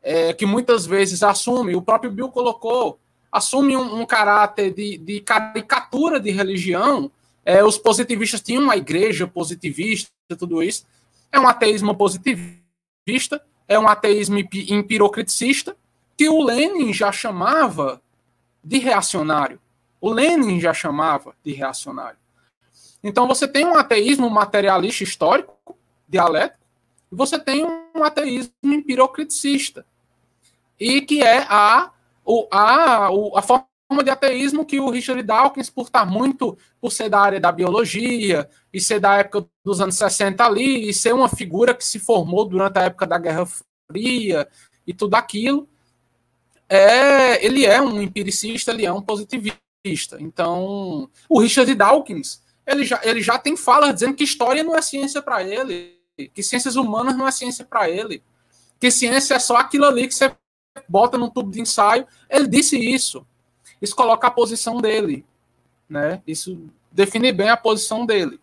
é, 0.00 0.32
que 0.32 0.46
muitas 0.46 0.86
vezes 0.86 1.24
assume, 1.24 1.74
o 1.74 1.82
próprio 1.82 2.12
Bill 2.12 2.28
colocou, 2.28 3.00
assume 3.32 3.76
um, 3.76 4.00
um 4.00 4.06
caráter 4.06 4.72
de, 4.72 4.96
de, 4.96 5.20
caricatura 5.20 6.20
de 6.20 6.30
religião. 6.30 7.10
É, 7.44 7.64
os 7.64 7.76
positivistas 7.76 8.40
tinham 8.40 8.62
uma 8.62 8.76
igreja 8.76 9.26
positivista, 9.26 10.10
tudo 10.38 10.62
isso. 10.62 10.86
É 11.32 11.40
um 11.40 11.48
ateísmo 11.48 11.96
positivista, 11.96 13.42
é 13.66 13.76
um 13.76 13.88
ateísmo 13.88 14.38
empirocriticista, 14.38 15.76
que 16.16 16.28
o 16.28 16.44
Lenin 16.44 16.92
já 16.92 17.10
chamava 17.10 18.00
de 18.62 18.78
reacionário. 18.78 19.60
O 20.00 20.10
Lenin 20.10 20.60
já 20.60 20.74
chamava 20.74 21.34
de 21.44 21.52
reacionário. 21.52 22.18
Então 23.02 23.26
você 23.26 23.48
tem 23.48 23.64
um 23.64 23.76
ateísmo 23.76 24.30
materialista 24.30 25.02
histórico, 25.02 25.76
dialético, 26.08 26.60
e 27.10 27.16
você 27.16 27.38
tem 27.38 27.64
um 27.64 28.04
ateísmo 28.04 28.52
empirocriticista. 28.62 29.84
E 30.78 31.00
que 31.02 31.22
é 31.22 31.44
a, 31.48 31.90
o, 32.24 32.46
a, 32.50 33.10
o, 33.10 33.36
a 33.36 33.42
forma 33.42 33.66
de 34.02 34.10
ateísmo 34.10 34.64
que 34.64 34.80
o 34.80 34.88
Richard 34.88 35.22
Dawkins, 35.22 35.68
por 35.68 35.86
estar 35.86 36.06
muito, 36.06 36.56
por 36.80 36.90
ser 36.90 37.10
da 37.10 37.20
área 37.20 37.40
da 37.40 37.52
biologia, 37.52 38.48
e 38.72 38.80
ser 38.80 39.00
da 39.00 39.16
época 39.16 39.46
dos 39.64 39.80
anos 39.80 39.96
60 39.96 40.44
ali, 40.44 40.88
e 40.88 40.94
ser 40.94 41.12
uma 41.12 41.28
figura 41.28 41.74
que 41.74 41.84
se 41.84 41.98
formou 41.98 42.44
durante 42.44 42.78
a 42.78 42.82
época 42.82 43.06
da 43.06 43.18
Guerra 43.18 43.46
Fria 43.90 44.48
e 44.86 44.94
tudo 44.94 45.14
aquilo, 45.14 45.68
é, 46.74 47.44
ele 47.44 47.66
é 47.66 47.82
um 47.82 48.00
empiricista, 48.00 48.70
ele 48.70 48.86
é 48.86 48.92
um 48.92 49.02
positivista. 49.02 50.16
Então, 50.18 51.10
o 51.28 51.38
Richard 51.38 51.74
Dawkins, 51.74 52.40
ele 52.66 52.86
já, 52.86 52.98
ele 53.04 53.20
já 53.20 53.38
tem 53.38 53.58
fala 53.58 53.92
dizendo 53.92 54.14
que 54.14 54.24
história 54.24 54.64
não 54.64 54.74
é 54.74 54.80
ciência 54.80 55.20
para 55.20 55.42
ele, 55.42 55.98
que 56.32 56.42
ciências 56.42 56.76
humanas 56.76 57.14
não 57.14 57.28
é 57.28 57.30
ciência 57.30 57.62
para 57.62 57.90
ele, 57.90 58.22
que 58.80 58.90
ciência 58.90 59.34
é 59.34 59.38
só 59.38 59.56
aquilo 59.56 59.84
ali 59.84 60.08
que 60.08 60.14
você 60.14 60.34
bota 60.88 61.18
num 61.18 61.28
tubo 61.28 61.50
de 61.50 61.60
ensaio. 61.60 62.06
Ele 62.30 62.48
disse 62.48 62.78
isso. 62.78 63.26
Isso 63.80 63.94
coloca 63.94 64.26
a 64.26 64.30
posição 64.30 64.80
dele, 64.80 65.26
né? 65.86 66.22
Isso 66.26 66.70
define 66.90 67.32
bem 67.32 67.50
a 67.50 67.56
posição 67.56 68.06
dele. 68.06 68.40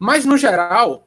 Mas 0.00 0.24
no 0.24 0.36
geral, 0.36 1.06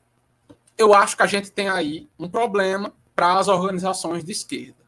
eu 0.77 0.93
acho 0.93 1.17
que 1.17 1.23
a 1.23 1.27
gente 1.27 1.51
tem 1.51 1.67
aí 1.67 2.07
um 2.17 2.29
problema 2.29 2.93
para 3.13 3.37
as 3.37 3.49
organizações 3.49 4.23
de 4.23 4.31
esquerda 4.31 4.84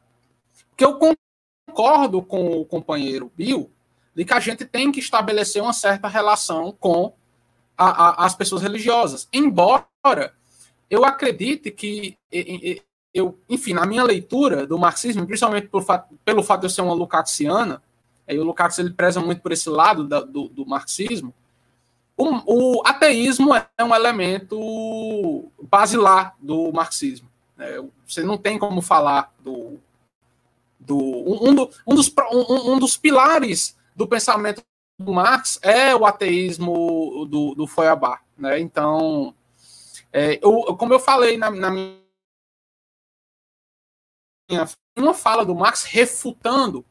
que 0.78 0.84
eu 0.84 0.96
concordo 0.96 2.22
com 2.22 2.60
o 2.60 2.64
companheiro 2.64 3.32
Bill 3.36 3.68
de 4.14 4.24
que 4.24 4.32
a 4.32 4.38
gente 4.38 4.64
tem 4.64 4.92
que 4.92 5.00
estabelecer 5.00 5.60
uma 5.60 5.72
certa 5.72 6.06
relação 6.06 6.72
com 6.78 7.12
a, 7.76 7.88
a, 7.88 8.26
as 8.26 8.34
pessoas 8.36 8.62
religiosas. 8.62 9.28
Embora 9.32 10.32
eu 10.88 11.04
acredite 11.04 11.72
que, 11.72 12.16
eu, 13.12 13.36
enfim, 13.48 13.74
na 13.74 13.84
minha 13.84 14.04
leitura 14.04 14.66
do 14.66 14.78
marxismo, 14.78 15.26
principalmente 15.26 15.68
fato, 15.84 16.16
pelo 16.24 16.44
fato 16.44 16.60
de 16.60 16.66
eu 16.66 16.70
ser 16.70 16.82
uma 16.82 16.94
lucaxiana, 16.94 17.82
aí 18.26 18.38
o 18.38 18.44
Lukács 18.44 18.78
ele 18.78 18.90
preza 18.90 19.20
muito 19.20 19.42
por 19.42 19.50
esse 19.50 19.68
lado 19.68 20.06
da, 20.06 20.20
do, 20.20 20.48
do, 20.48 20.64
marxismo, 20.64 21.34
o, 22.16 22.78
o, 22.78 22.82
ateísmo 22.86 23.54
é 23.54 23.84
um 23.84 23.94
elemento 23.94 25.50
basilar 25.60 26.36
do 26.40 26.72
marxismo. 26.72 27.28
Né? 27.56 27.84
Você 28.06 28.22
não 28.22 28.38
tem 28.38 28.58
como 28.58 28.80
falar 28.80 29.34
do 29.40 29.78
do 30.88 30.96
um, 30.96 31.54
do, 31.54 31.70
um, 31.86 31.94
dos, 31.94 32.12
um, 32.32 32.72
um 32.72 32.78
dos 32.78 32.96
pilares 32.96 33.76
do 33.94 34.08
pensamento 34.08 34.64
do 34.98 35.12
Marx 35.12 35.60
é 35.62 35.94
o 35.94 36.06
ateísmo 36.06 37.26
do, 37.26 37.54
do 37.54 37.66
Feuerbach, 37.66 38.20
né? 38.36 38.58
Então, 38.58 39.34
é, 40.12 40.40
eu, 40.42 40.74
como 40.76 40.94
eu 40.94 40.98
falei 40.98 41.36
na, 41.36 41.50
na 41.50 41.70
minha 41.70 41.98
uma 44.96 45.14
fala 45.14 45.44
do 45.44 45.54
Marx 45.54 45.84
refutando 45.84 46.84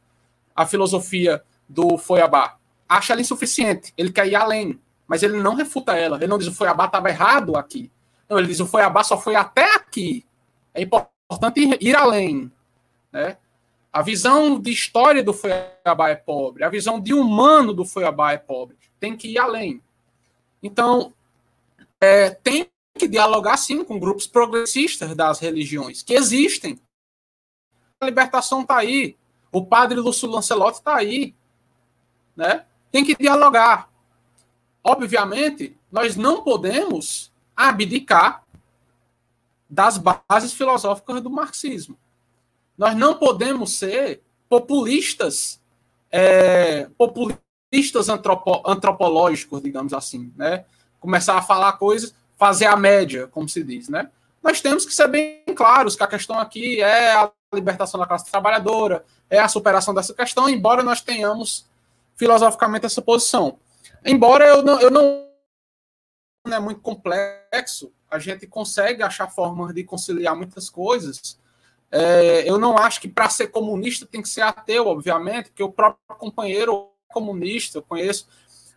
a 0.55 0.65
filosofia 0.65 1.43
do 1.67 1.97
Feuerbach, 1.97 2.55
acha 2.87 3.11
ela 3.11 3.21
insuficiente, 3.21 3.93
ele 3.97 4.11
quer 4.13 4.27
ir 4.27 4.35
além, 4.35 4.79
mas 5.07 5.23
ele 5.23 5.41
não 5.41 5.55
refuta 5.55 5.97
ela, 5.97 6.17
ele 6.17 6.27
não 6.27 6.37
diz 6.37 6.47
o 6.47 6.53
Feuerbach 6.53 6.87
estava 6.87 7.09
errado 7.09 7.57
aqui, 7.57 7.91
não, 8.29 8.37
ele 8.37 8.47
diz 8.47 8.59
o 8.59 8.67
Feuerbach 8.67 9.07
só 9.07 9.19
foi 9.19 9.35
até 9.35 9.75
aqui, 9.75 10.25
é 10.73 10.81
importante 10.83 11.59
ir, 11.59 11.77
ir 11.81 11.95
além, 11.95 12.49
né? 13.11 13.37
A 13.97 14.03
visão 14.03 14.59
de 14.59 14.69
história 14.69 15.23
do 15.23 15.33
Feuerbach 15.33 16.11
é 16.11 16.15
pobre. 16.15 16.63
A 16.63 16.69
visão 16.69 17.01
de 17.01 17.15
humano 17.15 17.73
do 17.73 17.83
Feuerbach 17.83 18.31
é 18.31 18.37
pobre. 18.37 18.77
Tem 18.99 19.17
que 19.17 19.29
ir 19.29 19.39
além. 19.39 19.81
Então, 20.61 21.11
é, 21.99 22.29
tem 22.29 22.69
que 22.93 23.07
dialogar, 23.07 23.57
sim, 23.57 23.83
com 23.83 23.97
grupos 23.97 24.27
progressistas 24.27 25.15
das 25.15 25.39
religiões, 25.39 26.03
que 26.03 26.13
existem. 26.13 26.79
A 27.99 28.05
libertação 28.05 28.61
está 28.61 28.77
aí. 28.77 29.17
O 29.51 29.65
padre 29.65 29.99
Lúcio 29.99 30.29
Lancelotti 30.29 30.77
está 30.77 30.95
aí. 30.95 31.33
Né? 32.35 32.67
Tem 32.91 33.03
que 33.03 33.15
dialogar. 33.15 33.89
Obviamente, 34.83 35.75
nós 35.91 36.15
não 36.15 36.43
podemos 36.43 37.33
abdicar 37.55 38.45
das 39.67 39.97
bases 39.97 40.53
filosóficas 40.53 41.19
do 41.19 41.31
marxismo. 41.31 41.97
Nós 42.77 42.95
não 42.95 43.15
podemos 43.15 43.77
ser 43.77 44.21
populistas, 44.47 45.59
é, 46.11 46.87
populistas 46.97 48.09
antropo, 48.09 48.61
antropológicos, 48.65 49.61
digamos 49.61 49.93
assim, 49.93 50.31
né? 50.35 50.65
Começar 50.99 51.37
a 51.37 51.41
falar 51.41 51.73
coisas, 51.73 52.13
fazer 52.37 52.65
a 52.65 52.75
média, 52.75 53.27
como 53.27 53.49
se 53.49 53.63
diz, 53.63 53.89
né? 53.89 54.09
Nós 54.41 54.61
temos 54.61 54.85
que 54.85 54.93
ser 54.93 55.07
bem 55.07 55.43
claros 55.55 55.95
que 55.95 56.03
a 56.03 56.07
questão 56.07 56.39
aqui 56.39 56.81
é 56.81 57.13
a 57.13 57.31
libertação 57.53 57.99
da 57.99 58.05
classe 58.05 58.29
trabalhadora, 58.29 59.03
é 59.29 59.39
a 59.39 59.47
superação 59.47 59.93
dessa 59.93 60.13
questão, 60.13 60.47
embora 60.47 60.83
nós 60.83 61.01
tenhamos 61.01 61.65
filosoficamente 62.15 62.85
essa 62.85 63.01
posição. 63.01 63.57
Embora 64.05 64.45
eu 64.45 64.61
não, 64.61 64.79
eu 64.79 64.89
não 64.91 65.27
é 66.49 66.59
muito 66.59 66.81
complexo, 66.81 67.91
a 68.09 68.19
gente 68.19 68.47
consegue 68.47 69.03
achar 69.03 69.27
formas 69.27 69.73
de 69.73 69.83
conciliar 69.83 70.35
muitas 70.35 70.69
coisas. 70.69 71.37
É, 71.91 72.49
eu 72.49 72.57
não 72.57 72.77
acho 72.77 72.99
que 72.99 73.07
para 73.07 73.29
ser 73.29 73.47
comunista 73.47 74.05
tem 74.05 74.21
que 74.21 74.29
ser 74.29 74.41
ateu, 74.41 74.87
obviamente, 74.87 75.49
porque 75.49 75.63
o 75.63 75.71
próprio 75.71 76.17
companheiro 76.17 76.91
comunista, 77.07 77.77
eu 77.77 77.81
conheço. 77.81 78.27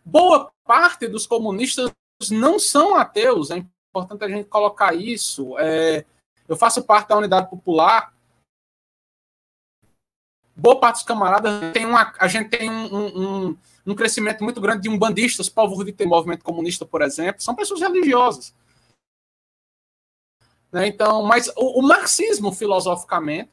Boa 0.05 0.51
parte 0.65 1.09
dos 1.09 1.27
comunistas 1.27 1.91
não 2.31 2.59
são 2.59 2.95
ateus, 2.95 3.51
é 3.51 3.65
importante 3.91 4.24
a 4.24 4.28
gente 4.28 4.49
colocar 4.49 4.95
isso. 4.95 5.59
É, 5.59 6.05
eu 6.49 6.57
faço 6.57 6.82
parte 6.82 7.09
da 7.09 7.16
unidade 7.16 7.51
popular. 7.51 8.15
Boa 10.55 10.78
parte 10.78 10.97
dos 10.97 11.05
camaradas 11.05 11.73
tem 11.73 11.87
uma, 11.87 12.12
a 12.19 12.28
gente 12.28 12.51
tem 12.51 12.70
um, 12.70 13.49
um, 13.49 13.59
um 13.87 13.95
crescimento 13.95 14.45
muito 14.45 14.61
grande 14.61 14.82
de 14.82 14.89
umbandistas, 14.89 15.49
povos 15.49 15.85
de 15.85 15.93
ter 15.93 16.07
movimento 16.07 16.45
comunista, 16.45 16.85
por 16.85 17.03
exemplo, 17.03 17.41
são 17.41 17.55
pessoas 17.55 17.81
religiosas. 17.81 18.55
Né? 20.73 20.87
Então, 20.87 21.23
mas 21.23 21.49
o, 21.57 21.81
o 21.81 21.83
marxismo, 21.83 22.53
filosoficamente, 22.53 23.51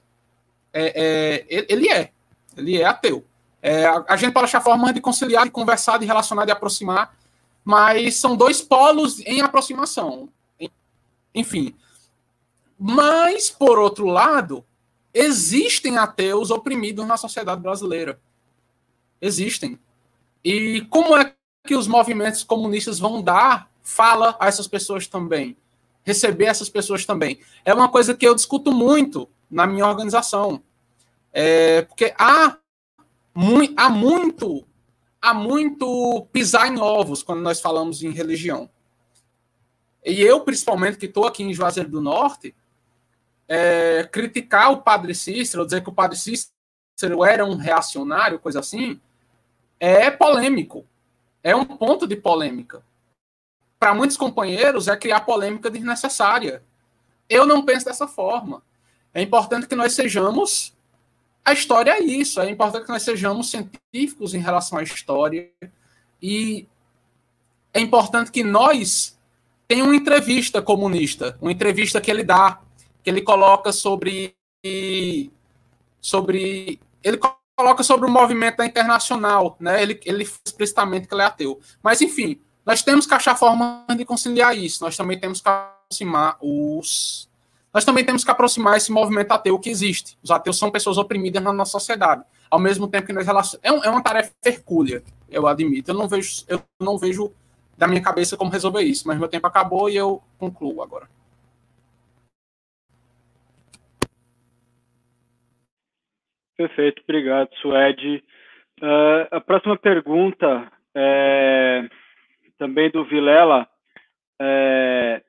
é, 0.74 1.46
é, 1.50 1.66
ele 1.70 1.90
é. 1.90 2.12
Ele 2.56 2.82
é 2.82 2.86
ateu. 2.86 3.26
É, 3.62 3.86
a, 3.86 4.06
a, 4.10 4.18
gente 4.18 4.34
pode 4.34 4.46
achar 4.46 4.62
formas 4.62 4.94
de 4.94 5.02
conciliar, 5.02 5.46
de 5.46 5.52
conversar, 5.52 5.98
de 5.98 6.06
relacionar, 6.06 6.46
de 6.46 6.52
aproximar, 6.52 7.16
mas 7.64 8.16
são 8.16 8.36
dois 8.36 8.62
polos 8.62 9.20
em 9.22 9.42
aproximação. 9.42 10.30
Enfim. 11.34 11.76
Mas, 12.80 13.50
por 13.50 13.80
outro 13.80 14.06
lado, 14.06 14.64
existem 15.14 15.98
ateus 15.98 16.52
oprimidos 16.52 17.06
na 17.06 17.18
sociedade 17.18 17.62
brasileira. 17.62 18.20
Existem. 19.20 19.80
E 20.44 20.82
como 20.90 21.18
é 21.18 21.34
que 21.66 21.76
os 21.76 21.88
movimentos 21.88 22.44
comunistas 22.44 23.00
vão 23.00 23.22
dar 23.22 23.70
fala 23.82 24.38
a 24.40 24.48
essas 24.48 24.68
pessoas 24.68 25.08
também? 25.08 25.58
Receber 26.08 26.46
essas 26.46 26.70
pessoas 26.70 27.06
também. 27.06 27.42
É 27.66 27.74
uma 27.74 27.90
coisa 27.90 28.16
que 28.16 28.26
eu 28.26 28.34
discuto 28.34 28.72
muito 28.72 29.30
na 29.52 29.68
minha 29.68 29.86
organização. 29.86 30.64
É, 31.34 31.82
porque 31.82 32.14
há, 32.18 32.58
mu 33.36 33.60
há 33.76 33.90
muito 33.90 34.66
há 35.22 35.34
muito 35.34 36.26
pisar 36.32 36.72
em 36.72 36.80
ovos 36.80 37.22
quando 37.22 37.42
nós 37.42 37.60
falamos 37.60 38.02
em 38.02 38.12
religião. 38.12 38.70
E 40.06 40.22
eu, 40.22 40.40
principalmente, 40.40 40.98
que 40.98 41.08
estou 41.08 41.28
aqui 41.28 41.44
em 41.44 41.54
Juazeiro 41.54 41.90
do 41.90 42.00
Norte, 42.00 42.56
é, 43.46 44.08
criticar 44.10 44.72
o 44.72 44.78
padre 44.78 45.14
Cícero, 45.14 45.66
dizer 45.66 45.84
que 45.84 45.90
o 45.90 45.94
padre 45.94 46.18
Cícero 46.18 47.26
era 47.26 47.46
um 47.46 47.56
reacionário, 47.56 48.40
coisa 48.40 48.62
assim, 48.62 49.02
é 49.78 50.10
polêmico. 50.10 50.86
É 51.44 51.54
um 51.54 51.66
ponto 51.66 52.08
de 52.08 52.16
polêmica 52.16 52.82
para 53.80 53.94
muitos 53.94 54.18
companheiros, 54.18 54.88
é 54.88 54.96
criar 54.96 55.22
polêmica 55.22 55.70
desnecessária. 55.70 56.64
Eu 57.30 57.46
não 57.46 57.64
penso 57.64 57.86
dessa 57.86 58.08
forma. 58.08 58.62
É 59.14 59.22
importante 59.22 59.68
que 59.68 59.76
nós 59.76 59.94
sejamos. 59.94 60.74
A 61.44 61.54
história 61.54 61.92
é 61.92 62.00
isso. 62.00 62.40
É 62.40 62.50
importante 62.50 62.86
que 62.86 62.92
nós 62.92 63.04
sejamos 63.04 63.50
científicos 63.50 64.34
em 64.34 64.40
relação 64.40 64.80
à 64.80 64.84
história. 64.84 65.50
E 66.22 66.68
é 67.74 67.80
importante 67.80 68.32
que 68.32 68.44
nós 68.44 69.18
tenhamos 69.68 69.94
uma 69.94 69.98
entrevista 69.98 70.62
comunista, 70.62 71.38
uma 71.42 71.52
entrevista 71.52 72.02
que 72.02 72.10
ele 72.10 72.24
dá, 72.24 72.60
que 73.04 73.10
ele 73.10 73.22
coloca 73.22 73.72
sobre. 73.72 74.36
sobre 76.02 76.80
ele 77.04 77.20
coloca 77.56 77.84
sobre 77.84 78.08
o 78.08 78.12
movimento 78.12 78.62
internacional, 78.64 79.56
né? 79.60 79.82
Ele, 79.82 80.00
ele 80.06 80.24
explicitamente 80.24 81.08
que 81.08 81.14
ele 81.14 81.22
é 81.22 81.26
ateu. 81.26 81.60
Mas, 81.82 82.02
enfim, 82.02 82.40
nós 82.68 82.84
temos 82.84 83.08
que 83.08 83.14
achar 83.14 83.34
formas 83.34 83.96
de 83.96 84.04
conciliar 84.04 84.54
isso. 84.54 84.84
Nós 84.84 84.98
também 84.98 85.18
temos 85.18 85.40
que 85.40 85.48
aproximar 85.48 86.36
os. 86.42 87.30
Nós 87.74 87.86
também 87.86 88.04
temos 88.04 88.26
que 88.26 88.32
aproximar 88.32 88.76
esse 88.76 88.92
movimento 88.92 89.32
ateu 89.32 89.58
que 89.58 89.70
existe. 89.70 90.18
Os 90.22 90.30
ateus 90.32 90.60
são 90.60 90.70
pessoas 90.70 90.98
oprimidas 90.98 91.42
na 91.42 91.54
nossa 91.54 91.72
sociedade. 91.72 92.26
Ao 92.52 92.60
mesmo 92.60 92.86
tempo 92.90 93.08
que 93.08 93.14
nós 93.14 93.26
relacionamos. 93.26 93.86
É, 93.86 93.88
é 93.88 93.90
uma 93.90 94.04
tarefa 94.04 94.34
hercúlea, 94.46 95.02
eu 95.30 95.48
admito. 95.48 95.92
Eu 95.92 95.96
não 95.96 96.10
vejo, 96.10 96.44
eu 96.50 96.62
não 96.78 96.98
vejo 96.98 97.32
da 97.78 97.88
minha 97.88 98.02
cabeça 98.02 98.36
como 98.36 98.52
resolver 98.52 98.82
isso, 98.82 99.08
mas 99.08 99.18
meu 99.18 99.30
tempo 99.30 99.48
acabou 99.48 99.90
e 99.90 99.96
eu 99.96 100.22
concluo 100.38 100.82
agora. 100.82 101.08
Perfeito, 106.58 107.02
obrigado, 107.08 107.50
Suede. 107.62 108.22
Uh, 108.82 109.24
a 109.32 109.40
próxima 109.40 109.78
pergunta 109.78 110.70
é 110.94 111.88
também 112.58 112.90
do 112.90 113.06
Vilela, 113.06 113.68
é, 114.42 115.22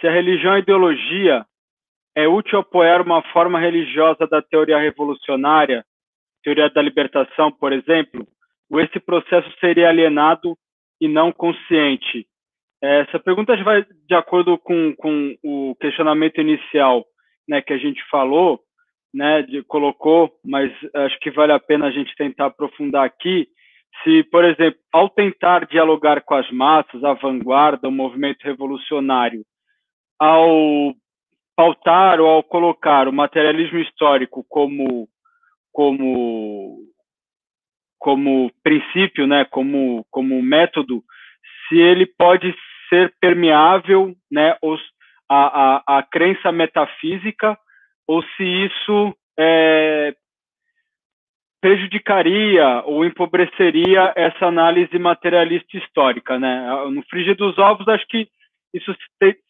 se 0.00 0.06
a 0.06 0.10
religião 0.10 0.54
e 0.54 0.56
a 0.56 0.58
ideologia 0.60 1.46
é 2.16 2.28
útil 2.28 2.58
apoiar 2.58 3.00
uma 3.00 3.22
forma 3.32 3.58
religiosa 3.58 4.26
da 4.26 4.40
teoria 4.40 4.78
revolucionária, 4.78 5.84
teoria 6.42 6.68
da 6.70 6.82
libertação, 6.82 7.50
por 7.50 7.72
exemplo, 7.72 8.26
ou 8.70 8.80
esse 8.80 9.00
processo 9.00 9.50
seria 9.58 9.88
alienado 9.88 10.56
e 11.00 11.08
não 11.08 11.32
consciente? 11.32 12.26
Essa 12.82 13.18
pergunta 13.18 13.56
vai 13.64 13.84
de 13.84 14.14
acordo 14.14 14.58
com, 14.58 14.94
com 14.96 15.36
o 15.42 15.74
questionamento 15.80 16.40
inicial 16.40 17.04
né, 17.48 17.62
que 17.62 17.72
a 17.72 17.78
gente 17.78 18.02
falou, 18.10 18.60
né, 19.12 19.42
de, 19.42 19.62
colocou, 19.62 20.30
mas 20.44 20.70
acho 20.94 21.18
que 21.20 21.30
vale 21.30 21.52
a 21.52 21.58
pena 21.58 21.86
a 21.86 21.90
gente 21.90 22.14
tentar 22.16 22.46
aprofundar 22.46 23.04
aqui, 23.04 23.48
se, 24.02 24.22
por 24.24 24.44
exemplo, 24.44 24.78
ao 24.92 25.08
tentar 25.08 25.66
dialogar 25.66 26.22
com 26.22 26.34
as 26.34 26.50
massas, 26.50 27.02
a 27.04 27.14
vanguarda, 27.14 27.88
o 27.88 27.92
movimento 27.92 28.42
revolucionário, 28.42 29.44
ao 30.18 30.94
pautar 31.56 32.20
ou 32.20 32.28
ao 32.28 32.42
colocar 32.42 33.08
o 33.08 33.12
materialismo 33.12 33.78
histórico 33.78 34.44
como 34.48 35.08
como 35.72 36.78
como 37.98 38.50
princípio, 38.62 39.26
né, 39.26 39.44
como 39.46 40.04
como 40.10 40.42
método, 40.42 41.02
se 41.68 41.78
ele 41.78 42.06
pode 42.06 42.54
ser 42.88 43.14
permeável, 43.20 44.14
né, 44.30 44.56
os, 44.62 44.80
a, 45.28 45.96
a, 45.96 45.98
a 45.98 46.02
crença 46.02 46.52
metafísica, 46.52 47.58
ou 48.06 48.22
se 48.22 48.44
isso 48.44 49.16
é, 49.38 50.14
prejudicaria 51.64 52.82
ou 52.84 53.06
empobreceria 53.06 54.12
essa 54.14 54.44
análise 54.44 54.98
materialista 54.98 55.78
histórica, 55.78 56.38
né? 56.38 56.62
No 56.90 57.02
frigir 57.04 57.34
dos 57.34 57.56
ovos, 57.56 57.88
acho 57.88 58.06
que 58.06 58.28
isso 58.74 58.94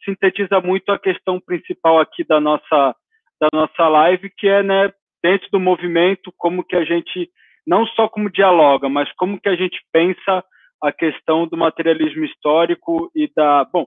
sintetiza 0.04 0.60
muito 0.60 0.92
a 0.92 0.98
questão 0.98 1.40
principal 1.40 1.98
aqui 1.98 2.22
da 2.22 2.40
nossa 2.40 2.94
da 3.40 3.48
nossa 3.52 3.88
live, 3.88 4.30
que 4.38 4.46
é, 4.46 4.62
né, 4.62 4.92
dentro 5.20 5.48
do 5.50 5.58
movimento, 5.58 6.32
como 6.38 6.62
que 6.62 6.76
a 6.76 6.84
gente 6.84 7.28
não 7.66 7.84
só 7.84 8.08
como 8.08 8.30
dialoga, 8.30 8.88
mas 8.88 9.10
como 9.14 9.40
que 9.40 9.48
a 9.48 9.56
gente 9.56 9.80
pensa 9.92 10.44
a 10.80 10.92
questão 10.92 11.48
do 11.48 11.56
materialismo 11.56 12.24
histórico 12.24 13.10
e 13.12 13.28
da, 13.34 13.64
bom, 13.64 13.86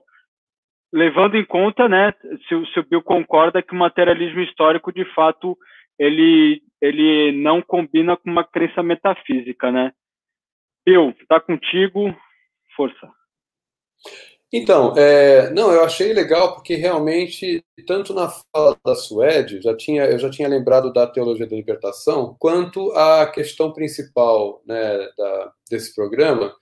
levando 0.92 1.34
em 1.34 1.44
conta, 1.46 1.88
né, 1.88 2.12
se, 2.46 2.72
se 2.74 2.78
o 2.78 2.86
Bill 2.86 3.02
concorda 3.02 3.62
que 3.62 3.72
o 3.72 3.78
materialismo 3.78 4.42
histórico 4.42 4.92
de 4.92 5.06
fato 5.14 5.56
ele, 5.98 6.62
ele 6.80 7.32
não 7.32 7.60
combina 7.60 8.16
com 8.16 8.30
uma 8.30 8.44
crença 8.44 8.82
metafísica, 8.82 9.70
né? 9.70 9.92
Bill, 10.86 11.14
tá 11.28 11.40
contigo, 11.40 12.14
força. 12.74 13.10
Então, 14.50 14.94
é, 14.96 15.50
não, 15.50 15.70
eu 15.70 15.84
achei 15.84 16.12
legal 16.14 16.54
porque 16.54 16.74
realmente, 16.74 17.62
tanto 17.86 18.14
na 18.14 18.30
fala 18.30 18.78
da 18.82 18.94
Suede, 18.94 19.60
já 19.60 19.76
tinha, 19.76 20.06
eu 20.06 20.18
já 20.18 20.30
tinha 20.30 20.48
lembrado 20.48 20.90
da 20.90 21.06
teologia 21.06 21.46
da 21.46 21.54
libertação, 21.54 22.34
quanto 22.38 22.90
a 22.92 23.26
questão 23.26 23.72
principal 23.74 24.62
né, 24.66 25.08
da, 25.18 25.52
desse 25.70 25.94
programa, 25.94 26.54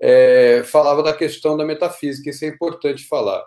é, 0.00 0.62
falava 0.62 1.02
da 1.02 1.12
questão 1.12 1.56
da 1.56 1.64
metafísica, 1.64 2.30
isso 2.30 2.44
é 2.44 2.48
importante 2.48 3.04
falar 3.08 3.44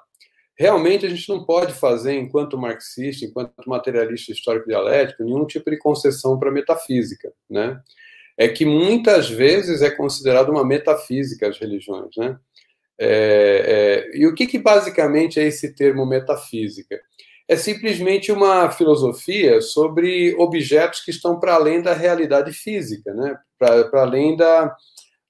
realmente 0.57 1.05
a 1.05 1.09
gente 1.09 1.27
não 1.29 1.45
pode 1.45 1.73
fazer, 1.73 2.13
enquanto 2.13 2.57
marxista, 2.57 3.25
enquanto 3.25 3.53
materialista 3.67 4.31
histórico 4.31 4.67
dialético, 4.67 5.23
nenhum 5.23 5.45
tipo 5.45 5.69
de 5.69 5.77
concessão 5.77 6.39
para 6.39 6.49
a 6.49 6.53
metafísica, 6.53 7.31
né? 7.49 7.79
É 8.37 8.47
que 8.47 8.65
muitas 8.65 9.29
vezes 9.29 9.81
é 9.81 9.89
considerado 9.89 10.49
uma 10.49 10.65
metafísica 10.65 11.47
as 11.47 11.57
religiões, 11.57 12.11
né? 12.17 12.37
É, 12.99 14.09
é, 14.13 14.17
e 14.17 14.25
o 14.25 14.33
que, 14.33 14.47
que 14.47 14.57
basicamente 14.57 15.39
é 15.39 15.43
esse 15.43 15.75
termo 15.75 16.05
metafísica? 16.05 16.99
é 17.47 17.55
simplesmente 17.55 18.31
uma 18.31 18.69
filosofia 18.69 19.61
sobre 19.61 20.35
objetos 20.37 20.99
que 20.99 21.11
estão 21.11 21.39
para 21.39 21.55
além 21.55 21.81
da 21.81 21.93
realidade 21.93 22.51
física, 22.51 23.13
né? 23.13 23.37
para 23.57 24.01
além 24.01 24.35
da, 24.35 24.75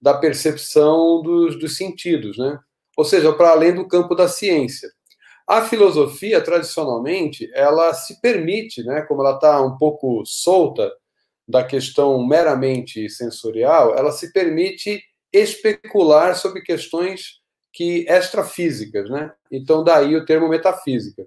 da 0.01 0.15
percepção 0.15 1.21
dos, 1.21 1.59
dos 1.59 1.77
sentidos, 1.77 2.37
né? 2.37 2.59
ou 2.97 3.05
seja, 3.05 3.31
para 3.33 3.51
além 3.51 3.75
do 3.75 3.87
campo 3.87 4.15
da 4.15 4.27
ciência. 4.27 4.89
A 5.48 5.61
filosofia, 5.61 6.41
tradicionalmente, 6.41 7.49
ela 7.53 7.94
se 7.94 8.19
permite, 8.19 8.84
né, 8.84 9.02
como 9.03 9.22
ela 9.22 9.36
está 9.36 9.61
um 9.61 9.78
pouco 9.78 10.24
solta 10.26 10.91
da 11.48 11.64
questão 11.64 12.28
meramente 12.28 13.10
sensorial, 13.10 13.95
ela 13.95 14.11
se 14.11 14.34
permite 14.34 15.02
especular 15.32 16.36
sobre 16.36 16.61
questões 16.61 17.40
que 17.72 18.06
extrafísicas, 18.10 19.10
né? 19.10 19.32
Então 19.52 19.84
daí 19.84 20.15
o 20.15 20.26
termo 20.26 20.49
metafísica. 20.49 21.26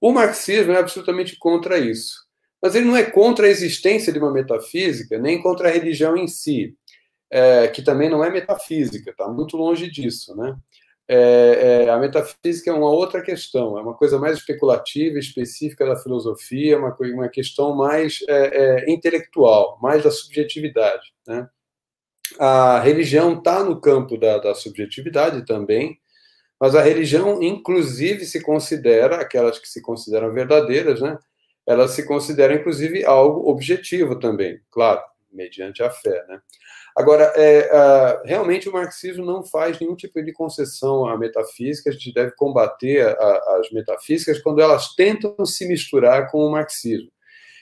O 0.00 0.10
marxismo 0.10 0.72
é 0.72 0.78
absolutamente 0.78 1.36
contra 1.38 1.78
isso. 1.78 2.26
Mas 2.60 2.74
ele 2.74 2.86
não 2.86 2.96
é 2.96 3.04
contra 3.04 3.46
a 3.46 3.50
existência 3.50 4.12
de 4.12 4.18
uma 4.18 4.32
metafísica, 4.32 5.18
nem 5.18 5.40
contra 5.40 5.68
a 5.68 5.72
religião 5.72 6.16
em 6.16 6.26
si, 6.26 6.74
é, 7.30 7.68
que 7.68 7.82
também 7.82 8.08
não 8.08 8.24
é 8.24 8.30
metafísica, 8.30 9.10
está 9.10 9.28
muito 9.28 9.56
longe 9.56 9.90
disso. 9.90 10.34
Né? 10.34 10.56
É, 11.08 11.84
é, 11.84 11.90
a 11.90 11.98
metafísica 11.98 12.70
é 12.70 12.74
uma 12.74 12.90
outra 12.90 13.22
questão, 13.22 13.78
é 13.78 13.82
uma 13.82 13.94
coisa 13.94 14.18
mais 14.18 14.38
especulativa, 14.38 15.18
específica 15.18 15.86
da 15.86 15.96
filosofia, 15.96 16.78
uma, 16.78 16.96
uma 16.98 17.28
questão 17.28 17.76
mais 17.76 18.24
é, 18.28 18.86
é, 18.86 18.90
intelectual, 18.90 19.78
mais 19.80 20.02
da 20.02 20.10
subjetividade. 20.10 21.14
Né? 21.26 21.48
A 22.40 22.80
religião 22.80 23.38
está 23.38 23.62
no 23.62 23.80
campo 23.80 24.18
da, 24.18 24.38
da 24.38 24.54
subjetividade 24.54 25.46
também, 25.46 25.96
mas 26.58 26.74
a 26.74 26.82
religião, 26.82 27.42
inclusive, 27.42 28.24
se 28.24 28.42
considera, 28.42 29.20
aquelas 29.20 29.58
que 29.58 29.68
se 29.68 29.80
consideram 29.80 30.32
verdadeiras, 30.32 31.00
né? 31.00 31.18
Elas 31.66 31.90
se 31.90 32.04
consideram, 32.06 32.54
inclusive, 32.54 33.04
algo 33.04 33.50
objetivo 33.50 34.18
também, 34.18 34.60
claro, 34.70 35.02
mediante 35.30 35.82
a 35.82 35.90
fé, 35.90 36.24
né? 36.26 36.40
Agora, 36.96 37.30
é, 37.36 38.22
realmente 38.24 38.70
o 38.70 38.72
marxismo 38.72 39.22
não 39.24 39.44
faz 39.44 39.78
nenhum 39.78 39.94
tipo 39.94 40.22
de 40.22 40.32
concessão 40.32 41.06
à 41.06 41.18
metafísica, 41.18 41.90
a 41.90 41.92
gente 41.92 42.10
deve 42.12 42.32
combater 42.32 43.06
a, 43.06 43.58
as 43.60 43.70
metafísicas 43.70 44.40
quando 44.40 44.62
elas 44.62 44.94
tentam 44.94 45.44
se 45.44 45.68
misturar 45.68 46.30
com 46.30 46.38
o 46.38 46.50
marxismo. 46.50 47.10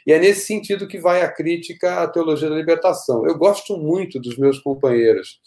E 0.07 0.13
é 0.13 0.19
nesse 0.19 0.47
sentido 0.47 0.87
que 0.87 0.99
vai 0.99 1.23
a 1.23 1.33
crítica 1.33 2.03
à 2.03 2.07
teologia 2.07 2.49
da 2.49 2.55
libertação. 2.55 3.27
Eu 3.27 3.37
gosto 3.37 3.77
muito 3.77 4.21
dos 4.21 4.37
meus 4.37 4.59
companheiros 4.61 5.41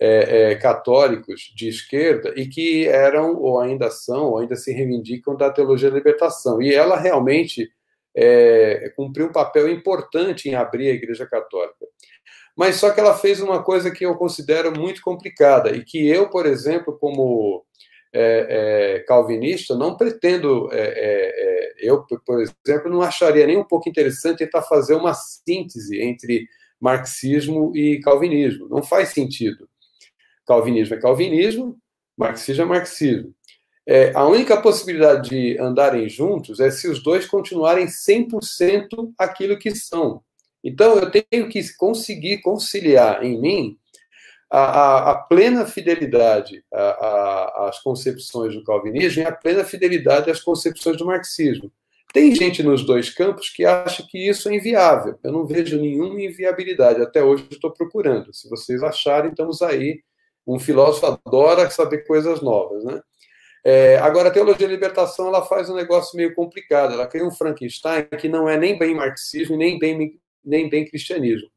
é, 0.00 0.52
é, 0.52 0.54
católicos 0.56 1.52
de 1.54 1.68
esquerda 1.68 2.32
e 2.36 2.48
que 2.48 2.88
eram, 2.88 3.36
ou 3.36 3.60
ainda 3.60 3.90
são, 3.90 4.30
ou 4.30 4.38
ainda 4.38 4.56
se 4.56 4.72
reivindicam 4.72 5.36
da 5.36 5.50
teologia 5.50 5.90
da 5.90 5.96
libertação. 5.96 6.60
E 6.60 6.74
ela 6.74 6.96
realmente 6.96 7.70
é, 8.16 8.90
cumpriu 8.96 9.26
um 9.26 9.32
papel 9.32 9.68
importante 9.68 10.48
em 10.48 10.54
abrir 10.54 10.88
a 10.88 10.94
Igreja 10.94 11.26
Católica. 11.26 11.86
Mas 12.56 12.76
só 12.76 12.90
que 12.90 13.00
ela 13.00 13.16
fez 13.16 13.40
uma 13.40 13.62
coisa 13.62 13.90
que 13.90 14.04
eu 14.04 14.14
considero 14.14 14.72
muito 14.78 15.00
complicada 15.00 15.70
e 15.70 15.84
que 15.84 16.06
eu, 16.06 16.28
por 16.28 16.46
exemplo, 16.46 16.98
como 16.98 17.64
é, 18.12 18.96
é, 18.96 18.98
calvinista, 19.00 19.74
não 19.74 19.96
pretendo, 19.96 20.68
é, 20.72 20.80
é, 20.80 21.28
é 21.58 21.72
eu, 21.78 22.04
por 22.04 22.40
exemplo, 22.40 22.90
não 22.90 23.00
acharia 23.02 23.46
nem 23.46 23.56
um 23.56 23.64
pouco 23.64 23.88
interessante 23.88 24.38
tentar 24.38 24.62
fazer 24.62 24.94
uma 24.94 25.14
síntese 25.14 26.00
entre 26.00 26.46
marxismo 26.80 27.74
e 27.74 28.00
calvinismo. 28.00 28.68
Não 28.68 28.82
faz 28.82 29.10
sentido. 29.10 29.68
Calvinismo 30.46 30.96
é 30.96 31.00
calvinismo, 31.00 31.78
marxismo 32.16 32.64
é 32.64 32.66
marxismo. 32.66 33.34
É, 33.86 34.12
a 34.14 34.26
única 34.26 34.60
possibilidade 34.60 35.30
de 35.30 35.58
andarem 35.58 36.08
juntos 36.08 36.60
é 36.60 36.70
se 36.70 36.88
os 36.88 37.02
dois 37.02 37.26
continuarem 37.26 37.86
100% 37.86 39.12
aquilo 39.18 39.58
que 39.58 39.74
são. 39.74 40.22
Então, 40.62 40.96
eu 40.98 41.10
tenho 41.10 41.48
que 41.48 41.62
conseguir 41.76 42.38
conciliar 42.38 43.24
em 43.24 43.40
mim 43.40 43.78
a, 44.50 44.60
a, 44.60 45.10
a 45.12 45.14
plena 45.14 45.66
fidelidade 45.66 46.62
às 47.56 47.80
concepções 47.80 48.54
do 48.54 48.62
calvinismo 48.62 49.22
e 49.22 49.26
a 49.26 49.32
plena 49.32 49.64
fidelidade 49.64 50.30
às 50.30 50.40
concepções 50.40 50.96
do 50.98 51.06
marxismo. 51.06 51.72
Tem 52.12 52.34
gente 52.34 52.62
nos 52.62 52.84
dois 52.84 53.08
campos 53.08 53.48
que 53.48 53.64
acha 53.64 54.06
que 54.06 54.28
isso 54.28 54.50
é 54.50 54.54
inviável. 54.54 55.18
Eu 55.24 55.32
não 55.32 55.46
vejo 55.46 55.80
nenhuma 55.80 56.20
inviabilidade. 56.20 57.00
Até 57.00 57.24
hoje 57.24 57.48
estou 57.50 57.70
procurando. 57.70 58.34
Se 58.34 58.50
vocês 58.50 58.82
acharem, 58.82 59.30
estamos 59.30 59.62
aí 59.62 60.02
um 60.46 60.58
filósofo 60.58 61.18
adora 61.24 61.70
saber 61.70 62.06
coisas 62.06 62.42
novas, 62.42 62.84
né? 62.84 63.00
É, 63.64 63.96
agora, 63.98 64.28
a 64.28 64.32
teologia 64.32 64.66
da 64.66 64.74
libertação 64.74 65.28
ela 65.28 65.46
faz 65.46 65.70
um 65.70 65.74
negócio 65.74 66.16
meio 66.16 66.34
complicado. 66.34 66.92
Ela 66.92 67.06
cria 67.06 67.24
um 67.24 67.30
Frankenstein 67.30 68.06
que 68.18 68.28
não 68.28 68.48
é 68.48 68.58
nem 68.58 68.76
bem 68.76 68.94
marxismo 68.94 69.56
nem 69.56 69.78
bem, 69.78 70.20
nem 70.44 70.68
bem 70.68 70.84
cristianismo. 70.84 71.48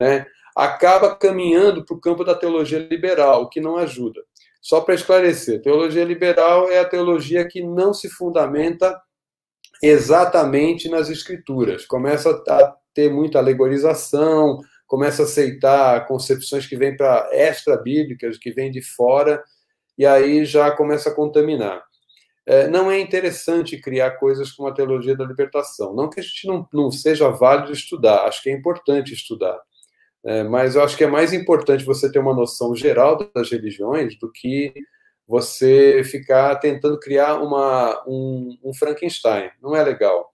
Né? 0.00 0.26
Acaba 0.56 1.14
caminhando 1.16 1.84
para 1.84 1.96
o 1.96 2.00
campo 2.00 2.24
da 2.24 2.34
teologia 2.34 2.78
liberal, 2.78 3.48
que 3.48 3.60
não 3.60 3.76
ajuda. 3.76 4.20
Só 4.60 4.80
para 4.80 4.94
esclarecer, 4.94 5.60
teologia 5.60 6.04
liberal 6.04 6.70
é 6.70 6.78
a 6.78 6.88
teologia 6.88 7.46
que 7.46 7.62
não 7.62 7.92
se 7.92 8.08
fundamenta 8.08 9.00
exatamente 9.82 10.88
nas 10.88 11.08
escrituras. 11.08 11.84
Começa 11.84 12.30
a 12.48 12.76
ter 12.94 13.10
muita 13.10 13.38
alegorização, 13.38 14.60
começa 14.86 15.22
a 15.22 15.24
aceitar 15.24 16.06
concepções 16.06 16.66
que 16.66 16.76
vêm 16.76 16.96
para 16.96 17.28
extra-bíblicas, 17.32 18.38
que 18.38 18.52
vêm 18.52 18.70
de 18.70 18.82
fora, 18.82 19.42
e 19.98 20.06
aí 20.06 20.44
já 20.44 20.70
começa 20.70 21.10
a 21.10 21.14
contaminar. 21.14 21.82
É, 22.44 22.66
não 22.68 22.90
é 22.90 23.00
interessante 23.00 23.80
criar 23.80 24.12
coisas 24.12 24.50
como 24.50 24.68
a 24.68 24.74
teologia 24.74 25.16
da 25.16 25.24
libertação. 25.24 25.94
Não 25.94 26.10
que 26.10 26.20
a 26.20 26.22
gente 26.22 26.46
não, 26.46 26.66
não 26.72 26.90
seja 26.90 27.28
válido 27.28 27.72
estudar, 27.72 28.24
acho 28.26 28.42
que 28.42 28.50
é 28.50 28.52
importante 28.52 29.12
estudar. 29.12 29.60
É, 30.24 30.42
mas 30.44 30.76
eu 30.76 30.82
acho 30.82 30.96
que 30.96 31.04
é 31.04 31.08
mais 31.08 31.32
importante 31.32 31.84
você 31.84 32.10
ter 32.10 32.18
uma 32.18 32.34
noção 32.34 32.74
geral 32.76 33.18
das 33.34 33.50
religiões 33.50 34.16
do 34.18 34.30
que 34.30 34.72
você 35.26 36.02
ficar 36.04 36.56
tentando 36.56 36.98
criar 36.98 37.36
uma, 37.36 38.02
um, 38.06 38.56
um 38.62 38.74
Frankenstein. 38.74 39.50
Não 39.60 39.74
é 39.74 39.82
legal. 39.82 40.30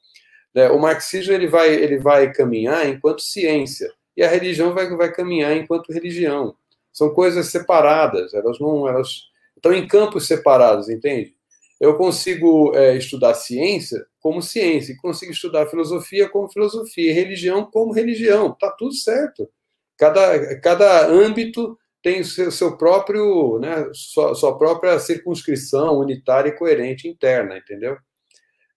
É, 0.55 0.69
o 0.71 0.79
marxismo 0.79 1.33
ele 1.33 1.47
vai, 1.47 1.73
ele 1.73 1.99
vai 1.99 2.33
caminhar 2.33 2.87
enquanto 2.89 3.23
ciência 3.23 3.93
e 4.17 4.23
a 4.23 4.29
religião 4.29 4.75
vai, 4.75 4.89
vai 4.97 5.13
caminhar 5.13 5.57
enquanto 5.57 5.93
religião. 5.93 6.55
São 6.93 7.11
coisas 7.15 7.47
separadas, 7.47 8.35
elas 8.35 8.59
não 8.59 8.89
elas 8.89 9.29
estão 9.55 9.73
em 9.73 9.87
campos 9.87 10.27
separados, 10.27 10.89
entende? 10.89 11.38
Eu 11.81 11.97
consigo 11.97 12.75
é, 12.75 12.97
estudar 12.97 13.35
ciência 13.35 14.05
como 14.21 14.43
ciência, 14.43 14.93
e 14.93 14.97
consigo 14.97 15.33
estudar 15.33 15.67
filosofia 15.69 16.29
como 16.29 16.51
filosofia, 16.51 17.15
religião 17.15 17.65
como 17.65 17.93
religião, 17.93 18.53
tá 18.53 18.71
tudo 18.77 18.93
certo. 18.95 19.49
Cada, 19.97 20.61
cada 20.61 21.07
âmbito 21.07 21.79
tem 22.03 22.21
o 22.21 22.25
seu, 22.25 22.51
seu 22.51 22.77
próprio, 22.77 23.59
né, 23.59 23.89
sua, 23.93 24.35
sua, 24.35 24.59
própria 24.59 24.99
circunscrição 24.99 25.99
unitária 25.99 26.51
e 26.51 26.57
coerente 26.57 27.09
interna, 27.09 27.57
entendeu? 27.57 27.97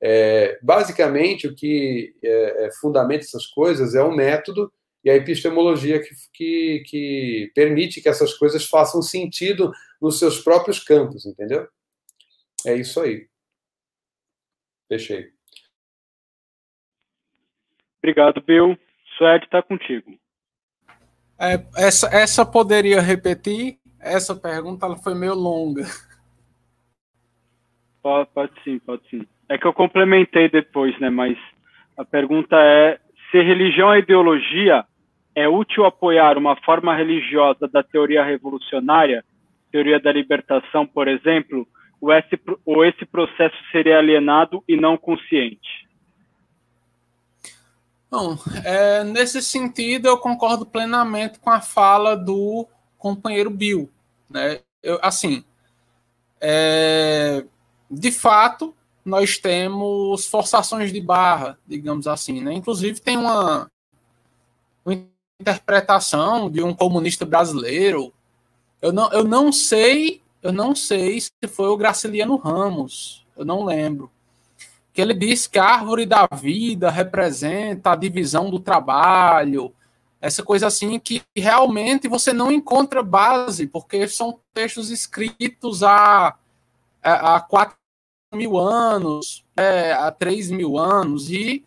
É, 0.01 0.57
basicamente, 0.63 1.47
o 1.47 1.55
que 1.55 2.15
é, 2.23 2.67
é 2.67 2.71
fundamenta 2.79 3.23
essas 3.23 3.45
coisas 3.45 3.93
é 3.93 4.01
o 4.01 4.15
método 4.15 4.71
e 5.03 5.09
a 5.09 5.15
epistemologia 5.15 5.99
que, 5.99 6.09
que, 6.33 6.83
que 6.87 7.51
permite 7.53 8.01
que 8.01 8.09
essas 8.09 8.33
coisas 8.33 8.65
façam 8.65 9.01
sentido 9.01 9.71
nos 10.01 10.17
seus 10.17 10.39
próprios 10.39 10.79
campos, 10.79 11.25
entendeu? 11.25 11.67
É 12.65 12.75
isso 12.75 12.99
aí. 13.01 13.27
Fechei. 14.87 15.31
Obrigado, 17.99 18.41
Bill. 18.41 18.77
Suede 19.17 19.45
está 19.45 19.61
contigo. 19.61 20.17
É, 21.39 21.65
essa, 21.75 22.07
essa 22.07 22.45
poderia 22.45 22.99
repetir? 23.01 23.79
Essa 23.99 24.35
pergunta 24.35 24.85
ela 24.85 24.97
foi 24.97 25.13
meio 25.15 25.35
longa. 25.35 25.83
Pode, 28.01 28.29
pode 28.31 28.63
sim, 28.63 28.79
pode 28.79 29.07
sim. 29.09 29.27
É 29.47 29.57
que 29.57 29.67
eu 29.67 29.73
complementei 29.73 30.49
depois, 30.49 30.99
né? 30.99 31.09
Mas 31.09 31.37
a 31.95 32.03
pergunta 32.03 32.55
é 32.57 32.99
se 33.29 33.41
religião 33.41 33.93
é 33.93 33.99
ideologia, 33.99 34.83
é 35.35 35.47
útil 35.47 35.85
apoiar 35.85 36.37
uma 36.37 36.55
forma 36.57 36.95
religiosa 36.95 37.67
da 37.67 37.81
teoria 37.81 38.23
revolucionária, 38.23 39.23
teoria 39.71 39.99
da 39.99 40.11
libertação, 40.11 40.85
por 40.85 41.07
exemplo, 41.07 41.67
ou 42.01 42.11
esse, 42.11 42.39
ou 42.65 42.83
esse 42.83 43.05
processo 43.05 43.55
seria 43.71 43.99
alienado 43.99 44.63
e 44.67 44.75
não 44.75 44.97
consciente? 44.97 45.87
Bom, 48.09 48.37
é, 48.65 49.05
nesse 49.05 49.41
sentido, 49.41 50.07
eu 50.07 50.17
concordo 50.17 50.65
plenamente 50.65 51.39
com 51.39 51.49
a 51.49 51.61
fala 51.61 52.17
do 52.17 52.67
companheiro 52.97 53.49
Bill. 53.49 53.89
Né? 54.29 54.59
Eu, 54.83 54.99
assim, 55.01 55.45
é, 56.41 57.45
de 57.89 58.11
fato, 58.11 58.75
nós 59.05 59.37
temos 59.37 60.27
forçações 60.27 60.91
de 60.91 60.99
barra, 60.99 61.57
digamos 61.65 62.05
assim. 62.05 62.41
Né? 62.41 62.53
Inclusive, 62.53 62.99
tem 62.99 63.15
uma, 63.15 63.71
uma 64.83 65.05
interpretação 65.39 66.49
de 66.49 66.61
um 66.61 66.73
comunista 66.73 67.25
brasileiro. 67.25 68.13
Eu 68.81 68.91
não, 68.91 69.09
eu 69.13 69.23
não 69.23 69.51
sei, 69.51 70.21
eu 70.41 70.51
não 70.51 70.75
sei 70.75 71.19
se 71.21 71.31
foi 71.47 71.67
o 71.67 71.77
Graciliano 71.77 72.35
Ramos, 72.35 73.25
eu 73.37 73.45
não 73.45 73.63
lembro. 73.63 74.11
que 74.93 75.01
ele 75.01 75.13
diz 75.13 75.47
que 75.47 75.57
a 75.57 75.63
árvore 75.63 76.05
da 76.05 76.27
vida 76.33 76.89
representa 76.89 77.91
a 77.91 77.95
divisão 77.95 78.49
do 78.49 78.59
trabalho, 78.59 79.73
essa 80.21 80.43
coisa 80.43 80.67
assim 80.67 80.99
que 80.99 81.23
realmente 81.35 82.07
você 82.07 82.31
não 82.31 82.51
encontra 82.51 83.01
base, 83.01 83.65
porque 83.67 84.07
são 84.07 84.39
textos 84.53 84.91
escritos 84.91 85.81
há, 85.81 86.35
há 87.01 87.39
4 87.39 87.75
mil 88.33 88.57
anos, 88.57 89.43
é, 89.57 89.93
há 89.93 90.11
3 90.11 90.51
mil 90.51 90.77
anos, 90.77 91.31
e 91.31 91.65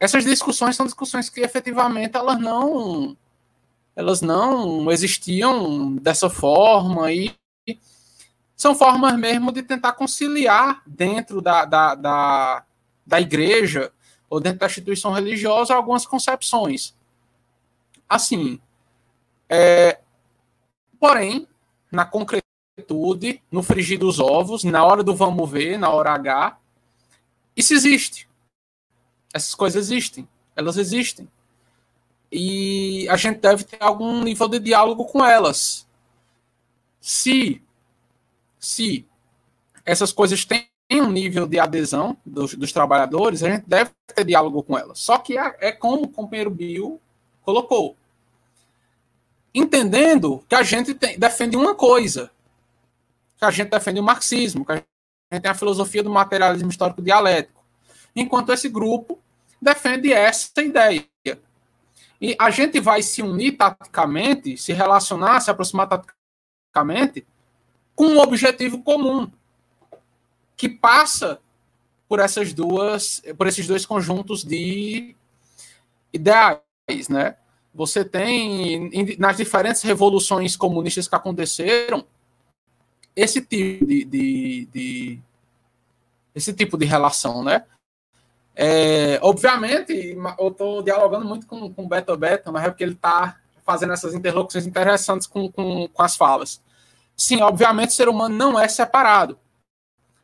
essas 0.00 0.24
discussões 0.24 0.74
são 0.74 0.86
discussões 0.86 1.28
que 1.28 1.40
efetivamente 1.40 2.16
elas 2.16 2.38
não 2.40 3.16
elas 3.94 4.20
não 4.20 4.90
existiam 4.92 5.94
dessa 5.96 6.28
forma 6.28 7.10
e 7.10 7.34
são 8.56 8.74
formas 8.74 9.16
mesmo 9.18 9.52
de 9.52 9.62
tentar 9.62 9.92
conciliar 9.92 10.82
dentro 10.86 11.42
da, 11.42 11.66
da, 11.66 11.94
da, 11.94 12.64
da 13.06 13.20
igreja 13.20 13.92
ou 14.30 14.40
dentro 14.40 14.60
da 14.60 14.66
instituição 14.66 15.12
religiosa 15.12 15.74
algumas 15.74 16.06
concepções. 16.06 16.96
Assim, 18.08 18.58
é, 19.48 20.00
porém, 20.98 21.46
na 21.92 22.04
concretude, 22.06 23.42
no 23.50 23.62
frigir 23.62 23.98
dos 23.98 24.18
ovos, 24.18 24.64
na 24.64 24.84
hora 24.84 25.02
do 25.02 25.14
vamos 25.14 25.50
ver, 25.50 25.78
na 25.78 25.90
hora 25.90 26.12
H, 26.12 26.58
isso 27.54 27.74
existe. 27.74 28.26
Essas 29.32 29.54
coisas 29.54 29.84
existem. 29.84 30.26
Elas 30.54 30.78
existem. 30.78 31.28
E 32.32 33.06
a 33.08 33.16
gente 33.16 33.38
deve 33.38 33.64
ter 33.64 33.82
algum 33.82 34.22
nível 34.22 34.48
de 34.48 34.58
diálogo 34.58 35.04
com 35.04 35.24
elas. 35.24 35.86
Se, 37.00 37.62
se 38.58 39.06
essas 39.84 40.12
coisas 40.12 40.44
têm 40.44 40.68
um 40.90 41.10
nível 41.10 41.46
de 41.46 41.58
adesão 41.58 42.16
dos, 42.24 42.54
dos 42.54 42.72
trabalhadores, 42.72 43.42
a 43.42 43.50
gente 43.50 43.64
deve 43.66 43.90
ter 44.14 44.24
diálogo 44.24 44.62
com 44.62 44.78
elas. 44.78 44.98
Só 44.98 45.18
que 45.18 45.38
é, 45.38 45.56
é 45.60 45.72
como 45.72 46.04
o 46.04 46.08
companheiro 46.08 46.50
Bill 46.50 47.00
colocou. 47.42 47.96
Entendendo 49.54 50.44
que 50.48 50.54
a 50.54 50.62
gente 50.62 50.94
tem, 50.94 51.18
defende 51.18 51.56
uma 51.56 51.74
coisa, 51.74 52.30
que 53.38 53.44
a 53.44 53.50
gente 53.50 53.70
defende 53.70 54.00
o 54.00 54.02
marxismo, 54.02 54.64
que 54.64 54.72
a 54.72 54.76
gente 54.76 54.86
tem 55.42 55.50
a 55.50 55.54
filosofia 55.54 56.02
do 56.02 56.10
materialismo 56.10 56.68
histórico 56.68 57.02
dialético, 57.02 57.64
enquanto 58.14 58.52
esse 58.52 58.68
grupo 58.68 59.18
defende 59.60 60.12
essa 60.12 60.62
ideia. 60.62 61.04
E 62.20 62.34
a 62.38 62.50
gente 62.50 62.80
vai 62.80 63.02
se 63.02 63.22
unir 63.22 63.52
taticamente, 63.56 64.56
se 64.56 64.72
relacionar, 64.72 65.40
se 65.40 65.50
aproximar 65.50 65.88
taticamente 65.88 67.26
com 67.96 68.04
um 68.04 68.20
objetivo 68.20 68.82
comum, 68.82 69.28
que 70.56 70.68
passa 70.68 71.40
por 72.08 72.20
essas 72.20 72.52
duas, 72.52 73.22
por 73.36 73.46
esses 73.46 73.66
dois 73.66 73.84
conjuntos 73.84 74.44
de 74.44 75.16
ideais, 76.12 77.08
né? 77.08 77.36
Você 77.74 78.04
tem 78.04 79.16
nas 79.18 79.36
diferentes 79.36 79.82
revoluções 79.82 80.56
comunistas 80.56 81.08
que 81.08 81.14
aconteceram 81.14 82.06
esse 83.14 83.40
tipo 83.40 83.84
de, 83.86 84.04
de, 84.04 84.66
de 84.66 85.20
esse 86.34 86.52
tipo 86.52 86.76
de 86.76 86.84
relação, 86.84 87.42
né? 87.42 87.64
É, 88.54 89.18
obviamente, 89.22 90.16
eu 90.38 90.48
estou 90.48 90.82
dialogando 90.82 91.26
muito 91.26 91.46
com, 91.46 91.72
com 91.72 91.84
o 91.84 91.88
Beto 91.88 92.16
Beto, 92.16 92.52
mas 92.52 92.64
é 92.64 92.68
porque 92.68 92.84
ele 92.84 92.92
está 92.92 93.38
fazendo 93.64 93.92
essas 93.92 94.14
interlocuções 94.14 94.66
interessantes 94.66 95.26
com, 95.26 95.50
com, 95.50 95.88
com 95.88 96.02
as 96.02 96.16
falas. 96.16 96.62
Sim, 97.16 97.40
obviamente, 97.40 97.90
o 97.90 97.94
ser 97.94 98.08
humano 98.08 98.36
não 98.36 98.60
é 98.60 98.68
separado. 98.68 99.38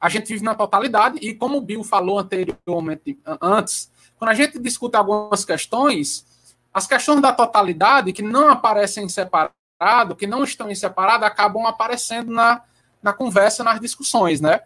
A 0.01 0.09
gente 0.09 0.27
vive 0.27 0.44
na 0.44 0.55
totalidade, 0.55 1.19
e 1.19 1.35
como 1.35 1.59
o 1.59 1.60
Bill 1.60 1.82
falou 1.82 2.19
anteriormente, 2.19 3.19
antes, 3.40 3.90
quando 4.19 4.31
a 4.31 4.35
gente 4.35 4.59
discute 4.59 4.97
algumas 4.97 5.44
questões, 5.44 6.27
as 6.74 6.86
questões 6.86 7.23
da 7.23 7.32
totalidade, 7.32 8.12
que 8.12 8.23
não 8.23 8.48
aparecem 8.48 9.05
em 9.05 9.09
separado, 9.09 10.16
que 10.16 10.27
não 10.27 10.44
estão 10.44 10.70
em 10.70 10.74
separado, 10.74 11.24
acabam 11.24 11.66
aparecendo 11.66 12.32
na, 12.32 12.62
na 13.02 13.12
conversa, 13.12 13.64
nas 13.64 13.81
discussões, 13.81 14.40
né? 14.40 14.60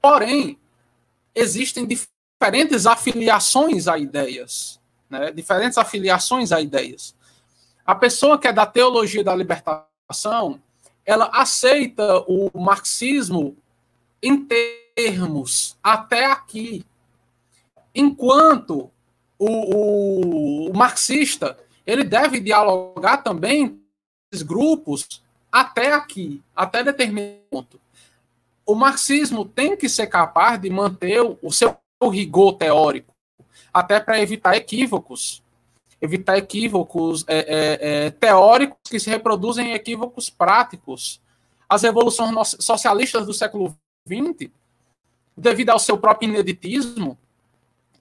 Porém, 0.00 0.58
existem 1.34 1.86
diferentes 1.86 2.86
afiliações 2.86 3.86
a 3.86 3.96
ideias, 3.98 4.80
né? 5.08 5.30
diferentes 5.30 5.78
afiliações 5.78 6.52
a 6.52 6.60
ideias. 6.60 7.14
A 7.86 7.94
pessoa 7.94 8.38
que 8.38 8.48
é 8.48 8.52
da 8.52 8.66
teologia 8.66 9.24
da 9.24 9.34
libertação, 9.34 10.60
ela 11.04 11.30
aceita 11.32 12.20
o 12.28 12.50
marxismo 12.58 13.56
em 14.22 14.46
termos 14.94 15.76
até 15.82 16.26
aqui, 16.26 16.84
enquanto 17.94 18.90
o, 19.38 19.46
o, 19.46 20.70
o 20.70 20.76
marxista 20.76 21.58
ele 21.84 22.04
deve 22.04 22.40
dialogar 22.40 23.18
também 23.18 23.68
com 23.68 23.80
esses 24.30 24.42
grupos 24.42 25.22
até 25.50 25.92
aqui, 25.92 26.40
até 26.54 26.84
determinado 26.84 27.40
ponto. 27.50 27.80
O 28.64 28.74
marxismo 28.74 29.44
tem 29.44 29.76
que 29.76 29.88
ser 29.88 30.06
capaz 30.06 30.60
de 30.60 30.70
manter 30.70 31.20
o 31.20 31.50
seu 31.50 31.76
rigor 32.10 32.54
teórico, 32.54 33.12
até 33.72 33.98
para 33.98 34.20
evitar 34.20 34.56
equívocos, 34.56 35.41
evitar 36.02 36.36
equívocos 36.36 37.24
é, 37.28 37.38
é, 37.38 38.06
é, 38.06 38.10
teóricos 38.10 38.90
que 38.90 38.98
se 38.98 39.08
reproduzem 39.08 39.68
em 39.68 39.74
equívocos 39.74 40.28
práticos. 40.28 41.20
As 41.68 41.82
revoluções 41.82 42.56
socialistas 42.58 43.24
do 43.24 43.32
século 43.32 43.74
XX, 44.04 44.50
devido 45.36 45.70
ao 45.70 45.78
seu 45.78 45.96
próprio 45.96 46.28
ineditismo, 46.28 47.16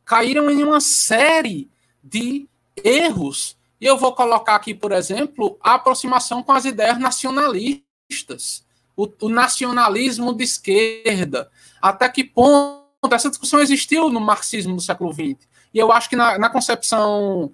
caíram 0.04 0.50
em 0.50 0.64
uma 0.64 0.82
série 0.82 1.70
de 2.04 2.48
erros. 2.84 3.56
E 3.80 3.86
eu 3.86 3.98
vou 3.98 4.14
colocar 4.14 4.56
aqui, 4.56 4.74
por 4.74 4.92
exemplo, 4.92 5.58
a 5.62 5.76
aproximação 5.76 6.42
com 6.42 6.52
as 6.54 6.66
ideias 6.66 6.98
nacionalistas, 6.98 8.66
o, 8.98 9.08
o 9.22 9.30
nacionalismo 9.30 10.34
de 10.34 10.44
esquerda. 10.44 11.52
Até 11.80 12.10
que 12.10 12.24
ponto 12.24 12.82
essa 13.12 13.30
discussão 13.30 13.60
existiu 13.60 14.10
no 14.10 14.20
marxismo 14.20 14.76
do 14.76 14.82
século 14.82 15.14
XX. 15.14 15.48
E 15.72 15.78
eu 15.78 15.92
acho 15.92 16.10
que 16.10 16.16
na, 16.16 16.38
na 16.38 16.50
concepção, 16.50 17.52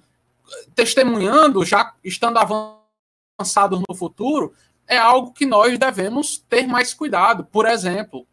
testemunhando, 0.76 1.65
já 1.65 1.94
estando 2.03 2.38
avançados 2.38 3.82
no 3.88 3.95
futuro, 3.95 4.53
é 4.88 4.98
algo 4.98 5.34
que 5.34 5.45
nós 5.45 5.78
devemos 5.78 6.38
ter 6.49 6.68
mais 6.68 6.94
cuidado. 6.94 7.45
Por 7.45 7.65
exemplo, 7.65 8.28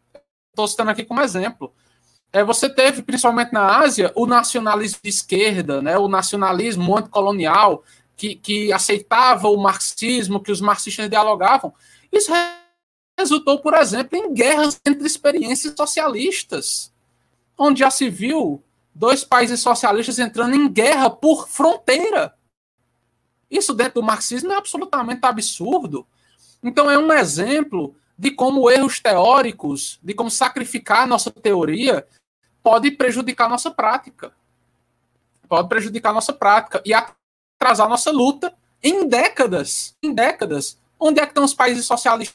estou 0.51 0.67
citando 0.67 0.91
aqui 0.91 1.03
como 1.03 1.21
exemplo, 1.21 1.73
é, 2.31 2.43
você 2.43 2.69
teve, 2.69 3.01
principalmente 3.01 3.53
na 3.53 3.79
Ásia, 3.79 4.11
o 4.15 4.25
nacionalismo 4.25 4.99
de 5.03 5.09
esquerda, 5.09 5.81
né, 5.81 5.97
o 5.97 6.07
nacionalismo 6.07 6.97
anticolonial, 6.97 7.83
que, 8.15 8.35
que 8.35 8.71
aceitava 8.71 9.49
o 9.49 9.57
marxismo, 9.57 10.41
que 10.41 10.51
os 10.51 10.61
marxistas 10.61 11.09
dialogavam. 11.09 11.73
Isso 12.11 12.31
resultou, 13.19 13.59
por 13.59 13.73
exemplo, 13.73 14.17
em 14.17 14.33
guerras 14.33 14.79
entre 14.85 15.05
experiências 15.05 15.73
socialistas 15.77 16.93
onde 17.57 17.79
já 17.79 17.89
se 17.89 18.09
viu 18.09 18.63
dois 18.95 19.23
países 19.23 19.59
socialistas 19.59 20.17
entrando 20.17 20.55
em 20.55 20.71
guerra 20.71 21.09
por 21.09 21.49
fronteira. 21.49 22.33
Isso 23.51 23.73
dentro 23.73 23.95
do 23.95 24.03
marxismo 24.03 24.53
é 24.53 24.55
absolutamente 24.55 25.25
absurdo. 25.25 26.07
Então 26.63 26.89
é 26.89 26.97
um 26.97 27.11
exemplo 27.11 27.93
de 28.17 28.31
como 28.31 28.71
erros 28.71 28.99
teóricos, 28.99 29.99
de 30.01 30.13
como 30.13 30.31
sacrificar 30.31 31.01
a 31.01 31.07
nossa 31.07 31.29
teoria 31.29 32.07
pode 32.63 32.89
prejudicar 32.89 33.45
a 33.45 33.49
nossa 33.49 33.69
prática. 33.69 34.33
Pode 35.47 35.69
prejudicar 35.69 36.09
a 36.09 36.13
nossa 36.13 36.33
prática 36.33 36.81
e 36.83 36.93
atrasar 36.93 37.87
nossa 37.87 38.11
luta 38.11 38.55
em 38.81 39.07
décadas. 39.07 39.95
Em 40.01 40.11
décadas. 40.11 40.79
Onde 40.99 41.19
é 41.19 41.25
que 41.25 41.31
estão 41.31 41.43
os 41.43 41.53
países 41.53 41.85
socialistas 41.85 42.33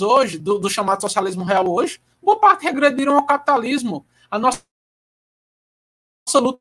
hoje, 0.00 0.38
do, 0.38 0.58
do 0.58 0.70
chamado 0.70 1.02
socialismo 1.02 1.44
real 1.44 1.68
hoje? 1.68 2.00
Boa 2.22 2.38
parte 2.38 2.62
regrediram 2.62 3.16
ao 3.16 3.26
capitalismo. 3.26 4.06
A 4.30 4.38
nossa, 4.38 4.62
nossa 6.26 6.38
luta 6.38 6.60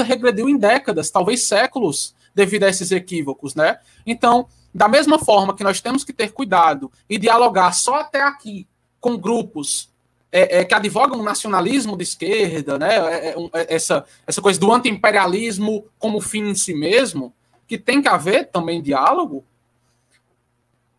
regrediu 0.00 0.48
em 0.48 0.56
décadas, 0.56 1.10
talvez 1.10 1.44
séculos, 1.44 2.14
devido 2.34 2.64
a 2.64 2.68
esses 2.68 2.92
equívocos, 2.92 3.54
né? 3.54 3.78
Então, 4.06 4.48
da 4.72 4.86
mesma 4.88 5.18
forma 5.18 5.56
que 5.56 5.64
nós 5.64 5.80
temos 5.80 6.04
que 6.04 6.12
ter 6.12 6.32
cuidado 6.32 6.90
e 7.08 7.18
dialogar 7.18 7.72
só 7.72 7.96
até 7.96 8.22
aqui 8.22 8.66
com 9.00 9.16
grupos 9.16 9.90
é, 10.30 10.58
é, 10.58 10.64
que 10.64 10.74
advogam 10.74 11.18
o 11.18 11.22
nacionalismo 11.22 11.96
de 11.96 12.02
esquerda, 12.02 12.78
né? 12.78 12.96
É, 12.96 13.28
é, 13.30 13.34
é 13.54 13.74
essa, 13.74 14.04
essa 14.26 14.42
coisa 14.42 14.60
do 14.60 14.72
anti-imperialismo 14.72 15.86
como 15.98 16.20
fim 16.20 16.50
em 16.50 16.54
si 16.54 16.74
mesmo, 16.74 17.32
que 17.66 17.78
tem 17.78 18.02
que 18.02 18.08
haver 18.08 18.50
também 18.50 18.82
diálogo. 18.82 19.44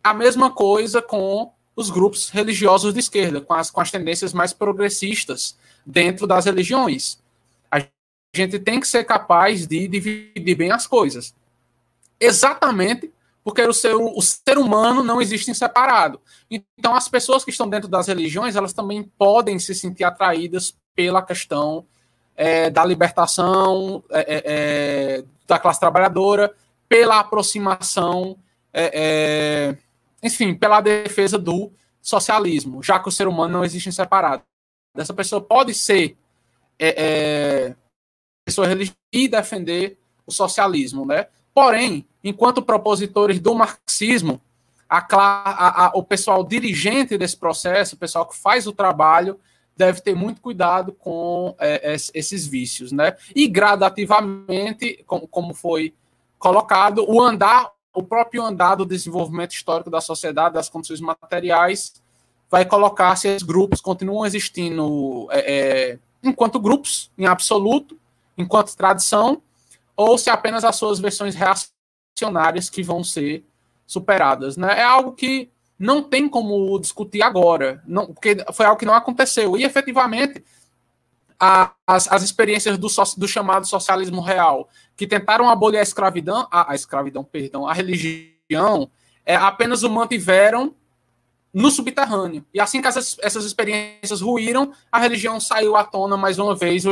A 0.02 0.12
mesma 0.12 0.50
coisa 0.50 1.00
com 1.00 1.52
os 1.76 1.90
grupos 1.90 2.28
religiosos 2.30 2.92
de 2.92 3.00
esquerda, 3.00 3.40
com 3.40 3.54
as, 3.54 3.70
com 3.70 3.80
as 3.80 3.90
tendências 3.90 4.32
mais 4.32 4.52
progressistas 4.52 5.56
dentro 5.86 6.26
das 6.26 6.44
religiões. 6.44 7.19
A 8.32 8.36
gente 8.36 8.58
tem 8.58 8.78
que 8.78 8.86
ser 8.86 9.04
capaz 9.04 9.66
de 9.66 9.88
dividir 9.88 10.54
bem 10.54 10.70
as 10.70 10.86
coisas. 10.86 11.34
Exatamente 12.18 13.12
porque 13.42 13.62
o 13.62 13.72
ser, 13.72 13.94
o 13.94 14.20
ser 14.20 14.58
humano 14.58 15.02
não 15.02 15.20
existe 15.20 15.50
em 15.50 15.54
separado. 15.54 16.20
Então, 16.50 16.94
as 16.94 17.08
pessoas 17.08 17.44
que 17.44 17.50
estão 17.50 17.68
dentro 17.68 17.88
das 17.88 18.06
religiões, 18.06 18.54
elas 18.54 18.72
também 18.72 19.02
podem 19.02 19.58
se 19.58 19.74
sentir 19.74 20.04
atraídas 20.04 20.76
pela 20.94 21.22
questão 21.22 21.86
é, 22.36 22.70
da 22.70 22.84
libertação 22.84 24.04
é, 24.10 24.20
é, 24.20 24.42
é 24.44 25.24
da 25.46 25.58
classe 25.58 25.80
trabalhadora, 25.80 26.54
pela 26.88 27.18
aproximação, 27.18 28.36
é, 28.72 29.76
enfim, 30.22 30.54
pela 30.54 30.80
defesa 30.80 31.36
do 31.36 31.72
socialismo, 32.00 32.82
já 32.82 33.00
que 33.00 33.08
o 33.08 33.12
ser 33.12 33.26
humano 33.26 33.54
não 33.54 33.64
existe 33.64 33.88
em 33.88 33.92
separado. 33.92 34.44
Essa 34.96 35.14
pessoa 35.14 35.40
pode 35.40 35.74
ser 35.74 36.16
pessoa 38.50 38.66
religiosa 38.66 38.96
e 39.12 39.28
defender 39.28 39.96
o 40.26 40.32
socialismo, 40.32 41.06
né? 41.06 41.26
Porém, 41.54 42.04
enquanto 42.22 42.60
propositores 42.60 43.38
do 43.38 43.54
marxismo, 43.54 44.40
a, 44.88 44.98
a, 44.98 45.86
a, 45.86 45.92
o 45.94 46.02
pessoal 46.02 46.44
dirigente 46.44 47.16
desse 47.16 47.36
processo, 47.36 47.94
o 47.94 47.98
pessoal 47.98 48.26
que 48.26 48.36
faz 48.36 48.66
o 48.66 48.72
trabalho, 48.72 49.38
deve 49.76 50.00
ter 50.00 50.14
muito 50.14 50.40
cuidado 50.40 50.92
com 50.92 51.54
é, 51.58 51.96
esses 52.12 52.46
vícios, 52.46 52.92
né? 52.92 53.16
E 53.34 53.46
gradativamente, 53.46 55.02
como, 55.06 55.28
como 55.28 55.54
foi 55.54 55.94
colocado, 56.38 57.04
o 57.08 57.22
andar, 57.22 57.70
o 57.94 58.02
próprio 58.02 58.42
andar 58.42 58.74
do 58.74 58.84
desenvolvimento 58.84 59.52
histórico 59.52 59.90
da 59.90 60.00
sociedade, 60.00 60.54
das 60.54 60.68
condições 60.68 61.00
materiais, 61.00 61.94
vai 62.50 62.64
colocar 62.64 63.14
se 63.16 63.28
esses 63.28 63.42
grupos 63.42 63.80
continuam 63.80 64.26
existindo 64.26 65.28
é, 65.30 65.38
é, 65.38 65.98
enquanto 66.22 66.58
grupos, 66.58 67.10
em 67.16 67.26
absoluto, 67.26 67.99
enquanto 68.40 68.76
tradição, 68.76 69.42
ou 69.96 70.16
se 70.16 70.30
apenas 70.30 70.64
as 70.64 70.76
suas 70.76 70.98
versões 70.98 71.34
reacionárias 71.34 72.70
que 72.70 72.82
vão 72.82 73.04
ser 73.04 73.44
superadas. 73.86 74.56
Né? 74.56 74.80
É 74.80 74.82
algo 74.82 75.12
que 75.12 75.50
não 75.78 76.02
tem 76.02 76.28
como 76.28 76.78
discutir 76.78 77.22
agora, 77.22 77.82
não, 77.86 78.06
porque 78.06 78.36
foi 78.52 78.66
algo 78.66 78.78
que 78.78 78.86
não 78.86 78.94
aconteceu. 78.94 79.56
E 79.56 79.64
efetivamente, 79.64 80.44
a, 81.38 81.72
as, 81.86 82.10
as 82.12 82.22
experiências 82.22 82.76
do, 82.76 82.88
do, 83.16 83.26
chamado 83.26 83.66
socialismo 83.66 84.20
real, 84.20 84.68
que 84.96 85.06
tentaram 85.06 85.48
abolir 85.48 85.78
a 85.78 85.82
escravidão, 85.82 86.46
a, 86.50 86.72
a 86.72 86.74
escravidão, 86.74 87.24
perdão, 87.24 87.66
a 87.66 87.72
religião, 87.72 88.90
é, 89.24 89.34
apenas 89.36 89.82
o 89.82 89.90
mantiveram 89.90 90.74
no 91.52 91.70
subterrâneo. 91.70 92.44
E 92.54 92.60
assim 92.60 92.80
que 92.80 92.88
essas, 92.88 93.16
essas 93.20 93.44
experiências 93.44 94.20
ruíram, 94.20 94.72
a 94.90 94.98
religião 94.98 95.40
saiu 95.40 95.76
à 95.76 95.84
tona 95.84 96.16
mais 96.16 96.38
uma 96.38 96.54
vez. 96.54 96.84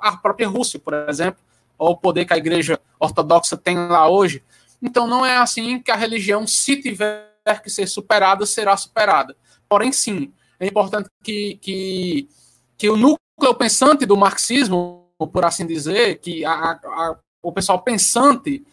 A 0.00 0.16
própria 0.16 0.48
Rússia, 0.48 0.78
por 0.78 0.94
exemplo, 1.08 1.40
ou 1.78 1.92
o 1.92 1.96
poder 1.96 2.24
que 2.24 2.34
a 2.34 2.36
igreja 2.36 2.78
ortodoxa 3.00 3.56
tem 3.56 3.76
lá 3.76 4.08
hoje. 4.08 4.42
Então 4.80 5.06
não 5.06 5.24
é 5.24 5.36
assim 5.36 5.80
que 5.80 5.90
a 5.90 5.96
religião, 5.96 6.46
se 6.46 6.76
tiver 6.76 7.28
que 7.62 7.70
ser 7.70 7.86
superada, 7.86 8.44
será 8.46 8.76
superada. 8.76 9.36
Porém, 9.68 9.90
sim, 9.92 10.32
é 10.60 10.66
importante 10.66 11.08
que, 11.22 11.56
que, 11.60 12.28
que 12.76 12.90
o 12.90 12.96
núcleo 12.96 13.54
pensante 13.56 14.04
do 14.04 14.16
marxismo, 14.16 15.08
por 15.32 15.44
assim 15.44 15.66
dizer, 15.66 16.18
que 16.18 16.44
a, 16.44 16.52
a, 16.52 17.16
o 17.42 17.52
pessoal 17.52 17.80
pensante, 17.80 18.64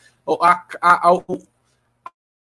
a, 0.41 0.65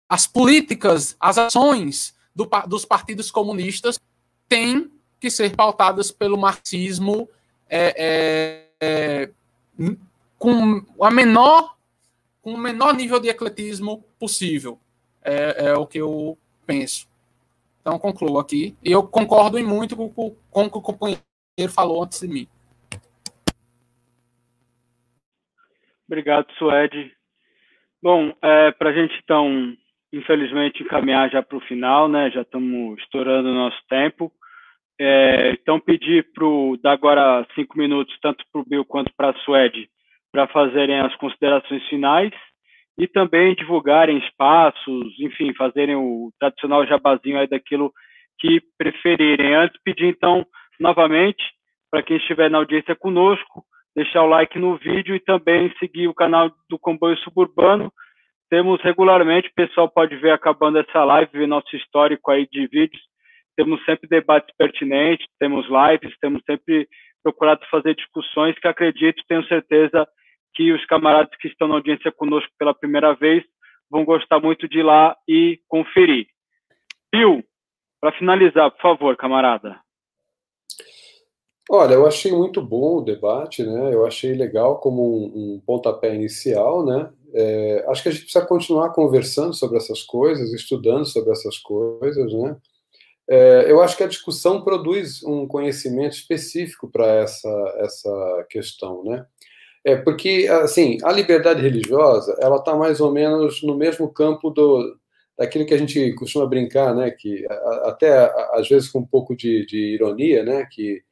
as 0.09 0.27
políticas, 0.27 1.17
as 1.19 1.37
ações 1.37 2.16
do, 2.37 2.49
dos 2.69 2.85
partidos 2.85 3.31
comunistas 3.31 3.99
têm 4.47 4.93
que 5.19 5.31
ser 5.31 5.57
pautadas 5.57 6.13
pelo 6.13 6.37
marxismo 6.37 7.29
é, 7.69 8.69
é, 8.79 9.27
é, 9.27 9.31
com 10.39 10.85
a 11.03 11.11
menor 11.11 11.75
com 12.43 12.53
o 12.55 12.59
menor 12.59 12.95
nível 12.95 13.19
de 13.19 13.29
ecletismo 13.29 14.05
possível. 14.21 14.79
É, 15.25 15.67
é, 15.67 15.75
o 15.75 15.85
que 15.85 15.99
eu 15.99 16.39
penso. 16.65 17.09
Então, 17.81 17.99
concluo 17.99 18.39
aqui. 18.39 18.77
E 18.85 18.93
eu 18.93 19.03
concordo 19.03 19.59
em 19.59 19.65
muito 19.65 19.97
com, 19.97 20.09
com, 20.09 20.37
com 20.49 20.63
o 20.63 20.71
que 20.71 20.79
o 20.79 20.81
companheiro 20.81 21.23
falou 21.75 22.05
antes 22.05 22.21
de 22.21 22.29
mim. 22.29 22.49
Obrigado, 26.07 26.47
Suede. 26.57 27.13
Bom, 28.01 28.33
é, 28.41 28.71
para 28.71 28.91
a 28.91 28.93
gente, 28.93 29.21
então, 29.25 29.77
infelizmente, 30.17 30.83
encaminhar 30.83 31.31
já 31.31 31.43
para 31.43 31.59
o 31.59 31.63
final, 31.63 32.09
né? 32.09 32.31
Já 32.31 32.43
estamos 32.43 32.99
estourando 33.01 33.49
o 33.49 33.55
nosso 33.55 33.79
tempo. 33.89 34.33
É, 34.99 35.51
então, 35.51 35.79
pedir 35.79 36.27
para 36.33 36.47
dar 36.83 36.93
agora 36.93 37.47
cinco 37.55 37.77
minutos, 37.79 38.17
tanto 38.23 38.45
para 38.51 38.61
o 38.61 38.65
Bill 38.65 38.85
quanto 38.85 39.13
para 39.15 39.31
a 39.31 39.35
Suede, 39.41 39.89
para 40.33 40.47
fazerem 40.49 40.99
as 41.01 41.15
considerações 41.17 41.87
finais 41.89 42.33
e 42.99 43.07
também 43.07 43.55
divulgarem 43.55 44.19
espaços, 44.19 45.21
enfim, 45.21 45.53
fazerem 45.53 45.97
o 45.97 46.33
tradicional 46.41 46.87
jabazinho 46.87 47.39
aí 47.39 47.47
daquilo 47.47 47.93
que 48.39 48.63
preferirem. 48.79 49.55
Antes, 49.55 49.79
pedir 49.85 50.07
então, 50.07 50.47
novamente, 50.81 51.43
para 51.91 52.03
quem 52.03 52.17
estiver 52.17 52.51
na 52.51 52.59
audiência 52.59 52.97
conosco, 52.97 53.65
deixar 53.95 54.23
o 54.23 54.29
like 54.29 54.59
no 54.59 54.77
vídeo 54.77 55.15
e 55.15 55.21
também 55.21 55.73
seguir 55.79 56.09
o 56.09 56.15
canal 56.15 56.51
do 56.71 56.79
Comboio 56.79 57.17
Suburbano. 57.19 57.93
Temos 58.49 58.81
regularmente, 58.83 59.49
o 59.49 59.55
pessoal 59.55 59.91
pode 59.91 60.17
ver 60.17 60.31
acabando 60.31 60.79
essa 60.79 61.05
live, 61.05 61.47
nosso 61.47 61.75
histórico 61.75 62.31
aí 62.31 62.47
de 62.51 62.67
vídeos. 62.69 63.03
Temos 63.57 63.85
sempre 63.85 64.09
debates 64.09 64.55
pertinentes, 64.57 65.27
temos 65.39 65.67
lives, 65.67 66.17
temos 66.21 66.43
sempre 66.45 66.89
procurado 67.23 67.67
fazer 67.71 67.95
discussões 67.95 68.57
que 68.59 68.69
acredito, 68.69 69.25
tenho 69.27 69.45
certeza 69.49 70.07
que 70.55 70.73
os 70.73 70.85
camaradas 70.87 71.37
que 71.41 71.49
estão 71.49 71.67
na 71.67 71.75
audiência 71.75 72.13
conosco 72.13 72.51
pela 72.59 72.75
primeira 72.75 73.15
vez 73.15 73.45
vão 73.91 74.05
gostar 74.05 74.41
muito 74.41 74.69
de 74.69 74.79
ir 74.79 74.83
lá 74.83 75.17
e 75.29 75.59
conferir. 75.69 76.27
Bill, 77.13 77.43
para 78.01 78.13
finalizar, 78.13 78.71
por 78.71 78.81
favor, 78.81 79.17
camarada. 79.17 79.81
Olha, 81.69 81.95
eu 81.95 82.07
achei 82.07 82.31
muito 82.33 82.63
bom 82.63 82.99
o 82.99 83.01
debate, 83.01 83.65
né? 83.65 83.93
Eu 83.93 84.07
achei 84.07 84.35
legal 84.35 84.79
como 84.79 85.03
um, 85.03 85.55
um 85.55 85.61
pontapé 85.67 86.15
inicial, 86.15 86.85
né? 86.85 87.11
É, 87.35 87.85
acho 87.89 88.03
que 88.03 88.09
a 88.09 88.13
gente 88.13 88.23
precisa 88.23 88.47
continuar 88.47 88.91
conversando 88.91 89.53
sobre 89.53 89.77
essas 89.77 90.03
coisas, 90.03 90.53
estudando 90.53 91.05
sobre 91.05 91.33
essas 91.33 91.59
coisas, 91.59 92.33
né? 92.33 92.57
É, 93.29 93.67
eu 93.69 93.83
acho 93.83 93.97
que 93.97 94.05
a 94.05 94.09
discussão 94.09 94.63
produz 94.63 95.23
um 95.25 95.47
conhecimento 95.49 96.13
específico 96.13 96.89
para 96.89 97.07
essa, 97.17 97.75
essa 97.79 98.47
questão, 98.49 99.03
né? 99.05 99.27
É 99.85 99.97
porque, 99.97 100.49
assim, 100.63 100.99
a 101.05 101.13
liberdade 101.13 101.63
religiosa, 101.63 102.37
ela 102.41 102.57
está 102.57 102.75
mais 102.77 103.01
ou 103.01 103.13
menos 103.13 103.63
no 103.63 103.77
mesmo 103.77 104.13
campo 104.13 104.51
do, 104.51 104.97
daquilo 105.39 105.67
que 105.67 105.75
a 105.75 105.79
gente 105.79 106.13
costuma 106.15 106.47
brincar, 106.47 106.95
né, 106.95 107.11
que 107.11 107.45
até 107.85 108.33
às 108.53 108.69
vezes 108.69 108.89
com 108.89 109.01
um 109.01 109.07
pouco 109.07 109.37
de, 109.37 109.65
de 109.67 109.95
ironia, 109.95 110.43
né, 110.43 110.67
que, 110.71 111.03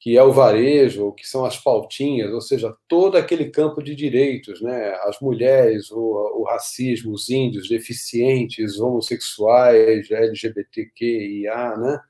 que 0.00 0.16
é 0.16 0.22
o 0.22 0.32
varejo, 0.32 1.12
que 1.12 1.26
são 1.26 1.44
as 1.44 1.56
pautinhas, 1.56 2.32
ou 2.32 2.40
seja, 2.40 2.72
todo 2.86 3.16
aquele 3.16 3.50
campo 3.50 3.82
de 3.82 3.94
direitos, 3.94 4.60
né, 4.62 4.94
as 5.02 5.20
mulheres, 5.20 5.90
o, 5.90 5.98
o 6.40 6.44
racismo, 6.44 7.12
os 7.12 7.28
índios, 7.28 7.68
deficientes, 7.68 8.78
homossexuais, 8.78 10.10
LGBTQIA, 10.10 11.76
né, 11.76 12.00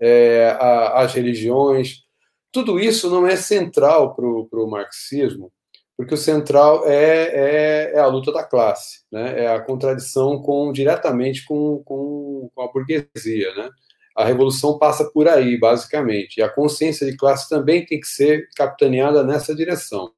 é, 0.00 0.56
a, 0.60 1.00
as 1.02 1.14
religiões, 1.14 2.04
tudo 2.52 2.78
isso 2.78 3.10
não 3.10 3.26
é 3.26 3.36
central 3.36 4.14
para 4.14 4.24
o 4.26 4.70
marxismo, 4.70 5.52
porque 5.96 6.14
o 6.14 6.18
central 6.18 6.86
é, 6.86 6.94
é, 6.94 7.92
é, 7.94 7.98
a 7.98 8.06
luta 8.06 8.32
da 8.32 8.44
classe, 8.44 9.04
né? 9.10 9.44
é 9.44 9.48
a 9.48 9.60
contradição 9.60 10.40
com 10.42 10.72
diretamente 10.72 11.44
com, 11.44 11.82
com, 11.84 12.50
com, 12.54 12.62
a 12.62 12.68
burguesia. 12.72 13.54
Né? 13.54 13.70
A 14.14 14.24
revolução 14.24 14.78
passa 14.78 15.04
por 15.10 15.28
aí, 15.28 15.58
basicamente, 15.58 16.38
e 16.38 16.42
a 16.42 16.48
consciência 16.48 17.10
de 17.10 17.16
classe 17.16 17.48
também 17.48 17.84
tem 17.84 17.98
que 17.98 18.06
ser 18.06 18.48
capitaneada 18.56 19.24
nessa 19.24 19.54
direção. 19.54 20.12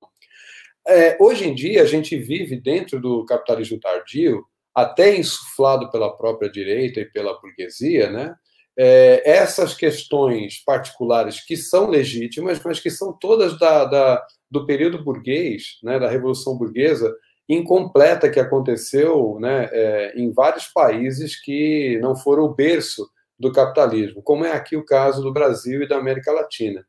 É, 0.86 1.16
hoje 1.20 1.48
em 1.48 1.54
dia, 1.54 1.82
a 1.82 1.86
gente 1.86 2.16
vive 2.16 2.60
dentro 2.60 3.00
do 3.00 3.24
capitalismo 3.24 3.80
tardio, 3.80 4.44
até 4.74 5.16
insuflado 5.16 5.90
pela 5.90 6.14
própria 6.16 6.50
direita 6.50 7.00
e 7.00 7.06
pela 7.06 7.40
burguesia, 7.40 8.10
né? 8.10 8.34
é, 8.76 9.22
essas 9.28 9.74
questões 9.74 10.62
particulares 10.64 11.40
que 11.44 11.56
são 11.56 11.88
legítimas, 11.88 12.60
mas 12.62 12.78
que 12.78 12.90
são 12.90 13.12
todas 13.12 13.58
da, 13.58 13.84
da, 13.86 14.26
do 14.50 14.66
período 14.66 15.02
burguês, 15.02 15.78
né, 15.82 15.98
da 15.98 16.10
Revolução 16.10 16.58
Burguesa, 16.58 17.14
incompleta 17.48 18.28
que 18.28 18.40
aconteceu 18.40 19.38
né, 19.40 19.68
é, 19.72 20.12
em 20.16 20.30
vários 20.30 20.66
países 20.66 21.40
que 21.40 21.98
não 22.02 22.14
foram 22.14 22.44
o 22.44 22.54
berço 22.54 23.08
do 23.38 23.52
capitalismo, 23.52 24.22
como 24.22 24.44
é 24.44 24.52
aqui 24.52 24.76
o 24.76 24.84
caso 24.84 25.22
do 25.22 25.32
Brasil 25.32 25.82
e 25.82 25.88
da 25.88 25.96
América 25.96 26.32
Latina. 26.32 26.86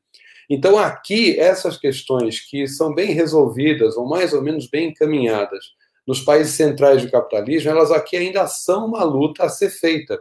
Então, 0.49 0.77
aqui, 0.77 1.37
essas 1.37 1.77
questões 1.77 2.39
que 2.39 2.67
são 2.67 2.93
bem 2.93 3.11
resolvidas, 3.11 3.97
ou 3.97 4.07
mais 4.07 4.33
ou 4.33 4.41
menos 4.41 4.69
bem 4.69 4.89
encaminhadas, 4.89 5.65
nos 6.07 6.21
países 6.21 6.53
centrais 6.53 7.03
do 7.03 7.11
capitalismo, 7.11 7.69
elas 7.69 7.91
aqui 7.91 8.15
ainda 8.15 8.47
são 8.47 8.85
uma 8.85 9.03
luta 9.03 9.43
a 9.43 9.49
ser 9.49 9.69
feita. 9.69 10.17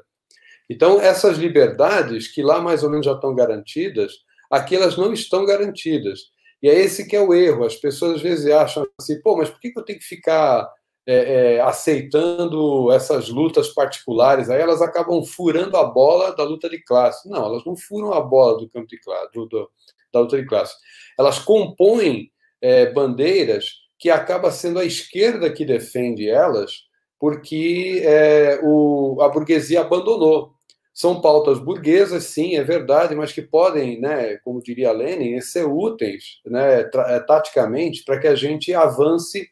Então, 0.69 1.01
essas 1.01 1.39
liberdades, 1.39 2.27
que 2.27 2.43
lá 2.43 2.61
mais 2.61 2.83
ou 2.83 2.91
menos 2.91 3.07
já 3.07 3.13
estão 3.13 3.35
garantidas, 3.37 4.15
aqui 4.51 4.75
elas 4.75 4.97
não 4.97 5.13
estão 5.13 5.47
garantidas. 5.47 6.19
E 6.61 6.69
é 6.69 6.75
esse 6.75 7.07
que 7.07 7.15
é 7.15 7.21
o 7.21 7.33
erro. 7.33 7.65
As 7.65 7.77
pessoas 7.77 8.17
às 8.17 8.23
vezes 8.23 8.51
acham 8.51 8.85
assim, 9.01 9.21
pô, 9.21 9.37
mas 9.37 9.49
por 9.49 9.61
que 9.61 9.73
eu 9.77 9.85
tenho 9.85 10.01
que 10.01 10.05
ficar 10.05 10.69
é, 11.07 11.55
é, 11.55 11.61
aceitando 11.61 12.91
essas 12.93 13.29
lutas 13.29 13.69
particulares? 13.69 14.51
Aí 14.51 14.61
elas 14.61 14.83
acabam 14.83 15.23
furando 15.23 15.77
a 15.77 15.85
bola 15.85 16.35
da 16.35 16.43
luta 16.43 16.69
de 16.69 16.83
classe. 16.83 17.29
Não, 17.29 17.45
elas 17.45 17.65
não 17.65 17.77
furam 17.77 18.13
a 18.13 18.21
bola 18.21 18.59
do 18.59 18.69
campo 18.69 18.87
de 18.87 18.99
classe, 18.99 19.31
do, 19.33 19.47
do, 19.47 19.71
da 20.13 20.21
luta 20.21 20.37
de 20.37 20.47
classe. 20.47 20.75
Elas 21.19 21.39
compõem 21.39 22.31
é, 22.61 22.91
bandeiras 22.93 23.87
que 23.99 24.11
acaba 24.11 24.51
sendo 24.51 24.79
a 24.79 24.85
esquerda 24.85 25.53
que 25.53 25.65
defende 25.65 26.29
elas, 26.29 26.83
porque 27.19 28.03
é, 28.05 28.61
o, 28.63 29.19
a 29.21 29.29
burguesia 29.29 29.81
abandonou. 29.81 30.55
São 30.93 31.21
pautas 31.21 31.59
burguesas, 31.59 32.25
sim, 32.25 32.57
é 32.57 32.65
verdade, 32.65 33.15
mas 33.15 33.31
que 33.31 33.43
podem, 33.43 34.01
né, 34.01 34.37
como 34.39 34.63
diria 34.63 34.93
Lenin, 34.93 35.39
ser 35.43 35.67
úteis 35.67 36.41
né, 36.47 36.81
é, 36.81 37.21
taticamente 37.21 38.03
para 38.03 38.19
que 38.19 38.27
a 38.27 38.35
gente 38.35 38.73
avance 38.73 39.47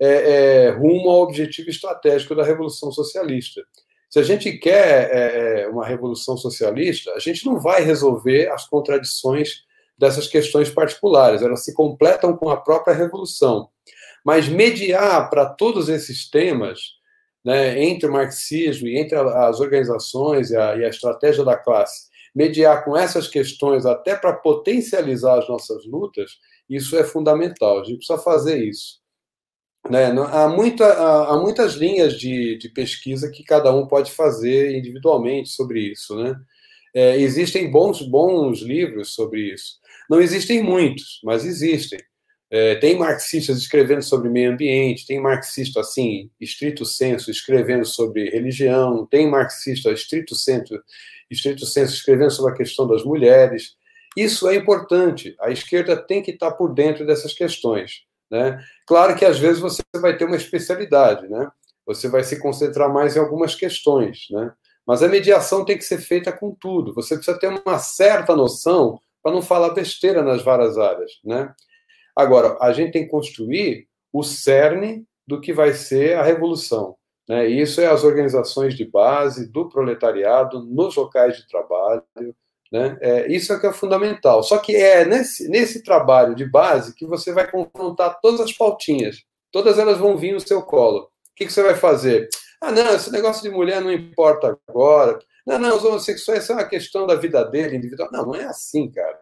é, 0.00 0.08
é, 0.66 0.70
rumo 0.70 1.08
ao 1.10 1.22
objetivo 1.22 1.70
estratégico 1.70 2.34
da 2.34 2.44
Revolução 2.44 2.90
Socialista. 2.90 3.62
Se 4.10 4.18
a 4.20 4.22
gente 4.22 4.52
quer 4.58 5.10
é, 5.12 5.62
é, 5.62 5.68
uma 5.68 5.84
revolução 5.84 6.36
socialista, 6.36 7.12
a 7.14 7.18
gente 7.18 7.44
não 7.44 7.58
vai 7.58 7.82
resolver 7.82 8.48
as 8.48 8.64
contradições 8.66 9.64
dessas 9.98 10.28
questões 10.28 10.70
particulares, 10.70 11.42
elas 11.42 11.64
se 11.64 11.74
completam 11.74 12.36
com 12.36 12.48
a 12.48 12.56
própria 12.56 12.94
revolução. 12.94 13.68
Mas 14.24 14.48
mediar 14.48 15.28
para 15.30 15.46
todos 15.46 15.88
esses 15.88 16.28
temas, 16.30 16.80
né, 17.44 17.82
entre 17.82 18.08
o 18.08 18.12
marxismo 18.12 18.88
e 18.88 18.98
entre 18.98 19.16
as 19.16 19.60
organizações 19.60 20.50
e 20.50 20.56
a, 20.56 20.76
e 20.76 20.84
a 20.84 20.88
estratégia 20.88 21.44
da 21.44 21.56
classe, 21.56 22.08
mediar 22.34 22.84
com 22.84 22.96
essas 22.96 23.28
questões 23.28 23.86
até 23.86 24.16
para 24.16 24.32
potencializar 24.32 25.38
as 25.38 25.48
nossas 25.48 25.84
lutas, 25.86 26.38
isso 26.68 26.96
é 26.96 27.04
fundamental. 27.04 27.80
A 27.80 27.84
gente 27.84 27.98
precisa 27.98 28.18
fazer 28.18 28.62
isso. 28.62 29.03
Né? 29.90 30.06
Há, 30.06 30.48
muita, 30.48 30.86
há, 30.86 31.38
muitas 31.38 31.74
linhas 31.74 32.18
de, 32.18 32.56
de, 32.56 32.68
pesquisa 32.70 33.30
que 33.30 33.44
cada 33.44 33.74
um 33.74 33.86
pode 33.86 34.12
fazer 34.12 34.76
individualmente 34.76 35.50
sobre 35.50 35.80
isso. 35.80 36.16
Né? 36.16 36.34
É, 36.94 37.18
existem 37.18 37.70
bons, 37.70 38.00
bons 38.02 38.60
livros 38.60 39.14
sobre 39.14 39.52
isso. 39.52 39.78
Não 40.08 40.20
existem 40.20 40.62
muitos, 40.62 41.20
mas 41.22 41.44
existem. 41.44 41.98
É, 42.50 42.76
tem 42.76 42.96
marxistas 42.96 43.58
escrevendo 43.58 44.02
sobre 44.02 44.30
meio 44.30 44.52
ambiente, 44.52 45.06
tem 45.06 45.20
marxista, 45.20 45.80
assim, 45.80 46.30
estrito 46.40 46.84
senso, 46.84 47.30
escrevendo 47.30 47.84
sobre 47.84 48.30
religião, 48.30 49.06
tem 49.06 49.28
marxista, 49.28 49.90
estrito 49.90 50.34
senso, 50.36 50.80
estrito 51.30 51.66
senso 51.66 51.94
escrevendo 51.94 52.30
sobre 52.30 52.52
a 52.52 52.56
questão 52.56 52.86
das 52.86 53.04
mulheres. 53.04 53.74
Isso 54.16 54.48
é 54.48 54.54
importante. 54.54 55.34
A 55.40 55.50
esquerda 55.50 55.96
tem 55.96 56.22
que 56.22 56.30
estar 56.30 56.52
por 56.52 56.72
dentro 56.72 57.04
dessas 57.04 57.34
questões. 57.34 58.03
Né? 58.30 58.62
Claro 58.86 59.16
que 59.16 59.24
às 59.24 59.38
vezes 59.38 59.60
você 59.60 59.82
vai 59.96 60.16
ter 60.16 60.24
uma 60.24 60.36
especialidade, 60.36 61.28
né? 61.28 61.50
você 61.86 62.08
vai 62.08 62.24
se 62.24 62.38
concentrar 62.40 62.92
mais 62.92 63.16
em 63.16 63.20
algumas 63.20 63.54
questões. 63.54 64.26
Né? 64.30 64.52
Mas 64.86 65.02
a 65.02 65.08
mediação 65.08 65.64
tem 65.64 65.76
que 65.76 65.84
ser 65.84 65.98
feita 65.98 66.32
com 66.32 66.54
tudo. 66.54 66.94
Você 66.94 67.16
precisa 67.16 67.38
ter 67.38 67.48
uma 67.48 67.78
certa 67.78 68.34
noção 68.34 68.98
para 69.22 69.32
não 69.32 69.42
falar 69.42 69.70
besteira 69.70 70.22
nas 70.22 70.42
várias 70.42 70.76
áreas, 70.76 71.12
né? 71.24 71.54
Agora, 72.14 72.56
a 72.60 72.72
gente 72.72 72.92
tem 72.92 73.04
que 73.04 73.10
construir 73.10 73.88
o 74.12 74.22
cerne 74.22 75.04
do 75.26 75.40
que 75.40 75.52
vai 75.52 75.72
ser 75.72 76.16
a 76.16 76.22
revolução. 76.22 76.96
Né? 77.28 77.48
Isso 77.48 77.80
é 77.80 77.86
as 77.86 78.04
organizações 78.04 78.74
de 78.74 78.84
base 78.84 79.50
do 79.50 79.68
proletariado 79.68 80.62
nos 80.62 80.94
locais 80.94 81.36
de 81.38 81.48
trabalho. 81.48 82.04
Né? 82.74 82.98
É, 83.00 83.32
isso 83.32 83.52
é 83.52 83.60
que 83.60 83.68
é 83.68 83.72
fundamental. 83.72 84.42
Só 84.42 84.58
que 84.58 84.74
é 84.74 85.04
nesse, 85.04 85.48
nesse 85.48 85.80
trabalho 85.80 86.34
de 86.34 86.44
base 86.44 86.92
que 86.92 87.06
você 87.06 87.32
vai 87.32 87.48
confrontar 87.48 88.18
todas 88.20 88.40
as 88.40 88.52
pautinhas. 88.52 89.22
Todas 89.52 89.78
elas 89.78 89.96
vão 89.96 90.16
vir 90.16 90.32
no 90.32 90.40
seu 90.40 90.60
colo. 90.60 91.02
O 91.02 91.34
que, 91.36 91.46
que 91.46 91.52
você 91.52 91.62
vai 91.62 91.76
fazer? 91.76 92.28
Ah, 92.60 92.72
não, 92.72 92.96
esse 92.96 93.12
negócio 93.12 93.44
de 93.44 93.48
mulher 93.48 93.80
não 93.80 93.92
importa 93.92 94.58
agora. 94.68 95.20
Não, 95.46 95.56
não, 95.56 95.76
os 95.76 95.84
homossexuais 95.84 96.42
são 96.42 96.56
uma 96.56 96.64
questão 96.64 97.06
da 97.06 97.14
vida 97.14 97.44
dele, 97.44 97.76
individual. 97.76 98.08
Não, 98.10 98.26
não 98.26 98.34
é 98.34 98.42
assim, 98.42 98.90
cara. 98.90 99.20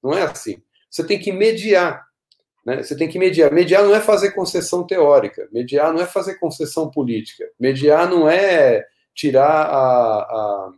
Não 0.00 0.12
é 0.12 0.22
assim. 0.22 0.62
Você 0.88 1.02
tem 1.02 1.18
que 1.18 1.32
mediar. 1.32 2.06
Né? 2.64 2.80
Você 2.80 2.96
tem 2.96 3.08
que 3.08 3.18
mediar. 3.18 3.52
Mediar 3.52 3.82
não 3.82 3.92
é 3.92 4.00
fazer 4.00 4.30
concessão 4.30 4.86
teórica. 4.86 5.48
Mediar 5.50 5.92
não 5.92 6.00
é 6.00 6.06
fazer 6.06 6.36
concessão 6.36 6.88
política. 6.88 7.44
Mediar 7.58 8.08
não 8.08 8.28
é 8.28 8.86
tirar 9.16 9.66
a, 9.66 10.20
a, 10.20 10.72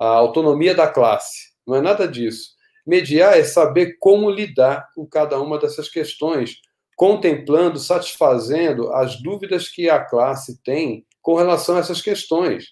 a 0.00 0.06
autonomia 0.06 0.74
da 0.74 0.88
classe. 0.88 1.50
Não 1.66 1.76
é 1.76 1.82
nada 1.82 2.08
disso. 2.08 2.52
Mediar 2.86 3.38
é 3.38 3.44
saber 3.44 3.98
como 4.00 4.30
lidar 4.30 4.88
com 4.94 5.06
cada 5.06 5.38
uma 5.38 5.58
dessas 5.58 5.90
questões, 5.90 6.56
contemplando, 6.96 7.78
satisfazendo 7.78 8.90
as 8.94 9.20
dúvidas 9.22 9.68
que 9.68 9.90
a 9.90 10.02
classe 10.02 10.60
tem 10.62 11.04
com 11.20 11.34
relação 11.34 11.76
a 11.76 11.80
essas 11.80 12.00
questões. 12.00 12.64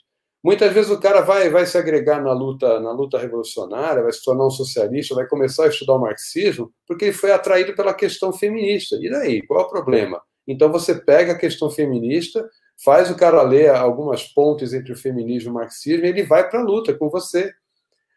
Muitas 0.42 0.72
vezes 0.72 0.90
o 0.90 1.00
cara 1.00 1.20
vai, 1.20 1.50
vai 1.50 1.66
se 1.66 1.76
agregar 1.76 2.22
na 2.22 2.32
luta, 2.32 2.80
na 2.80 2.92
luta 2.92 3.18
revolucionária, 3.18 4.02
vai 4.02 4.12
se 4.12 4.24
tornar 4.24 4.46
um 4.46 4.50
socialista, 4.50 5.14
vai 5.14 5.26
começar 5.26 5.64
a 5.64 5.68
estudar 5.68 5.94
o 5.94 6.00
marxismo, 6.00 6.72
porque 6.86 7.06
ele 7.06 7.12
foi 7.12 7.32
atraído 7.32 7.74
pela 7.74 7.92
questão 7.92 8.32
feminista. 8.32 8.96
E 9.02 9.10
daí? 9.10 9.46
Qual 9.46 9.60
é 9.60 9.64
o 9.64 9.68
problema? 9.68 10.22
Então 10.46 10.72
você 10.72 10.94
pega 10.94 11.32
a 11.32 11.38
questão 11.38 11.70
feminista, 11.70 12.48
faz 12.82 13.10
o 13.10 13.16
cara 13.16 13.42
ler 13.42 13.70
algumas 13.70 14.24
pontes 14.24 14.72
entre 14.72 14.92
o 14.92 14.96
feminismo 14.96 15.50
e 15.50 15.52
o 15.52 15.55
marxismo, 15.55 16.05
e 16.05 16.09
ele 16.09 16.22
vai 16.22 16.48
para 16.48 16.60
a 16.60 16.64
luta 16.64 16.94
com 16.94 17.09
você. 17.09 17.52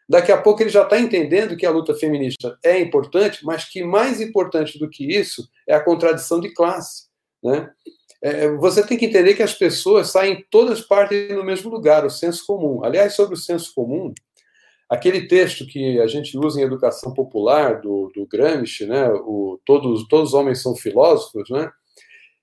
Daqui 0.08 0.30
a 0.30 0.40
pouco 0.40 0.62
ele 0.62 0.70
já 0.70 0.82
está 0.82 0.98
entendendo 0.98 1.56
que 1.56 1.66
a 1.66 1.70
luta 1.70 1.94
feminista 1.94 2.58
é 2.64 2.78
importante, 2.78 3.44
mas 3.44 3.64
que 3.64 3.82
mais 3.82 4.20
importante 4.20 4.78
do 4.78 4.88
que 4.88 5.04
isso 5.04 5.48
é 5.66 5.74
a 5.74 5.82
contradição 5.82 6.40
de 6.40 6.52
classe. 6.52 7.08
Né? 7.42 7.70
É, 8.22 8.48
você 8.50 8.86
tem 8.86 8.96
que 8.96 9.06
entender 9.06 9.34
que 9.34 9.42
as 9.42 9.54
pessoas 9.54 10.10
saem 10.10 10.44
todas 10.50 10.80
partem 10.80 11.28
no 11.30 11.44
mesmo 11.44 11.70
lugar, 11.70 12.04
o 12.04 12.10
senso 12.10 12.46
comum. 12.46 12.84
Aliás, 12.84 13.14
sobre 13.14 13.34
o 13.34 13.38
senso 13.38 13.72
comum, 13.74 14.12
aquele 14.88 15.26
texto 15.26 15.66
que 15.66 15.98
a 16.00 16.06
gente 16.06 16.38
usa 16.38 16.60
em 16.60 16.64
educação 16.64 17.12
popular 17.12 17.80
do, 17.80 18.12
do 18.14 18.26
Gramsci, 18.26 18.86
né, 18.86 19.08
o, 19.08 19.58
todos, 19.64 20.06
todos 20.06 20.28
os 20.28 20.34
homens 20.34 20.62
são 20.62 20.76
filósofos, 20.76 21.48
né, 21.50 21.70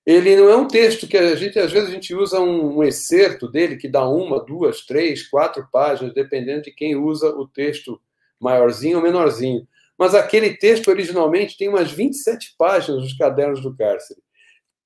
ele 0.05 0.35
não 0.35 0.49
é 0.49 0.55
um 0.55 0.67
texto 0.67 1.07
que 1.07 1.17
a 1.17 1.35
gente, 1.35 1.59
às 1.59 1.71
vezes, 1.71 1.89
a 1.89 1.91
gente 1.91 2.15
usa 2.15 2.39
um, 2.39 2.77
um 2.77 2.84
excerto 2.84 3.49
dele 3.49 3.77
que 3.77 3.88
dá 3.88 4.07
uma, 4.07 4.43
duas, 4.43 4.85
três, 4.85 5.27
quatro 5.27 5.67
páginas, 5.71 6.13
dependendo 6.13 6.63
de 6.63 6.71
quem 6.71 6.95
usa 6.95 7.30
o 7.30 7.47
texto 7.47 8.01
maiorzinho 8.39 8.97
ou 8.97 9.03
menorzinho. 9.03 9.67
Mas 9.97 10.15
aquele 10.15 10.55
texto 10.55 10.88
originalmente 10.88 11.57
tem 11.57 11.69
umas 11.69 11.91
27 11.91 12.55
páginas 12.57 13.01
nos 13.01 13.13
cadernos 13.13 13.61
do 13.61 13.76
cárcere 13.76 14.21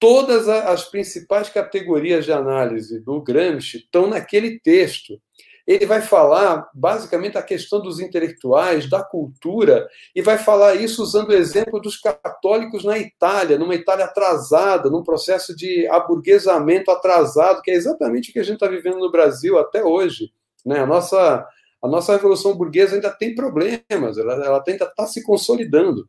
todas 0.04 0.50
as 0.50 0.84
principais 0.84 1.48
categorias 1.48 2.26
de 2.26 2.34
análise 2.34 3.00
do 3.00 3.22
Gramsci 3.22 3.78
estão 3.78 4.06
naquele 4.06 4.60
texto. 4.60 5.18
Ele 5.66 5.86
vai 5.86 6.02
falar 6.02 6.70
basicamente 6.74 7.38
a 7.38 7.42
questão 7.42 7.82
dos 7.82 8.00
intelectuais, 8.00 8.90
da 8.90 9.02
cultura, 9.02 9.88
e 10.14 10.22
vai 10.22 10.38
falar 10.38 10.76
isso 10.76 11.02
usando 11.02 11.30
o 11.30 11.34
exemplo 11.34 11.80
dos 11.80 11.98
católicos 11.98 12.84
na 12.84 12.98
Itália, 12.98 13.58
numa 13.58 13.76
Itália 13.76 14.06
atrasada, 14.06 14.90
num 14.90 15.04
processo 15.04 15.56
de 15.56 15.88
aburguesamento 15.88 16.92
atrasado, 16.92 17.62
que 17.62 17.72
é 17.72 17.76
exatamente 17.76 18.30
o 18.30 18.34
que 18.34 18.40
a 18.40 18.44
gente 18.44 18.56
está 18.56 18.68
vivendo 18.68 19.00
no 19.00 19.12
Brasil 19.12 19.58
até 19.58 19.84
hoje. 19.84 20.32
Né? 20.66 20.80
A, 20.80 20.86
nossa, 20.86 21.48
a 21.82 21.88
nossa 21.88 22.12
revolução 22.14 22.56
burguesa 22.56 22.96
ainda 22.96 23.10
tem 23.10 23.34
problemas, 23.34 24.18
ela, 24.18 24.34
ela 24.34 24.64
ainda 24.68 24.86
está 24.86 25.08
se 25.08 25.24
consolidando. 25.24 26.08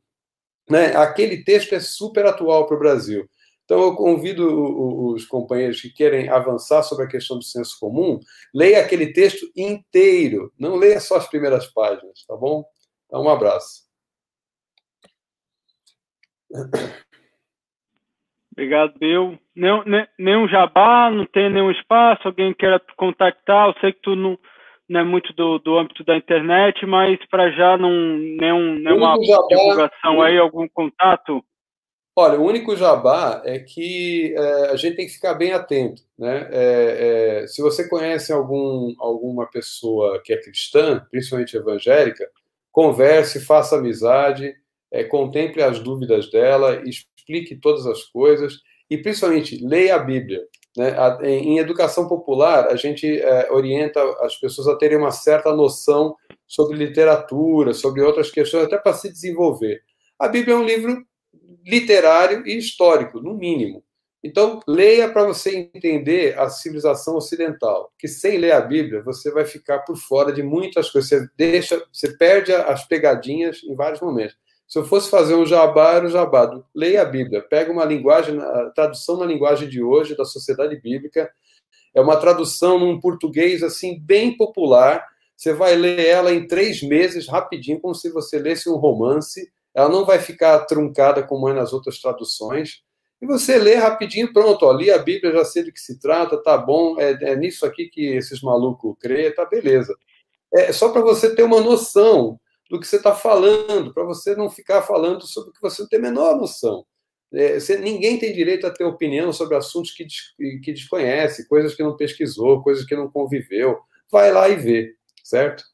Né? 0.68 0.96
Aquele 0.96 1.44
texto 1.44 1.74
é 1.74 1.80
super 1.80 2.26
atual 2.26 2.66
para 2.66 2.76
o 2.76 2.78
Brasil. 2.78 3.28
Então, 3.64 3.80
eu 3.80 3.94
convido 3.94 4.46
os 5.12 5.24
companheiros 5.24 5.80
que 5.80 5.90
querem 5.90 6.28
avançar 6.28 6.82
sobre 6.82 7.06
a 7.06 7.08
questão 7.08 7.38
do 7.38 7.44
senso 7.44 7.78
comum, 7.80 8.20
leia 8.54 8.80
aquele 8.80 9.12
texto 9.12 9.46
inteiro, 9.56 10.52
não 10.58 10.76
leia 10.76 11.00
só 11.00 11.16
as 11.16 11.28
primeiras 11.28 11.66
páginas, 11.72 12.24
tá 12.26 12.36
bom? 12.36 12.64
Então, 13.06 13.22
um 13.22 13.28
abraço. 13.28 13.84
Obrigado, 18.52 18.98
Bill. 18.98 19.38
Nenhum, 19.56 19.82
nenhum 20.18 20.48
jabá, 20.48 21.10
não 21.10 21.26
tem 21.26 21.50
nenhum 21.50 21.70
espaço, 21.70 22.28
alguém 22.28 22.52
queira 22.54 22.80
contactar, 22.96 23.68
eu 23.68 23.74
sei 23.80 23.92
que 23.92 24.00
tu 24.00 24.14
não, 24.14 24.38
não 24.88 25.00
é 25.00 25.04
muito 25.04 25.32
do, 25.32 25.58
do 25.58 25.78
âmbito 25.78 26.04
da 26.04 26.16
internet, 26.16 26.84
mas 26.86 27.18
para 27.28 27.50
já 27.50 27.76
não 27.76 27.90
nenhum, 27.90 28.74
nenhuma 28.74 29.18
divulgação 29.18 30.22
aí, 30.22 30.38
algum 30.38 30.68
contato? 30.68 31.42
Olha, 32.16 32.38
o 32.38 32.44
único 32.44 32.76
jabá 32.76 33.42
é 33.44 33.58
que 33.58 34.32
é, 34.36 34.70
a 34.70 34.76
gente 34.76 34.94
tem 34.94 35.06
que 35.06 35.14
ficar 35.14 35.34
bem 35.34 35.52
atento. 35.52 36.00
Né? 36.16 36.48
É, 36.52 37.40
é, 37.42 37.46
se 37.48 37.60
você 37.60 37.88
conhece 37.88 38.32
algum, 38.32 38.94
alguma 39.00 39.50
pessoa 39.50 40.22
que 40.22 40.32
é 40.32 40.40
cristã, 40.40 41.04
principalmente 41.10 41.56
evangélica, 41.56 42.30
converse, 42.70 43.44
faça 43.44 43.76
amizade, 43.76 44.54
é, 44.92 45.02
contemple 45.02 45.60
as 45.60 45.80
dúvidas 45.80 46.30
dela, 46.30 46.80
explique 46.88 47.56
todas 47.56 47.84
as 47.84 48.04
coisas 48.04 48.60
e, 48.88 48.96
principalmente, 48.96 49.64
leia 49.66 49.96
a 49.96 49.98
Bíblia. 49.98 50.40
Né? 50.76 50.94
Em 51.22 51.58
educação 51.58 52.06
popular, 52.06 52.68
a 52.68 52.76
gente 52.76 53.20
é, 53.20 53.50
orienta 53.50 54.00
as 54.20 54.36
pessoas 54.36 54.68
a 54.68 54.76
terem 54.76 54.98
uma 54.98 55.10
certa 55.10 55.52
noção 55.52 56.14
sobre 56.46 56.76
literatura, 56.76 57.74
sobre 57.74 58.02
outras 58.02 58.30
questões, 58.30 58.66
até 58.66 58.78
para 58.78 58.92
se 58.92 59.10
desenvolver. 59.10 59.82
A 60.16 60.28
Bíblia 60.28 60.54
é 60.54 60.58
um 60.58 60.64
livro 60.64 61.04
literário 61.64 62.46
e 62.46 62.56
histórico, 62.56 63.20
no 63.20 63.34
mínimo. 63.34 63.82
Então, 64.22 64.60
leia 64.66 65.10
para 65.10 65.24
você 65.24 65.70
entender 65.74 66.38
a 66.38 66.48
civilização 66.48 67.16
ocidental, 67.16 67.92
que 67.98 68.08
sem 68.08 68.38
ler 68.38 68.52
a 68.52 68.60
Bíblia, 68.60 69.02
você 69.02 69.30
vai 69.30 69.44
ficar 69.44 69.80
por 69.80 69.96
fora 69.96 70.32
de 70.32 70.42
muitas 70.42 70.90
coisas. 70.90 71.10
Você 71.10 71.28
deixa, 71.36 71.84
você 71.92 72.16
perde 72.16 72.50
as 72.50 72.86
pegadinhas 72.88 73.62
em 73.62 73.74
vários 73.74 74.00
momentos. 74.00 74.34
Se 74.66 74.78
eu 74.78 74.84
fosse 74.84 75.10
fazer 75.10 75.34
um 75.34 75.44
jabá, 75.44 75.92
era 75.92 76.06
o 76.06 76.10
jabá. 76.10 76.50
Leia 76.74 77.02
a 77.02 77.04
Bíblia, 77.04 77.42
pega 77.42 77.70
uma 77.70 77.84
linguagem, 77.84 78.40
a 78.40 78.70
tradução 78.70 79.18
na 79.18 79.26
linguagem 79.26 79.68
de 79.68 79.82
hoje, 79.82 80.16
da 80.16 80.24
sociedade 80.24 80.80
bíblica. 80.80 81.30
É 81.94 82.00
uma 82.00 82.16
tradução 82.16 82.78
num 82.78 82.98
português 82.98 83.62
assim 83.62 84.00
bem 84.00 84.34
popular. 84.36 85.06
Você 85.36 85.52
vai 85.52 85.76
ler 85.76 86.00
ela 86.06 86.32
em 86.32 86.46
três 86.46 86.82
meses, 86.82 87.28
rapidinho, 87.28 87.78
como 87.78 87.94
se 87.94 88.10
você 88.10 88.38
lesse 88.38 88.70
um 88.70 88.76
romance. 88.76 89.52
Ela 89.74 89.88
não 89.88 90.04
vai 90.04 90.18
ficar 90.18 90.60
truncada 90.66 91.22
como 91.22 91.48
é 91.48 91.52
nas 91.52 91.72
outras 91.72 92.00
traduções. 92.00 92.82
E 93.20 93.26
você 93.26 93.58
lê 93.58 93.74
rapidinho, 93.74 94.32
pronto, 94.32 94.64
ó, 94.64 94.72
li 94.72 94.90
a 94.90 94.98
Bíblia, 94.98 95.32
já 95.32 95.44
sei 95.44 95.64
do 95.64 95.72
que 95.72 95.80
se 95.80 95.98
trata, 95.98 96.42
tá 96.42 96.58
bom, 96.58 97.00
é, 97.00 97.12
é 97.22 97.36
nisso 97.36 97.64
aqui 97.64 97.88
que 97.88 98.06
esses 98.06 98.42
malucos 98.42 98.94
crê, 99.00 99.30
tá 99.30 99.44
beleza. 99.44 99.94
É 100.52 100.72
só 100.72 100.90
para 100.90 101.00
você 101.00 101.34
ter 101.34 101.42
uma 101.42 101.60
noção 101.60 102.38
do 102.70 102.78
que 102.78 102.86
você 102.86 102.96
está 102.96 103.14
falando, 103.14 103.92
para 103.92 104.04
você 104.04 104.36
não 104.36 104.50
ficar 104.50 104.82
falando 104.82 105.26
sobre 105.26 105.50
o 105.50 105.52
que 105.52 105.60
você 105.60 105.82
não 105.82 105.88
tem 105.88 105.98
a 105.98 106.02
menor 106.02 106.36
noção. 106.36 106.84
É, 107.32 107.58
você, 107.58 107.76
ninguém 107.76 108.18
tem 108.18 108.32
direito 108.32 108.66
a 108.66 108.70
ter 108.70 108.84
opinião 108.84 109.32
sobre 109.32 109.56
assuntos 109.56 109.90
que, 109.90 110.06
que 110.60 110.72
desconhece, 110.72 111.48
coisas 111.48 111.74
que 111.74 111.82
não 111.82 111.96
pesquisou, 111.96 112.62
coisas 112.62 112.84
que 112.84 112.94
não 112.94 113.10
conviveu. 113.10 113.78
Vai 114.10 114.32
lá 114.32 114.48
e 114.48 114.56
vê, 114.56 114.94
certo? 115.22 115.64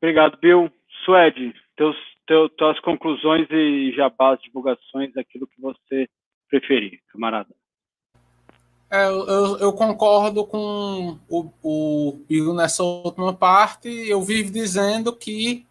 Obrigado, 0.00 0.38
Bill. 0.38 0.70
Suede, 1.04 1.54
teus, 1.76 1.96
teu, 2.26 2.48
tuas 2.50 2.78
conclusões 2.80 3.46
e 3.50 3.92
jabás, 3.96 4.40
divulgações, 4.40 5.16
aquilo 5.16 5.46
que 5.46 5.60
você 5.60 6.08
preferir, 6.48 7.00
camarada. 7.08 7.54
É, 8.90 9.06
eu, 9.08 9.58
eu, 9.58 9.72
concordo 9.72 10.46
com 10.46 11.18
o, 11.28 11.50
o 11.62 12.20
Igor 12.30 12.54
nessa 12.54 12.84
última 12.84 13.34
parte. 13.34 13.88
Eu 13.88 14.22
vivo 14.22 14.52
dizendo 14.52 15.12
que 15.14 15.66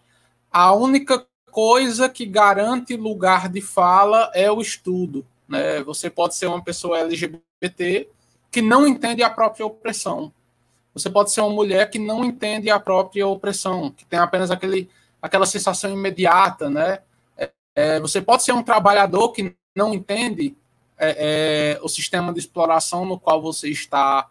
a 0.52 0.74
única 0.74 1.26
coisa 1.50 2.10
que 2.10 2.26
garante 2.26 2.98
lugar 2.98 3.48
de 3.48 3.62
fala 3.62 4.30
é 4.34 4.52
o 4.52 4.60
estudo. 4.60 5.26
Né? 5.48 5.82
Você 5.84 6.10
pode 6.10 6.36
ser 6.36 6.48
uma 6.48 6.62
pessoa 6.62 7.00
LGBT 7.00 8.10
que 8.52 8.62
não 8.62 8.86
entende 8.86 9.24
a 9.24 9.30
própria 9.30 9.66
opressão. 9.66 10.34
Você 10.96 11.10
pode 11.10 11.30
ser 11.30 11.42
uma 11.42 11.50
mulher 11.50 11.90
que 11.90 12.00
não 12.00 12.24
entende 12.24 12.70
a 12.70 12.80
própria 12.80 13.28
opressão, 13.28 13.92
que 13.92 14.06
tem 14.06 14.18
apenas 14.18 14.50
aquele, 14.50 14.90
aquela 15.22 15.46
sensação 15.46 15.92
imediata. 15.92 16.70
Né? 16.70 17.00
É, 17.38 17.52
é 17.76 18.00
você 18.00 18.22
pode 18.22 18.44
ser 18.44 18.54
um 18.54 18.64
trabalhador 18.64 19.34
que 19.34 19.54
não 19.76 19.94
entende 19.94 20.56
é, 20.98 21.76
é, 21.78 21.80
o 21.84 21.90
sistema 21.90 22.32
de 22.32 22.40
exploração 22.40 23.04
no 23.04 23.20
qual 23.20 23.42
você 23.42 23.70
está 23.70 24.30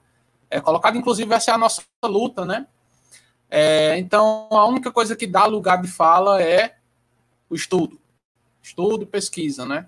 é, 0.49 0.59
colocado. 0.59 0.97
Inclusive, 0.97 1.35
essa 1.35 1.51
é 1.51 1.55
a 1.55 1.59
nossa 1.59 1.82
luta, 2.03 2.47
né? 2.47 2.66
É, 3.51 3.99
então, 3.99 4.49
a 4.51 4.65
única 4.65 4.91
coisa 4.91 5.15
que 5.15 5.27
dá 5.27 5.45
lugar 5.45 5.82
de 5.82 5.89
fala 5.89 6.43
é 6.43 6.77
o 7.51 7.55
estudo. 7.55 8.01
Estudo 8.62 9.07
pesquisa, 9.07 9.66
né? 9.66 9.86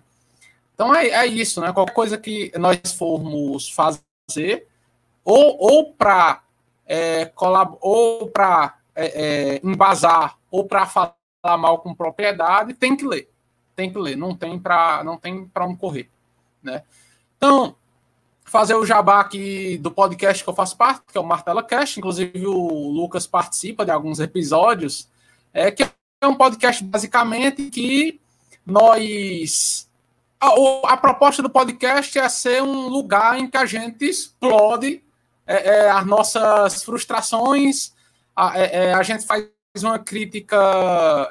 Então, 0.74 0.94
é, 0.94 1.09
é 1.09 1.27
isso, 1.27 1.59
né? 1.62 1.73
Qualquer 1.73 1.94
coisa 1.94 2.19
que 2.19 2.53
nós 2.59 2.78
formos 2.93 3.70
fazer, 3.70 4.69
ou, 5.24 5.57
ou 5.59 5.94
para 5.94 6.43
é, 6.86 7.32
ou 7.80 8.28
para 8.30 8.78
é, 8.94 9.60
embasar, 9.62 10.38
ou 10.50 10.64
para 10.64 10.86
falar 10.86 11.14
mal 11.58 11.78
com 11.78 11.94
propriedade, 11.94 12.74
tem 12.74 12.96
que 12.96 13.04
ler. 13.04 13.30
Tem 13.74 13.92
que 13.92 13.98
ler, 13.98 14.16
não 14.16 14.34
tem 14.34 14.58
para 14.58 15.04
não 15.04 15.18
tem 15.18 15.46
para 15.46 15.66
não 15.66 15.76
correr. 15.76 16.08
Né? 16.62 16.82
Então, 17.36 17.76
fazer 18.44 18.74
o 18.74 18.86
jabá 18.86 19.20
aqui 19.20 19.76
do 19.78 19.90
podcast 19.90 20.42
que 20.42 20.48
eu 20.48 20.54
faço 20.54 20.76
parte, 20.76 21.02
que 21.12 21.18
é 21.18 21.20
o 21.20 21.26
Martela 21.26 21.62
Cast, 21.62 21.98
inclusive 21.98 22.46
o 22.46 22.88
Lucas 22.90 23.26
participa 23.26 23.84
de 23.84 23.90
alguns 23.90 24.18
episódios, 24.18 25.08
é 25.52 25.70
que 25.70 25.82
é 25.82 26.26
um 26.26 26.34
podcast 26.34 26.82
basicamente 26.82 27.68
que 27.70 28.20
nós 28.64 29.86
a, 30.40 30.92
a 30.92 30.96
proposta 30.96 31.42
do 31.42 31.50
podcast 31.50 32.18
é 32.18 32.28
ser 32.28 32.62
um 32.62 32.88
lugar 32.88 33.38
em 33.38 33.48
que 33.48 33.56
a 33.56 33.66
gente 33.66 34.04
explode 34.04 35.02
é, 35.47 35.68
é, 35.68 35.90
as 35.90 36.05
nossas 36.05 36.82
frustrações, 36.82 37.93
a, 38.35 38.59
é, 38.59 38.86
é 38.86 38.94
a 38.94 39.02
gente 39.02 39.24
faz 39.24 39.48
uma 39.82 39.98
crítica 39.98 41.31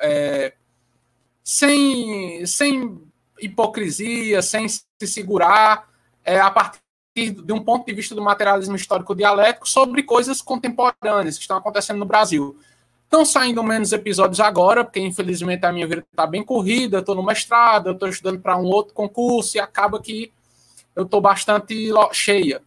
sem, 1.43 2.45
sem 2.45 3.01
hipocrisia, 3.39 4.41
sem 4.41 4.67
se 4.67 4.85
segurar, 5.05 5.89
a 6.23 6.51
partir 6.51 6.81
de 7.15 7.53
um 7.53 7.63
ponto 7.63 7.85
de 7.85 7.93
vista 7.93 8.13
do 8.13 8.21
materialismo 8.21 8.75
histórico 8.75 9.15
dialético 9.15 9.67
sobre 9.67 10.03
coisas 10.03 10.41
contemporâneas 10.41 11.37
que 11.37 11.41
estão 11.41 11.57
acontecendo 11.57 11.97
no 11.97 12.05
Brasil. 12.05 12.57
Estão 13.03 13.23
saindo 13.25 13.63
menos 13.63 13.91
episódios 13.93 14.39
agora, 14.39 14.83
porque 14.83 14.99
infelizmente 14.99 15.65
a 15.65 15.71
minha 15.71 15.87
vida 15.87 16.05
está 16.11 16.27
bem 16.27 16.43
corrida, 16.43 16.99
estou 16.99 17.15
no 17.15 17.23
mestrado, 17.23 17.91
estou 17.91 18.09
estudando 18.09 18.41
para 18.41 18.57
um 18.57 18.65
outro 18.65 18.93
concurso 18.93 19.57
e 19.57 19.59
acaba 19.59 20.01
que 20.01 20.31
eu 20.95 21.03
estou 21.03 21.21
bastante 21.21 21.91
cheia. 22.11 22.61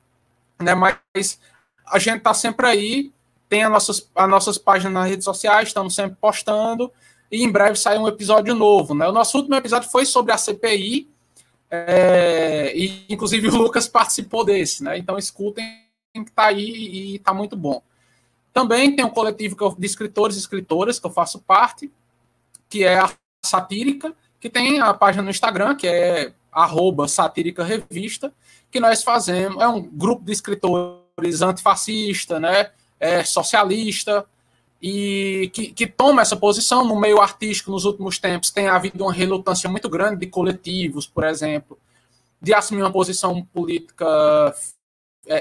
Né? 0.61 0.75
Mas 0.75 1.41
a 1.87 1.99
gente 1.99 2.19
está 2.19 2.35
sempre 2.35 2.67
aí, 2.67 3.13
tem 3.49 3.65
as 3.65 3.71
nossas, 3.71 4.11
as 4.15 4.29
nossas 4.29 4.59
páginas 4.59 4.93
nas 4.93 5.09
redes 5.09 5.25
sociais, 5.25 5.69
estamos 5.69 5.95
sempre 5.95 6.17
postando, 6.21 6.93
e 7.31 7.43
em 7.43 7.51
breve 7.51 7.77
sai 7.77 7.99
um 7.99 8.09
episódio 8.09 8.55
novo. 8.55 8.95
Né? 8.95 9.09
O 9.09 9.13
nosso 9.13 9.39
último 9.39 9.55
episódio 9.55 9.91
foi 9.91 10.05
sobre 10.05 10.33
a 10.33 10.39
CPI, 10.39 11.09
é, 11.71 12.73
e 12.75 13.05
inclusive 13.09 13.49
o 13.49 13.57
Lucas 13.57 13.87
participou 13.87 14.45
desse, 14.45 14.83
né? 14.83 14.97
Então 14.97 15.19
escutem 15.19 15.65
que 16.15 16.21
está 16.31 16.47
aí 16.47 16.65
e 16.65 17.17
está 17.17 17.35
muito 17.35 17.57
bom. 17.57 17.83
Também 18.53 18.97
tem 18.97 19.05
um 19.05 19.11
coletivo 19.11 19.77
de 19.79 19.87
escritores 19.87 20.37
e 20.37 20.41
escritoras 20.41 20.99
que 20.99 21.07
eu 21.07 21.11
faço 21.11 21.39
parte, 21.41 21.93
que 22.71 22.85
é 22.85 22.99
a 22.99 23.11
Satírica, 23.45 24.15
que 24.41 24.49
tem 24.49 24.81
a 24.81 24.95
página 24.95 25.23
no 25.23 25.31
Instagram, 25.31 25.77
que 25.77 25.87
é 25.87 26.33
arroba 26.51 27.07
satírica 27.07 27.63
revista, 27.63 28.33
que 28.71 28.81
nós 28.81 29.03
fazemos, 29.03 29.63
é 29.63 29.69
um 29.69 29.83
grupo 29.83 30.25
de 30.25 30.33
escritores 30.33 31.43
antifascista, 31.43 32.39
né? 32.39 32.71
É, 33.01 33.23
socialista, 33.25 34.27
e 34.81 35.51
que, 35.53 35.73
que, 35.73 35.87
toma 35.87 36.23
essa 36.23 36.37
posição 36.37 36.85
no 36.85 36.99
meio 36.99 37.21
artístico 37.21 37.71
nos 37.71 37.85
últimos 37.85 38.19
tempos. 38.19 38.51
Tem 38.51 38.69
havido 38.69 39.05
uma 39.05 39.13
relutância 39.13 39.69
muito 39.69 39.89
grande 39.89 40.21
de 40.21 40.27
coletivos, 40.27 41.07
por 41.07 41.25
exemplo, 41.25 41.79
de 42.41 42.55
assumir 42.55 42.83
uma 42.83 42.93
posição 42.93 43.45
política 43.53 44.07
é, 45.27 45.37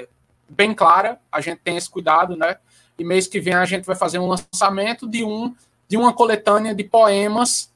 é, 0.00 0.08
bem 0.48 0.74
clara. 0.74 1.18
A 1.30 1.40
gente 1.40 1.58
tem 1.58 1.76
esse 1.76 1.90
cuidado, 1.90 2.36
né? 2.36 2.56
E 2.98 3.04
mês 3.04 3.26
que 3.26 3.40
vem 3.40 3.54
a 3.54 3.64
gente 3.64 3.84
vai 3.84 3.96
fazer 3.96 4.18
um 4.18 4.26
lançamento 4.26 5.08
de 5.08 5.24
um 5.24 5.54
de 5.88 5.96
uma 5.96 6.12
coletânea 6.12 6.72
de 6.72 6.84
poemas 6.84 7.68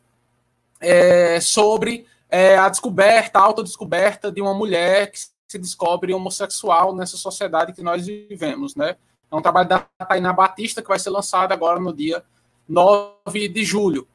é, 0.81 1.41
sobre 1.41 2.07
é, 2.35 2.59
a 2.59 2.69
descoberta, 2.69 3.39
a 3.39 3.43
autodescoberta 3.43 4.33
de 4.33 4.43
uma 4.43 4.53
mulher 4.53 5.09
que 5.13 5.21
se 5.21 5.57
descobre 5.57 6.13
homossexual 6.13 6.93
nessa 6.93 7.17
sociedade 7.17 7.73
que 7.73 7.81
nós 7.81 8.05
vivemos, 8.05 8.75
né? 8.75 8.97
É 9.31 9.37
um 9.37 9.41
trabalho 9.41 9.69
da 9.69 9.87
Tainá 10.09 10.33
Batista 10.33 10.83
que 10.83 10.89
vai 10.89 10.99
ser 10.99 11.11
lançado 11.11 11.53
agora 11.53 11.79
no 11.79 11.93
dia 11.93 12.25
9 12.69 13.49
de 13.49 13.65
julho. 13.65 14.09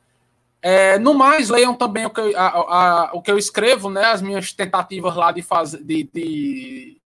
É, 0.61 0.99
no 0.99 1.13
mais, 1.13 1.49
leiam 1.49 1.73
também 1.73 2.07
o 2.07 2.09
que, 2.09 2.19
eu, 2.19 2.37
a, 2.37 2.47
a, 2.47 3.11
o 3.13 3.21
que 3.21 3.31
eu 3.31 3.37
escrevo, 3.37 3.89
né, 3.89 4.03
as 4.03 4.21
minhas 4.21 4.51
tentativas 4.51 5.15
lá 5.15 5.31
de, 5.31 5.41
fazer, 5.41 5.81
de, 5.81 6.03
de 6.13 7.01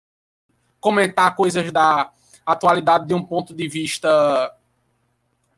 comentar 0.79 1.35
coisas 1.35 1.71
da 1.71 2.09
atualidade 2.43 3.05
de 3.05 3.13
um 3.13 3.23
ponto 3.23 3.53
de 3.53 3.67
vista 3.67 4.51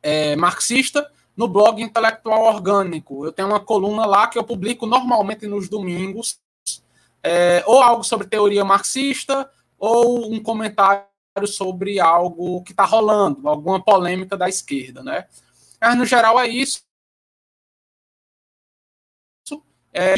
é, 0.04 0.36
marxista 0.36 1.10
no 1.36 1.48
blog 1.48 1.82
Intelectual 1.82 2.44
Orgânico. 2.46 3.26
Eu 3.26 3.32
tenho 3.32 3.48
uma 3.48 3.60
coluna 3.60 4.06
lá 4.06 4.28
que 4.28 4.38
eu 4.38 4.44
publico 4.44 4.86
normalmente 4.86 5.48
nos 5.48 5.68
domingos, 5.68 6.40
é, 7.22 7.64
ou 7.66 7.82
algo 7.82 8.04
sobre 8.04 8.28
teoria 8.28 8.64
marxista, 8.64 9.50
ou 9.78 10.32
um 10.32 10.42
comentário 10.42 11.06
sobre 11.48 12.00
algo 12.00 12.64
que 12.64 12.72
está 12.72 12.86
rolando, 12.86 13.50
alguma 13.50 13.84
polêmica 13.84 14.38
da 14.38 14.48
esquerda, 14.48 15.04
né? 15.04 15.28
Mas, 15.82 15.98
no 15.98 16.06
geral, 16.06 16.40
é 16.40 16.48
isso. 16.48 16.84
É, 19.94 20.16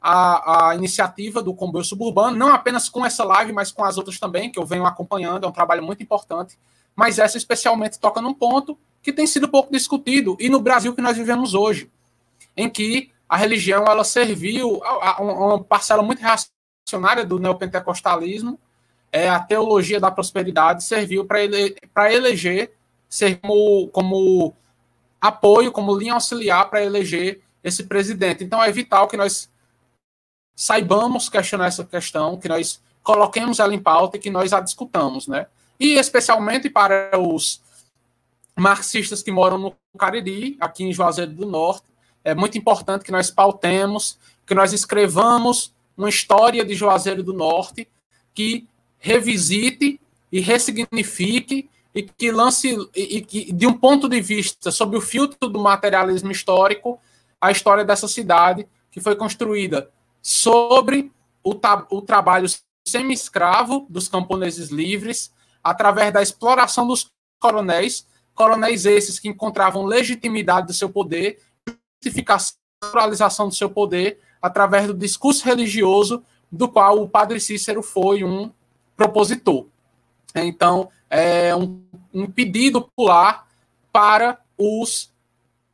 a, 0.00 0.70
a 0.70 0.74
iniciativa 0.74 1.42
do 1.42 1.54
comboio 1.54 1.84
suburbano, 1.84 2.36
não 2.36 2.52
apenas 2.52 2.88
com 2.88 3.04
essa 3.04 3.24
live, 3.24 3.52
mas 3.52 3.72
com 3.72 3.84
as 3.84 3.96
outras 3.98 4.18
também, 4.18 4.50
que 4.50 4.58
eu 4.58 4.66
venho 4.66 4.86
acompanhando, 4.86 5.44
é 5.44 5.48
um 5.48 5.52
trabalho 5.52 5.82
muito 5.82 6.02
importante, 6.02 6.58
mas 6.94 7.18
essa 7.18 7.36
especialmente 7.36 7.98
toca 7.98 8.20
num 8.20 8.34
ponto 8.34 8.78
que 9.02 9.12
tem 9.12 9.26
sido 9.26 9.48
pouco 9.48 9.72
discutido, 9.72 10.36
e 10.40 10.48
no 10.48 10.60
Brasil 10.60 10.94
que 10.94 11.02
nós 11.02 11.16
vivemos 11.16 11.54
hoje, 11.54 11.90
em 12.56 12.68
que 12.68 13.10
a 13.28 13.36
religião 13.36 13.84
ela 13.84 14.04
serviu 14.04 14.80
a, 14.84 15.22
uma 15.22 15.62
parcela 15.62 16.02
muito 16.02 16.20
reacionária 16.20 17.24
do 17.24 17.38
neopentecostalismo 17.38 18.58
é, 19.10 19.28
a 19.28 19.40
teologia 19.40 19.98
da 19.98 20.10
prosperidade 20.10 20.84
serviu 20.84 21.24
para 21.24 21.42
ele, 21.42 21.76
eleger, 22.10 22.72
ser 23.08 23.38
como, 23.40 23.88
como 23.88 24.54
apoio, 25.20 25.72
como 25.72 25.96
linha 25.96 26.14
auxiliar 26.14 26.68
para 26.68 26.84
eleger 26.84 27.40
esse 27.64 27.84
presidente. 27.84 28.44
Então 28.44 28.62
é 28.62 28.70
vital 28.70 29.08
que 29.08 29.16
nós 29.16 29.50
saibamos 30.54 31.28
questionar 31.28 31.66
essa 31.66 31.84
questão, 31.84 32.38
que 32.38 32.48
nós 32.48 32.80
coloquemos 33.02 33.58
ela 33.58 33.74
em 33.74 33.78
pauta 33.78 34.16
e 34.16 34.20
que 34.20 34.30
nós 34.30 34.52
a 34.52 34.60
discutamos, 34.60 35.26
né? 35.26 35.46
E 35.80 35.94
especialmente 35.94 36.68
para 36.68 37.18
os 37.18 37.62
marxistas 38.58 39.22
que 39.22 39.30
moram 39.30 39.58
no 39.58 39.74
Cariri, 39.98 40.56
aqui 40.60 40.84
em 40.84 40.92
Juazeiro 40.92 41.32
do 41.32 41.46
Norte, 41.46 41.86
é 42.24 42.34
muito 42.34 42.58
importante 42.58 43.04
que 43.04 43.12
nós 43.12 43.30
pautemos, 43.30 44.18
que 44.46 44.54
nós 44.54 44.72
escrevamos 44.72 45.72
uma 45.96 46.08
história 46.08 46.64
de 46.64 46.74
Juazeiro 46.74 47.22
do 47.22 47.32
Norte 47.32 47.88
que 48.34 48.66
revisite 48.98 50.00
e 50.30 50.40
ressignifique 50.40 51.68
e 51.94 52.02
que 52.02 52.30
lance 52.30 52.76
e 52.94 53.20
que 53.22 53.52
de 53.52 53.66
um 53.66 53.72
ponto 53.72 54.08
de 54.08 54.20
vista 54.20 54.70
sob 54.70 54.96
o 54.96 55.00
filtro 55.00 55.48
do 55.48 55.58
materialismo 55.58 56.30
histórico 56.30 57.00
a 57.40 57.50
história 57.50 57.84
dessa 57.84 58.06
cidade 58.06 58.66
que 58.90 59.00
foi 59.00 59.16
construída 59.16 59.90
sobre 60.20 61.10
o, 61.42 61.54
o 61.90 62.02
trabalho 62.02 62.46
semi-escravo 62.86 63.86
dos 63.88 64.08
camponeses 64.08 64.68
livres 64.68 65.32
através 65.62 66.12
da 66.12 66.22
exploração 66.22 66.86
dos 66.86 67.10
coronéis, 67.38 68.06
coronéis 68.38 68.86
esses 68.86 69.18
que 69.18 69.28
encontravam 69.28 69.84
legitimidade 69.84 70.68
do 70.68 70.72
seu 70.72 70.88
poder, 70.88 71.40
justificação 72.00 73.48
do 73.48 73.54
seu 73.54 73.68
poder 73.68 74.20
através 74.40 74.86
do 74.86 74.94
discurso 74.94 75.44
religioso 75.44 76.22
do 76.50 76.68
qual 76.68 77.02
o 77.02 77.08
padre 77.08 77.40
Cícero 77.40 77.82
foi 77.82 78.22
um 78.22 78.50
propositor. 78.96 79.66
Então, 80.36 80.88
é 81.10 81.54
um, 81.54 81.82
um 82.14 82.26
pedido 82.30 82.82
popular 82.82 83.48
para 83.92 84.38
os 84.56 85.10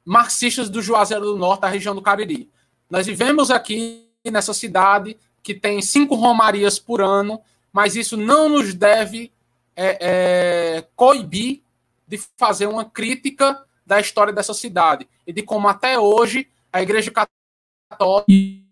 marxistas 0.02 0.70
do 0.70 0.80
Juazeiro 0.80 1.26
do 1.26 1.36
Norte, 1.36 1.60
da 1.60 1.68
região 1.68 1.94
do 1.94 2.00
Cariri. 2.00 2.48
Nós 2.88 3.06
vivemos 3.06 3.50
aqui 3.50 4.08
nessa 4.24 4.54
cidade 4.54 5.18
que 5.42 5.52
tem 5.52 5.82
cinco 5.82 6.14
romarias 6.14 6.78
por 6.78 7.02
ano, 7.02 7.40
mas 7.70 7.94
isso 7.94 8.16
não 8.16 8.48
nos 8.48 8.72
deve 8.72 9.30
é, 9.76 9.98
é, 10.00 10.86
coibir 10.96 11.63
de 12.06 12.18
fazer 12.36 12.66
uma 12.66 12.84
crítica 12.84 13.64
da 13.86 14.00
história 14.00 14.32
dessa 14.32 14.54
cidade 14.54 15.08
e 15.26 15.32
de 15.32 15.42
como 15.42 15.68
até 15.68 15.98
hoje 15.98 16.48
a 16.72 16.82
Igreja 16.82 17.10
Católica, 17.10 18.26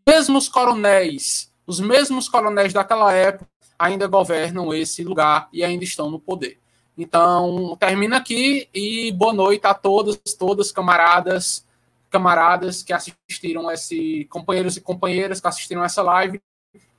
mesmo 0.07 0.39
os 0.39 0.49
coronéis, 0.49 1.53
os 1.67 1.81
mesmos 1.81 2.29
coronéis 2.29 2.73
daquela 2.73 3.13
época, 3.13 3.49
ainda 3.79 4.07
governam 4.07 4.73
esse 4.73 5.03
lugar 5.03 5.49
e 5.53 5.65
ainda 5.65 5.85
estão 5.85 6.11
no 6.11 6.19
poder. 6.19 6.59
Então, 6.97 7.77
termina 7.81 8.19
aqui 8.19 8.69
e 8.73 9.11
boa 9.13 9.33
noite 9.33 9.67
a 9.67 9.75
todos, 9.75 10.17
todas 10.39 10.71
camaradas, 10.71 11.67
camaradas 12.11 12.83
que 12.83 12.93
assistiram 12.93 13.71
esse, 13.71 14.27
companheiros 14.31 14.77
e 14.77 14.81
companheiras 14.81 15.41
que 15.41 15.49
assistiram 15.49 15.83
essa 15.83 16.03
live 16.03 16.41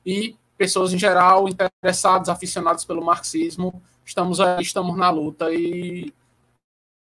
e 0.05 0.35
pessoas 0.57 0.93
em 0.93 0.97
geral 0.97 1.47
interessados, 1.47 2.30
aficionados 2.30 2.84
pelo 2.84 3.05
marxismo. 3.05 3.81
Estamos 4.05 4.39
aí, 4.39 4.61
estamos 4.61 4.97
na 4.97 5.10
luta 5.10 5.53
e 5.53 6.11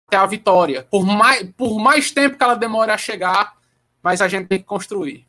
até 0.08 0.18
a 0.18 0.26
vitória. 0.26 0.84
Por 0.84 1.06
mais, 1.06 1.52
por 1.54 1.80
mais 1.80 2.12
tempo 2.12 2.38
que 2.38 2.44
ela 2.44 2.56
demore 2.56 2.92
a 2.92 2.98
chegar, 2.98 3.54
mas 4.02 4.22
a 4.22 4.28
gente 4.28 4.48
tem 4.48 4.60
que 4.60 4.66
construir. 4.66 5.26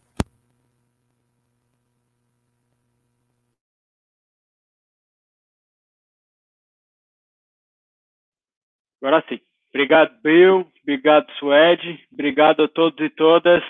Agora 9.02 9.24
sim. 9.28 9.40
Obrigado, 9.70 10.20
Bill. 10.22 10.66
Obrigado, 10.82 11.30
Suede. 11.38 12.06
Obrigado 12.12 12.62
a 12.62 12.68
todos 12.68 12.98
e 13.04 13.10
todas 13.10 13.62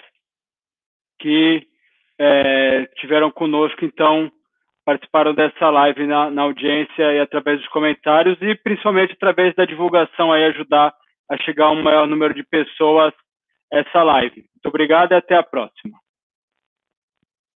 que 1.18 1.66
é, 2.18 2.86
tiveram 2.96 3.30
conosco, 3.30 3.84
então, 3.84 4.30
participaram 4.88 5.34
dessa 5.34 5.68
live 5.68 6.06
na, 6.06 6.30
na, 6.30 6.42
audiência 6.44 7.12
e 7.12 7.20
através 7.20 7.58
dos 7.58 7.68
comentários 7.68 8.38
e 8.40 8.54
principalmente 8.54 9.12
através 9.12 9.54
da 9.54 9.66
divulgação 9.66 10.32
aí, 10.32 10.44
ajudar 10.44 10.94
a 11.30 11.36
chegar 11.36 11.66
a 11.66 11.72
um 11.72 11.82
maior 11.82 12.06
número 12.06 12.32
de 12.32 12.42
pessoas 12.42 13.12
essa 13.70 14.02
live. 14.02 14.36
Muito 14.36 14.66
obrigado 14.66 15.12
e 15.12 15.14
até 15.14 15.36
a 15.36 15.42
próxima. 15.42 15.98